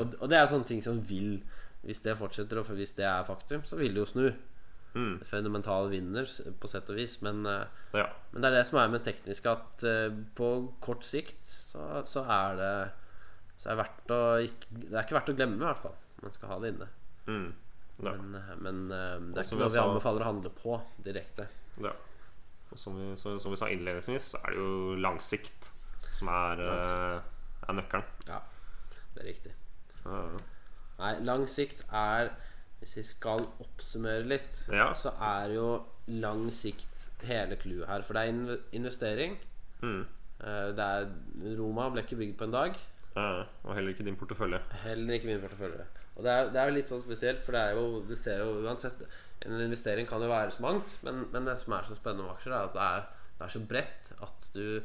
Og, 0.00 0.14
og 0.20 0.28
det 0.30 0.38
er 0.38 0.46
sånne 0.50 0.66
ting 0.66 0.82
som 0.82 1.00
vil 1.02 1.42
Hvis 1.84 2.00
det 2.02 2.14
fortsetter, 2.16 2.58
og 2.58 2.64
hvis 2.72 2.94
det 2.96 3.04
er 3.04 3.24
faktum, 3.28 3.60
så 3.68 3.76
vil 3.76 3.92
det 3.92 4.00
jo 4.00 4.06
snu. 4.08 4.28
Fundamental 5.26 5.88
vinner, 5.90 6.24
på 6.60 6.68
sett 6.70 6.88
og 6.88 6.96
vis, 6.96 7.16
men 7.26 7.44
eh, 7.50 7.64
Ja, 7.98 8.06
men 8.32 8.40
det 8.42 8.48
er 8.50 8.54
det 8.60 8.66
som 8.68 8.78
er 8.78 8.88
med 8.92 9.02
teknisk, 9.04 9.46
at 9.50 9.82
eh, 9.84 10.14
på 10.38 10.48
kort 10.80 11.04
sikt 11.04 11.42
så, 11.44 12.04
så 12.06 12.22
er 12.30 12.56
det 12.60 12.70
Så 13.58 13.68
er 13.68 13.74
det 13.74 13.80
verdt 13.82 14.14
å 14.14 14.20
ikke, 14.46 14.70
Det 14.70 14.94
er 14.94 15.02
ikke 15.04 15.16
verdt 15.18 15.32
å 15.32 15.36
glemme, 15.36 15.58
i 15.60 15.66
hvert 15.66 15.82
fall. 15.82 15.96
Man 16.22 16.32
skal 16.36 16.48
ha 16.54 16.58
det 16.62 16.72
inne. 16.74 16.88
mm, 17.26 17.50
ja, 18.06 18.12
Men, 18.14 18.34
eh, 18.38 18.54
men 18.64 18.80
det 18.88 19.42
er 19.42 19.44
ikke 19.48 19.58
noe 19.58 19.68
vi 19.68 19.74
sa- 19.76 19.84
anbefaler 19.90 20.24
å 20.24 20.30
handle 20.30 20.50
på 20.62 20.78
direkte. 21.04 21.48
ja. 21.82 21.92
Og 22.72 22.78
som 22.80 22.96
vi, 22.98 23.10
så, 23.20 23.36
som 23.38 23.52
vi 23.52 23.56
sa 23.60 23.66
innledningsvis, 23.70 24.30
så 24.32 24.38
er 24.42 24.50
det 24.54 24.58
jo 24.58 24.94
langsikt 24.98 25.68
som 26.10 26.26
er, 26.32 26.56
langsikt. 26.58 27.28
er 27.68 27.76
nøkkelen. 27.76 28.08
Ja, 28.26 28.40
det 29.14 29.20
er 29.22 29.28
riktig. 29.28 29.52
Nei, 30.06 31.12
lang 31.26 31.46
sikt 31.50 31.84
er 31.92 32.30
Hvis 32.80 32.96
vi 32.98 33.02
skal 33.02 33.46
oppsummere 33.64 34.26
litt, 34.28 34.58
Ja. 34.68 34.90
så 34.92 35.12
er 35.20 35.54
jo 35.54 35.68
lang 36.08 36.50
sikt 36.52 37.06
hele 37.24 37.56
clouet 37.56 37.86
her. 37.88 38.02
For 38.02 38.12
det 38.12 38.22
er 38.28 38.32
inv- 38.32 38.60
investering. 38.76 39.38
Mm. 39.82 40.02
Eh, 40.40 40.72
Det 40.76 40.78
er 40.78 41.06
Roma 41.58 41.88
ble 41.90 42.02
ikke 42.02 42.16
bygd 42.18 42.36
på 42.36 42.44
en 42.44 42.50
dag. 42.52 42.74
Ja. 43.16 43.44
Og 43.64 43.74
heller 43.74 43.94
ikke 43.94 44.04
din 44.04 44.16
portefølje. 44.16 44.60
Heller 44.82 45.14
ikke 45.14 45.26
min 45.26 45.40
portefølje. 45.40 45.86
Og 46.16 46.22
det 46.24 46.30
er, 46.32 46.44
det 46.50 46.56
er 46.60 46.68
jo 46.68 46.74
litt 46.74 46.88
sånn 46.92 47.00
spesielt, 47.02 47.42
for 47.44 47.52
det 47.52 47.60
er 47.60 47.74
jo 47.74 48.00
Du 48.06 48.14
ser 48.16 48.38
jo 48.38 48.60
uansett 48.66 49.00
En 49.46 49.60
investering 49.60 50.06
kan 50.06 50.20
jo 50.22 50.28
være 50.28 50.50
så 50.50 50.60
mangt, 50.60 50.98
men, 51.02 51.26
men 51.32 51.44
det 51.44 51.58
som 51.60 51.72
er 51.74 51.82
så 51.88 51.94
spennende 51.96 52.24
med 52.24 52.34
aksjer, 52.36 52.52
er 52.52 52.64
at 52.68 52.72
det 52.72 52.82
er, 52.82 53.00
det 53.38 53.44
er 53.44 53.48
så 53.48 53.60
bredt 53.68 54.12
at 54.22 54.50
du, 54.54 54.80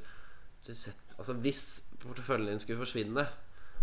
du 0.67 0.73
setter, 0.73 1.13
Altså 1.17 1.33
Hvis 1.33 1.83
porteføljen 1.99 2.47
din 2.47 2.59
skulle 2.59 2.79
forsvinne, 2.85 3.27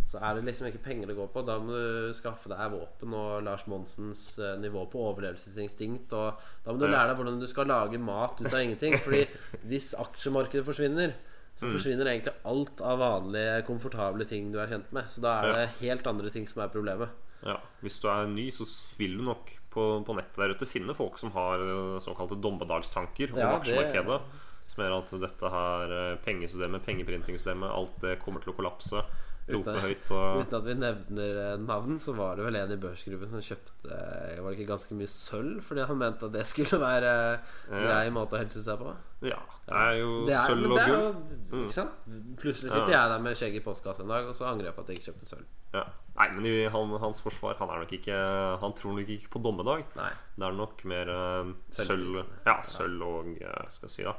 så 0.07 0.21
er 0.23 0.37
det 0.39 0.45
liksom 0.47 0.69
ikke 0.69 0.85
penger 0.85 1.11
det 1.11 1.17
går 1.19 1.29
på. 1.35 1.43
Da 1.47 1.57
må 1.59 1.75
du 1.75 2.13
skaffe 2.15 2.47
deg 2.53 2.71
våpen 2.77 3.15
og 3.19 3.41
Lars 3.43 3.65
Monsens 3.67 4.39
eh, 4.39 4.53
nivå 4.63 4.85
på 4.93 5.01
overlevelsesinstinkt. 5.11 6.13
Og 6.15 6.39
da 6.65 6.73
må 6.73 6.79
du 6.79 6.87
lære 6.87 7.11
deg 7.11 7.19
hvordan 7.19 7.41
du 7.43 7.47
skal 7.51 7.67
lage 7.71 7.99
mat 7.99 8.39
ut 8.41 8.53
av 8.53 8.61
ingenting. 8.63 8.95
Fordi 9.03 9.25
hvis 9.67 9.93
aksjemarkedet 9.99 10.65
forsvinner, 10.69 11.17
så 11.57 11.71
forsvinner 11.73 12.11
egentlig 12.13 12.35
alt 12.47 12.81
av 12.85 12.99
vanlige, 13.01 13.63
komfortable 13.67 14.27
ting 14.29 14.51
du 14.53 14.59
er 14.63 14.71
kjent 14.71 14.91
med. 14.95 15.11
Så 15.11 15.23
da 15.25 15.39
er 15.43 15.55
det 15.57 15.69
helt 15.81 16.07
andre 16.11 16.31
ting 16.31 16.47
som 16.51 16.63
er 16.63 16.73
problemet. 16.73 17.11
Ja, 17.47 17.59
Hvis 17.85 17.99
du 18.03 18.07
er 18.11 18.27
ny, 18.31 18.49
så 18.55 18.65
vil 18.99 19.19
du 19.19 19.23
nok 19.27 19.51
på, 19.71 19.83
på 20.07 20.15
nettet 20.17 20.39
der 20.41 20.55
ute 20.57 20.67
finne 20.69 20.95
folk 20.97 21.19
som 21.21 21.31
har 21.35 21.61
eh, 21.63 21.99
såkalte 22.05 22.39
dommedagstanker 22.43 23.35
om 23.35 23.41
Ja, 23.43 23.51
det- 23.53 23.61
aksjemarkedet. 23.63 24.21
Som 24.67 24.83
gjør 24.83 24.97
at 24.99 25.13
dette 25.23 25.51
her 25.53 25.93
eh, 25.95 26.17
pengesystemet, 26.25 26.83
pengeprintingsystemet, 26.87 27.71
alt 27.71 27.99
det 28.03 28.17
kommer 28.25 28.43
til 28.43 28.51
å 28.51 28.57
kollapse. 28.57 29.03
Rope 29.47 29.75
høyt 29.79 30.09
og 30.11 30.41
Uten 30.41 30.57
at 30.59 30.65
vi 30.67 30.75
nevner 30.75 31.37
eh, 31.43 31.53
navn, 31.63 32.01
så 32.03 32.17
var 32.17 32.39
det 32.39 32.47
vel 32.49 32.59
en 32.59 32.73
i 32.75 32.79
børsgruppen 32.83 33.31
som 33.31 33.45
kjøpte 33.47 33.91
eh, 33.95 34.41
Var 34.43 34.49
det 34.49 34.57
ikke 34.57 34.73
ganske 34.73 34.97
mye 34.99 35.11
sølv 35.11 35.61
fordi 35.67 35.85
han 35.87 36.01
mente 36.01 36.27
at 36.27 36.35
det 36.35 36.43
skulle 36.51 36.81
være 36.83 37.13
eh, 37.37 37.77
grei 37.85 38.09
måte 38.15 38.35
å 38.35 38.41
helse 38.43 38.63
seg 38.65 38.81
på? 38.81 38.95
Ja, 39.27 39.39
det 39.69 39.83
er 39.83 40.01
jo 40.01 40.11
Det 40.27 40.35
er, 40.35 40.51
sølv 40.51 40.75
og 40.75 40.81
gull. 40.83 41.63
Ikke 41.63 41.77
sant? 41.77 42.09
Plutselig 42.43 42.73
sitter 42.73 42.93
jeg 42.97 43.13
der 43.15 43.23
med 43.23 43.39
skjegg 43.39 43.61
i 43.61 43.63
postkassa 43.63 44.03
en 44.03 44.13
dag, 44.13 44.27
og 44.27 44.35
så 44.39 44.49
angrer 44.51 44.71
jeg 44.71 44.77
på 44.77 44.83
at 44.83 44.91
jeg 44.91 45.01
ikke 45.01 45.09
kjøpte 45.13 45.31
sølv. 45.31 45.47
Ja. 45.77 45.85
Nei, 46.17 46.29
men 46.33 46.49
i 46.49 46.55
han, 46.73 46.95
hans 47.03 47.19
forsvar 47.21 47.59
Han 47.61 47.69
er 47.69 47.83
nok 47.83 47.91
ikke 47.93 48.15
Han 48.63 48.73
tror 48.79 48.95
nok 48.97 49.11
ikke 49.13 49.29
på 49.35 49.43
dommedag. 49.45 49.83
Nei. 49.99 50.09
Det 50.35 50.47
er 50.49 50.55
nok 50.57 50.85
mer 50.89 51.11
uh, 51.13 51.51
sølv. 51.77 52.23
Ja, 52.49 52.57
sølv 52.65 53.05
og 53.05 53.31
skal 53.37 53.87
vi 53.87 53.95
si 53.95 54.07
da 54.07 54.17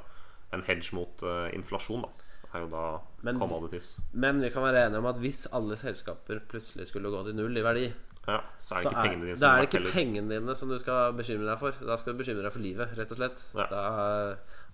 en 0.54 0.64
hedge 0.64 0.96
mot 0.96 1.22
uh, 1.26 1.48
inflasjon, 1.52 2.06
da. 2.06 2.27
Er 2.54 2.60
jo 2.64 2.68
da 2.72 2.82
Men- 3.22 3.38
commodities. 3.38 3.98
Men 4.12 4.40
vi 4.40 4.48
kan 4.50 4.62
være 4.64 4.86
enige 4.86 4.98
om 5.02 5.06
at 5.10 5.16
hvis 5.20 5.46
alle 5.52 5.76
selskaper 5.76 6.40
plutselig 6.48 6.86
skulle 6.88 7.10
gå 7.12 7.24
til 7.26 7.34
null 7.36 7.56
i 7.56 7.62
verdi, 7.62 7.88
Ja, 8.28 8.40
så 8.60 8.74
er 8.74 8.76
det 8.76 8.82
så 8.84 8.88
ikke 8.90 8.98
er, 8.98 9.08
pengene 9.08 9.24
dine 9.26 9.36
da 9.40 9.50
er 9.56 9.60
det 9.62 9.68
ikke 9.68 9.92
pengene 9.92 10.28
dine 10.34 10.54
som 10.56 10.68
du 10.68 10.78
skal 10.78 11.12
bekymre 11.16 11.46
deg 11.48 11.58
for. 11.58 11.72
Da 11.80 11.96
skal 11.96 12.12
du 12.12 12.18
bekymre 12.18 12.42
deg 12.44 12.52
for 12.52 12.60
livet, 12.60 12.90
rett 12.98 13.12
og 13.14 13.16
slett. 13.22 13.44
Ja. 13.56 13.66
Da 13.70 13.82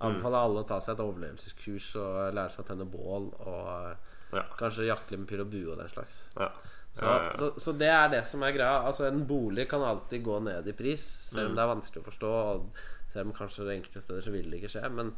anbefaler 0.03 0.39
mm. 0.39 0.45
alle 0.45 0.63
å 0.65 0.67
ta 0.67 0.81
seg 0.83 0.97
et 0.97 1.03
overlevelseskurs 1.05 1.93
og 2.03 2.35
lære 2.35 2.51
seg 2.51 2.65
å 2.65 2.67
tenne 2.73 2.87
bål 2.91 3.29
og 3.47 3.69
eh, 3.91 4.11
Ja. 4.35 4.43
kanskje 4.59 4.89
jakte 4.89 5.17
med 5.17 5.29
pil 5.31 5.41
og 5.45 5.51
bue 5.53 5.71
og 5.71 5.79
den 5.79 5.89
slags. 5.93 6.25
Ja. 6.35 6.49
Så, 6.95 7.07
så, 7.39 7.53
så 7.59 7.73
det 7.79 7.89
er 7.91 8.09
det 8.11 8.25
som 8.27 8.43
er 8.43 8.53
greia. 8.55 8.83
Altså 8.87 9.07
En 9.07 9.25
bolig 9.27 9.69
kan 9.71 9.83
alltid 9.83 10.23
gå 10.27 10.41
ned 10.43 10.67
i 10.67 10.73
pris, 10.73 11.03
selv 11.31 11.47
Mm. 11.47 11.51
om 11.51 11.55
det 11.57 11.63
er 11.63 11.75
vanskelig 11.75 12.03
å 12.03 12.09
forstå. 12.11 12.33
Og 12.55 12.83
selv 13.13 13.27
om 13.31 13.33
kanskje 13.39 13.67
det 13.69 13.77
enkelte 13.79 14.03
steder 14.03 14.23
så 14.27 14.31
vil 14.35 14.51
det 14.51 14.61
ikke 14.63 14.75
skje. 14.75 14.91
Men 14.91 15.15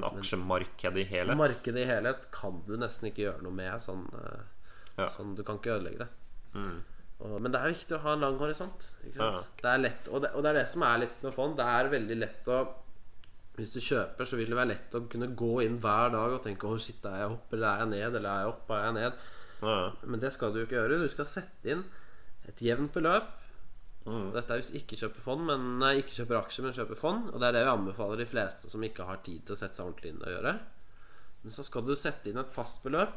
Men 0.00 0.20
aksjemarkedet 0.20 1.02
i 1.02 1.06
helhet 1.10 1.38
markedet 1.40 1.82
i 1.82 1.88
helhet 1.88 2.28
kan 2.34 2.60
du 2.66 2.76
nesten 2.80 3.08
ikke 3.10 3.24
gjøre 3.26 3.42
noe 3.46 3.52
med. 3.56 3.72
Sånn, 3.82 4.04
eh, 4.20 4.44
Ja. 4.98 5.08
sånn 5.12 5.34
Du 5.36 5.42
kan 5.44 5.58
ikke 5.60 5.76
ødelegge 5.78 6.04
det. 6.04 6.08
Og, 7.18 7.40
men 7.40 7.52
det 7.52 7.60
er 7.60 7.72
viktig 7.72 7.96
å 7.96 8.00
ha 8.04 8.12
en 8.16 8.20
lang 8.20 8.34
horisont. 8.40 8.90
Ja. 9.14 9.30
Det 9.62 9.70
er 9.70 9.78
lett, 9.80 10.08
og 10.12 10.20
det, 10.22 10.30
og 10.36 10.42
det 10.44 10.50
er 10.50 10.58
det 10.60 10.66
som 10.68 10.82
er 10.84 10.98
litt 11.04 11.22
med 11.24 11.32
fond. 11.32 11.56
Det 11.56 11.64
er 11.64 11.88
veldig 11.92 12.18
lett 12.20 12.48
å 12.52 12.58
Hvis 13.56 13.72
du 13.72 13.80
kjøper, 13.80 14.26
så 14.28 14.36
vil 14.36 14.50
det 14.52 14.56
være 14.58 14.68
lett 14.74 14.92
å 14.98 15.00
kunne 15.08 15.30
gå 15.32 15.62
inn 15.64 15.78
hver 15.80 16.10
dag 16.12 16.34
og 16.36 16.42
tenke 16.44 16.68
Å, 16.68 16.76
shit, 16.78 17.00
er 17.08 17.22
jeg 17.22 17.30
opp, 17.32 17.52
eller 17.56 17.68
er 17.70 17.78
jeg 17.78 17.88
ned? 17.94 18.16
Eller 18.18 18.28
er 18.28 18.42
jeg 18.42 18.50
opp, 18.52 18.70
er 18.76 18.82
jeg 18.84 18.94
ned? 18.98 19.12
Ja. 19.62 19.76
Men 20.04 20.20
det 20.20 20.32
skal 20.34 20.52
du 20.52 20.58
jo 20.60 20.66
ikke 20.66 20.76
gjøre. 20.76 20.98
Du 21.00 21.08
skal 21.08 21.24
sette 21.30 21.70
inn 21.72 21.84
et 22.46 22.60
jevnt 22.60 22.92
beløp. 22.92 23.30
Mm. 24.06 24.30
Dette 24.36 24.54
er 24.54 24.60
hvis 24.60 24.70
du 24.70 24.78
ikke 24.78 24.98
kjøper 25.00 25.22
fond, 25.24 25.44
men 25.48 25.64
Nei, 25.82 25.96
ikke 26.00 26.14
kjøper 26.20 26.38
aksjer, 26.38 26.66
men 26.66 26.74
kjøper 26.76 26.98
fond. 27.00 27.30
Og 27.32 27.42
det 27.42 27.48
er 27.48 27.56
det 27.56 27.64
vi 27.66 27.72
anbefaler 27.72 28.22
de 28.22 28.28
fleste 28.30 28.70
som 28.70 28.84
ikke 28.86 29.06
har 29.08 29.22
tid 29.26 29.42
til 29.46 29.56
å 29.56 29.60
sette 29.60 29.78
seg 29.78 29.88
ordentlig 29.88 30.12
inn 30.14 30.22
og 30.22 30.34
gjøre. 30.36 30.52
Men 31.42 31.54
så 31.54 31.64
skal 31.66 31.86
du 31.86 31.94
sette 31.98 32.30
inn 32.30 32.40
et 32.42 32.54
fast 32.54 32.82
beløp. 32.86 33.16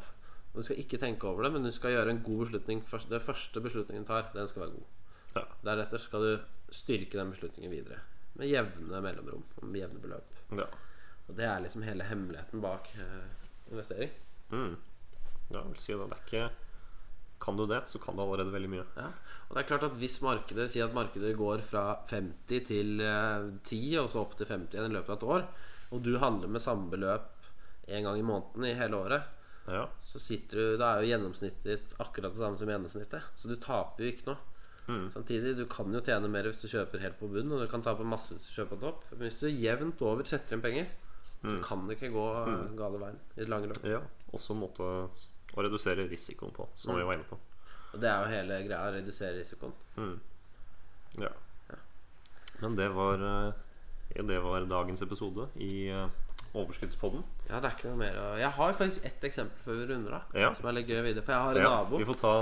Og 0.50 0.62
du 0.62 0.66
skal 0.66 0.82
ikke 0.82 0.98
tenke 1.02 1.30
over 1.30 1.46
det, 1.46 1.54
men 1.54 1.68
du 1.68 1.72
skal 1.74 1.94
gjøre 1.94 2.16
en 2.16 2.24
god 2.26 2.46
beslutning. 2.46 2.82
Den 2.90 3.12
Det 3.14 3.22
første 3.22 3.62
beslutningen 3.62 4.06
du 4.06 4.10
tar, 4.10 4.32
den 4.34 4.50
skal 4.50 4.66
være 4.66 4.78
god. 4.78 4.88
Ja. 5.36 5.44
Deretter 5.66 6.02
skal 6.02 6.26
du 6.26 6.32
styrke 6.74 7.18
den 7.20 7.34
beslutningen 7.36 7.72
videre. 7.72 8.00
Med 8.40 8.50
jevne 8.50 9.02
mellomrom. 9.02 9.44
Med 9.62 9.82
jevne 9.82 10.02
beløp. 10.02 10.40
ja. 10.58 10.70
Og 11.30 11.36
det 11.38 11.46
er 11.46 11.60
liksom 11.62 11.84
hele 11.86 12.04
hemmeligheten 12.10 12.62
bak 12.62 12.88
eh, 12.98 13.50
investering. 13.70 14.10
Mm. 14.50 14.78
ja, 15.52 15.60
jeg 15.60 15.68
vil 15.68 15.80
si 15.84 15.94
det. 15.94 16.08
Det 16.10 16.16
er 16.18 16.24
ikke 16.26 16.69
Kan 17.40 17.56
du 17.56 17.64
det, 17.66 17.82
så 17.88 18.00
kan 18.04 18.18
du 18.18 18.22
allerede 18.26 18.52
veldig 18.52 18.70
mye. 18.70 18.86
Ja. 18.98 19.08
Og 19.48 19.56
det 19.56 19.62
er 19.62 19.68
klart 19.70 19.86
at 19.88 19.98
hvis 20.02 20.18
markedet 20.26 20.68
sier 20.72 20.90
at 20.90 20.96
markedet 20.98 21.32
går 21.40 21.64
fra 21.64 21.84
50 22.10 22.66
til 22.68 23.00
eh, 23.00 23.50
10, 23.64 23.98
og 24.02 24.10
så 24.12 24.24
opp 24.26 24.36
til 24.38 24.50
50 24.50 24.76
igjen 24.76 24.92
i 24.92 24.96
løpet 24.98 25.14
av 25.14 25.18
et 25.18 25.28
år, 25.36 25.46
og 25.96 26.04
du 26.06 26.18
handler 26.20 26.52
med 26.52 26.62
samme 26.62 26.92
beløp 26.92 27.48
en 27.88 28.06
gang 28.06 28.20
i 28.20 28.26
måneden 28.26 28.68
i 28.68 28.76
hele 28.78 29.00
året, 29.00 29.36
Ja. 29.70 29.84
så 30.02 30.18
sitter 30.18 30.58
du 30.58 30.78
Da 30.82 30.96
er 30.96 31.04
jo 31.04 31.10
gjennomsnittet 31.12 31.64
ditt 31.68 31.92
akkurat 32.02 32.34
det 32.34 32.42
samme 32.42 32.58
som 32.58 32.70
gjennomsnittet. 32.70 33.28
Så 33.36 33.50
du 33.50 33.56
taper 33.56 34.04
jo 34.04 34.12
ikke 34.12 34.32
noe. 34.32 34.38
Mm. 34.90 35.12
Samtidig, 35.14 35.56
du 35.58 35.66
kan 35.70 35.94
jo 35.94 36.02
tjene 36.02 36.30
mer 36.34 36.48
hvis 36.50 36.64
du 36.64 36.68
kjøper 36.72 37.04
helt 37.04 37.20
på 37.20 37.30
bunn, 37.30 37.52
og 37.54 37.62
du 37.62 37.68
kan 37.70 37.84
tape 37.86 38.04
masse 38.04 38.34
hvis 38.34 38.48
du 38.48 38.56
kjøper 38.56 38.76
på 38.76 38.82
topp. 38.88 39.04
Men 39.14 39.28
hvis 39.28 39.40
du 39.44 39.48
jevnt 39.48 40.02
over 40.02 40.26
setter 40.26 40.58
inn 40.58 40.64
penger, 40.66 40.88
så 41.46 41.60
kan 41.64 41.86
det 41.88 41.96
ikke 41.96 42.12
gå 42.12 42.26
mm. 42.50 42.64
gale 42.80 43.00
veien 43.00 43.20
i 43.36 43.44
det 43.44 43.52
lange 43.52 43.70
løp. 43.72 43.84
ja. 43.88 44.02
Også 44.34 44.54
en 44.54 44.64
måte 44.66 44.88
å 45.56 45.64
redusere 45.66 46.08
risikoen 46.10 46.52
på, 46.56 46.68
som 46.76 46.96
vi 46.96 47.04
var 47.04 47.14
inne 47.18 47.28
på. 47.30 47.38
Og 47.94 48.00
det 48.02 48.10
er 48.10 48.22
jo 48.22 48.30
hele 48.36 48.60
greia, 48.68 48.84
å 48.86 48.94
redusere 48.94 49.40
risikoen. 49.40 49.74
Ja. 51.20 51.32
Men 52.62 52.76
det 52.76 52.90
var 52.92 53.22
eh, 53.24 53.54
ja, 54.18 54.24
Det 54.28 54.40
var 54.44 54.66
dagens 54.68 55.02
episode 55.06 55.46
i 55.64 55.88
eh, 55.90 56.08
Overskuddspodden. 56.54 57.22
Ja, 57.50 57.60
det 57.62 57.70
er 57.70 57.76
ikke 57.78 57.92
noe 57.92 58.00
mer 58.02 58.16
å 58.20 58.26
Jeg 58.40 58.50
har 58.58 58.74
faktisk 58.74 59.06
ett 59.08 59.24
eksempel 59.30 59.64
før 59.64 59.78
vi 59.80 59.86
runder 59.94 60.18
av, 60.18 60.36
Ja. 60.38 60.50
som 60.58 60.68
er 60.70 60.76
litt 60.80 60.90
gøy 60.90 61.02
videre. 61.06 61.24
For 61.24 61.32
jeg 61.36 61.42
har 61.46 61.56
en 61.56 61.64
Ja, 61.64 61.72
nabo. 61.84 61.98
vi 62.02 62.08
får 62.10 62.20
ta, 62.20 62.34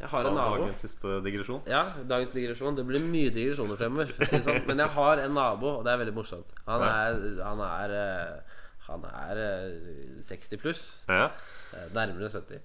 Jeg 0.00 0.08
har 0.08 0.22
ta 0.24 0.28
en 0.32 0.34
nabo 0.40 0.56
dagens 0.64 0.80
siste 0.82 1.20
digresjon. 1.22 1.62
Ja, 1.68 1.82
dagens 2.08 2.32
digresjon. 2.34 2.74
Det 2.76 2.84
blir 2.88 3.00
mye 3.06 3.30
digresjoner 3.30 3.76
fremover. 3.78 4.12
Si 4.26 4.40
sånn. 4.42 4.64
Men 4.66 4.78
jeg 4.82 4.88
har 4.96 5.20
en 5.26 5.34
nabo, 5.36 5.76
og 5.78 5.84
det 5.84 5.92
er 5.92 6.00
veldig 6.04 6.14
morsomt. 6.16 6.56
Han 6.66 6.80
Ja. 6.80 6.90
er, 7.06 7.42
han 7.44 7.60
er, 7.60 7.94
eh, 8.00 8.56
han 8.88 9.04
er 9.04 9.42
eh, 9.46 10.22
60 10.26 10.56
pluss. 10.58 11.04
Ja. 11.08 11.28
Eh, 11.72 11.88
Nærmere 11.96 12.28
70. 12.28 12.60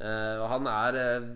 Eh, 0.00 0.36
Og 0.40 0.48
han 0.54 0.66
er 0.70 1.00
eh, 1.00 1.26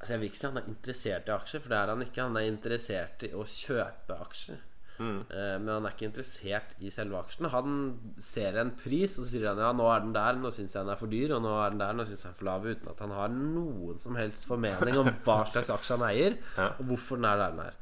Altså 0.00 0.14
Jeg 0.14 0.20
vil 0.20 0.30
ikke 0.30 0.38
si 0.40 0.46
han 0.48 0.56
er 0.56 0.68
interessert 0.72 1.28
i 1.28 1.32
aksjer, 1.34 1.60
for 1.60 1.68
det 1.74 1.78
er 1.78 1.90
han 1.92 2.02
ikke. 2.06 2.22
Han 2.24 2.36
er 2.40 2.46
interessert 2.48 3.24
i 3.28 3.32
å 3.36 3.42
kjøpe 3.44 4.16
aksjer. 4.24 4.62
Mm. 5.00 5.18
Men 5.32 5.68
han 5.74 5.86
er 5.88 5.92
ikke 5.94 6.06
interessert 6.08 6.72
i 6.84 6.90
selve 6.92 7.16
aksjen. 7.20 7.46
Han 7.52 7.76
ser 8.20 8.56
en 8.60 8.70
pris, 8.80 9.14
og 9.18 9.24
så 9.24 9.30
sier 9.30 9.46
han 9.50 9.60
ja, 9.60 9.70
nå 9.76 9.86
er 9.92 10.02
den 10.04 10.14
der, 10.16 10.36
nå 10.40 10.50
syns 10.52 10.72
jeg 10.76 10.84
den 10.84 10.92
er 10.92 11.00
for 11.00 11.12
dyr, 11.12 11.32
og 11.36 11.40
nå 11.44 11.52
er 11.56 11.72
den 11.72 11.80
der, 11.80 11.94
nå 11.96 12.04
syns 12.08 12.24
jeg 12.24 12.28
den 12.28 12.34
er 12.34 12.38
for 12.40 12.48
lav, 12.48 12.66
uten 12.68 12.90
at 12.92 13.00
han 13.04 13.14
har 13.16 13.32
noen 13.32 14.00
som 14.00 14.16
helst 14.20 14.44
formening 14.48 14.98
om 15.00 15.08
hva 15.24 15.38
slags 15.52 15.72
aksje 15.76 15.96
han 15.96 16.04
eier, 16.10 16.36
og 16.78 16.82
hvorfor 16.90 17.20
den 17.20 17.28
er 17.30 17.40
der 17.40 17.54
den 17.56 17.62
er. 17.64 17.78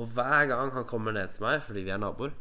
Og 0.00 0.12
hver 0.16 0.48
gang 0.52 0.72
han 0.76 0.88
kommer 0.92 1.16
ned 1.16 1.32
til 1.36 1.44
meg, 1.48 1.60
fordi 1.64 1.84
vi 1.88 1.92
er 1.96 2.00
naboer, 2.04 2.32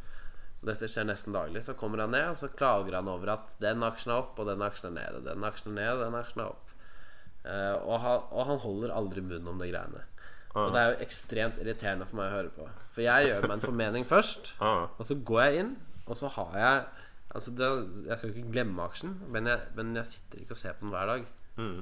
så 0.66 0.72
dette 0.72 0.88
skjer 0.90 1.06
nesten 1.06 1.36
daglig, 1.36 1.62
så 1.64 1.76
kommer 1.78 2.02
han 2.02 2.12
ned, 2.16 2.32
og 2.32 2.38
så 2.40 2.50
klager 2.50 2.96
han 2.98 3.10
over 3.12 3.36
at 3.36 3.54
den 3.62 3.84
aksjen 3.86 4.12
er 4.16 4.24
opp, 4.24 4.40
og 4.42 4.48
den 4.50 4.64
aksjen 4.66 4.90
er 4.92 4.96
ned, 4.98 5.20
og 5.20 5.28
den 5.30 5.46
aksjen 5.46 5.72
er 5.72 5.78
ned, 5.78 5.92
og 5.94 6.04
den 6.08 6.18
aksjen 6.18 6.42
er 6.42 6.50
opp. 6.56 6.74
Uh, 7.46 7.78
og, 7.86 7.96
han, 8.02 8.24
og 8.34 8.46
han 8.50 8.62
holder 8.66 8.94
aldri 8.96 9.22
munn 9.22 9.48
om 9.52 9.60
de 9.62 9.70
greiene. 9.70 10.02
Og 10.56 10.72
det 10.74 10.80
er 10.82 10.94
jo 10.94 11.04
ekstremt 11.04 11.58
irriterende 11.62 12.06
for 12.10 12.18
meg 12.18 12.32
å 12.32 12.36
høre 12.40 12.52
på. 12.56 12.66
For 12.96 13.04
jeg 13.06 13.28
gjør 13.28 13.44
meg 13.46 13.58
en 13.58 13.66
formening 13.68 14.06
først, 14.10 14.54
Ah. 14.66 14.88
og 14.98 15.06
så 15.06 15.18
går 15.28 15.42
jeg 15.46 15.60
inn, 15.66 15.74
og 16.08 16.18
så 16.18 16.32
har 16.40 16.58
jeg 16.62 16.86
Altså 17.36 17.52
det, 17.52 17.68
Jeg 18.08 18.16
skal 18.18 18.30
ikke 18.32 18.52
glemme 18.54 18.84
aksjen, 18.86 19.16
men 19.28 19.50
jeg, 19.50 19.60
men 19.76 19.90
jeg 19.98 20.08
sitter 20.08 20.40
ikke 20.40 20.56
og 20.56 20.60
ser 20.62 20.78
på 20.78 20.86
den 20.86 20.94
hver 20.94 21.10
dag. 21.10 21.26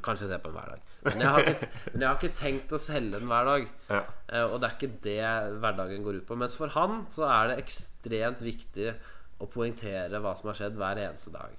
Kanskje 0.02 0.26
jeg 0.26 0.32
ser 0.32 0.40
på 0.42 0.50
den 0.50 0.56
hver 0.58 0.72
dag. 0.72 0.82
Men 1.06 1.22
jeg 1.22 1.30
har 1.30 1.44
ikke, 1.52 1.68
men 1.92 2.02
jeg 2.02 2.08
har 2.10 2.18
ikke 2.18 2.38
tenkt 2.40 2.74
å 2.74 2.80
selge 2.82 3.20
den 3.20 3.30
hver 3.30 3.46
dag. 3.46 3.68
Ja. 3.92 4.00
Uh, 4.32 4.46
Og 4.48 4.56
det 4.64 4.70
er 4.72 4.76
ikke 4.80 4.90
det 5.06 5.60
hverdagen 5.62 6.08
går 6.08 6.18
ut 6.24 6.26
på. 6.32 6.38
Mens 6.42 6.58
for 6.58 6.74
han 6.74 7.04
så 7.14 7.28
er 7.30 7.52
det 7.52 7.60
ekstremt 7.62 7.93
viktig 8.10 8.94
å 9.40 9.48
poengtere 9.50 10.20
hva 10.22 10.36
som 10.36 10.48
har 10.50 10.56
skjedd 10.56 10.76
hver 10.76 10.98
eneste 10.98 11.32
dag. 11.32 11.52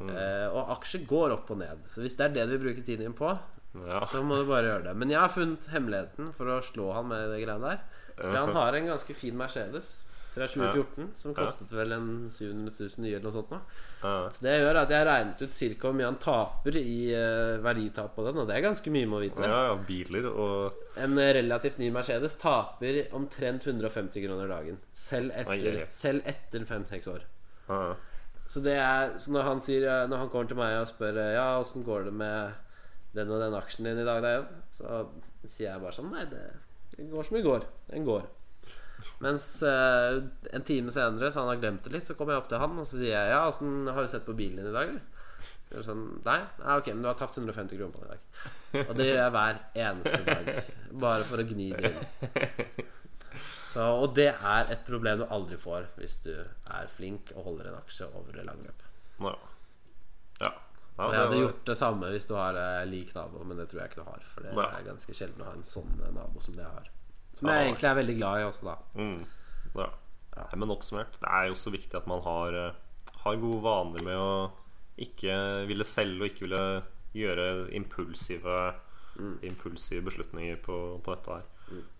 Eh, 0.00 0.48
og 0.52 0.70
aksjer 0.78 1.06
går 1.06 1.30
opp 1.32 1.50
og 1.50 1.58
ned. 1.58 1.84
Så 1.88 2.00
hvis 2.02 2.16
det 2.16 2.24
er 2.26 2.34
det 2.34 2.46
du 2.48 2.56
vil 2.58 2.66
bruke 2.74 2.84
tiden 2.84 3.04
din 3.06 3.12
på, 3.14 3.38
Ja. 3.86 4.00
så 4.04 4.22
må 4.22 4.36
du 4.38 4.44
bare 4.46 4.66
gjøre 4.68 4.84
det. 4.84 4.96
Men 4.96 5.10
jeg 5.10 5.18
har 5.20 5.28
funnet 5.28 5.66
hemmeligheten 5.66 6.32
for 6.34 6.46
å 6.46 6.60
slå 6.62 6.92
han 6.94 7.08
med 7.08 7.28
det 7.30 7.42
greiene 7.44 7.70
der. 7.70 7.80
For 8.20 8.30
han 8.36 8.52
har 8.60 8.72
en 8.74 8.86
ganske 8.86 9.14
fin 9.14 9.36
Mercedes 9.36 10.02
fra 10.34 10.46
2014 10.50 11.10
som 11.18 11.34
kostet 11.36 11.72
vel 11.74 11.94
en 11.94 12.08
700 12.32 12.72
000 12.74 13.04
nye 13.04 13.18
eller 13.18 13.28
noe 13.28 13.34
sånt 13.36 13.52
Da. 13.54 14.14
Så 14.34 14.44
det 14.44 14.54
jeg 14.54 14.64
gjør, 14.64 14.74
er 14.74 14.80
at 14.82 14.90
jeg 14.92 15.00
har 15.00 15.08
regnet 15.08 15.42
ut 15.44 15.58
ca. 15.58 15.68
hvor 15.86 15.94
mye 15.96 16.08
han 16.08 16.18
taper 16.20 16.78
i 16.80 16.96
uh, 17.14 17.62
verditap 17.64 18.16
på 18.16 18.24
den, 18.26 18.40
og 18.42 18.48
det 18.48 18.56
er 18.56 18.64
ganske 18.66 18.92
mye 18.92 19.08
må 19.08 19.20
vite. 19.22 19.46
ja, 19.48 19.60
ja, 19.70 19.76
biler 19.88 20.26
og 20.30 20.98
En 21.00 21.16
relativt 21.38 21.78
ny 21.80 21.88
Mercedes 21.94 22.36
taper 22.40 23.00
omtrent 23.16 23.64
150 23.70 24.26
kroner 24.26 24.50
dagen. 24.50 24.82
Selv 24.92 25.32
etter, 25.38 25.86
selv 25.88 26.26
etter 26.28 26.66
fem-seks 26.68 27.08
år. 27.14 27.24
ja. 27.70 27.94
Så, 28.44 28.60
det 28.60 28.74
er, 28.76 29.14
så 29.16 29.32
når 29.32 29.46
han 29.46 29.60
sier 29.64 30.04
Når 30.04 30.18
han 30.20 30.28
kommer 30.28 30.48
til 30.50 30.58
meg 30.58 30.74
og 30.76 30.90
spør 30.90 31.16
Ja, 31.32 31.46
åssen 31.56 31.80
går 31.82 32.10
det 32.10 32.12
med 32.12 32.52
den 33.16 33.30
og 33.32 33.40
den 33.40 33.56
aksjen 33.56 33.88
din 33.88 34.02
i 34.02 34.04
dag, 34.04 34.20
da, 34.20 34.34
Så 34.74 35.06
sier 35.46 35.70
jeg 35.70 35.80
bare 35.80 35.96
sånn 35.96 36.10
Nei, 36.12 36.26
det, 36.28 36.42
det 36.92 37.08
går 37.10 37.26
som 37.26 37.38
det 37.38 37.44
går. 37.46 37.64
Den 37.88 38.04
går. 38.06 38.26
Mens 39.24 39.48
eh, 39.64 40.20
en 40.52 40.64
time 40.68 40.92
senere, 40.92 41.30
så 41.32 41.40
han 41.40 41.52
har 41.54 41.60
glemt 41.62 41.86
det 41.86 41.94
litt, 41.94 42.08
så 42.08 42.16
kommer 42.18 42.34
jeg 42.34 42.42
opp 42.42 42.50
til 42.52 42.60
han 42.60 42.76
og 42.76 42.88
så 42.88 43.00
sier 43.00 43.14
jeg 43.14 43.32
Ja, 43.32 43.44
åssen 43.48 43.88
har 43.88 44.04
du 44.04 44.10
sett 44.12 44.26
på 44.26 44.36
bilen 44.36 44.60
din 44.60 44.68
i 44.68 44.74
dag, 44.74 44.90
eller? 44.92 45.24
Så 45.70 45.80
er 45.80 45.86
Sånn, 45.86 46.02
Nei, 46.26 46.40
Ja, 46.60 46.76
ok, 46.76 46.90
men 46.92 47.02
du 47.02 47.08
har 47.08 47.16
tapt 47.18 47.38
150 47.40 47.78
kroner 47.78 47.94
på 47.94 48.04
den 48.04 48.10
i 48.10 48.14
dag. 48.14 48.90
Og 48.90 48.92
det 48.98 49.06
gjør 49.08 49.20
jeg 49.22 49.34
hver 49.34 49.62
eneste 49.86 50.20
dag. 50.28 50.50
Bare 51.06 51.26
for 51.28 51.40
å 51.40 51.46
gni 51.48 51.70
det 51.72 51.90
inn. 51.94 52.92
Så, 53.74 53.82
og 53.82 54.12
det 54.14 54.28
er 54.30 54.68
et 54.70 54.84
problem 54.86 55.18
du 55.18 55.24
aldri 55.34 55.56
får 55.58 55.88
hvis 55.98 56.20
du 56.22 56.34
er 56.36 56.90
flink 56.92 57.32
og 57.34 57.48
holder 57.48 57.72
en 57.72 57.80
aksje 57.80 58.06
over 58.14 58.36
lang 58.46 58.60
løp. 58.62 58.84
Ja. 59.24 59.32
ja. 60.44 60.50
ja 60.52 61.08
Og 61.08 61.16
jeg 61.16 61.22
hadde 61.24 61.40
gjort 61.40 61.64
det 61.72 61.76
samme 61.80 62.10
hvis 62.14 62.28
du 62.30 62.36
har 62.38 62.58
eh, 62.60 62.84
lik 62.86 63.10
nabo, 63.16 63.42
men 63.42 63.58
det 63.58 63.66
tror 63.72 63.82
jeg 63.82 63.90
ikke 63.90 64.04
du 64.04 64.10
har. 64.12 64.28
For 64.34 64.46
det 64.46 64.68
er 64.68 64.86
ganske 64.86 65.16
sjelden 65.18 65.42
å 65.42 65.48
ha 65.48 65.56
en 65.58 65.66
sånn 65.66 65.96
nabo 66.04 66.44
som 66.44 66.54
det 66.54 66.62
jeg 66.62 66.76
har. 66.76 66.92
Som 67.34 67.50
jeg 67.50 67.68
egentlig 67.68 67.88
er 67.90 67.98
veldig 67.98 68.16
glad 68.18 68.40
i 68.40 68.48
også, 68.48 68.66
da. 68.70 68.76
Mm. 69.00 69.24
Ja. 69.74 69.90
Ja, 70.34 70.44
men 70.58 70.72
oppsummert, 70.74 71.14
det 71.22 71.30
er 71.30 71.48
jo 71.50 71.58
så 71.58 71.70
viktig 71.70 71.94
at 71.94 72.08
man 72.10 72.22
har, 72.24 72.56
eh, 72.58 73.12
har 73.22 73.42
gode 73.42 73.62
vaner 73.62 74.02
med 74.02 74.18
å 74.18 74.50
ikke 74.98 75.36
ville 75.68 75.86
selge 75.86 76.22
og 76.22 76.30
ikke 76.30 76.46
ville 76.46 76.64
gjøre 77.14 77.46
impulsive, 77.74 78.56
impulsive 79.46 80.02
beslutninger 80.06 80.58
på, 80.62 80.78
på 81.02 81.14
dette 81.14 81.38
her. 81.38 81.50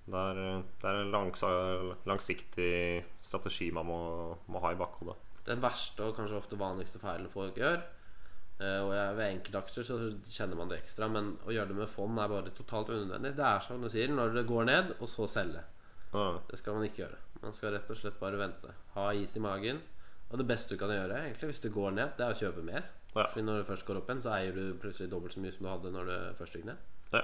Det 0.05 0.21
er, 0.21 0.41
det 0.83 0.89
er 0.91 1.01
en 1.01 1.13
langs, 1.15 1.43
langsiktig 2.07 3.05
strategi 3.25 3.71
man 3.73 3.87
må, 3.89 4.01
må 4.51 4.63
ha 4.63 4.75
i 4.75 4.79
bakhodet. 4.79 5.17
Den 5.47 5.63
verste 5.63 6.09
og 6.09 6.19
kanskje 6.19 6.41
ofte 6.41 6.59
vanligste 6.61 7.01
feilen 7.03 7.31
folk 7.33 7.57
gjør 7.61 7.81
eh, 8.61 8.81
Og 8.81 8.93
jeg, 8.95 9.17
ved 9.19 9.31
enkeltaksjer 9.31 9.87
så 9.89 9.99
kjenner 10.31 10.61
man 10.61 10.73
det 10.73 10.81
ekstra, 10.83 11.09
men 11.11 11.35
å 11.47 11.55
gjøre 11.55 11.73
det 11.73 11.79
med 11.83 11.91
fond 11.91 12.19
er 12.21 12.33
bare 12.33 12.55
totalt 12.57 12.93
unødvendig. 12.93 13.35
Det 13.39 13.47
er 13.49 13.65
som 13.65 13.83
du 13.83 13.91
sier, 13.93 14.13
når 14.13 14.37
det 14.39 14.47
går 14.49 14.69
ned, 14.71 14.95
og 15.01 15.11
så 15.11 15.29
selge. 15.31 15.65
Ja. 16.15 16.29
Det 16.51 16.59
skal 16.61 16.79
man 16.79 16.87
ikke 16.87 17.05
gjøre. 17.05 17.21
Man 17.43 17.57
skal 17.57 17.75
rett 17.75 17.91
og 17.91 17.99
slett 17.99 18.21
bare 18.21 18.39
vente. 18.41 18.73
Ha 18.95 19.11
is 19.19 19.37
i 19.37 19.43
magen. 19.43 19.83
Og 20.31 20.39
det 20.41 20.47
beste 20.49 20.75
du 20.75 20.81
kan 20.81 20.91
gjøre 20.91 21.21
egentlig 21.27 21.53
hvis 21.53 21.61
det 21.63 21.73
går 21.75 21.93
ned, 21.95 22.15
det 22.19 22.25
er 22.27 22.35
å 22.35 22.39
kjøpe 22.39 22.65
mer. 22.67 22.87
Ja. 23.15 23.29
For 23.31 23.45
når 23.45 23.61
det 23.61 23.67
først 23.69 23.87
går 23.87 24.01
opp 24.01 24.09
igjen, 24.09 24.23
så 24.25 24.33
eier 24.35 24.57
du 24.57 24.79
plutselig 24.83 25.11
dobbelt 25.13 25.35
så 25.35 25.43
mye 25.45 25.55
som 25.55 25.67
du 25.67 25.71
hadde 25.71 25.93
når 25.95 26.09
det 26.11 26.19
først 26.41 26.57
gikk 26.59 26.65
ned. 26.71 26.89
Ja. 27.13 27.23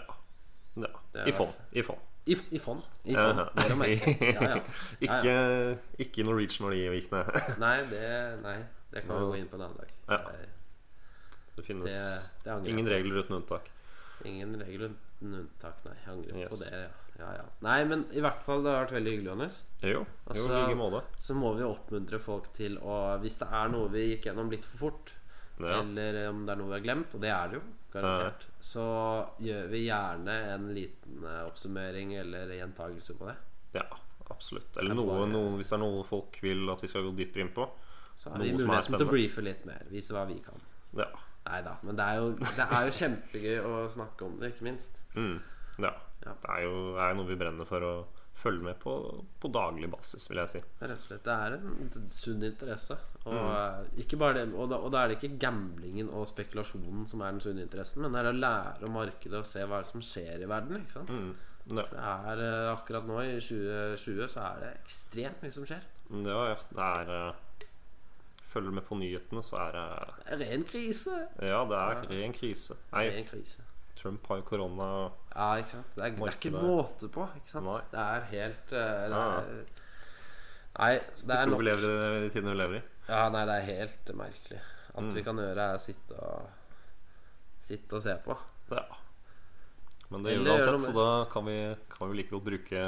ja. 0.85 0.91
I 1.27 1.35
fond. 1.35 1.57
I 1.75 1.83
fond. 1.83 2.07
I, 2.27 2.37
i 2.55 2.61
fond. 2.63 2.85
I 3.11 3.17
fond. 3.17 3.41
ja. 4.21 4.53
Ikke, 5.07 5.35
ikke 6.05 6.27
Norwegian 6.29 6.69
når 6.69 6.77
de 6.77 7.01
gikk 7.01 7.11
ned. 7.17 7.33
Nei, 7.63 7.75
det, 7.91 8.07
nei, 8.45 8.57
det 8.93 9.03
kan 9.07 9.17
vi 9.17 9.31
gå 9.33 9.41
inn 9.41 9.51
på 9.51 9.59
en 9.59 9.67
annen 9.67 9.81
dag. 9.81 9.95
Ja. 10.13 10.60
Det, 11.61 11.67
finnes 11.69 11.93
det, 12.45 12.57
det 12.63 12.71
ingen 12.73 12.87
på. 12.89 12.93
regler 12.95 13.21
uten 13.25 13.37
unntak. 13.41 13.71
Ingen 14.25 14.57
regler 14.61 14.91
uten 14.93 15.35
unntak, 15.41 15.85
nei. 15.87 15.95
Jeg 16.05 16.13
angrer 16.15 16.41
Yes. 16.43 16.51
på 16.53 16.59
det, 16.65 16.71
ja. 16.73 16.89
ja, 17.21 17.31
ja. 17.41 17.45
Nei, 17.65 17.79
men 17.89 18.05
i 18.13 18.21
hvert 18.25 18.43
fall, 18.45 18.63
det 18.65 18.73
har 18.73 18.85
vært 18.87 18.95
veldig 18.99 19.13
hyggelig, 19.15 19.31
Johannes. 19.31 19.63
Jo, 19.83 19.89
jo 20.01 20.05
Altså, 20.27 20.49
i 20.51 20.61
like 20.67 20.77
måte. 20.81 21.01
så 21.19 21.35
må 21.37 21.55
vi 21.57 21.65
oppmuntre 21.69 22.21
folk 22.21 22.51
til 22.57 22.77
å 22.81 22.99
Hvis 23.23 23.39
det 23.41 23.49
er 23.53 23.69
noe 23.73 23.89
vi 23.93 24.07
gikk 24.15 24.29
gjennom 24.31 24.51
litt 24.53 24.65
for 24.65 24.79
fort, 24.91 25.13
Ja. 25.61 25.81
eller 25.83 26.29
om 26.31 26.47
det 26.47 26.53
er 26.53 26.57
noe 26.61 26.69
vi 26.73 26.79
har 26.79 26.85
glemt, 26.87 27.15
og 27.15 27.21
det 27.21 27.31
er 27.31 27.49
det 27.49 27.59
jo, 27.61 27.63
garantert, 27.93 28.47
så 28.65 28.85
gjør 29.41 29.67
vi 29.69 29.81
gjerne 29.89 30.37
en 30.55 30.69
liten 30.75 31.25
eh, 31.25 31.43
oppsummering 31.49 32.15
eller 32.21 32.53
gjentagelse 32.57 33.17
på 33.19 33.27
det. 33.29 33.37
Ja, 33.75 33.85
absolutt. 34.31 34.77
Eller 34.79 34.91
er 34.93 35.01
noe, 35.01 35.27
noe, 35.29 35.57
hvis 35.59 35.69
det 35.69 35.77
er 35.77 35.83
noe 35.85 36.05
folk 36.05 36.39
vil 36.43 36.69
at 36.71 36.81
vi 36.85 36.89
skal 36.89 37.03
gå 37.09 37.13
dypere 37.19 37.45
inn 37.45 37.53
på. 37.57 37.67
Så 38.17 38.31
har 38.31 38.39
vi 38.45 38.53
muligheten 38.53 38.97
til 38.97 39.07
å 39.07 39.11
briefe 39.11 39.43
litt 39.45 39.65
mer, 39.67 39.85
vise 39.91 40.13
hva 40.15 40.27
vi 40.29 40.39
kan. 40.45 40.61
Ja. 40.97 41.07
Nei 41.47 41.63
da, 41.65 41.73
men 41.83 41.97
det 41.97 42.05
er, 42.05 42.21
jo, 42.21 42.33
det 42.39 42.67
er 42.67 42.87
jo 42.87 42.93
kjempegøy 43.01 43.61
å 43.65 43.75
snakke 43.91 44.27
om 44.27 44.39
det, 44.41 44.53
ikke 44.55 44.67
minst. 44.69 44.99
Mm. 45.17 45.39
ja. 45.81 45.93
Ja. 46.21 46.35
Det 46.37 46.51
er 46.53 46.65
jo 46.67 46.81
er 47.01 47.15
noe 47.17 47.25
vi 47.31 47.37
brenner 47.41 47.65
for 47.65 47.81
å 47.81 47.93
følge 48.41 48.61
med 48.65 48.77
på 48.81 48.93
på 49.41 49.49
daglig 49.53 49.89
basis, 49.93 50.27
vil 50.29 50.37
jeg 50.43 50.51
si. 50.53 50.61
Rett 50.83 50.93
og 50.99 51.07
slett, 51.07 51.23
Det 51.25 51.33
er 51.33 51.55
en 51.57 52.11
sunn 52.13 52.43
interesse. 52.45 52.97
Og, 53.25 53.33
Mm. 53.33 53.49
eh, 53.57 54.03
ikke 54.05 54.19
bare 54.21 54.35
det, 54.35 54.55
og, 54.55 54.69
da, 54.71 54.77
og 54.77 54.93
da 54.93 55.03
er 55.05 55.09
det 55.09 55.17
ikke 55.19 55.39
gamblingen 55.41 56.09
og 56.13 56.27
spekulasjonen 56.29 57.07
som 57.09 57.21
er 57.23 57.33
den 57.33 57.41
sunne 57.41 57.63
interessen, 57.65 58.03
men 58.03 58.13
det 58.13 58.21
er 58.21 58.31
å 58.33 58.37
lære 58.37 58.85
om 58.89 58.93
markedet 58.97 59.39
og 59.41 59.45
se 59.49 59.65
hva 59.65 59.81
som 59.85 60.01
skjer 60.01 60.41
i 60.45 60.49
verden. 60.49 60.81
Ikke 60.85 60.93
sant? 60.99 61.09
Mm. 61.11 61.35
Ja. 61.77 61.85
Det 61.89 62.05
er 62.13 62.45
eh, 62.45 62.73
akkurat 62.75 63.07
nå, 63.09 63.19
i 63.25 63.41
2020, 63.41 64.29
så 64.33 64.41
er 64.45 64.61
det 64.61 64.71
ekstremt 64.85 65.43
mye 65.43 65.53
som 65.57 65.65
skjer. 65.69 65.83
ja, 66.11 66.45
ja. 66.53 66.57
Det 66.73 66.87
er 66.87 67.15
eh, 67.17 67.33
Følger 68.51 68.73
med 68.75 68.83
på 68.89 68.97
nyhetene, 68.99 69.43
så 69.47 69.59
er 69.63 69.77
det 69.77 70.41
ren 70.41 70.65
krise. 70.67 71.17
Ja, 71.39 71.61
det 71.71 71.77
er 71.79 72.01
ren 72.11 72.33
krise. 72.35 72.75
Nei, 72.93 73.05
Ren 73.15 73.29
krise. 73.29 73.63
Trump 74.01 74.27
har 74.31 74.41
jo 74.41 74.43
korona 74.49 74.87
Ja, 75.35 75.51
ikke 75.61 75.71
sant. 75.77 75.91
Det 75.95 76.03
er, 76.07 76.15
det 76.17 76.27
er 76.27 76.37
ikke 76.39 76.53
måte 76.57 77.11
på. 77.13 77.27
Ikke 77.37 77.53
sant? 77.53 77.67
Nei. 77.69 77.81
Det 77.93 78.01
er 78.01 78.25
helt 78.33 78.65
det 78.73 78.85
det 79.11 79.11
Ja. 79.11 79.27
er, 79.39 79.65
Nei, 80.81 80.91
det 81.27 81.35
er 81.37 81.47
Tror 81.47 81.59
vi 81.61 81.65
lever 81.67 82.17
i 82.17 82.21
de 82.25 82.31
tidene 82.31 82.55
vi 82.55 82.59
lever 82.63 82.79
i. 82.79 82.83
Ja, 83.11 83.23
nei, 83.35 83.45
det 83.47 83.55
er 83.59 83.67
helt 83.69 84.13
merkelig. 84.15 84.61
Alt 84.95 85.07
Mm. 85.07 85.15
vi 85.15 85.23
kan 85.23 85.37
gjøre, 85.37 85.59
er 85.69 85.75
å 85.77 85.81
sitte 85.81 86.15
og 86.19 86.49
Sitte 87.71 87.95
og 87.97 88.03
se 88.03 88.15
på. 88.25 88.37
Ja. 88.73 88.83
Men 90.11 90.23
det 90.25 90.33
gjør 90.35 90.43
vi 90.45 90.51
uansett, 90.51 90.83
så 90.83 90.93
da 90.97 91.25
kan 91.31 91.45
vi, 91.47 91.57
kan 91.89 92.11
vi 92.11 92.17
like 92.17 92.31
godt 92.31 92.45
bruke, 92.45 92.81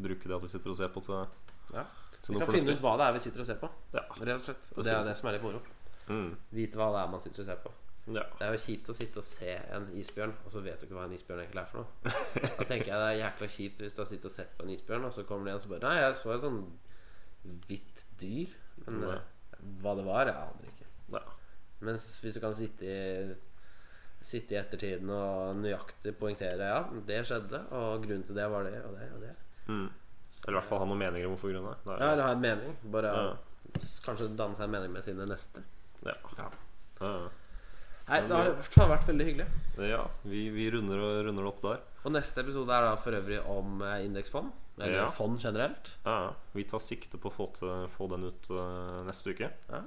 bruke 0.00 0.26
det 0.28 0.34
at 0.34 0.42
vi 0.42 0.48
sitter 0.48 0.70
og 0.70 0.76
ser 0.76 0.88
på 0.88 1.00
til, 1.06 1.26
Ja. 1.72 1.84
Vi 2.28 2.40
kan 2.40 2.52
finne 2.54 2.72
ut 2.74 2.80
hva 2.84 2.96
det 3.00 3.06
er 3.08 3.16
vi 3.16 3.22
sitter 3.26 3.42
og 3.44 3.46
ser 3.48 3.58
på. 3.60 3.68
Ja. 3.92 4.04
Rett 4.18 4.36
og 4.38 4.44
slett. 4.48 4.68
Og 4.76 4.84
det 4.86 4.92
er 4.94 5.04
det 5.04 5.16
som 5.18 5.28
er 5.28 5.36
litt 5.36 5.44
moro. 5.44 5.60
Mm. 6.08 6.30
Vite 6.56 6.78
hva 6.80 6.90
det 6.94 7.02
er 7.02 7.10
man 7.12 7.20
sitter 7.24 7.44
og 7.44 7.48
ser 7.50 7.60
på. 7.64 7.72
ja. 8.14 8.24
Det 8.38 8.46
er 8.46 8.52
jo 8.56 8.62
kjipt 8.64 8.88
å 8.92 8.96
sitte 8.96 9.20
og 9.22 9.24
se 9.24 9.52
en 9.76 9.86
isbjørn, 10.00 10.34
og 10.44 10.52
så 10.52 10.60
vet 10.64 10.80
du 10.80 10.86
ikke 10.86 10.96
hva 10.98 11.04
en 11.08 11.14
isbjørn 11.16 11.40
egentlig 11.44 11.62
er 11.62 11.70
for 11.70 11.82
noe. 11.82 12.16
Da 12.58 12.66
tenker 12.68 12.90
jeg 12.90 12.98
det 13.00 13.06
er 13.10 13.20
jækla 13.22 13.48
kjipt 13.54 13.80
hvis 13.84 13.96
du 13.96 14.02
har 14.02 14.08
sittet 14.10 14.28
og 14.28 14.34
sett 14.34 14.52
på 14.58 14.66
en 14.66 14.72
isbjørn, 14.74 15.06
og 15.08 15.12
så 15.16 15.24
kommer 15.28 15.48
det 15.48 15.54
en 15.54 15.62
som 15.64 15.72
bare 15.72 15.88
Nei, 15.88 16.02
jeg 16.02 16.18
så 16.20 16.34
et 16.34 16.44
sånn 16.44 16.60
hvitt 17.68 18.04
dyr. 18.20 18.52
Men 18.84 19.00
Nei. 19.04 19.16
eh, 19.16 19.64
hva 19.84 19.94
det 19.96 20.04
var, 20.08 20.28
jeg 20.28 20.36
aner 20.36 20.70
ikke. 20.72 20.88
Ja. 21.16 21.24
Mens 21.84 22.06
hvis 22.24 22.36
du 22.36 22.40
kan 22.44 22.54
sitte 22.56 22.84
i 22.88 23.34
Sitte 24.24 24.54
i 24.54 24.56
ettertiden 24.56 25.10
og 25.12 25.58
nøyaktig 25.60 26.14
poengtere 26.16 26.64
Ja, 26.70 26.78
det 27.04 27.18
skjedde, 27.28 27.58
og 27.76 28.06
grunnen 28.06 28.22
til 28.24 28.38
det 28.38 28.46
var 28.48 28.64
det 28.64 28.78
og 28.80 28.94
det 28.96 29.08
og 29.12 29.18
det. 29.20 29.32
Mm. 29.68 29.88
Eller 30.44 30.56
i 30.56 30.60
hvert 30.60 30.68
fall 30.68 30.82
ha 30.82 30.88
noen 30.90 30.98
meninger 31.00 31.26
om 31.28 31.36
hvorfor 31.36 31.52
grunnen 31.54 31.72
er. 31.72 32.00
Ja, 32.02 32.10
eller 32.12 32.22
ha 32.26 32.32
en 32.36 32.40
mening. 32.44 32.76
Bare 32.92 33.14
kanskje 34.04 34.28
danne 34.36 34.56
seg 34.58 34.66
en 34.68 34.74
mening 34.74 34.92
med 34.92 35.04
sine 35.06 35.26
neste. 35.26 35.62
Ja. 36.04 36.14
Ja. 37.00 37.14
Nei, 38.04 38.18
det 38.28 38.36
har 38.36 38.50
i 38.50 38.52
hvert 38.58 38.74
fall 38.76 38.90
vært 38.90 39.06
veldig 39.08 39.24
hyggelig. 39.30 39.46
ja. 39.88 40.02
Vi, 40.28 40.42
vi 40.52 40.66
runder, 40.74 40.98
og- 41.00 41.24
runder 41.24 41.42
det 41.46 41.48
opp 41.54 41.62
der. 41.64 41.80
Og 42.04 42.12
neste 42.12 42.42
episode 42.44 42.68
er 42.76 42.84
da 42.84 42.96
for 43.00 43.16
øvrig 43.16 43.38
om 43.48 43.80
eh, 43.82 44.04
indeksfond. 44.04 44.52
Eller 44.76 44.98
Ja. 45.04 45.08
fond 45.08 45.38
generelt. 45.40 45.94
Ja. 46.04 46.32
Vi 46.52 46.64
tar 46.64 46.78
sikte 46.80 47.16
på 47.16 47.30
å 47.30 47.32
få, 47.32 47.46
til, 47.54 47.88
få 47.88 48.08
den 48.10 48.24
ut 48.28 48.50
eh, 48.50 49.04
neste 49.06 49.30
uke. 49.32 49.48
Ja. 49.70 49.80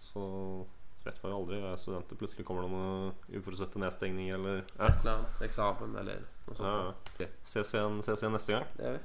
Så 0.00 0.66
vet 1.04 1.22
man 1.22 1.32
jo 1.32 1.38
aldri. 1.38 1.60
Jeg 1.60 1.72
er 1.72 1.76
studenter. 1.76 2.16
Plutselig 2.18 2.44
kommer 2.48 2.62
det 2.66 2.72
noen 2.72 3.14
uforutsette 3.30 3.78
nedstengninger 3.78 4.34
eller 4.34 4.64
ja. 4.78 4.88
Et 4.88 5.00
eller 5.04 5.12
annet 5.14 5.42
eksamen 5.46 5.96
eller 6.02 6.24
noe 6.48 6.56
sånt. 6.56 6.66
Ja, 6.66 6.76
ja. 6.82 6.94
Ok, 7.14 7.28
Ses, 7.44 7.74
igjen, 7.74 8.02
ses 8.02 8.22
igjen 8.24 8.32
neste 8.34 8.52
gang. 8.56 8.66
det 8.76 8.84
gjør 8.88 8.98
vi. 8.98 9.04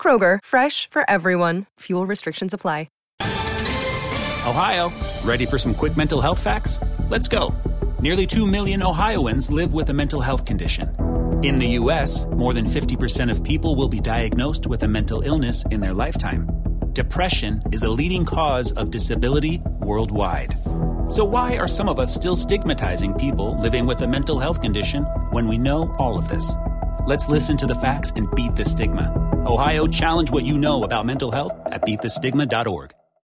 Kroger, 0.00 0.38
fresh 0.44 0.88
for 0.88 1.02
everyone. 1.10 1.66
Fuel 1.80 2.06
restrictions 2.06 2.54
apply. 2.54 2.86
Ohio, 4.46 4.92
ready 5.24 5.44
for 5.44 5.58
some 5.58 5.74
quick 5.74 5.96
mental 5.96 6.20
health 6.20 6.38
facts? 6.38 6.78
Let's 7.08 7.26
go. 7.26 7.52
Nearly 8.00 8.26
2 8.26 8.46
million 8.46 8.80
Ohioans 8.80 9.50
live 9.50 9.72
with 9.72 9.90
a 9.90 9.92
mental 9.92 10.20
health 10.20 10.44
condition. 10.44 10.94
In 11.42 11.56
the 11.56 11.66
U.S., 11.80 12.26
more 12.26 12.54
than 12.54 12.64
50% 12.64 13.28
of 13.28 13.42
people 13.42 13.74
will 13.74 13.88
be 13.88 13.98
diagnosed 13.98 14.68
with 14.68 14.84
a 14.84 14.88
mental 14.88 15.22
illness 15.22 15.64
in 15.72 15.80
their 15.80 15.92
lifetime. 15.92 16.48
Depression 16.92 17.60
is 17.72 17.82
a 17.82 17.90
leading 17.90 18.24
cause 18.24 18.70
of 18.70 18.92
disability 18.92 19.60
worldwide. 19.80 20.54
So, 21.08 21.24
why 21.24 21.56
are 21.56 21.66
some 21.66 21.88
of 21.88 21.98
us 21.98 22.14
still 22.14 22.36
stigmatizing 22.36 23.14
people 23.14 23.60
living 23.60 23.84
with 23.84 24.00
a 24.02 24.06
mental 24.06 24.38
health 24.38 24.62
condition 24.62 25.02
when 25.32 25.48
we 25.48 25.58
know 25.58 25.92
all 25.98 26.16
of 26.16 26.28
this? 26.28 26.52
Let's 27.06 27.28
listen 27.28 27.56
to 27.58 27.66
the 27.66 27.76
facts 27.76 28.10
and 28.16 28.28
beat 28.34 28.56
the 28.56 28.64
stigma. 28.64 29.12
Ohio, 29.46 29.86
challenge 29.86 30.32
what 30.32 30.44
you 30.44 30.58
know 30.58 30.82
about 30.82 31.06
mental 31.06 31.30
health 31.30 31.52
at 31.66 31.82
beatthestigma.org. 31.82 32.95